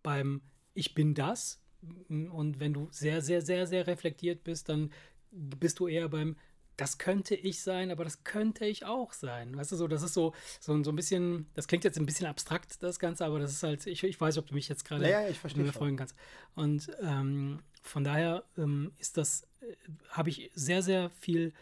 beim 0.03 0.41
Ich 0.73 0.93
bin 0.93 1.13
das. 1.13 1.61
Und 2.07 2.59
wenn 2.59 2.73
du 2.73 2.87
sehr, 2.91 3.21
sehr, 3.21 3.41
sehr, 3.41 3.65
sehr 3.65 3.87
reflektiert 3.87 4.43
bist, 4.43 4.69
dann 4.69 4.91
bist 5.31 5.79
du 5.79 5.87
eher 5.87 6.09
beim 6.09 6.35
das 6.81 6.97
könnte 6.97 7.35
ich 7.35 7.61
sein, 7.61 7.91
aber 7.91 8.03
das 8.03 8.23
könnte 8.23 8.65
ich 8.65 8.85
auch 8.85 9.13
sein. 9.13 9.55
Weißt 9.55 9.71
du, 9.71 9.75
so, 9.75 9.87
das 9.87 10.01
ist 10.01 10.15
so, 10.15 10.33
so, 10.59 10.83
so 10.83 10.91
ein 10.91 10.95
bisschen, 10.95 11.45
das 11.53 11.67
klingt 11.67 11.83
jetzt 11.83 11.99
ein 11.99 12.07
bisschen 12.07 12.25
abstrakt, 12.25 12.81
das 12.81 12.97
Ganze, 12.97 13.23
aber 13.23 13.37
das 13.37 13.51
ist 13.51 13.61
halt, 13.61 13.85
ich, 13.85 14.03
ich 14.03 14.19
weiß, 14.19 14.39
ob 14.39 14.47
du 14.47 14.55
mich 14.55 14.67
jetzt 14.67 14.83
gerade 14.83 15.07
ja, 15.07 15.21
ja, 15.21 15.71
folgen 15.71 15.95
kannst. 15.95 16.15
Und 16.55 16.89
ähm, 17.03 17.59
von 17.83 18.03
daher 18.03 18.43
ähm, 18.57 18.93
ist 18.97 19.17
das, 19.17 19.43
äh, 19.61 19.75
habe 20.09 20.29
ich 20.31 20.49
sehr, 20.55 20.81
sehr 20.81 21.11
viel 21.19 21.53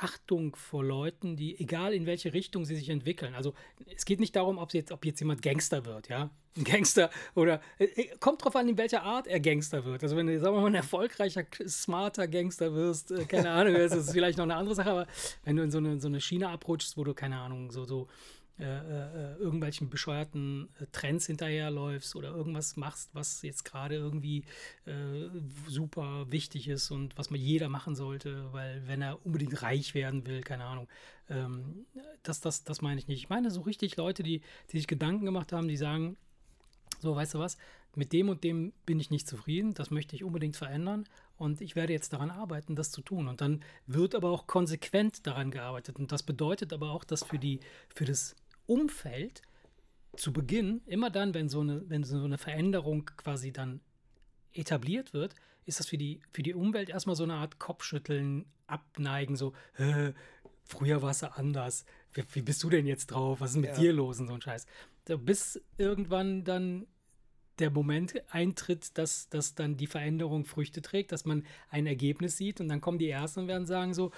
Achtung 0.00 0.56
vor 0.56 0.84
Leuten, 0.84 1.36
die, 1.36 1.58
egal 1.58 1.94
in 1.94 2.06
welche 2.06 2.32
Richtung 2.32 2.64
sie 2.64 2.76
sich 2.76 2.88
entwickeln. 2.88 3.34
Also 3.34 3.54
es 3.94 4.04
geht 4.04 4.20
nicht 4.20 4.36
darum, 4.36 4.58
ob 4.58 4.72
jetzt, 4.74 4.92
ob 4.92 5.04
jetzt 5.04 5.20
jemand 5.20 5.42
Gangster 5.42 5.84
wird, 5.84 6.08
ja. 6.08 6.30
Ein 6.56 6.64
Gangster 6.64 7.10
oder 7.34 7.62
äh, 7.78 8.08
kommt 8.20 8.44
drauf 8.44 8.54
an, 8.56 8.68
in 8.68 8.76
welcher 8.76 9.02
Art 9.02 9.26
er 9.26 9.40
Gangster 9.40 9.84
wird. 9.84 10.02
Also 10.02 10.16
wenn 10.16 10.26
du, 10.26 10.38
sagen 10.38 10.54
wir 10.54 10.60
mal, 10.60 10.66
ein 10.66 10.74
erfolgreicher, 10.74 11.44
smarter 11.66 12.28
Gangster 12.28 12.74
wirst, 12.74 13.10
äh, 13.10 13.24
keine 13.24 13.50
Ahnung, 13.50 13.74
das 13.74 13.94
ist 13.94 14.12
vielleicht 14.12 14.36
noch 14.36 14.44
eine 14.44 14.56
andere 14.56 14.74
Sache, 14.74 14.90
aber 14.90 15.06
wenn 15.44 15.56
du 15.56 15.62
in 15.62 15.70
so 15.70 15.78
eine, 15.78 15.98
so 15.98 16.08
eine 16.08 16.20
Schiene 16.20 16.48
abrutschst, 16.48 16.96
wo 16.96 17.04
du, 17.04 17.14
keine 17.14 17.38
Ahnung, 17.38 17.70
so, 17.70 17.84
so 17.84 18.08
äh, 18.58 18.64
äh, 18.64 19.36
irgendwelchen 19.38 19.88
bescheuerten 19.88 20.68
äh, 20.78 20.86
Trends 20.92 21.26
hinterherläufst 21.26 22.14
oder 22.14 22.30
irgendwas 22.34 22.76
machst, 22.76 23.10
was 23.14 23.42
jetzt 23.42 23.64
gerade 23.64 23.94
irgendwie 23.94 24.44
äh, 24.84 25.28
super 25.66 26.30
wichtig 26.30 26.68
ist 26.68 26.90
und 26.90 27.16
was 27.16 27.30
man 27.30 27.40
jeder 27.40 27.68
machen 27.68 27.96
sollte, 27.96 28.52
weil 28.52 28.86
wenn 28.86 29.00
er 29.00 29.24
unbedingt 29.24 29.62
reich 29.62 29.94
werden 29.94 30.26
will, 30.26 30.42
keine 30.42 30.64
Ahnung. 30.64 30.86
Ähm, 31.30 31.86
das, 32.22 32.40
das, 32.40 32.62
das 32.62 32.82
meine 32.82 33.00
ich 33.00 33.08
nicht. 33.08 33.22
Ich 33.22 33.30
meine 33.30 33.50
so 33.50 33.62
richtig 33.62 33.96
Leute, 33.96 34.22
die, 34.22 34.42
die 34.70 34.76
sich 34.76 34.86
Gedanken 34.86 35.24
gemacht 35.24 35.52
haben, 35.52 35.66
die 35.66 35.78
sagen, 35.78 36.16
so, 37.00 37.16
weißt 37.16 37.34
du 37.34 37.38
was, 37.38 37.56
mit 37.94 38.12
dem 38.12 38.28
und 38.28 38.44
dem 38.44 38.72
bin 38.86 39.00
ich 39.00 39.10
nicht 39.10 39.26
zufrieden, 39.26 39.74
das 39.74 39.90
möchte 39.90 40.14
ich 40.14 40.24
unbedingt 40.24 40.56
verändern 40.56 41.04
und 41.36 41.60
ich 41.60 41.74
werde 41.76 41.92
jetzt 41.92 42.12
daran 42.12 42.30
arbeiten, 42.30 42.76
das 42.76 42.90
zu 42.90 43.02
tun. 43.02 43.28
Und 43.28 43.40
dann 43.40 43.64
wird 43.86 44.14
aber 44.14 44.30
auch 44.30 44.46
konsequent 44.46 45.26
daran 45.26 45.50
gearbeitet. 45.50 45.96
Und 45.96 46.12
das 46.12 46.22
bedeutet 46.22 46.72
aber 46.72 46.90
auch, 46.90 47.04
dass 47.04 47.24
für, 47.24 47.38
die, 47.38 47.60
für 47.94 48.04
das 48.04 48.36
Umfeld 48.72 49.42
zu 50.16 50.32
Beginn, 50.32 50.80
immer 50.86 51.10
dann, 51.10 51.34
wenn 51.34 51.48
so 51.48 51.60
eine, 51.60 51.88
wenn 51.88 52.04
so 52.04 52.24
eine 52.24 52.38
Veränderung 52.38 53.04
quasi 53.16 53.52
dann 53.52 53.80
etabliert 54.52 55.12
wird, 55.12 55.34
ist 55.64 55.78
das 55.78 55.88
für 55.88 55.98
die, 55.98 56.20
für 56.32 56.42
die 56.42 56.54
Umwelt 56.54 56.88
erstmal 56.88 57.16
so 57.16 57.24
eine 57.24 57.34
Art 57.34 57.58
Kopfschütteln, 57.58 58.46
Abneigen, 58.66 59.36
so, 59.36 59.52
früher 60.64 61.02
war 61.02 61.10
es 61.10 61.22
anders. 61.22 61.84
Wie, 62.14 62.24
wie, 62.32 62.42
bist 62.42 62.62
du 62.62 62.70
denn 62.70 62.86
jetzt 62.86 63.08
drauf? 63.08 63.40
Was 63.40 63.50
ist 63.50 63.56
mit 63.56 63.70
ja. 63.70 63.78
dir 63.78 63.92
los 63.92 64.20
und 64.20 64.28
so 64.28 64.34
ein 64.34 64.40
Scheiß? 64.40 64.66
So, 65.06 65.18
bis 65.18 65.60
irgendwann 65.76 66.44
dann 66.44 66.86
der 67.58 67.70
Moment 67.70 68.14
eintritt, 68.30 68.96
dass, 68.96 69.28
dass 69.28 69.54
dann 69.54 69.76
die 69.76 69.86
Veränderung 69.86 70.44
Früchte 70.44 70.80
trägt, 70.80 71.12
dass 71.12 71.24
man 71.24 71.44
ein 71.70 71.86
Ergebnis 71.86 72.36
sieht 72.36 72.60
und 72.60 72.68
dann 72.68 72.80
kommen 72.80 72.98
die 72.98 73.08
Ersten 73.08 73.40
und 73.40 73.48
werden 73.48 73.66
sagen 73.66 73.94
so, 73.94 74.10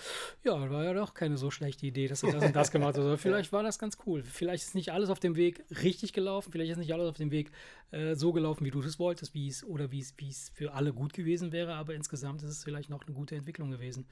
ja, 0.45 0.71
war 0.71 0.85
ja 0.85 0.93
doch 0.93 1.15
keine 1.15 1.37
so 1.37 1.51
schlechte 1.51 1.87
Idee, 1.87 2.09
dass 2.09 2.21
du 2.21 2.31
das 2.31 2.45
und 2.45 2.55
das 2.55 2.71
gemacht 2.71 2.97
hast. 2.97 3.05
Oder 3.05 3.19
vielleicht 3.19 3.53
war 3.53 3.63
das 3.63 3.79
ganz 3.79 3.99
cool. 4.07 4.23
Vielleicht 4.23 4.65
ist 4.65 4.75
nicht 4.75 4.93
alles 4.93 5.11
auf 5.11 5.19
dem 5.19 5.37
Weg 5.37 5.65
richtig 5.83 6.13
gelaufen, 6.13 6.53
vielleicht 6.53 6.73
ist 6.73 6.79
nicht 6.79 6.93
alles 6.93 7.09
auf 7.09 7.17
dem 7.17 7.31
Weg 7.31 7.51
äh, 7.91 8.15
so 8.15 8.33
gelaufen, 8.33 8.65
wie 8.65 8.71
du 8.71 8.81
das 8.81 8.99
wolltest, 8.99 9.35
wie 9.35 9.49
es 9.49 9.65
oder 9.65 9.91
wie 9.91 10.01
es, 10.01 10.15
wie 10.17 10.31
es 10.31 10.51
für 10.55 10.73
alle 10.73 10.93
gut 10.93 11.13
gewesen 11.13 11.53
wäre, 11.53 11.75
aber 11.75 11.95
insgesamt 11.95 12.43
ist 12.43 12.51
es 12.51 12.65
vielleicht 12.65 12.91
noch 12.91 13.05
eine 13.05 13.15
gute 13.15 13.35
Entwicklung 13.35 13.71
gewesen. 13.71 14.07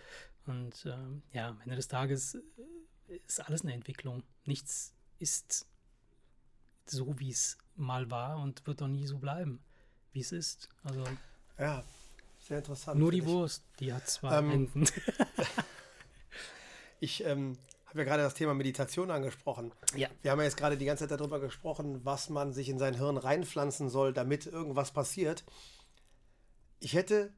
Und 0.47 0.87
ähm, 0.87 1.23
ja, 1.33 1.49
am 1.49 1.61
Ende 1.61 1.77
des 1.77 1.89
Tages 1.89 2.39
ist 3.07 3.41
alles 3.41 3.63
eine 3.63 3.75
Entwicklung. 3.75 4.23
Nichts 4.45 4.95
ist 5.19 5.67
so, 6.87 7.19
wie 7.19 7.31
es 7.31 7.59
mal 7.77 8.11
war 8.11 8.39
und 8.39 8.67
wird 8.67 8.83
auch 8.83 8.89
nie 8.89 9.07
so 9.07 9.19
bleiben, 9.19 9.61
wie 10.13 10.21
es 10.21 10.33
ist. 10.33 10.69
Also 10.83 11.05
ja, 11.59 11.85
sehr 12.41 12.59
interessant. 12.59 12.99
Nur 12.99 13.13
die. 13.13 13.25
Wurst, 13.25 13.65
die 13.81 13.93
hat 13.93 14.09
zwei 14.09 14.39
ähm, 14.39 14.51
Enden. 14.51 14.87
ich 17.01 17.25
ähm, 17.25 17.57
habe 17.87 18.01
ja 18.01 18.05
gerade 18.05 18.23
das 18.23 18.35
Thema 18.35 18.55
Meditation 18.55 19.11
angesprochen. 19.11 19.73
Ja. 19.95 20.09
Wir 20.23 20.31
haben 20.31 20.39
ja 20.39 20.45
jetzt 20.45 20.57
gerade 20.57 20.77
die 20.77 20.87
ganze 20.87 21.07
Zeit 21.07 21.21
darüber 21.21 21.41
gesprochen, 21.41 22.05
was 22.05 22.31
man 22.31 22.53
sich 22.53 22.69
in 22.69 22.79
sein 22.79 22.95
Hirn 22.95 23.17
reinpflanzen 23.17 23.91
soll, 23.91 24.13
damit 24.13 24.47
irgendwas 24.47 24.93
passiert. 24.93 25.45
Ich 26.81 26.95
hätte, 26.95 27.33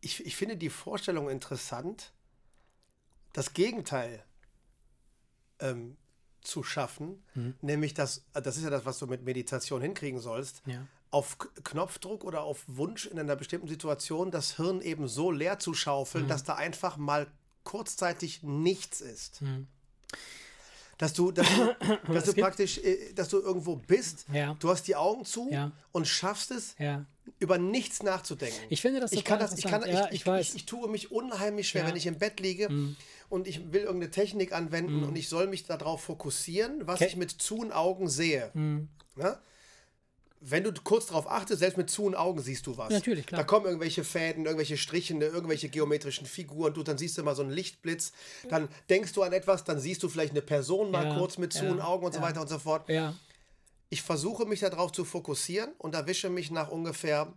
ich, 0.00 0.24
ich 0.24 0.36
finde 0.36 0.56
die 0.56 0.70
Vorstellung 0.70 1.30
interessant, 1.30 2.12
das 3.32 3.54
Gegenteil 3.54 4.22
ähm, 5.58 5.96
zu 6.42 6.62
schaffen, 6.62 7.22
mhm. 7.34 7.54
nämlich 7.60 7.94
das, 7.94 8.24
das 8.32 8.56
ist 8.56 8.64
ja 8.64 8.70
das, 8.70 8.84
was 8.84 8.98
du 8.98 9.06
mit 9.06 9.24
Meditation 9.24 9.80
hinkriegen 9.82 10.20
sollst, 10.20 10.62
ja. 10.66 10.86
auf 11.10 11.38
Knopfdruck 11.64 12.24
oder 12.24 12.42
auf 12.42 12.64
Wunsch 12.66 13.06
in 13.06 13.18
einer 13.18 13.36
bestimmten 13.36 13.68
Situation 13.68 14.30
das 14.30 14.56
Hirn 14.56 14.80
eben 14.80 15.08
so 15.08 15.30
leer 15.30 15.58
zu 15.58 15.74
schaufeln, 15.74 16.24
mhm. 16.24 16.28
dass 16.28 16.44
da 16.44 16.54
einfach 16.54 16.96
mal 16.96 17.26
kurzzeitig 17.64 18.42
nichts 18.42 19.00
ist. 19.00 19.42
Mhm. 19.42 19.66
Dass 20.96 21.12
du, 21.12 21.30
dass 21.30 21.46
du, 21.46 21.76
dass 22.12 22.24
du 22.24 22.32
praktisch, 22.32 22.78
äh, 22.78 23.12
dass 23.12 23.28
du 23.28 23.40
irgendwo 23.40 23.76
bist, 23.76 24.26
ja. 24.32 24.56
du 24.58 24.70
hast 24.70 24.84
die 24.88 24.96
Augen 24.96 25.24
zu 25.24 25.48
ja. 25.50 25.70
und 25.92 26.08
schaffst 26.08 26.50
es, 26.50 26.74
über 27.38 27.58
nichts 27.58 28.02
nachzudenken. 28.02 28.58
Ich 28.68 28.80
finde 28.80 29.00
das 29.00 29.12
ich 29.12 29.24
kann 29.24 29.38
das, 29.38 29.56
ich 29.56 29.64
kann, 29.64 29.82
ich, 29.86 29.98
ich, 30.10 30.26
ich, 30.26 30.54
ich, 30.56 30.66
tue 30.66 30.88
mich 30.88 31.12
unheimlich 31.12 31.68
schwer, 31.68 31.86
wenn 31.86 31.96
ich 31.96 32.06
im 32.06 32.18
Bett 32.18 32.40
liege 32.40 32.68
mhm. 32.68 32.96
Und 33.28 33.46
ich 33.46 33.72
will 33.72 33.82
irgendeine 33.82 34.10
Technik 34.10 34.52
anwenden 34.52 34.98
Mhm. 35.02 35.08
und 35.08 35.16
ich 35.16 35.28
soll 35.28 35.46
mich 35.46 35.64
darauf 35.64 36.02
fokussieren, 36.02 36.86
was 36.86 36.98
Ke- 37.00 37.06
ich 37.06 37.16
mit 37.16 37.30
zuen 37.30 37.72
Augen 37.72 38.08
sehe. 38.08 38.50
Mhm. 38.54 38.88
Ja? 39.16 39.40
Wenn 40.40 40.62
du 40.62 40.72
kurz 40.84 41.06
darauf 41.06 41.28
achtest, 41.28 41.58
selbst 41.58 41.76
mit 41.76 41.90
zuen 41.90 42.14
Augen 42.14 42.40
siehst 42.40 42.64
du 42.68 42.76
was. 42.76 42.90
Natürlich, 42.90 43.26
klar. 43.26 43.40
Da 43.40 43.44
kommen 43.44 43.66
irgendwelche 43.66 44.04
Fäden, 44.04 44.44
irgendwelche 44.44 44.76
Striche, 44.76 45.14
irgendwelche 45.14 45.68
geometrischen 45.68 46.26
Figuren, 46.26 46.72
du, 46.74 46.84
dann 46.84 46.96
siehst 46.96 47.18
du 47.18 47.24
mal 47.24 47.34
so 47.34 47.42
einen 47.42 47.50
Lichtblitz, 47.50 48.12
dann 48.48 48.68
denkst 48.88 49.12
du 49.14 49.24
an 49.24 49.32
etwas, 49.32 49.64
dann 49.64 49.80
siehst 49.80 50.00
du 50.04 50.08
vielleicht 50.08 50.30
eine 50.30 50.42
Person 50.42 50.92
mal 50.92 51.06
Ja, 51.08 51.18
kurz 51.18 51.38
mit 51.38 51.52
ja, 51.54 51.60
zuen 51.62 51.80
Augen 51.80 52.06
und 52.06 52.12
so 52.12 52.20
ja. 52.20 52.24
weiter 52.24 52.40
und 52.40 52.48
so 52.48 52.58
fort. 52.60 52.88
Ja, 52.88 53.14
ich 53.90 54.02
versuche 54.02 54.44
mich 54.46 54.60
darauf 54.60 54.92
zu 54.92 55.04
fokussieren 55.04 55.72
und 55.78 55.94
erwische 55.96 56.30
mich 56.30 56.50
nach 56.52 56.70
ungefähr 56.70 57.32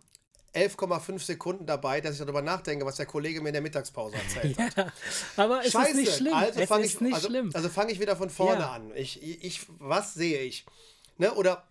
11,5 0.54 1.18
Sekunden 1.20 1.66
dabei, 1.66 2.00
dass 2.00 2.12
ich 2.14 2.18
darüber 2.20 2.42
nachdenke, 2.42 2.84
was 2.84 2.96
der 2.96 3.06
Kollege 3.06 3.40
mir 3.40 3.48
in 3.48 3.54
der 3.54 3.62
Mittagspause 3.62 4.16
erzählt 4.16 4.58
hat. 4.76 4.76
Ja, 4.76 4.92
aber 5.44 5.64
es 5.64 5.72
Scheiße. 5.72 5.90
ist 5.90 5.96
nicht 5.96 6.16
schlimm. 6.16 6.34
Also 6.34 6.66
fange 6.66 6.84
ich, 6.84 7.00
also. 7.14 7.28
Also 7.54 7.68
fange 7.68 7.92
ich 7.92 8.00
wieder 8.00 8.16
von 8.16 8.28
vorne 8.30 8.60
Ja. 8.60 8.72
an. 8.72 8.92
Ich, 8.94 9.22
ich, 9.22 9.66
was 9.78 10.14
sehe 10.14 10.40
ich? 10.42 10.66
Ne? 11.18 11.32
Oder, 11.34 11.62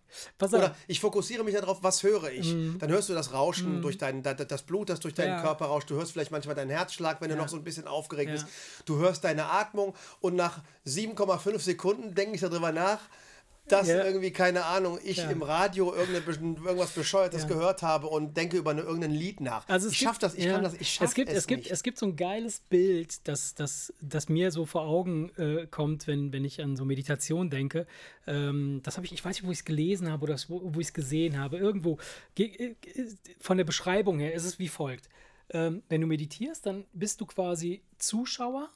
oder 0.42 0.76
ich 0.88 1.00
fokussiere 1.00 1.44
mich 1.44 1.56
darauf, 1.56 1.80
was 1.82 2.04
höre 2.04 2.32
ich? 2.32 2.54
Dann 2.80 2.90
hörst 2.90 3.10
du 3.10 3.14
das 3.14 3.34
Rauschen 3.34 3.82
durch 3.82 3.98
dein, 3.98 4.22
da- 4.24 4.34
da- 4.36 4.46
das 4.46 4.62
Blut, 4.62 4.90
das 4.90 5.00
durch 5.00 5.14
deinen 5.16 5.30
Ja. 5.38 5.42
Körper 5.42 5.66
rauscht. 5.66 5.90
Du 5.90 5.96
hörst 5.96 6.12
vielleicht 6.12 6.32
manchmal 6.32 6.56
deinen 6.56 6.70
Herzschlag, 6.70 7.22
wenn 7.22 7.30
du 7.30 7.36
noch 7.36 7.50
so 7.50 7.58
ein 7.58 7.64
bisschen 7.64 7.88
aufgeregt 7.88 8.30
Ja. 8.30 8.36
bist. 8.36 8.48
Du 8.86 8.98
hörst 8.98 9.24
deine 9.24 9.46
Atmung 9.46 9.96
und 10.22 10.36
nach 10.36 10.60
7,5 10.86 11.60
Sekunden 11.60 12.14
denke 12.14 12.36
ich 12.36 12.42
darüber 12.42 12.72
nach, 12.72 13.00
dass 13.72 13.88
Ja. 13.88 14.04
irgendwie, 14.04 14.32
keine 14.32 14.66
Ahnung, 14.66 15.00
ich 15.04 15.18
Ja. 15.18 15.30
im 15.30 15.42
Radio 15.44 15.94
irgendwas 15.94 16.92
Bescheuertes 16.92 17.44
Ja. 17.44 17.48
gehört 17.48 17.82
habe 17.82 18.08
und 18.08 18.36
denke 18.36 18.58
über 18.58 18.72
eine, 18.72 18.82
irgendein 18.82 19.12
Lied 19.12 19.40
nach. 19.42 19.68
Also 19.70 19.88
ich 19.90 20.00
gibt- 20.00 20.04
schaff 20.10 20.18
das, 20.20 20.36
ich 20.36 20.46
kann 20.48 20.64
das, 20.64 20.74
ich 20.76 20.90
schaff 20.94 21.08
es 21.08 21.14
gibt, 21.14 21.30
es, 21.30 21.38
es 21.38 21.48
gibt, 21.48 21.62
nicht. 21.64 21.72
Es 21.72 21.84
gibt 21.84 21.98
so 21.98 22.06
ein 22.08 22.16
geiles 22.16 22.60
Bild, 22.60 23.28
das, 23.28 23.56
das, 23.56 23.94
das 24.02 24.30
mir 24.30 24.52
so 24.52 24.66
vor 24.66 24.82
Augen 24.84 25.30
äh, 25.38 25.68
kommt, 25.68 26.08
wenn, 26.08 26.32
wenn 26.34 26.44
ich 26.46 26.62
an 26.62 26.76
so 26.76 26.86
Meditation 26.86 27.50
denke. 27.50 27.88
Ähm, 28.28 28.82
das 28.84 28.98
habe 28.98 29.06
ich, 29.06 29.14
ich 29.14 29.24
weiß 29.24 29.38
nicht, 29.38 29.48
wo 29.48 29.52
ich 29.52 29.60
es 29.60 29.66
gelesen 29.66 30.10
habe 30.12 30.24
oder 30.24 30.36
wo, 30.48 30.62
wo 30.76 30.80
ich 30.80 30.88
es 30.88 30.94
gesehen 30.94 31.38
habe. 31.40 31.58
Irgendwo. 31.58 31.98
Ge- 32.36 32.76
äh, 32.86 33.06
Von 33.40 33.58
der 33.58 33.64
Beschreibung 33.66 34.20
her 34.20 34.34
ist 34.34 34.46
es 34.46 34.60
wie 34.60 34.68
folgt. 34.68 35.10
Ähm, 35.54 35.84
wenn 35.90 36.00
du 36.02 36.08
meditierst, 36.08 36.66
dann 36.66 36.86
bist 36.94 37.20
du 37.20 37.26
quasi 37.26 37.82
Zuschauer 37.98 38.70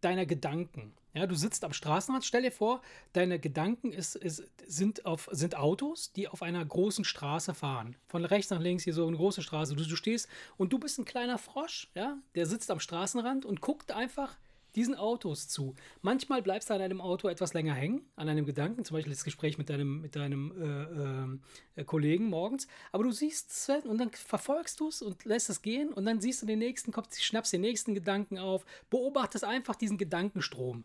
deiner 0.00 0.26
Gedanken. 0.26 0.92
Ja, 1.18 1.26
du 1.26 1.34
sitzt 1.34 1.64
am 1.64 1.72
Straßenrand, 1.72 2.24
stell 2.24 2.42
dir 2.42 2.52
vor, 2.52 2.80
deine 3.12 3.40
Gedanken 3.40 3.92
ist, 3.92 4.14
ist, 4.14 4.44
sind, 4.64 5.04
auf, 5.04 5.28
sind 5.32 5.56
Autos, 5.56 6.12
die 6.12 6.28
auf 6.28 6.42
einer 6.42 6.64
großen 6.64 7.04
Straße 7.04 7.54
fahren. 7.54 7.96
Von 8.06 8.24
rechts 8.24 8.50
nach 8.50 8.60
links 8.60 8.84
hier 8.84 8.94
so 8.94 9.04
eine 9.04 9.16
große 9.16 9.42
Straße. 9.42 9.74
Du, 9.74 9.84
du 9.84 9.96
stehst 9.96 10.28
und 10.58 10.72
du 10.72 10.78
bist 10.78 10.96
ein 10.96 11.04
kleiner 11.04 11.36
Frosch, 11.36 11.90
ja, 11.96 12.18
der 12.36 12.46
sitzt 12.46 12.70
am 12.70 12.78
Straßenrand 12.78 13.44
und 13.44 13.60
guckt 13.60 13.90
einfach 13.90 14.36
diesen 14.76 14.94
Autos 14.94 15.48
zu. 15.48 15.74
Manchmal 16.02 16.40
bleibst 16.40 16.70
du 16.70 16.74
an 16.74 16.80
einem 16.80 17.00
Auto 17.00 17.26
etwas 17.26 17.52
länger 17.52 17.74
hängen, 17.74 18.02
an 18.14 18.28
einem 18.28 18.46
Gedanken, 18.46 18.84
zum 18.84 18.96
Beispiel 18.96 19.12
das 19.12 19.24
Gespräch 19.24 19.58
mit 19.58 19.70
deinem, 19.70 20.00
mit 20.00 20.14
deinem 20.14 21.40
äh, 21.74 21.80
äh, 21.80 21.84
Kollegen 21.84 22.28
morgens, 22.28 22.68
aber 22.92 23.02
du 23.02 23.10
siehst 23.10 23.50
es 23.50 23.84
und 23.84 23.98
dann 23.98 24.12
verfolgst 24.12 24.78
du 24.78 24.86
es 24.86 25.02
und 25.02 25.24
lässt 25.24 25.50
es 25.50 25.62
gehen 25.62 25.92
und 25.92 26.04
dann 26.04 26.20
siehst 26.20 26.42
du 26.42 26.46
den 26.46 26.60
nächsten, 26.60 26.92
kommst, 26.92 27.20
schnappst 27.20 27.52
den 27.52 27.62
nächsten 27.62 27.92
Gedanken 27.92 28.38
auf, 28.38 28.64
beobachtest 28.88 29.42
einfach 29.42 29.74
diesen 29.74 29.98
Gedankenstrom 29.98 30.84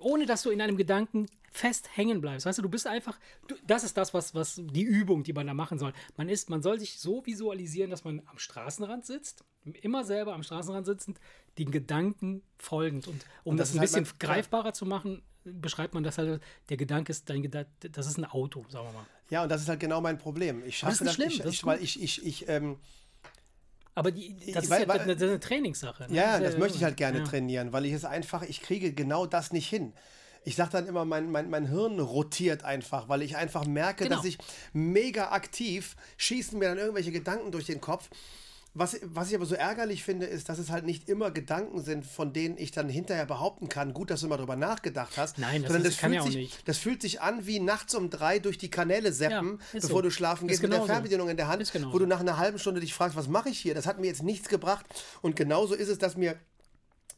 ohne 0.00 0.26
dass 0.26 0.42
du 0.42 0.50
in 0.50 0.60
einem 0.60 0.76
Gedanken 0.76 1.26
fest 1.52 1.88
hängen 1.96 2.20
bleibst. 2.20 2.46
Weißt 2.46 2.58
du, 2.58 2.62
du 2.62 2.68
bist 2.68 2.86
einfach, 2.86 3.18
du, 3.48 3.56
das 3.66 3.82
ist 3.82 3.96
das, 3.96 4.14
was, 4.14 4.34
was 4.34 4.60
die 4.62 4.82
Übung, 4.82 5.24
die 5.24 5.32
man 5.32 5.46
da 5.46 5.54
machen 5.54 5.78
soll. 5.78 5.92
Man 6.16 6.28
ist, 6.28 6.48
man 6.48 6.62
soll 6.62 6.78
sich 6.78 6.98
so 6.98 7.26
visualisieren, 7.26 7.90
dass 7.90 8.04
man 8.04 8.22
am 8.26 8.38
Straßenrand 8.38 9.04
sitzt, 9.04 9.44
immer 9.82 10.04
selber 10.04 10.32
am 10.34 10.42
Straßenrand 10.44 10.86
sitzend, 10.86 11.18
den 11.58 11.70
Gedanken 11.72 12.42
folgend. 12.58 13.08
Und 13.08 13.24
um 13.44 13.56
das 13.56 13.68
das, 13.70 13.76
ein 13.76 13.80
halt 13.80 13.88
bisschen 13.90 14.04
mein- 14.04 14.18
greifbarer 14.18 14.72
zu 14.72 14.86
machen, 14.86 15.22
beschreibt 15.44 15.94
man 15.94 16.04
das 16.04 16.18
halt, 16.18 16.40
der 16.68 16.76
Gedanke 16.76 17.10
ist 17.10 17.28
dein 17.28 17.42
Gedanke, 17.42 17.70
das 17.90 18.06
ist 18.06 18.18
ein 18.18 18.26
Auto, 18.26 18.64
sagen 18.68 18.86
wir 18.86 18.92
mal. 18.92 19.06
Ja, 19.30 19.42
und 19.42 19.48
das 19.48 19.62
ist 19.62 19.68
halt 19.68 19.80
genau 19.80 20.00
mein 20.00 20.18
Problem. 20.18 20.60
Ich 20.64 20.66
das 20.66 20.74
schaffe 20.76 20.92
ist 20.92 21.00
nicht 21.02 21.14
schlimm, 21.14 21.38
das 21.44 21.54
ich, 21.54 21.64
weil 21.64 21.82
ich, 21.82 22.00
ich, 22.02 22.24
ich, 22.24 22.48
ähm, 22.48 22.78
Aber 23.94 24.10
die, 24.12 24.36
das 24.52 24.64
ist 24.64 24.70
weil- 24.70 24.82
ja 24.82 24.88
weil- 24.88 25.00
eine, 25.00 25.12
eine 25.12 25.40
Trainingssache. 25.40 26.06
ne? 26.08 26.14
ja, 26.16 26.36
ist 26.36 26.44
das 26.44 26.58
möchte 26.58 26.78
ich 26.78 26.84
halt 26.84 26.96
gerne 26.96 27.18
ja. 27.18 27.24
trainieren, 27.24 27.72
weil 27.72 27.84
ich 27.86 27.92
es 27.92 28.04
einfach, 28.04 28.42
ich 28.42 28.62
kriege 28.62 28.92
genau 28.92 29.26
das 29.26 29.52
nicht 29.52 29.68
hin. 29.68 29.92
Ich 30.44 30.56
sage 30.56 30.70
dann 30.72 30.86
immer, 30.86 31.04
mein, 31.04 31.30
mein, 31.30 31.50
mein 31.50 31.66
Hirn 31.68 32.00
rotiert 32.00 32.64
einfach, 32.64 33.08
weil 33.10 33.20
ich 33.22 33.36
einfach 33.36 33.66
merke, 33.66 34.04
Genau. 34.04 34.16
dass 34.16 34.24
ich 34.24 34.38
mega 34.72 35.32
aktiv 35.32 35.96
schießen 36.16 36.58
mir 36.58 36.70
dann 36.70 36.78
irgendwelche 36.78 37.12
Gedanken 37.12 37.52
durch 37.52 37.66
den 37.66 37.80
Kopf. 37.80 38.08
Was, 38.72 38.96
was 39.02 39.28
ich 39.30 39.34
aber 39.34 39.46
so 39.46 39.56
ärgerlich 39.56 40.04
finde, 40.04 40.26
ist, 40.26 40.48
dass 40.48 40.58
es 40.60 40.70
halt 40.70 40.86
nicht 40.86 41.08
immer 41.08 41.32
Gedanken 41.32 41.82
sind, 41.82 42.06
von 42.06 42.32
denen 42.32 42.56
ich 42.56 42.70
dann 42.70 42.88
hinterher 42.88 43.26
behaupten 43.26 43.68
kann, 43.68 43.92
gut, 43.92 44.10
dass 44.12 44.20
du 44.20 44.28
mal 44.28 44.36
drüber 44.36 44.54
nachgedacht 44.54 45.16
hast. 45.16 45.38
Nein, 45.38 45.62
das 45.62 45.72
sondern 45.72 45.90
ist- 45.90 45.98
kann 45.98 46.10
fühlt 46.10 46.14
ja 46.14 46.20
auch 46.22 46.26
sich, 46.26 46.36
nicht. 46.36 46.68
Das 46.68 46.78
fühlt 46.78 47.02
sich 47.02 47.20
an 47.20 47.46
wie 47.46 47.58
nachts 47.58 47.96
um 47.96 48.10
drei 48.10 48.38
durch 48.38 48.58
die 48.58 48.70
Kanäle 48.70 49.12
seppen, 49.12 49.58
Ja, 49.72 49.80
bevor 49.80 49.88
so. 49.98 50.02
du 50.02 50.10
schlafen 50.12 50.46
gehst 50.46 50.62
mit 50.62 50.72
der. 50.72 50.82
Fernbedienung 50.84 51.28
in 51.28 51.36
der 51.36 51.48
Hand, 51.48 51.68
wo 51.92 51.98
du 51.98 52.06
nach 52.06 52.20
einer 52.20 52.36
halben 52.36 52.60
Stunde 52.60 52.80
dich 52.80 52.94
fragst, 52.94 53.16
was 53.16 53.26
mache 53.26 53.48
ich 53.48 53.58
hier? 53.58 53.74
Das 53.74 53.86
hat 53.86 53.98
mir 53.98 54.06
jetzt 54.06 54.22
nichts 54.22 54.48
gebracht. 54.48 54.86
Und 55.20 55.34
genauso 55.34 55.74
ist 55.74 55.88
es, 55.88 55.98
dass 55.98 56.16
mir 56.16 56.36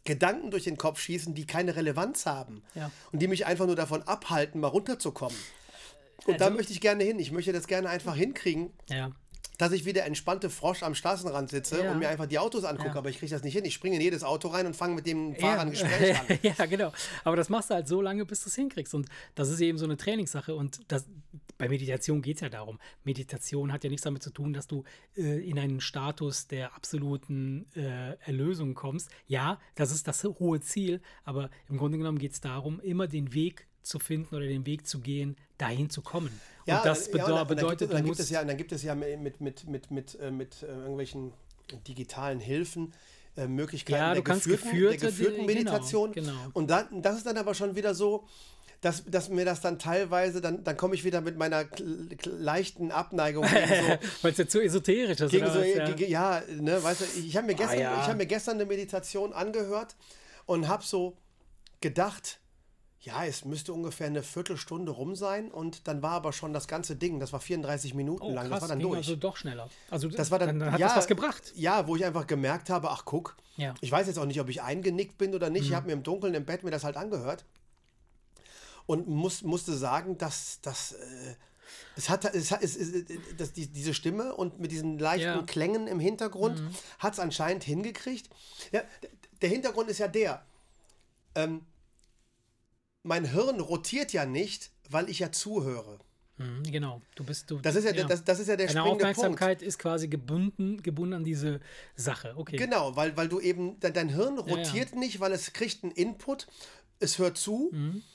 Gedanken 0.05 0.51
durch 0.51 0.65
den 0.65 0.79
Kopf 0.79 1.01
schießen, 1.01 1.35
die 1.35 1.47
keine 1.47 1.77
Relevanz 1.77 2.25
haben. 2.27 2.63
Ja. 2.75 2.91
Und 3.13 3.21
die 3.21 3.29
mich 3.29 3.45
einfach 3.47 3.67
nur 3.67 3.77
davon 3.77 4.03
abhalten, 4.05 4.59
mal 4.61 4.69
runterzukommen. 4.69 5.37
Und 6.25 6.41
da 6.41 6.47
Also- 6.47 6.57
möchte 6.57 6.73
ich 6.73 6.81
gerne 6.81 7.05
hin. 7.05 7.19
Ich 7.19 7.31
möchte 7.31 7.53
das 7.53 7.67
gerne 7.67 7.89
einfach 7.91 8.17
hinkriegen, 8.17 8.71
Ja. 8.89 9.11
Dass 9.63 9.73
ich 9.73 9.85
wie 9.85 9.93
der 9.93 10.05
entspannte 10.07 10.51
Frosch 10.51 10.83
am 10.83 10.95
Straßenrand 10.95 11.49
sitze 11.51 11.83
Ja. 11.85 11.93
und 11.93 11.99
mir 12.01 12.09
einfach 12.09 12.27
die 12.27 12.39
Autos 12.39 12.65
angucke. 12.65 12.91
Ja. 12.91 12.95
Aber 12.97 13.09
ich 13.09 13.19
kriege 13.19 13.31
das 13.31 13.43
nicht 13.43 13.55
hin. 13.55 13.65
Ich 13.65 13.75
springe 13.75 13.97
in 13.97 14.03
jedes 14.03 14.25
Auto 14.25 14.49
rein 14.49 14.67
und 14.67 14.75
fange 14.77 14.95
mit 14.95 15.07
dem 15.07 15.35
Fahrer 15.37 15.61
ein 15.63 15.71
Gespräch 15.73 16.19
an. 16.21 16.39
ja, 16.43 16.67
genau. 16.67 16.93
Aber 17.25 17.37
das 17.37 17.49
machst 17.49 17.71
du 17.71 17.75
halt 17.75 17.89
so 17.89 18.03
lange, 18.03 18.27
bis 18.27 18.43
du 18.43 18.49
es 18.49 18.55
hinkriegst. 18.57 18.93
Und 18.95 19.09
das 19.35 19.49
ist 19.49 19.61
eben 19.61 19.79
so 19.79 19.85
eine 19.87 19.97
Trainingssache. 19.97 20.55
Und 20.55 20.81
das, 20.89 21.07
bei 21.59 21.69
Meditation 21.69 22.21
geht 22.23 22.37
es 22.37 22.41
ja 22.43 22.49
darum. 22.49 22.79
Meditation 23.05 23.73
hat 23.73 23.85
ja 23.85 23.91
nichts 23.91 24.05
damit 24.05 24.23
zu 24.23 24.31
tun, 24.31 24.53
dass 24.53 24.67
du 24.67 24.85
äh, 25.17 25.49
in 25.49 25.59
einen 25.59 25.81
Status 25.81 26.49
der 26.49 26.75
absoluten 26.75 27.67
äh, 27.77 28.17
Erlösung 28.27 28.75
kommst. 28.75 29.11
Ja, 29.27 29.61
das 29.77 29.93
ist 29.93 30.09
das 30.09 30.25
hohe 30.25 30.61
Ziel. 30.61 31.01
Aber 31.25 31.51
im 31.69 31.79
Grunde 31.79 31.99
genommen 31.99 32.19
geht 32.19 32.33
es 32.33 32.41
darum, 32.41 32.81
immer 32.81 33.07
den 33.07 33.33
Weg 33.33 33.67
zu 33.83 33.99
finden 33.99 34.35
oder 34.35 34.47
den 34.47 34.65
Weg 34.67 34.87
zu 34.87 35.01
gehen, 35.01 35.37
dahin 35.63 35.89
zu 35.91 36.03
kommen. 36.03 36.29
und 36.67 36.85
das 36.85 37.07
ja, 37.07 37.13
bedeu 37.13 37.25
und 37.25 37.31
dann- 37.37 37.47
bedeutet, 37.49 37.93
dann, 37.93 38.05
gibt 38.05 38.15
es 38.19 38.19
musst. 38.21 38.31
ja, 38.31 38.41
und 38.43 38.49
dann 38.49 38.57
gibt 38.57 38.73
es 38.73 38.83
ja 38.83 38.95
mit, 38.95 39.41
mit, 39.41 39.67
mit, 39.69 39.91
mit, 39.91 40.19
äh, 40.21 40.31
mit 40.31 40.63
äh, 40.63 40.67
irgendwelchen 40.67 41.33
digitalen 41.87 42.41
Hilfen 42.41 42.93
äh, 43.37 43.47
Möglichkeiten 43.47 43.99
Ja, 43.99 44.07
der, 44.09 44.17
du 44.17 44.23
kannst 44.23 44.45
geführten, 44.45 44.71
geführte, 44.71 44.99
der 44.99 45.09
geführten 45.11 45.35
genau, 45.37 45.47
Meditation. 45.47 46.13
genau. 46.13 46.33
Und 46.53 46.71
dann, 46.71 47.01
das 47.03 47.17
ist 47.17 47.27
dann 47.27 47.39
aber 47.39 47.55
schon 47.55 47.75
wieder 47.77 47.95
so, 47.95 48.25
dass, 48.83 49.05
dass 49.07 49.29
mir 49.29 49.45
das 49.45 49.61
dann 49.61 49.79
teilweise, 49.79 50.41
dann, 50.41 50.65
dann 50.65 50.77
komme 50.77 50.95
ich 50.97 51.05
wieder 51.05 51.21
mit 51.21 51.37
meiner 51.39 51.65
leichten 52.25 52.91
Abneigung 52.91 53.45
so, 53.47 53.55
Weil 54.23 54.33
es 54.33 54.39
ja 54.39 54.47
zu 54.49 54.61
esoterisch 54.61 55.21
ist. 55.21 55.31
gegen 55.31 55.51
so 55.51 55.61
ja. 55.63 55.91
gegen, 55.93 56.11
ja, 56.11 56.43
ne, 56.61 56.83
weißt 56.83 57.01
du, 57.01 57.05
ich 57.21 57.37
habe 57.37 57.47
mir, 57.47 57.55
gestern- 57.55 57.79
ja. 57.79 58.01
ich 58.03 58.09
hab 58.09 58.17
mir 58.17 58.27
gestern 58.27 58.55
eine 58.57 58.67
Meditation 58.67 59.33
angehört 59.33 59.95
und 60.47 60.67
habe 60.69 60.83
so 60.85 61.17
gedacht, 61.81 62.39
ja, 63.05 63.25
es 63.25 63.45
müsste 63.45 63.73
ungefähr 63.73 64.07
eine 64.07 64.23
Viertelstunde 64.23 64.93
rum 64.93 65.17
sein 65.17 65.51
und 65.51 65.89
dann 65.89 66.03
war 66.03 66.13
aber 66.13 66.33
schon 66.33 66.53
das 66.53 66.69
ganze 66.69 66.95
Ding, 66.97 67.19
das 67.19 67.33
war 67.33 67.41
34 67.41 67.95
Minuten 67.95 68.23
Oh, 68.23 68.33
lang, 68.33 68.47
krass, 68.49 68.61
das 68.61 68.63
war 68.63 68.69
dann 68.69 68.81
durch. 68.81 68.97
also 68.99 69.17
doch 69.17 69.37
schneller. 69.37 69.69
Also 69.91 70.09
das 70.09 70.31
war 70.31 70.39
dann, 70.39 70.59
dann 70.61 70.73
hat 70.73 70.79
ja, 70.81 70.87
das 70.87 70.97
was 70.99 71.07
gebracht. 71.09 71.53
Ja, 71.57 71.87
wo 71.89 71.97
ich 71.97 72.05
einfach 72.05 72.27
gemerkt 72.29 72.71
habe, 72.71 72.91
ach 72.91 73.05
guck, 73.05 73.37
Ja. 73.57 73.73
Mhm. 73.73 73.77
ich 73.81 73.91
weiß 73.91 74.07
jetzt 74.07 74.19
auch 74.19 74.25
nicht, 74.25 74.41
ob 74.41 74.49
ich 74.49 74.63
eingenickt 74.63 75.19
bin 75.19 75.35
oder 75.35 75.51
nicht. 75.51 75.67
Ich 75.67 75.75
habe 75.75 75.87
mir 75.89 75.93
im 75.95 76.03
Dunkeln 76.05 76.33
im 76.35 76.45
Bett 76.45 76.63
mir 76.63 76.71
das 76.71 76.85
halt 76.85 76.97
angehört 76.97 77.45
und 78.87 79.09
muss, 79.09 79.43
musste 79.43 79.77
sagen, 79.77 80.17
dass 80.19 80.61
das 80.63 80.93
äh, 80.93 81.35
es 81.97 82.09
hat, 82.09 82.25
es 82.35 82.51
hat 82.51 82.63
es, 82.63 82.77
es, 82.77 82.93
das, 83.37 83.53
die, 83.53 83.67
diese 83.67 83.95
Stimme 83.95 84.35
und 84.35 84.61
mit 84.61 84.71
diesen 84.71 84.99
leichten 84.99 85.25
Ja. 85.27 85.43
Klängen 85.43 85.87
im 85.89 85.99
Hintergrund 86.01 86.61
Mhm. 86.61 86.71
hat 86.99 87.15
es 87.15 87.19
anscheinend 87.19 87.65
hingekriegt. 87.65 88.29
Ja, 88.73 88.83
der 89.41 89.49
Hintergrund 89.49 89.89
ist 89.89 89.99
ja 89.99 90.09
der. 90.09 90.45
Ähm, 91.35 91.63
mein 93.03 93.25
Hirn 93.25 93.61
rotiert 93.61 94.13
ja 94.13 94.25
nicht, 94.27 94.71
weil 94.91 95.09
ich 95.11 95.19
ja 95.21 95.33
zuhöre. 95.33 95.99
Mhm, 96.39 96.63
genau. 96.65 97.03
Du 97.15 97.25
bist 97.25 97.51
du. 97.51 97.59
Das 97.59 97.75
ist 97.77 97.85
ja, 97.85 97.93
Das, 97.93 98.25
das 98.25 98.39
ist 98.41 98.49
ja 98.49 98.57
der 98.57 98.67
Deine 98.69 98.81
springende 98.81 99.05
Punkt. 99.05 99.19
Aufmerksamkeit 99.19 99.63
ist 99.63 99.79
quasi 99.79 100.09
gebunden, 100.09 100.83
gebunden 100.83 101.15
an 101.15 101.25
diese 101.25 101.61
Sache. 101.97 102.35
Okay. 102.37 102.57
Genau, 102.57 102.97
weil, 102.97 103.17
weil 103.17 103.29
du 103.29 103.39
eben, 103.41 103.79
dein, 103.81 104.09
Hirn 104.09 104.37
ja. 104.37 104.43
rotiert 104.43 104.95
nicht, 104.97 105.21
weil 105.21 105.33
es 105.33 105.53
kriegt 105.53 105.83
einen 105.85 105.93
Input, 105.93 106.47
es 107.01 107.19
hört 107.19 107.37
zu, 107.37 107.71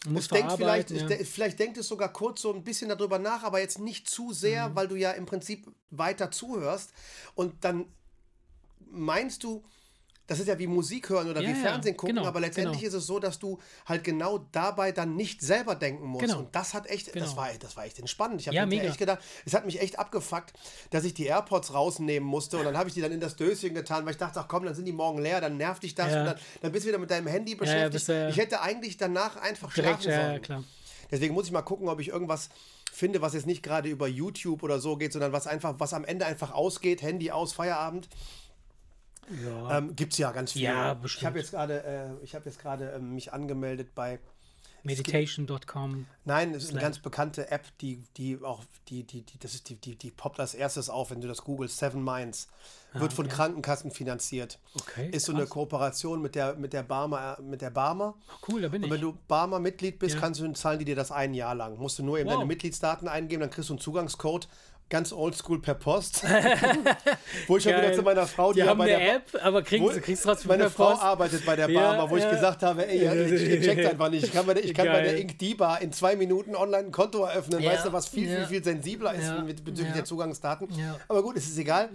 musst 0.08 0.32
es 0.32 0.38
denkt 0.40 0.54
vielleicht, 0.54 0.92
ja. 0.92 1.06
de- 1.08 1.26
vielleicht 1.26 1.60
denkt 1.60 1.78
es 1.78 1.90
sogar 1.90 2.12
kurz 2.14 2.42
so 2.42 2.54
ein 2.54 2.64
bisschen 2.64 2.88
darüber 2.90 3.20
nach, 3.20 3.44
aber 3.44 3.60
jetzt 3.60 3.80
nicht 3.80 4.10
zu 4.10 4.32
sehr, 4.32 4.70
Mhm. 4.70 4.76
weil 4.76 4.88
du 4.88 4.96
ja 4.96 5.12
im 5.12 5.26
Prinzip 5.26 5.68
weiter 5.92 6.32
zuhörst 6.32 6.92
und 7.36 7.54
dann 7.66 7.86
meinst 8.90 9.44
du, 9.44 9.64
das 10.28 10.40
ist 10.40 10.48
ja 10.48 10.60
wie 10.60 10.68
Musik 10.68 11.10
hören 11.10 11.30
oder 11.30 11.42
Ja, 11.42 11.48
wie 11.48 11.54
ja, 11.54 11.58
Fernsehen 11.60 11.96
gucken, 11.98 12.16
genau, 12.18 12.28
aber 12.28 12.40
letztendlich 12.42 12.80
genau. 12.82 12.88
ist 12.90 12.94
es 12.94 13.08
so, 13.08 13.18
dass 13.20 13.40
du 13.40 13.58
halt 13.86 14.04
genau 14.04 14.40
dabei 14.52 14.92
dann 14.92 15.16
nicht 15.16 15.42
selber 15.42 15.74
denken 15.76 16.06
musst. 16.06 16.26
Genau. 16.26 16.40
Und 16.40 16.54
das 16.56 16.74
hat 16.74 16.88
echt, 16.88 17.08
das 17.08 17.14
Genau. 17.14 17.36
war, 17.38 17.50
das 17.60 17.76
war 17.78 17.86
echt 17.86 17.98
entspannend. 18.00 18.42
Ich 18.42 18.48
habe 18.48 18.56
Ja, 18.56 18.66
mir 18.66 18.76
mega. 18.78 18.90
echt 18.90 18.98
gedacht, 19.00 19.20
es 19.46 19.54
hat 19.54 19.66
mich 19.66 19.80
echt 19.82 19.98
abgefuckt, 19.98 20.54
dass 20.90 21.04
ich 21.06 21.14
die 21.14 21.26
AirPods 21.26 21.74
rausnehmen 21.74 22.28
musste 22.28 22.58
und 22.58 22.66
dann 22.66 22.78
habe 22.78 22.90
ich 22.90 22.94
die 22.96 23.02
dann 23.02 23.12
in 23.12 23.20
das 23.20 23.36
Döschen 23.36 23.74
getan, 23.74 24.06
weil 24.06 24.12
ich 24.12 24.18
dachte, 24.18 24.40
ach 24.40 24.48
komm, 24.48 24.66
dann 24.66 24.76
sind 24.76 24.86
die 24.86 24.92
morgen 24.92 25.20
leer, 25.22 25.40
dann 25.42 25.58
nervt 25.58 25.84
dich 25.84 25.96
das 25.96 26.12
Ja. 26.12 26.20
und 26.20 26.26
dann, 26.28 26.40
dann 26.62 26.72
bist 26.72 26.84
du 26.86 26.90
wieder 26.90 27.00
mit 27.00 27.10
deinem 27.10 27.28
Handy 27.28 27.54
ja, 27.54 27.58
beschäftigt. 27.58 28.10
äh, 28.10 28.30
ich 28.30 28.38
hätte 28.38 28.62
eigentlich 28.62 28.98
danach 28.98 29.38
einfach 29.38 29.74
Direkt, 29.74 30.04
schlafen 30.04 30.12
ja, 30.12 30.22
sollen. 30.22 30.34
ja, 30.34 30.40
klar. 30.40 30.64
Deswegen 31.10 31.34
muss 31.34 31.46
ich 31.46 31.54
mal 31.54 31.62
gucken, 31.62 31.88
ob 31.88 32.02
ich 32.02 32.10
irgendwas 32.10 32.50
finde, 32.92 33.22
was 33.22 33.34
jetzt 33.34 33.46
nicht 33.46 33.64
gerade 33.64 33.88
über 33.88 34.08
YouTube 34.10 34.62
oder 34.62 34.80
so 34.80 34.98
geht, 34.98 35.14
sondern 35.14 35.32
was 35.32 35.48
einfach, 35.48 35.76
was 35.78 35.94
am 35.94 36.04
Ende 36.04 36.26
einfach 36.26 36.52
ausgeht, 36.54 37.02
Handy 37.02 37.32
aus, 37.32 37.54
Feierabend. 37.54 38.10
Ja. 39.44 39.78
Ähm, 39.78 39.96
Gibt 39.96 40.14
es 40.14 40.20
ja 40.20 40.32
ganz 40.32 40.54
viel. 40.54 40.64
Ja, 40.64 41.00
ich 41.04 41.26
habe 41.26 41.40
jetzt 41.40 41.52
gerade, 41.52 41.84
äh, 41.84 42.24
ich 42.24 42.34
habe 42.36 42.46
jetzt 42.46 42.60
gerade 42.60 42.92
ähm, 42.96 43.14
mich 43.16 43.34
angemeldet 43.34 43.94
bei 43.94 44.20
Meditation.com. 44.84 46.06
Nein, 46.26 46.54
es 46.54 46.66
ist 46.66 46.72
eine 46.72 46.80
ganz 46.80 47.00
bekannte 47.00 47.52
App, 47.52 47.66
die, 47.82 48.04
die 48.16 48.40
auch, 48.42 48.64
die, 48.88 49.04
die, 49.04 49.22
die, 49.24 49.38
das 49.40 49.54
ist 49.54 49.70
die, 49.70 49.76
die, 49.76 49.96
die 49.96 50.12
poppt 50.12 50.40
als 50.40 50.54
erstes 50.54 50.90
auf, 50.90 51.12
wenn 51.12 51.20
du 51.20 51.28
das 51.28 51.44
googelst, 51.44 51.78
Seven 51.78 52.04
Minds. 52.04 52.48
Wird 52.94 53.14
von 53.14 53.26
okay. 53.26 53.36
Krankenkassen 53.36 53.92
finanziert. 53.92 54.60
Okay, 54.74 55.10
Ist 55.12 55.26
so 55.26 55.34
eine 55.34 55.42
krass. 55.42 55.50
Kooperation 55.52 56.22
mit 56.22 56.36
der, 56.36 56.56
mit 56.56 56.74
der 56.74 56.84
Barmer, 56.84 57.38
mit 57.42 57.62
der 57.62 57.70
Barmer. 57.70 58.16
Cool, 58.48 58.62
da 58.62 58.70
bin 58.70 58.82
Und 58.82 58.88
ich. 58.88 58.94
wenn 58.94 59.02
du 59.02 59.18
Barmer-Mitglied 59.28 60.00
bist, 60.00 60.16
Ja. 60.16 60.22
kannst 60.22 60.40
du, 60.40 60.52
zahlen 60.54 60.80
die 60.80 60.86
dir 60.86 60.96
das 60.96 61.12
ein 61.12 61.34
Jahr 61.34 61.54
lang. 61.54 61.78
Musst 61.78 62.00
du 62.00 62.04
nur 62.04 62.18
eben 62.18 62.28
Wow. 62.30 62.36
deine 62.38 62.46
Mitgliedsdaten 62.48 63.08
eingeben, 63.08 63.42
dann 63.42 63.50
kriegst 63.52 63.70
du 63.70 63.74
einen 63.74 63.82
Zugangscode, 63.82 64.48
ganz 64.90 65.12
oldschool 65.12 65.60
per 65.62 65.74
Post. 65.76 66.24
Wo 67.48 67.58
ich 67.58 67.64
schon 67.64 67.74
wieder 67.74 67.94
zu 67.94 68.02
meiner 68.02 68.26
Frau, 68.26 68.54
die 68.54 68.60
ja 68.60 68.68
haben 68.68 68.78
bei 68.78 68.86
eine 68.96 68.98
der 69.06 69.16
App, 69.16 69.24
aber 69.42 69.62
kriegen 69.62 69.84
wo- 69.86 69.92
sie 69.92 70.00
kriegst 70.02 70.24
trotzdem 70.24 70.50
meine 70.50 70.70
Frau 70.70 70.92
Post. 70.92 71.04
arbeitet 71.04 71.46
bei 71.46 71.56
der 71.56 71.70
Ja, 71.70 71.80
Barmer, 71.94 72.10
wo 72.10 72.18
ich 72.18 72.24
ja. 72.24 72.30
gesagt 72.32 72.64
habe, 72.64 72.88
ey, 72.88 73.04
ihr, 73.04 73.14
ihr, 73.14 73.42
ihr 73.50 73.62
checkt 73.62 73.86
einfach 73.86 74.10
nicht. 74.10 74.24
Ich 74.26 74.32
kann 74.34 74.46
bei 74.46 74.54
der, 74.54 74.64
ich 74.64 74.74
kann 74.74 74.88
bei 74.88 75.02
der. 75.02 75.18
Ink 75.20 75.38
D-Bar 75.40 75.82
in 75.82 75.92
zwei 75.92 76.16
Minuten 76.16 76.56
online 76.56 76.86
ein 76.88 76.92
Konto 76.92 77.24
eröffnen. 77.26 77.62
Ja. 77.62 77.72
Weißt 77.72 77.86
du, 77.86 77.94
was 77.94 78.08
viel, 78.08 78.30
Ja. 78.30 78.38
viel, 78.40 78.48
viel 78.48 78.64
sensibler 78.64 79.14
ist 79.14 79.26
Ja. 79.28 79.42
mit, 79.42 79.64
bezüglich 79.64 79.90
Ja. 79.90 79.96
der 79.96 80.06
Zugangsdaten. 80.06 80.68
Ja. 80.78 80.96
Aber 81.08 81.22
gut, 81.24 81.38
es 81.38 81.48
ist 81.48 81.58
egal. 81.58 81.90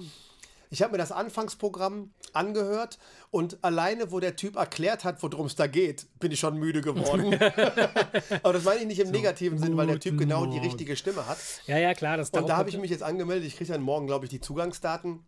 Ich 0.73 0.81
habe 0.81 0.93
mir 0.93 0.99
das 0.99 1.12
Anfangsprogramm 1.12 2.14
angehört 2.33 2.99
und 3.31 3.62
alleine, 3.62 4.11
wo 4.11 4.20
der 4.20 4.37
Typ 4.37 4.57
erklärt 4.57 5.05
hat, 5.05 5.23
worum 5.23 5.45
es 5.45 5.55
da 5.55 5.66
geht, 5.66 6.07
bin 6.18 6.33
ich 6.33 6.41
schon 6.41 6.57
müde 6.57 6.81
geworden. 6.81 7.35
Aber 8.43 8.55
das 8.55 8.64
meine 8.64 8.81
ich 8.81 8.87
nicht 8.87 9.01
im 9.01 9.11
negativen 9.11 9.59
Sinn, 9.59 9.77
weil 9.77 9.87
der 9.87 10.01
Typ 10.01 10.16
genau 10.16 10.47
die 10.47 10.53
Morgen. 10.53 10.64
richtige 10.64 10.97
Stimme 10.97 11.27
hat. 11.27 11.37
Ja, 11.66 11.77
ja, 11.77 11.93
klar. 11.93 12.16
Das 12.16 12.31
Und 12.31 12.49
da 12.49 12.57
habe 12.57 12.70
ich 12.70 12.79
mich 12.79 12.91
jetzt 12.91 13.03
angemeldet. 13.03 13.47
Ich 13.47 13.59
kriege 13.59 13.70
dann 13.70 13.83
morgen, 13.83 14.07
glaube 14.07 14.25
ich, 14.25 14.31
die 14.31 14.41
Zugangsdaten. 14.41 15.20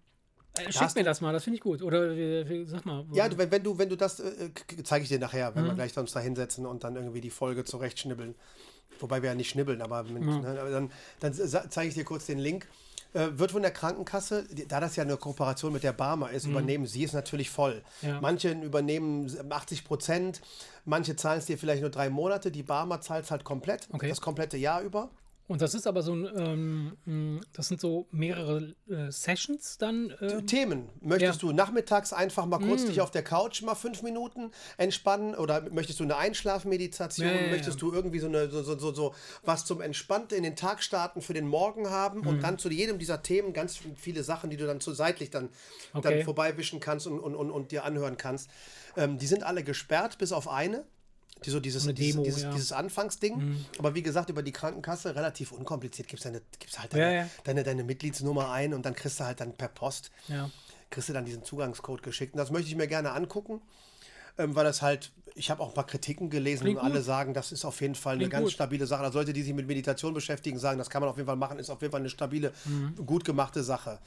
Äh, 0.57 0.73
Schick 0.73 0.95
mir 0.95 1.05
das 1.05 1.21
mal, 1.21 1.35
das 1.35 1.45
finde 1.45 1.57
ich 1.57 1.63
gut. 1.63 1.83
Oder 1.83 2.11
äh, 2.11 2.65
sag 2.65 2.87
mal. 2.87 3.05
Ja, 3.13 3.29
du, 3.29 3.37
wenn, 3.37 3.51
wenn 3.51 3.63
du, 3.63 3.77
wenn 3.77 3.91
du 3.91 3.97
das, 3.97 4.21
äh, 4.21 4.51
zeige 4.83 5.03
ich 5.03 5.11
dir 5.11 5.19
nachher, 5.19 5.55
wenn 5.55 5.67
wir 5.67 5.75
gleich 5.75 5.95
uns 5.99 6.13
da 6.13 6.21
hinsetzen 6.21 6.65
und 6.65 6.85
dann 6.85 6.97
irgendwie 6.97 7.21
die 7.21 7.29
Folge 7.29 7.65
zurechtschnibbeln. 7.65 8.35
Wobei 8.99 9.21
wir 9.21 9.29
ja 9.29 9.35
nicht 9.35 9.51
schnibbeln, 9.51 9.83
aber, 9.83 10.05
mit, 10.05 10.23
ne, 10.23 10.59
aber 10.59 10.71
dann, 10.71 10.91
dann 11.21 11.35
zeige 11.35 11.89
ich 11.89 11.95
dir 11.95 12.05
kurz 12.05 12.25
den 12.25 12.39
Link. 12.39 12.67
Äh, 13.15 13.39
wird 13.39 13.53
von 13.53 13.63
der 13.63 13.71
Krankenkasse, 13.71 14.45
da 14.69 14.81
das 14.81 14.97
ja 14.97 15.05
eine 15.05 15.17
Kooperation 15.17 15.73
mit 15.73 15.85
der 15.85 15.93
Barmer 15.93 16.31
ist, 16.33 16.47
übernehmen 16.47 16.85
sie 16.85 17.05
es 17.05 17.13
natürlich 17.13 17.49
voll. 17.49 17.83
Ja. 18.03 18.21
Manche 18.21 18.51
übernehmen 18.51 19.31
80 19.51 19.85
Prozent, 19.85 20.41
manche 20.85 21.15
zahlen 21.15 21.39
es 21.39 21.47
dir 21.47 21.57
vielleicht 21.57 21.81
nur 21.83 21.91
drei 21.91 22.11
Monate, 22.11 22.51
die 22.51 22.65
Barmer 22.65 23.01
zahlt 23.01 23.25
es 23.25 23.31
halt 23.31 23.45
komplett, 23.45 23.89
Okay. 23.93 24.09
das 24.09 24.21
komplette 24.21 24.57
Jahr 24.57 24.83
über. 24.83 25.11
Und 25.47 25.61
das 25.61 25.75
ist 25.75 25.87
aber 25.87 26.03
so 26.03 26.15
ein, 26.15 26.27
ähm, 26.39 26.97
mh, 27.05 27.41
das 27.53 27.69
sind 27.69 27.79
so 27.79 28.07
mehrere 28.11 28.75
äh, 28.89 29.11
Sessions 29.11 29.77
dann. 29.77 30.15
ähm, 30.23 30.47
Themen. 30.47 30.89
Möchtest 31.03 31.43
Ja. 31.43 31.49
Mm. 31.49 31.51
du 31.51 31.57
nachmittags 31.57 32.15
einfach 32.15 32.47
mal 32.47 32.59
kurz 32.61 32.87
dich 32.87 33.03
auf 33.03 33.11
der 33.11 33.23
Couch 33.23 33.61
mal 33.61 33.75
fünf 33.75 34.03
Minuten 34.03 34.53
entspannen? 34.79 35.35
Oder 35.35 35.69
möchtest 35.71 36.01
du 36.01 36.05
eine 36.05 36.17
Einschlafmeditation? 36.17 37.27
Ja, 37.29 37.35
ja, 37.43 37.51
möchtest 37.51 37.83
du 37.83 37.93
irgendwie 37.93 38.21
so, 38.21 38.27
eine, 38.29 38.49
so, 38.51 38.63
so, 38.63 38.79
so, 38.79 38.95
so 38.95 39.15
was 39.43 39.67
zum 39.67 39.83
Entspannt 39.83 40.33
in 40.33 40.45
den 40.45 40.57
Tag 40.57 40.83
starten 40.83 41.21
für 41.21 41.35
den 41.35 41.47
Morgen 41.47 41.91
haben? 41.91 42.21
Mm. 42.23 42.27
Und 42.27 42.43
dann 42.43 42.59
zu 42.59 42.71
jedem 42.71 42.99
dieser 42.99 43.23
Themen 43.23 43.53
ganz 43.53 43.79
viele 43.97 44.23
Sachen, 44.23 44.49
die 44.49 44.57
du 44.57 44.67
dann 44.67 44.81
so 44.81 44.95
seitlich 44.95 45.31
dann, 45.31 45.51
Okay. 45.93 46.17
dann 46.17 46.25
vorbeiwischen 46.25 46.81
kannst 46.81 47.07
und, 47.07 47.21
und, 47.21 47.35
und, 47.35 47.51
und 47.51 47.71
dir 47.71 47.85
anhören 47.85 48.17
kannst. 48.17 48.49
Ähm, 48.97 49.19
die 49.19 49.27
sind 49.27 49.43
alle 49.43 49.63
gesperrt, 49.63 50.17
bis 50.19 50.33
auf 50.33 50.49
eine. 50.49 50.85
Die, 51.45 51.51
so 51.51 51.61
dieses, 51.61 51.85
Eine 51.85 51.95
dieses, 51.95 52.13
Demo, 52.13 52.25
dieses, 52.25 52.43
ja. 52.43 52.51
Mhm. 52.51 52.55
dieses 52.55 52.73
Anfangsding. 52.73 53.57
Aber 53.79 53.95
wie 53.95 54.03
gesagt, 54.03 54.31
über 54.31 54.43
die 54.43 54.53
Krankenkasse 54.53 55.15
relativ 55.15 55.53
unkompliziert. 55.53 56.09
Gibst, 56.09 56.25
deine, 56.25 56.41
gibst 56.59 56.79
halt 56.81 56.93
Ja, 56.95 56.99
deine, 57.01 57.17
ja. 57.17 57.29
Deine, 57.45 57.63
deine 57.63 57.85
Mitgliedsnummer 57.85 58.51
ein 58.51 58.73
und 58.75 58.85
dann 58.87 58.95
kriegst 58.95 59.21
du 59.21 59.25
halt 59.25 59.41
dann 59.41 59.53
per 59.53 59.69
Post 59.69 60.11
ja. 60.29 60.51
kriegst 60.91 61.09
du 61.09 61.13
dann 61.13 61.25
diesen 61.25 61.45
Zugangscode 61.45 62.03
geschickt. 62.03 62.35
Und 62.35 62.39
das 62.39 62.51
möchte 62.51 62.69
ich 62.69 62.77
mir 62.77 62.87
gerne 62.87 63.13
angucken, 63.13 63.61
ähm, 64.39 64.55
weil 64.57 64.65
das 64.65 64.81
halt, 64.83 65.13
ich 65.35 65.51
habe 65.51 65.63
auch 65.63 65.69
ein 65.69 65.75
paar 65.75 65.87
Kritiken 65.87 66.31
gelesen 66.31 66.63
Klingt 66.63 66.79
und 66.79 66.85
alle 66.85 66.97
gut. 66.97 67.05
sagen, 67.05 67.35
das 67.35 67.53
ist 67.53 67.65
auf 67.65 67.81
jeden 67.81 67.95
Fall 67.95 68.13
eine 68.15 68.21
Klingt 68.21 68.33
ganz 68.33 68.45
gut. 68.45 68.53
stabile 68.53 68.87
Sache. 68.87 69.03
Also 69.05 69.19
Leute, 69.19 69.33
die 69.33 69.43
sich 69.43 69.53
mit 69.55 69.67
Meditation 69.67 70.15
beschäftigen, 70.15 70.59
sagen, 70.59 70.79
das 70.79 70.89
kann 70.91 71.01
man 71.03 71.11
auf 71.11 71.17
jeden 71.17 71.27
Fall 71.27 71.37
machen, 71.37 71.59
ist 71.59 71.71
auf 71.71 71.83
jeden 71.83 71.93
Fall 71.93 72.01
eine 72.01 72.11
stabile, 72.11 72.53
Mhm. 72.65 72.95
gut 73.07 73.25
gemachte 73.25 73.63
Sache. 73.65 73.99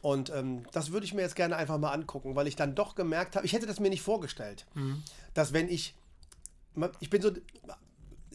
Und 0.00 0.30
ähm, 0.30 0.62
das 0.72 0.92
würde 0.92 1.04
ich 1.06 1.12
mir 1.12 1.22
jetzt 1.22 1.34
gerne 1.34 1.56
einfach 1.56 1.76
mal 1.78 1.90
angucken, 1.92 2.36
weil 2.36 2.46
ich 2.46 2.54
dann 2.56 2.74
doch 2.74 2.94
gemerkt 2.94 3.34
habe, 3.36 3.44
ich 3.44 3.52
hätte 3.52 3.66
das 3.66 3.80
mir 3.80 3.90
nicht 3.90 4.02
vorgestellt, 4.02 4.64
Mhm. 4.74 5.02
dass 5.34 5.52
wenn 5.52 5.68
ich, 5.68 5.94
ich 7.00 7.10
bin 7.10 7.22
so, 7.22 7.30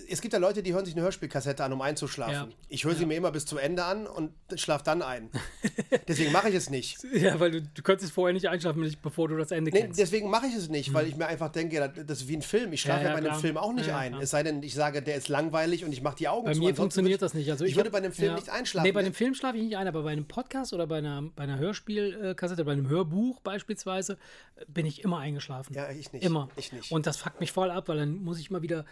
es 0.10 0.22
gibt 0.22 0.34
ja 0.34 0.40
Leute, 0.40 0.64
die 0.64 0.74
hören 0.74 0.86
sich 0.86 0.96
eine 0.96 1.04
Hörspielkassette 1.04 1.64
an, 1.64 1.72
um 1.74 1.82
einzuschlafen. 1.82 2.34
Ja. 2.52 2.58
Ich 2.68 2.84
höre 2.86 2.96
sie 2.96 3.06
mir 3.06 3.16
immer 3.16 3.32
bis 3.32 3.46
zu 3.46 3.58
Ende 3.58 3.84
an 3.86 4.08
und 4.08 4.32
schlafe 4.56 4.84
dann 4.84 5.02
ein. 5.02 5.30
Deswegen 6.08 6.32
mache 6.32 6.50
ich 6.50 6.56
es 6.56 6.70
nicht. 6.70 6.98
ja, 7.14 7.40
weil 7.40 7.52
du, 7.52 7.62
du 7.62 7.82
könntest 7.82 8.12
vorher 8.12 8.34
nicht 8.34 8.48
einschlafen, 8.50 8.96
bevor 9.02 9.28
du 9.28 9.38
das 9.38 9.52
Ende 9.52 9.72
Nee, 9.72 9.82
kennst. 9.82 10.00
deswegen 10.00 10.30
mache 10.30 10.48
ich 10.48 10.56
es 10.56 10.70
nicht, 10.70 10.94
weil 10.94 11.08
ich 11.08 11.16
mir 11.16 11.28
einfach 11.28 11.50
denke, 11.50 11.76
ja, 11.76 11.88
das 11.88 12.22
ist 12.22 12.28
wie 12.28 12.38
ein 12.38 12.42
Film. 12.42 12.74
Ich 12.74 12.82
schlafe 12.82 13.02
Ja, 13.04 13.10
ja, 13.10 13.16
ja, 13.16 13.22
bei 13.22 13.30
einem. 13.30 13.40
Film 13.40 13.58
auch 13.58 13.74
nicht 13.74 13.88
Ja, 13.88 13.94
ja, 13.94 13.98
ein. 14.00 14.14
Es 14.22 14.30
sei 14.32 14.44
denn, 14.44 14.62
ich 14.64 14.74
sage, 14.74 15.02
der 15.02 15.16
ist 15.16 15.28
langweilig 15.30 15.84
und 15.86 15.92
ich 15.92 16.02
mache 16.02 16.16
die 16.16 16.28
Augen 16.28 16.46
Bei 16.46 16.54
zu. 16.54 16.60
mir 16.60 16.70
Ansonsten 16.70 16.82
funktioniert 16.82 17.22
das 17.22 17.34
nicht. 17.34 17.50
Also 17.52 17.66
ich 17.66 17.72
ich, 17.72 17.76
würde 17.78 17.90
bei 17.92 17.98
einem 18.00 18.12
Film 18.14 18.36
nicht 18.36 18.50
einschlafen. 18.50 18.86
Nee, 18.88 18.92
bei 18.92 19.00
einem 19.02 19.14
Film 19.14 19.34
schlafe 19.36 19.58
ich 19.58 19.64
nicht 19.64 19.78
ein, 19.78 19.88
aber 19.88 20.04
bei 20.04 20.12
einem 20.12 20.26
Podcast 20.28 20.74
oder 20.74 20.88
bei 20.88 20.98
einer, 21.00 21.22
bei 21.36 21.44
einer 21.44 21.58
Hörspielkassette, 21.60 22.66
bei 22.66 22.72
einem 22.74 22.88
Hörbuch 22.90 23.40
beispielsweise, 23.42 24.18
äh, 24.56 24.66
bin 24.68 24.86
ich 24.86 25.04
immer 25.04 25.20
eingeschlafen. 25.20 25.74
Ja, 25.74 25.90
ich 25.92 26.12
nicht. 26.14 26.24
Immer. 26.24 26.50
Ich 26.56 26.72
nicht. 26.74 26.92
Und 26.92 27.06
das 27.08 27.18
fuckt 27.18 27.40
mich 27.40 27.52
voll 27.52 27.72
ab, 27.72 27.88
weil 27.88 27.98
dann 27.98 28.16
muss 28.16 28.40
ich 28.40 28.50
mal 28.52 28.62
wieder 28.62 28.86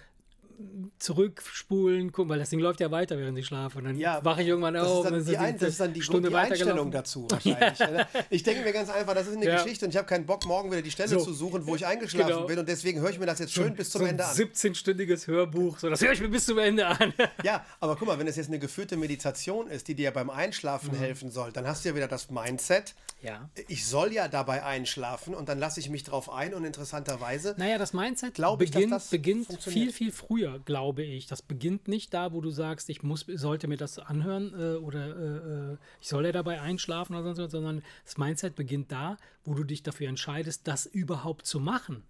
zurückspulen, 1.00 2.12
gucken, 2.12 2.30
weil 2.30 2.40
das 2.40 2.50
Ding 2.50 2.60
läuft 2.60 2.80
ja 2.80 2.92
weiter, 2.92 3.18
während 3.18 3.38
ich 3.38 3.46
schlafe. 3.46 3.78
Und 3.80 3.86
dann 3.86 3.98
ja, 3.98 4.24
wache 4.24 4.42
ich 4.42 4.48
irgendwann 4.48 4.74
das 4.74 4.88
auf. 4.88 5.06
Ist 5.06 5.12
und 5.12 5.18
dann 5.18 5.26
die, 5.26 5.38
ein, 5.38 5.58
das 5.58 5.70
ist 5.70 5.80
dann 5.80 5.94
die, 5.94 6.02
Stunde 6.02 6.30
die 6.30 6.36
Einstellung 6.36 6.92
dazu 6.92 7.26
wahrscheinlich. 7.30 7.80
ne? 7.80 8.08
Ich 8.30 8.44
denke 8.44 8.64
mir 8.64 8.72
ganz 8.72 8.90
einfach, 8.90 9.14
das 9.14 9.28
ist 9.28 9.36
eine 9.38 9.46
Ja. 9.46 9.62
Geschichte 9.62 9.86
und 9.86 9.92
ich 9.92 9.98
habe 9.98 10.08
keinen 10.08 10.26
Bock, 10.26 10.46
morgen 10.46 10.72
wieder 10.72 10.82
die 10.82 10.92
Stelle 10.92 11.10
So. 11.10 11.20
zu 11.20 11.34
suchen, 11.34 11.66
wo 11.66 11.76
ich 11.76 11.86
eingeschlafen 11.86 12.28
Genau. 12.32 12.46
bin 12.48 12.60
und 12.60 12.70
deswegen 12.70 13.02
höre 13.02 13.10
ich 13.10 13.20
mir 13.20 13.26
das 13.26 13.40
jetzt 13.40 13.54
schön 13.54 13.74
bis 13.76 13.90
zum 13.90 14.02
so 14.02 14.08
Ende 14.08 14.26
an. 14.26 14.36
17-stündiges 14.36 15.28
Hörbuch, 15.28 15.80
so 15.80 15.90
das 15.90 16.02
höre 16.02 16.12
ich 16.14 16.22
mir 16.22 16.30
bis 16.30 16.46
zum 16.46 16.58
Ende 16.58 16.86
an. 16.88 17.14
Ja, 17.44 17.66
aber 17.80 17.96
guck 17.96 18.08
mal, 18.08 18.20
wenn 18.20 18.28
es 18.28 18.36
jetzt 18.36 18.48
eine 18.48 18.60
geführte 18.60 18.98
Meditation 18.98 19.68
ist, 19.68 19.88
die 19.88 19.96
dir 19.96 20.12
beim 20.12 20.28
Mhm. 20.28 20.32
Einschlafen 20.32 20.94
helfen 20.94 21.32
soll, 21.32 21.52
dann 21.52 21.66
hast 21.68 21.84
du 21.84 21.90
ja 21.90 21.96
wieder 21.96 22.08
das 22.08 22.30
Mindset, 22.30 22.94
ja. 23.24 23.50
ich 23.68 23.86
soll 23.88 24.14
ja 24.14 24.28
dabei 24.28 24.64
einschlafen 24.64 25.34
und 25.34 25.50
dann 25.50 25.58
lasse 25.60 25.80
ich 25.80 25.90
mich 25.90 26.04
drauf 26.04 26.32
ein 26.32 26.54
und 26.54 26.64
interessanterweise 26.64 27.56
Naja, 27.58 27.78
das 27.78 27.94
Mindset 27.94 28.34
Glaube 28.36 28.64
ich, 28.64 28.72
dass 28.72 28.80
beginnt, 28.82 28.94
das 28.94 29.08
beginnt 29.10 29.64
viel, 29.64 29.92
viel 29.92 30.12
früher, 30.12 30.51
glaube 30.60 31.04
ich. 31.04 31.28
Das 31.28 31.42
beginnt 31.42 31.88
nicht 31.88 32.14
da, 32.14 32.34
wo 32.34 32.42
du 32.42 32.50
sagst, 32.50 32.90
ich 32.90 33.04
muss, 33.04 33.22
sollte 33.28 33.68
mir 33.68 33.78
das 33.78 34.00
anhören 34.00 34.54
äh, 34.54 34.76
oder 34.78 35.16
äh, 35.16 35.74
äh, 35.74 35.78
ich 36.02 36.08
soll 36.08 36.26
ja 36.26 36.32
dabei 36.32 36.62
einschlafen 36.62 37.16
oder 37.16 37.24
sonst 37.24 37.40
was, 37.40 37.52
sondern 37.52 37.82
das 38.06 38.18
Mindset 38.18 38.56
beginnt 38.56 38.92
da, 38.92 39.18
wo 39.44 39.54
du 39.54 39.64
dich 39.64 39.84
dafür 39.84 40.10
entscheidest, 40.10 40.68
das 40.68 40.86
überhaupt 40.86 41.46
zu 41.46 41.60
machen. 41.60 42.04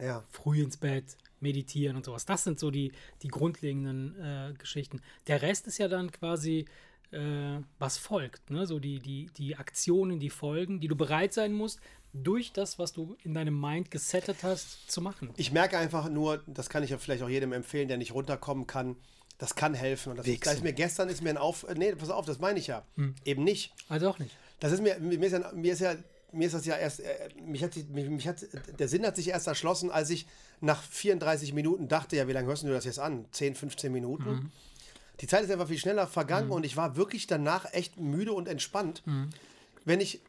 ja, 0.00 0.24
Früh 0.30 0.62
ins 0.62 0.76
Bett, 0.76 1.16
meditieren 1.40 1.96
und 1.96 2.04
sowas. 2.04 2.26
Das 2.26 2.44
sind 2.44 2.58
so 2.58 2.70
die, 2.70 2.92
die 3.22 3.28
grundlegenden 3.28 4.16
äh, 4.20 4.54
Geschichten. 4.58 5.00
Der 5.26 5.42
Rest 5.42 5.66
ist 5.66 5.78
ja 5.78 5.88
dann 5.88 6.10
quasi, 6.10 6.66
äh, 7.10 7.60
was 7.78 7.98
folgt. 7.98 8.50
Ne? 8.50 8.66
So 8.66 8.78
die, 8.78 9.00
die, 9.00 9.30
die 9.36 9.56
Aktionen, 9.56 10.20
die 10.20 10.30
Folgen, 10.30 10.80
die 10.80 10.88
du 10.88 10.96
bereit 10.96 11.32
sein 11.32 11.52
musst, 11.52 11.80
durch 12.12 12.52
das, 12.52 12.78
was 12.78 12.92
du 12.92 13.16
in 13.22 13.34
deinem 13.34 13.58
Mind 13.58 13.90
gesettet 13.90 14.38
hast, 14.42 14.90
zu 14.90 15.00
machen. 15.00 15.30
Ich 15.36 15.52
merke 15.52 15.78
einfach 15.78 16.08
nur, 16.08 16.42
das 16.46 16.68
kann 16.68 16.82
ich 16.82 16.90
ja 16.90 16.98
vielleicht 16.98 17.22
auch 17.22 17.28
jedem 17.28 17.52
empfehlen, 17.52 17.88
der 17.88 17.96
nicht 17.96 18.12
runterkommen 18.12 18.66
kann. 18.66 18.96
Das 19.38 19.54
kann 19.54 19.74
helfen. 19.74 20.10
Und 20.10 20.18
das 20.18 20.26
ist, 20.26 20.46
da 20.46 20.52
ist 20.52 20.62
mir 20.62 20.72
gestern 20.72 21.08
ist 21.08 21.22
mir 21.22 21.30
ein 21.30 21.38
Auf. 21.38 21.66
Nee, 21.74 21.94
pass 21.94 22.10
auf, 22.10 22.26
das 22.26 22.40
meine 22.40 22.58
ich 22.58 22.66
ja. 22.66 22.84
Hm. 22.96 23.14
Eben 23.24 23.44
nicht. 23.44 23.72
Also 23.88 24.10
auch 24.10 24.18
nicht. 24.18 24.36
Das 24.58 24.72
ist 24.72 24.82
mir, 24.82 24.98
mir 24.98 25.18
ist 25.22 25.32
ja, 25.32 25.52
mir 25.54 25.72
ist 25.72 25.80
ja, 25.80 25.94
mir 26.32 26.46
ist 26.46 26.54
das 26.54 26.66
ja 26.66 26.76
erst, 26.76 27.00
äh, 27.00 27.30
mich 27.42 27.62
hat, 27.62 27.74
mich, 27.76 28.08
mich 28.08 28.28
hat, 28.28 28.44
der 28.78 28.88
Sinn 28.88 29.06
hat 29.06 29.16
sich 29.16 29.28
erst 29.28 29.46
erschlossen, 29.46 29.90
als 29.90 30.10
ich 30.10 30.26
nach 30.60 30.82
34 30.82 31.54
Minuten 31.54 31.88
dachte, 31.88 32.16
ja, 32.16 32.28
wie 32.28 32.32
lange 32.32 32.48
hörst 32.48 32.64
du 32.64 32.68
das 32.68 32.84
jetzt 32.84 32.98
an? 32.98 33.24
10, 33.32 33.54
15 33.54 33.90
Minuten? 33.90 34.30
Mhm. 34.30 34.52
Die 35.20 35.26
Zeit 35.26 35.44
ist 35.44 35.50
einfach 35.50 35.68
viel 35.68 35.78
schneller 35.78 36.06
vergangen 36.06 36.50
und 36.50 36.64
ich 36.64 36.76
war 36.76 36.96
wirklich 36.96 37.26
danach 37.26 37.72
echt 37.72 37.98
müde 37.98 38.32
und 38.32 38.48
entspannt. 38.48 39.02
Wenn 39.84 40.00
ich 40.00 40.20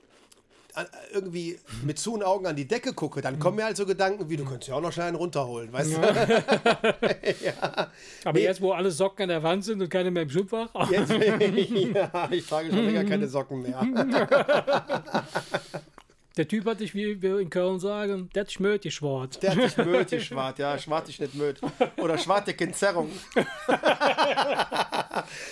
irgendwie 1.14 1.60
mit 1.84 2.00
zu 2.00 2.14
und 2.14 2.24
Augen 2.24 2.46
an 2.48 2.56
die 2.56 2.68
Decke 2.68 2.94
gucke, 2.94 3.22
dann 3.22 3.40
kommen 3.40 3.58
mir 3.58 3.66
halt 3.66 3.78
so 3.78 3.86
Gedanken 3.86 4.30
wie, 4.30 4.38
du 4.38 4.46
könntest 4.46 4.70
ja 4.70 4.76
auch 4.76 4.82
noch 4.82 4.92
schnell 4.92 5.08
einen 5.08 5.16
runterholen, 5.18 5.72
weißt 5.74 5.94
du? 5.94 5.98
Aber 8.26 8.38
Nee. 8.40 8.44
jetzt, 8.46 8.62
wo 8.62 8.72
alle 8.72 8.92
Socken 8.92 9.24
an 9.24 9.30
der 9.30 9.44
Wand 9.44 9.64
sind 9.66 9.82
und 9.82 9.90
keine 9.90 10.12
mehr 10.12 10.24
im 10.24 10.30
Schubfach, 10.30 10.70
Jetzt, 10.90 11.12
ja, 11.94 12.28
ich 12.32 12.46
trage 12.48 12.70
schon 12.70 12.86
länger 12.86 13.04
keine 13.06 13.28
Socken 13.28 13.62
mehr. 13.62 13.82
der 16.38 16.48
Typ 16.48 16.66
hat 16.66 16.80
dich, 16.80 16.96
wie 16.96 17.22
wir 17.22 17.40
in 17.40 17.50
Köln 17.50 17.80
sagen, 17.80 18.30
der 18.34 18.42
hat 18.42 18.52
schmört 18.52 18.84
die 18.86 18.92
Schwart. 18.92 19.42
Der 19.44 19.52
hat 19.52 19.58
dich 19.64 19.78
möt, 19.86 20.12
die 20.12 20.22
Schwart, 20.22 20.60
ja, 20.60 20.78
Schwart 20.78 21.08
dich 21.08 21.20
nicht 21.20 21.36
möt. 21.36 21.60
Oder 21.98 22.18
Schwarte 22.18 22.54
Zerrung. 22.72 23.10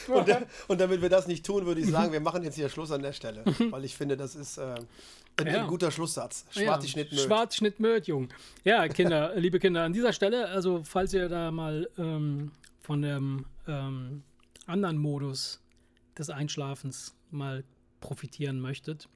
und, 0.08 0.28
und 0.68 0.82
damit 0.82 1.02
wir 1.02 1.10
das 1.10 1.28
nicht 1.28 1.46
tun, 1.46 1.66
würde 1.66 1.82
ich 1.82 1.88
sagen, 1.88 2.14
wir 2.14 2.22
machen 2.22 2.44
jetzt 2.44 2.56
hier 2.56 2.70
Schluss 2.70 2.92
an 2.92 3.02
der 3.02 3.14
Stelle. 3.14 3.44
Weil 3.72 3.84
ich 3.84 3.96
finde, 3.96 4.16
das 4.16 4.36
ist 4.36 4.58
äh, 4.58 4.76
ein, 5.38 5.48
Ja. 5.48 5.62
ein 5.64 5.68
guter 5.68 5.92
Schlusssatz. 5.92 6.46
Schwart 6.52 6.84
dich 6.84 6.96
nicht 6.96 7.12
möt. 7.12 7.22
Schwarzschnitt 7.22 7.80
Möd, 7.80 8.08
Jung. 8.08 8.30
Ja, 8.64 8.88
Kinder, 8.88 9.34
liebe 9.36 9.60
Kinder, 9.60 9.84
an 9.84 9.94
dieser 9.94 10.14
Stelle, 10.14 10.48
also 10.48 10.82
falls 10.84 11.14
ihr 11.14 11.28
da 11.28 11.52
mal 11.52 11.90
ähm, 11.98 12.52
von 12.82 13.02
dem 13.02 13.46
ähm, 13.68 14.24
anderen 14.66 14.98
Modus 14.98 15.60
des 16.18 16.30
Einschlafens 16.30 17.16
mal 17.32 17.64
profitieren 18.00 18.62
möchtet, 18.62 19.10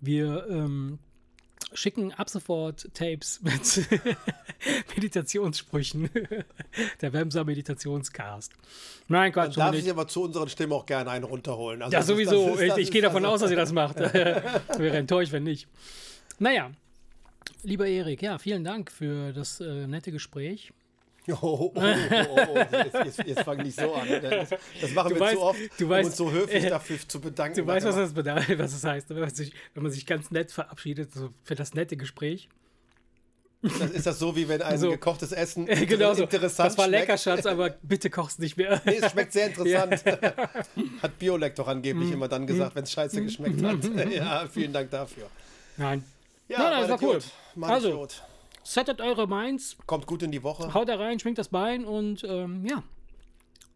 wir 0.00 0.46
ähm, 0.50 0.98
schicken 1.72 2.12
ab 2.12 2.28
sofort 2.30 2.88
Tapes 2.94 3.40
mit 3.42 3.88
Meditationssprüchen. 4.94 6.10
Der 7.00 7.12
Wemser 7.12 7.44
Meditationscast. 7.44 8.52
Nein, 9.08 9.32
Dann 9.32 9.46
Quatsch. 9.46 9.56
darf 9.56 9.72
nicht. 9.74 9.84
ich 9.84 9.90
aber 9.90 10.08
zu 10.08 10.22
unseren 10.22 10.48
Stimmen 10.48 10.72
auch 10.72 10.86
gerne 10.86 11.10
einen 11.10 11.24
runterholen. 11.24 11.82
Also 11.82 11.94
Ja, 11.96 12.02
sowieso. 12.02 12.54
ist- 12.54 12.76
ich 12.78 12.84
ich 12.84 12.90
gehe 12.90 13.02
davon 13.02 13.24
also- 13.24 13.34
aus, 13.34 13.40
dass 13.42 13.50
ihr 13.50 13.56
das 13.56 13.72
macht. 13.72 13.96
Wäre 14.00 14.96
enttäuscht, 14.96 15.32
wenn 15.32 15.44
nicht. 15.44 15.68
Naja, 16.38 16.70
lieber 17.62 17.86
Erik, 17.86 18.22
ja, 18.22 18.38
vielen 18.38 18.64
Dank 18.64 18.90
für 18.90 19.32
das 19.32 19.60
äh, 19.60 19.86
nette 19.86 20.12
Gespräch. 20.12 20.72
Oh, 21.32 21.36
oh, 21.42 21.72
oh, 21.74 21.80
oh, 21.80 22.36
oh. 22.50 22.56
Jetzt, 22.76 22.94
jetzt, 23.18 23.24
jetzt 23.26 23.42
fang 23.42 23.56
nicht 23.58 23.78
so 23.78 23.92
an. 23.94 24.06
Das, 24.22 24.50
das 24.80 24.90
machen 24.92 25.08
Du 25.10 25.14
wir 25.16 25.22
weißt- 25.26 25.32
zu 25.32 25.40
oft, 25.42 25.58
du 25.78 25.84
um 25.86 25.90
weißt- 25.92 26.04
uns 26.04 26.16
so 26.16 26.30
höflich 26.30 26.66
dafür 26.68 26.98
zu 27.08 27.20
bedanken. 27.20 27.58
Du 27.58 27.66
weißt, 27.66 27.84
was 27.86 27.96
das 27.96 28.12
bedeutet, 28.12 28.58
was 28.58 28.72
das 28.72 28.84
heißt, 28.84 29.10
wenn 29.10 29.20
man 29.20 29.30
sich, 29.34 29.52
wenn 29.74 29.82
man 29.82 29.90
sich 29.92 30.06
ganz 30.06 30.30
nett 30.30 30.52
verabschiedet 30.52 31.12
so 31.12 31.30
für 31.42 31.54
das 31.56 31.74
nette 31.74 31.96
Gespräch. 31.96 32.48
Das, 33.62 33.90
ist 33.90 34.06
das 34.06 34.18
so, 34.20 34.36
wie 34.36 34.48
wenn 34.48 34.62
ein 34.62 34.70
Also- 34.72 34.90
gekochtes 34.90 35.32
Essen 35.32 35.66
Äh, 35.66 35.86
genau 35.86 36.14
so. 36.14 36.22
interessant 36.24 36.70
Das 36.70 36.78
war 36.78 36.84
schmeckt? 36.86 37.08
lecker, 37.08 37.18
Schatz, 37.18 37.46
aber 37.46 37.70
bitte 37.82 38.10
koch's 38.10 38.38
nicht 38.38 38.56
mehr. 38.56 38.80
Nee, 38.84 38.98
es 39.02 39.10
schmeckt 39.10 39.32
sehr 39.32 39.46
interessant. 39.48 40.04
Hat 41.02 41.18
Biolek 41.18 41.56
doch 41.56 41.66
angeblich 41.66 42.12
immer 42.12 42.28
dann 42.28 42.46
gesagt, 42.46 42.76
wenn 42.76 42.84
es 42.84 42.92
scheiße 42.92 43.22
geschmeckt 43.22 43.60
hat. 43.62 43.78
ja, 44.12 44.46
vielen 44.46 44.72
Dank 44.72 44.90
dafür. 44.90 45.28
Nein. 45.76 46.04
Ja, 46.48 46.58
Nein, 46.58 46.70
nein, 46.70 46.80
das 46.82 46.90
war 46.90 47.02
cool. 47.08 47.14
Gut, 47.14 47.24
meine 47.56 47.72
Also- 47.72 47.88
Idiot. 47.88 48.22
Settet 48.66 49.00
eure 49.00 49.28
Minds, 49.28 49.76
Kommt 49.86 50.06
gut 50.06 50.22
in 50.24 50.32
die 50.32 50.42
Woche. 50.42 50.74
haut 50.74 50.88
da 50.88 50.96
rein, 50.96 51.20
schwingt 51.20 51.38
das 51.38 51.48
Bein 51.48 51.84
und 51.84 52.24
ähm, 52.24 52.64
ja, 52.66 52.82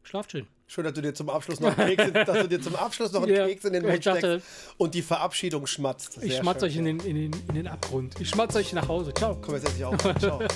schlaft 0.03 0.33
schön. 0.33 0.47
Schön, 0.67 0.85
dass 0.85 0.95
du 0.95 1.01
dir 1.03 1.15
zum 1.15 1.29
Abschluss 1.31 1.61
noch 1.61 1.77
einen 1.79 1.97
Keks, 1.97 2.05
in- 2.09 2.13
dass 2.15 2.39
du 2.43 2.49
dir 2.49 2.61
zum 2.61 2.75
Abschluss 2.77 3.13
noch 3.13 3.23
einen 3.23 3.33
Ja, 3.37 3.47
Keks 3.47 3.65
in 3.65 3.73
den 3.73 3.85
ich 3.85 3.91
Mund 3.91 4.03
steckst 4.03 4.47
und 4.79 4.95
die 4.95 5.03
Verabschiedung 5.03 5.67
schmatzt. 5.67 6.19
Ich 6.23 6.33
Sehr 6.33 6.41
schmatze 6.43 6.71
schön. 6.71 6.87
euch 6.87 6.91
in 6.91 6.99
den, 6.99 7.01
in, 7.07 7.31
den, 7.33 7.43
in 7.49 7.55
den 7.55 7.67
Abgrund. 7.69 8.21
Ich 8.21 8.29
schmatze 8.31 8.59
euch 8.59 8.73
nach 8.73 8.89
Hause. 8.89 9.13
Ciao. 9.15 9.37
Komm, 9.41 9.55
jetzt 9.55 9.69
esse 9.69 9.77
ich 9.79 9.85
auch. 9.85 9.97
Ciao. 10.19 10.39
Der 10.39 10.49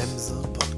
Wemse 0.00 0.42
Podcast. 0.52 0.77